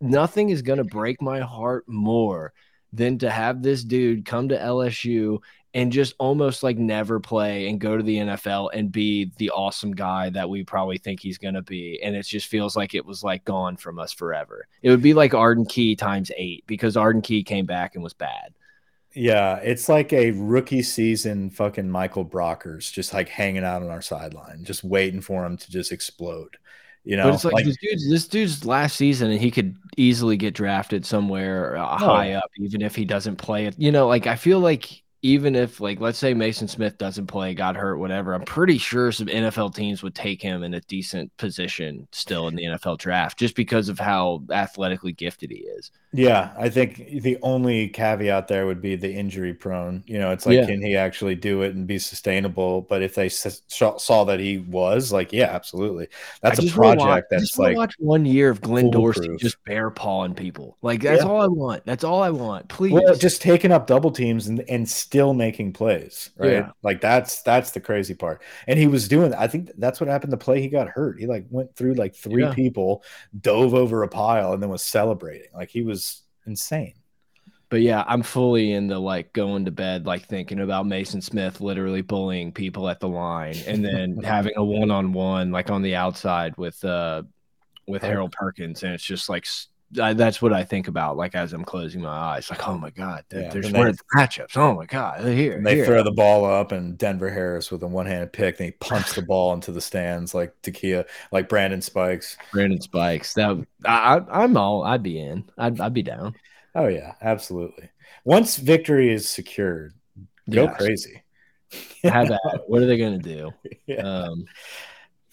Nothing 0.00 0.50
is 0.50 0.62
gonna 0.62 0.84
break 0.84 1.20
my 1.20 1.40
heart 1.40 1.84
more 1.88 2.52
than 2.92 3.18
to 3.18 3.30
have 3.30 3.62
this 3.62 3.84
dude 3.84 4.24
come 4.24 4.48
to 4.48 4.58
LSU 4.58 5.40
and 5.74 5.92
just 5.92 6.14
almost 6.18 6.62
like 6.62 6.78
never 6.78 7.20
play 7.20 7.68
and 7.68 7.80
go 7.80 7.96
to 7.96 8.02
the 8.02 8.16
NFL 8.16 8.70
and 8.72 8.90
be 8.90 9.30
the 9.36 9.50
awesome 9.50 9.92
guy 9.92 10.30
that 10.30 10.48
we 10.48 10.64
probably 10.64 10.98
think 10.98 11.20
he's 11.20 11.38
going 11.38 11.54
to 11.54 11.62
be. 11.62 12.00
And 12.02 12.16
it 12.16 12.22
just 12.22 12.48
feels 12.48 12.74
like 12.74 12.94
it 12.94 13.04
was 13.04 13.22
like 13.22 13.44
gone 13.44 13.76
from 13.76 13.98
us 13.98 14.12
forever. 14.12 14.66
It 14.82 14.90
would 14.90 15.02
be 15.02 15.14
like 15.14 15.34
Arden 15.34 15.66
Key 15.66 15.94
times 15.94 16.32
eight 16.36 16.64
because 16.66 16.96
Arden 16.96 17.22
Key 17.22 17.42
came 17.42 17.66
back 17.66 17.94
and 17.94 18.02
was 18.02 18.14
bad. 18.14 18.54
Yeah, 19.14 19.56
it's 19.56 19.88
like 19.88 20.12
a 20.12 20.30
rookie 20.32 20.82
season 20.82 21.50
fucking 21.50 21.90
Michael 21.90 22.24
Brockers 22.24 22.92
just 22.92 23.12
like 23.12 23.28
hanging 23.28 23.64
out 23.64 23.82
on 23.82 23.88
our 23.88 24.02
sideline, 24.02 24.64
just 24.64 24.84
waiting 24.84 25.20
for 25.20 25.44
him 25.44 25.56
to 25.56 25.70
just 25.70 25.92
explode. 25.92 26.56
You 27.08 27.16
know, 27.16 27.24
but 27.24 27.34
it's 27.34 27.44
like, 27.44 27.54
like 27.54 27.64
this 27.64 27.78
dude's 27.78 28.08
this 28.10 28.28
dude's 28.28 28.66
last 28.66 28.96
season 28.96 29.30
and 29.30 29.40
he 29.40 29.50
could 29.50 29.74
easily 29.96 30.36
get 30.36 30.52
drafted 30.52 31.06
somewhere 31.06 31.74
uh, 31.76 31.98
No. 31.98 32.06
high 32.06 32.32
up, 32.34 32.50
even 32.58 32.82
if 32.82 32.94
he 32.94 33.06
doesn't 33.06 33.36
play 33.36 33.64
it. 33.64 33.74
You 33.78 33.90
know, 33.92 34.06
like 34.08 34.26
I 34.26 34.36
feel 34.36 34.60
like 34.60 35.02
even 35.22 35.56
if 35.56 35.80
like 35.80 36.00
let's 36.00 36.18
say 36.18 36.32
Maason 36.34 36.68
Smith 36.68 36.96
doesn't 36.98 37.26
play, 37.26 37.54
got 37.54 37.76
hurt, 37.76 37.96
whatever, 37.98 38.34
I'm 38.34 38.44
pretty 38.44 38.78
sure 38.78 39.10
some 39.10 39.26
NFL 39.26 39.74
teams 39.74 40.02
would 40.02 40.14
take 40.14 40.40
him 40.40 40.62
in 40.62 40.74
a 40.74 40.80
decent 40.82 41.36
position 41.38 42.06
still 42.12 42.46
in 42.48 42.54
the 42.54 42.64
NFL 42.64 42.98
draft 42.98 43.38
just 43.38 43.56
because 43.56 43.88
of 43.88 43.98
how 43.98 44.42
athletically 44.52 45.12
gifted 45.12 45.50
he 45.50 45.58
is. 45.58 45.90
Yeah, 46.12 46.52
I 46.58 46.70
think 46.70 47.20
the 47.22 47.36
only 47.42 47.88
caveat 47.88 48.48
there 48.48 48.64
would 48.66 48.80
be 48.80 48.96
the 48.96 49.12
injury 49.12 49.52
prone. 49.52 50.02
You 50.06 50.18
know, 50.18 50.30
it's 50.30 50.46
like 50.46 50.54
Yeah. 50.54 50.66
can 50.66 50.80
he 50.80 50.96
actually 50.96 51.34
do 51.34 51.62
it 51.62 51.74
and 51.74 51.86
be 51.86 51.98
sustainable? 51.98 52.82
But 52.82 53.02
if 53.02 53.14
they 53.14 53.28
saw 53.28 53.96
saw 53.98 54.24
that 54.24 54.40
he 54.40 54.58
was, 54.58 55.12
like, 55.12 55.32
yeah, 55.32 55.50
absolutely. 55.52 56.08
That's 56.40 56.60
a 56.60 56.70
project 56.70 57.00
watch, 57.00 57.24
that's 57.30 57.42
just 57.42 57.58
like 57.58 57.76
watch 57.76 57.94
one 57.98 58.24
year 58.24 58.48
of 58.50 58.60
Glenn 58.60 58.90
Dorsey 58.90 59.36
just 59.38 59.62
bare 59.64 59.90
pawing 59.90 60.34
people. 60.34 60.76
Like 60.80 61.02
that's 61.02 61.22
Yeah. 61.22 61.28
all 61.28 61.42
I 61.42 61.46
want. 61.46 61.84
That's 61.84 62.04
all 62.04 62.22
I 62.22 62.30
want. 62.30 62.68
Please. 62.68 62.92
well, 62.92 63.14
just 63.14 63.42
taking 63.42 63.72
up 63.72 63.86
double 63.86 64.10
teams 64.10 64.46
and, 64.46 64.64
and 64.68 64.88
still 65.08 65.32
making 65.32 65.72
plays, 65.72 66.30
right? 66.36 66.52
Yeah. 66.52 66.70
Like 66.82 67.00
that's 67.00 67.40
that's 67.42 67.70
the 67.70 67.80
crazy 67.80 68.14
part. 68.14 68.42
And 68.66 68.78
he 68.78 68.86
was 68.86 69.08
doing. 69.08 69.32
I 69.32 69.46
think 69.48 69.70
that's 69.78 70.00
what 70.00 70.08
happened. 70.08 70.32
The 70.32 70.36
play 70.36 70.60
he 70.60 70.68
got 70.68 70.88
hurt. 70.88 71.18
He 71.18 71.26
like 71.26 71.46
went 71.50 71.74
through 71.74 71.94
like 71.94 72.14
three 72.14 72.42
Yeah. 72.42 72.54
people, 72.54 73.02
dove 73.40 73.72
over 73.74 74.02
a 74.02 74.08
pile, 74.08 74.52
and 74.52 74.62
then 74.62 74.68
was 74.70 74.84
celebrating. 74.84 75.48
Like 75.54 75.70
he 75.70 75.82
was 75.82 76.22
insane. 76.46 76.94
But 77.70 77.80
yeah, 77.82 78.04
I'm 78.06 78.22
fully 78.22 78.72
in 78.72 78.86
the 78.88 78.98
like 78.98 79.32
going 79.32 79.64
to 79.64 79.70
bed, 79.70 80.06
like 80.06 80.26
thinking 80.26 80.60
about 80.60 80.86
Maason 80.86 81.22
Smith 81.22 81.60
literally 81.60 82.02
bullying 82.02 82.52
people 82.52 82.88
at 82.88 83.00
the 83.00 83.08
line 83.08 83.56
and 83.66 83.84
then 83.84 84.16
having 84.24 84.52
a 84.56 84.64
one 84.64 84.90
on 84.90 85.12
one 85.12 85.50
like 85.52 85.70
on 85.70 85.82
the 85.82 85.94
outside 85.94 86.56
with 86.56 86.82
uh 86.84 87.22
with 87.86 88.02
Harold 88.02 88.32
Perkins. 88.32 88.82
And 88.82 88.94
it's 88.94 89.04
just 89.04 89.28
like 89.28 89.46
I, 90.00 90.12
that's 90.12 90.42
what 90.42 90.52
I 90.52 90.64
think 90.64 90.86
about 90.86 91.16
like 91.16 91.34
as 91.34 91.52
I'm 91.52 91.64
closing 91.64 92.02
my 92.02 92.10
eyes. 92.10 92.50
Like, 92.50 92.68
oh 92.68 92.76
my 92.76 92.90
God, 92.90 93.24
Yeah, 93.32 93.48
there's 93.50 93.72
one 93.72 93.86
the 93.86 93.98
matchups. 94.16 94.56
Oh 94.56 94.74
my 94.74 94.84
God, 94.84 95.22
they're 95.24 95.34
here. 95.34 95.60
They 95.62 95.76
here. 95.76 95.86
throw 95.86 96.02
the 96.02 96.12
ball 96.12 96.44
up, 96.44 96.72
and 96.72 96.98
Denver 96.98 97.30
Harris 97.30 97.70
with 97.70 97.82
a 97.82 97.86
one-handed 97.86 98.32
pick, 98.32 98.58
and 98.60 98.66
he 98.66 98.72
punts 98.72 99.14
the 99.14 99.22
ball 99.22 99.54
into 99.54 99.72
the 99.72 99.80
stands 99.80 100.34
like 100.34 100.54
Takia, 100.62 101.06
like 101.32 101.48
Brandon 101.48 101.80
Spikes. 101.80 102.36
Brandon 102.52 102.80
Spikes. 102.80 103.32
That 103.34 103.66
I, 103.86 104.20
I'm 104.30 104.56
all 104.56 104.84
I'd 104.84 105.02
be 105.02 105.18
in. 105.20 105.50
I'd 105.56 105.80
I'd 105.80 105.94
be 105.94 106.02
down. 106.02 106.34
Oh 106.74 106.86
yeah, 106.88 107.14
absolutely. 107.22 107.88
Once 108.24 108.56
victory 108.56 109.10
is 109.12 109.26
secured, 109.28 109.94
go 110.50 110.64
Yes. 110.64 110.76
crazy. 110.76 111.22
Have 112.02 112.30
at. 112.30 112.40
What 112.66 112.82
are 112.82 112.86
they 112.86 112.98
gonna 112.98 113.18
do? 113.18 113.52
Yeah. 113.86 114.02
Um 114.02 114.44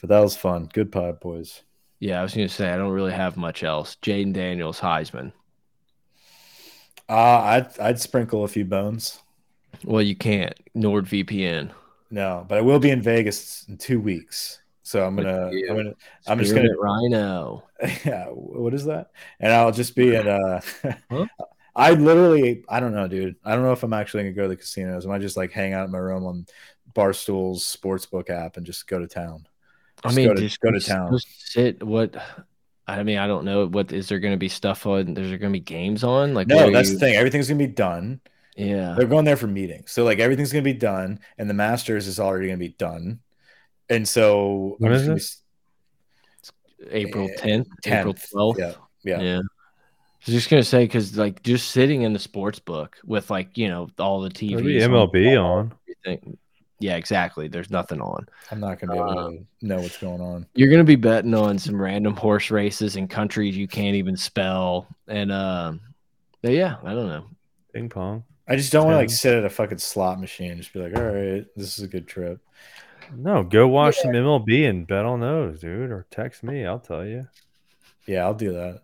But 0.02 0.10
that 0.10 0.20
was 0.20 0.38
fun. 0.38 0.70
Good 0.72 0.92
pod, 0.92 1.20
boys. 1.20 1.62
Yeah, 2.06 2.20
I 2.20 2.22
was 2.22 2.36
gonna 2.36 2.48
say 2.48 2.70
I 2.70 2.78
don't 2.78 2.92
really 2.92 3.14
have 3.14 3.36
much 3.36 3.64
else. 3.64 3.98
Jayden 4.04 4.32
Daniels, 4.32 4.80
Heisman. 4.80 5.32
Uh, 7.10 7.14
I'd 7.14 7.80
I'd 7.80 8.00
sprinkle 8.00 8.44
a 8.44 8.48
few 8.48 8.64
bones. 8.64 9.24
Well, 9.84 10.04
you 10.04 10.16
can't. 10.16 10.54
NordVPN. 10.76 11.72
No, 12.12 12.46
but 12.48 12.60
I 12.60 12.62
will 12.62 12.78
be 12.78 12.92
in 12.92 13.02
Vegas 13.02 13.66
in 13.68 13.80
two 13.80 14.00
weeks. 14.00 14.60
So 14.84 15.04
I'm 15.04 15.16
gonna. 15.16 15.48
I'm 15.48 15.76
gonna, 15.76 15.94
I'm 16.28 16.38
just 16.38 16.54
gonna, 16.54 16.78
Rhino. 16.78 17.64
yeah. 18.06 18.26
What 18.28 18.76
is 18.76 18.86
that? 18.86 19.10
And 19.40 19.52
I'll 19.52 19.72
just 19.72 19.96
be 19.96 20.16
at. 20.16 20.28
uh 20.28 20.62
Huh? 21.10 21.26
I 21.76 21.94
literally, 21.94 22.66
I 22.70 22.82
don't 22.82 22.94
know, 22.94 23.08
dude. 23.08 23.36
I 23.44 23.56
don't 23.56 23.64
know 23.64 23.72
if 23.72 23.82
I'm 23.82 23.94
actually 23.94 24.26
gonna 24.26 24.34
go 24.34 24.44
to 24.44 24.50
the 24.50 24.58
casinos. 24.58 25.08
I 25.08 25.10
might 25.10 25.22
just 25.22 25.38
like 25.38 25.54
hang 25.54 25.74
out 25.74 25.86
in 25.86 25.92
my 25.92 25.98
room 25.98 26.28
on 26.28 26.46
Barstool's 26.94 27.66
sportsbook 27.66 28.30
app 28.30 28.58
and 28.58 28.66
just 28.66 28.86
go 28.86 29.00
to 29.00 29.08
town. 29.08 29.48
I 30.06 30.14
mean, 30.14 30.28
go 30.28 30.34
to- 30.36 30.42
just 30.42 30.60
go 30.60 30.72
to 30.72 30.80
town. 30.80 31.12
just 31.12 31.28
sit. 31.52 31.84
What? 31.84 32.16
I 32.88 33.02
mean, 33.04 33.18
I 33.18 33.26
don't 33.28 33.46
know. 33.46 33.66
What 33.68 33.92
is 33.92 34.08
there 34.10 34.20
going 34.20 34.34
to 34.34 34.38
be 34.38 34.48
stuff 34.50 34.86
on? 34.86 35.14
There's 35.16 35.30
going 35.30 35.40
to 35.42 35.50
be 35.50 35.60
games 35.60 36.04
on? 36.04 36.34
Like, 36.34 36.48
No, 36.48 36.70
that's 36.72 36.90
you- 36.90 36.96
the 36.96 37.00
thing. 37.00 37.16
Everything's 37.16 37.48
gonna 37.48 37.58
be 37.58 37.68
done. 37.68 38.20
Yeah, 38.56 38.94
They're 38.98 39.08
going 39.08 39.26
there 39.26 39.36
for 39.36 39.48
meetings, 39.48 39.92
so 39.92 40.06
like 40.06 40.20
everything's 40.20 40.54
gonna 40.54 40.62
be 40.62 40.72
done, 40.74 41.20
and 41.38 41.50
the 41.50 41.54
Masters 41.54 42.08
is 42.08 42.22
already 42.22 42.48
gonna 42.48 42.58
be 42.58 42.70
done. 42.70 43.20
And 43.90 44.08
so 44.08 44.76
When 44.78 44.92
I'm 44.94 44.96
is 44.96 45.06
just 45.06 45.08
gonna 45.08 46.86
this? 46.86 46.92
April 46.92 47.30
eh, 47.30 47.36
tenth, 47.38 47.68
April 47.86 48.14
twelfth. 48.14 48.60
Yeah, 48.60 48.74
yeah. 49.04 49.20
yeah. 49.22 49.38
I 49.40 50.26
was 50.26 50.36
just 50.36 50.50
gonna 50.50 50.64
say 50.64 50.86
because 50.86 51.18
like 51.18 51.44
just 51.44 51.72
sitting 51.72 52.04
in 52.04 52.14
the 52.14 52.20
sports 52.20 52.60
book 52.60 52.96
with 53.06 53.30
like 53.30 53.58
you 53.58 53.68
know 53.68 53.90
all 54.00 54.22
the 54.22 54.30
There'll 54.30 54.64
TVs, 54.64 54.84
MLB 54.84 55.36
on. 55.44 55.74
everything. 56.06 56.38
Yeah, 56.80 56.96
exactly. 56.98 57.48
There's 57.48 57.70
nothing 57.72 58.02
on. 58.02 58.28
I'm 58.52 58.60
not 58.60 58.80
gonna 58.80 58.94
be 58.94 59.00
able 59.00 59.10
Uh, 59.20 59.30
to 59.32 59.46
know 59.62 59.78
what's 59.78 59.98
going 59.98 60.22
on. 60.22 60.46
You're 60.56 60.70
gonna 60.70 60.84
be 60.84 60.96
betting 60.98 61.34
on 61.34 61.58
some 61.58 61.82
random 61.82 62.16
horse 62.16 62.52
races 62.52 62.96
in 62.98 63.08
countries 63.08 63.56
you 63.56 63.68
can't 63.68 63.96
even 63.96 64.18
spell, 64.18 64.88
and 65.08 65.32
um, 65.32 65.80
but 66.42 66.52
yeah, 66.52 66.76
I 66.84 66.94
don't 66.94 67.08
know. 67.08 67.26
Ping 67.74 67.90
pong. 67.90 68.24
I 68.48 68.56
just 68.56 68.72
don't 68.72 68.86
want 68.86 68.94
to 68.96 68.98
like 69.00 69.10
sit 69.10 69.36
at 69.36 69.44
a 69.46 69.50
fucking 69.50 69.80
slot 69.80 70.20
machine 70.20 70.52
and 70.52 70.62
just 70.62 70.72
be 70.74 70.80
like, 70.80 70.96
all 70.96 71.04
right, 71.04 71.46
this 71.56 71.80
is 71.80 71.84
a 71.84 71.88
good 71.88 72.08
trip. 72.08 72.40
No, 73.16 73.44
go 73.44 73.68
watch 73.68 73.98
some 73.98 74.12
MLB 74.12 74.70
and 74.70 74.86
bet 74.86 75.06
on 75.06 75.20
those, 75.20 75.60
dude. 75.62 75.92
Or 75.92 76.06
text 76.12 76.44
me. 76.44 76.66
I'll 76.66 76.80
tell 76.80 77.06
you. 77.06 77.28
Yeah, 78.06 78.24
I'll 78.26 78.34
do 78.36 78.54
that. 78.54 78.82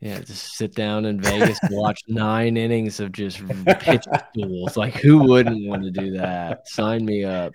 Yeah, 0.00 0.20
just 0.20 0.56
sit 0.56 0.74
down 0.74 1.04
in 1.04 1.20
Vegas 1.20 1.58
and 1.62 1.76
watch 1.76 2.00
nine 2.08 2.56
innings 2.56 3.00
of 3.00 3.12
just 3.12 3.46
pitch 3.80 4.04
duels. 4.34 4.74
Like, 4.76 4.94
who 4.94 5.18
wouldn't 5.18 5.66
want 5.68 5.82
to 5.82 5.90
do 5.90 6.12
that? 6.12 6.66
Sign 6.68 7.04
me 7.04 7.24
up. 7.24 7.52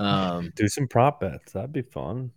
Um, 0.00 0.50
Do 0.56 0.66
some 0.68 0.88
prop 0.88 1.20
bets. 1.20 1.52
That'd 1.52 1.72
be 1.72 1.82
fun. 1.82 2.30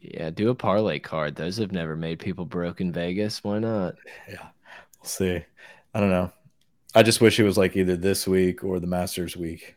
yeah, 0.00 0.30
do 0.30 0.50
a 0.50 0.54
parlay 0.54 1.00
card. 1.00 1.34
Those 1.34 1.56
have 1.56 1.72
never 1.72 1.96
made 1.96 2.20
people 2.20 2.44
broke 2.44 2.80
in 2.80 2.92
Vegas. 2.92 3.42
Why 3.42 3.58
not? 3.58 3.96
Yeah, 4.28 4.46
we'll 5.00 5.08
see. 5.08 5.42
I 5.94 6.00
don't 6.00 6.10
know. 6.10 6.30
I 6.94 7.02
just 7.02 7.20
wish 7.20 7.40
it 7.40 7.44
was 7.44 7.58
like 7.58 7.74
either 7.74 7.96
this 7.96 8.24
week 8.28 8.62
or 8.62 8.78
the 8.78 8.86
Masters 8.86 9.36
week. 9.36 9.74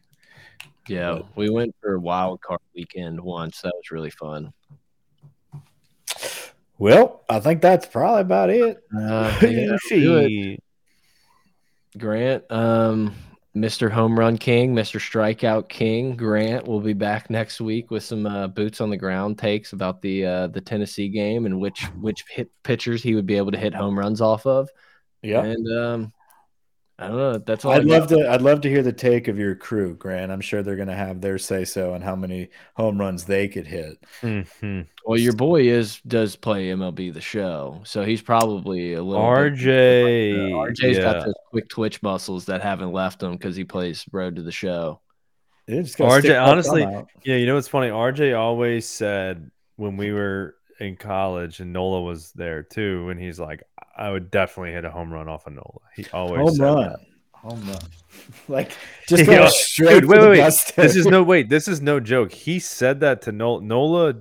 Yeah, 0.87 1.13
But- 1.13 1.35
we 1.35 1.49
went 1.49 1.75
for 1.81 1.95
a 1.95 1.99
wild 1.99 2.41
card 2.41 2.61
weekend 2.75 3.19
once. 3.19 3.61
That 3.61 3.73
was 3.75 3.89
really 3.89 4.11
fun. 4.11 4.53
Well, 6.79 7.23
I 7.29 7.39
think 7.39 7.61
that's 7.61 7.85
probably 7.85 8.21
about 8.21 8.49
it. 8.49 8.83
Uh, 8.95 9.37
it. 9.41 10.63
Grant, 11.97 12.51
um, 12.51 13.15
Mr. 13.55 13.89
Home 13.89 14.17
Run 14.17 14.37
King, 14.37 14.75
Mr. 14.75 14.99
Strikeout 14.99 15.67
King, 15.67 16.15
Grant 16.15 16.67
will 16.67 16.79
be 16.79 16.93
back 16.93 17.29
next 17.29 17.59
week 17.59 17.89
with 17.89 18.03
some 18.03 18.27
uh, 18.27 18.47
boots 18.47 18.81
on 18.81 18.89
the 18.89 18.97
ground 18.97 19.39
takes 19.39 19.73
about 19.73 20.01
the 20.01 20.25
uh, 20.25 20.47
the 20.47 20.61
Tennessee 20.61 21.09
game 21.09 21.45
and 21.45 21.59
which 21.59 21.85
which 21.99 22.23
hit 22.29 22.51
pitchers 22.63 23.01
he 23.01 23.15
would 23.15 23.25
be 23.25 23.37
able 23.37 23.51
to 23.51 23.57
hit 23.57 23.73
home 23.73 23.97
runs 23.97 24.21
off 24.21 24.45
of. 24.45 24.69
Yeah. 25.23 25.43
And 25.43 25.67
um, 25.75 26.13
I 26.99 27.07
don't 27.07 27.17
know. 27.17 27.37
That's 27.37 27.63
all. 27.63 27.73
I'd 27.73 27.81
I 27.81 27.83
love 27.83 28.07
to. 28.07 28.27
I'd 28.27 28.41
love 28.41 28.61
to 28.61 28.69
hear 28.69 28.81
the 28.81 28.91
take 28.91 29.27
of 29.27 29.37
your 29.37 29.53
crew, 29.53 29.95
Grant. 29.95 30.31
I'm 30.31 30.41
sure 30.41 30.63
they're 30.63 30.75
going 30.75 30.87
to 30.87 30.95
have 30.95 31.21
their 31.21 31.37
say 31.37 31.63
so 31.63 31.93
on 31.93 32.01
how 32.01 32.15
many 32.15 32.49
home 32.75 32.97
runs 32.99 33.25
they 33.25 33.47
could 33.47 33.67
hit. 33.67 33.99
Mhm. 34.23 34.87
Well, 35.05 35.19
your 35.19 35.33
boy 35.33 35.67
is 35.67 36.01
does 36.07 36.35
play 36.35 36.69
MLB 36.69 37.13
the 37.13 37.21
show, 37.21 37.81
so 37.83 38.03
he's 38.03 38.23
probably 38.23 38.93
a 38.93 39.03
little. 39.03 39.21
bit- 39.21 39.53
RJ. 39.53 40.51
Uh, 40.51 40.55
RJ's 40.55 40.97
yeah. 40.97 41.03
got 41.03 41.25
those 41.25 41.35
quick 41.51 41.69
twitch 41.69 42.01
muscles 42.01 42.45
that 42.45 42.61
haven't 42.63 42.91
left 42.91 43.21
him 43.21 43.33
because 43.33 43.55
he 43.55 43.63
plays 43.63 44.03
Road 44.11 44.35
to 44.37 44.41
the 44.41 44.51
Show. 44.51 44.99
Yeah, 45.67 45.81
just 45.81 45.97
gotta 45.99 46.15
RJ, 46.15 46.19
stick 46.19 46.31
that 46.31 46.39
thumb 46.45 46.49
honestly. 46.49 46.81
Yeah, 47.23 47.35
you 47.35 47.45
know 47.45 47.55
what's 47.55 47.67
funny? 47.67 47.89
RJ 47.89 48.35
always 48.35 48.87
said 48.87 49.51
when 49.75 49.97
we 49.97 50.13
were 50.13 50.55
in 50.79 50.95
college 50.95 51.59
and 51.59 51.71
Nola 51.73 52.01
was 52.01 52.31
there 52.31 52.63
too, 52.63 53.09
and 53.09 53.19
he's 53.19 53.39
like, 53.39 53.61
I 53.97 54.11
would 54.11 54.29
definitely 54.31 54.73
hit 54.73 54.85
a 54.85 54.91
home 54.91 55.11
run 55.11 55.27
off 55.27 55.47
of 55.47 55.53
Nola. 55.53 55.79
He 55.95 56.05
always 56.13 56.57
home 56.57 56.75
run, 56.75 56.89
that. 56.89 56.99
home 57.33 57.67
run, 57.67 57.79
like 58.47 58.71
just 59.07 59.25
Yeah. 59.25 59.37
go 59.39 59.47
straight. 59.47 60.01
Dude, 60.01 60.05
wait, 60.05 60.19
wait, 60.21 60.29
wait. 60.39 60.53
This 60.75 60.95
is 60.95 61.05
no 61.05 61.23
wait. 61.31 61.49
This 61.49 61.67
is 61.67 61.81
no 61.81 61.99
joke. 61.99 62.31
He 62.31 62.59
said 62.59 62.99
that 63.01 63.23
to 63.23 63.31
Nola. 63.31 63.61
Nola 63.61 64.13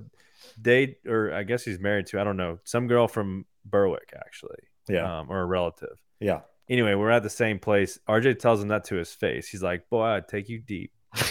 date, 0.61 0.97
or 1.07 1.31
I 1.33 1.43
guess 1.43 1.63
he's 1.63 1.79
married 1.79 2.07
to. 2.07 2.19
I 2.19 2.23
don't 2.23 2.37
know 2.37 2.59
some 2.63 2.87
girl 2.87 3.07
from 3.07 3.45
Berwick 3.65 4.13
actually, 4.17 4.57
yeah, 4.89 5.19
um, 5.19 5.29
or 5.29 5.41
a 5.41 5.45
relative. 5.45 5.97
yeah. 6.19 6.41
Anyway, 6.69 6.95
we're 6.95 7.11
at 7.11 7.23
the 7.23 7.29
same 7.29 7.59
place. 7.59 7.97
RJ 8.09 8.39
tells 8.39 8.61
him 8.61 8.67
that 8.69 8.83
to 8.85 8.95
his 8.95 9.13
face. 9.13 9.47
He's 9.47 9.63
like, 9.63 9.89
"Boy, 9.89 10.03
I'd 10.03 10.27
take 10.27 10.49
you 10.49 10.59
deep." 10.59 10.91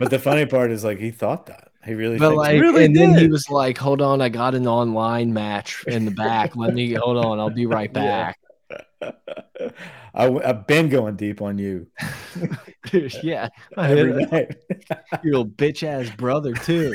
But 0.00 0.10
the 0.10 0.18
funny 0.18 0.44
part 0.44 0.72
is, 0.72 0.82
like, 0.82 0.98
he 0.98 1.12
thought 1.12 1.46
that 1.46 1.68
he 1.84 1.94
really. 1.94 2.18
But 2.18 2.30
thinks 2.30 2.38
like, 2.38 2.60
really 2.60 2.84
and 2.86 2.96
then 2.96 3.14
he 3.16 3.28
was 3.28 3.48
like, 3.50 3.78
"Hold 3.78 4.00
on, 4.02 4.20
I 4.20 4.28
got 4.28 4.54
an 4.54 4.66
online 4.66 5.32
match 5.32 5.84
in 5.86 6.04
the 6.04 6.10
back. 6.10 6.56
Let 6.56 6.74
me 6.74 6.92
hold 6.94 7.16
on. 7.24 7.38
I'll 7.38 7.50
be 7.50 7.66
right 7.66 7.90
Yeah. 7.94 8.32
back." 8.32 8.38
I, 10.14 10.24
have 10.44 10.66
been 10.66 10.88
going 10.88 11.16
deep 11.16 11.42
on 11.42 11.58
you 11.58 11.88
yeah, 13.22 13.48
I 13.76 13.90
every 13.90 14.22
it. 14.22 14.32
night. 14.32 14.56
your 15.24 15.34
little 15.38 15.46
bitch 15.46 15.82
ass 15.82 16.08
brother 16.16 16.54
too. 16.54 16.92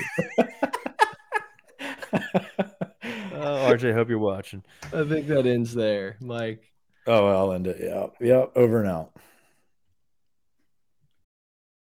Uh, 2.12 2.18
oh, 3.34 3.72
RJ, 3.74 3.94
hope 3.94 4.10
you're 4.10 4.20
watching. 4.20 4.64
I 4.94 5.04
think 5.06 5.28
that 5.28 5.46
ends 5.46 5.74
there, 5.74 6.18
Mike. 6.20 6.72
oh, 7.08 7.28
I'll 7.28 7.54
end 7.54 7.68
it. 7.68 7.78
Yeah, 7.82 8.08
yeah. 8.20 8.46
Over 8.56 8.80
and 8.82 8.90
out. 8.90 9.12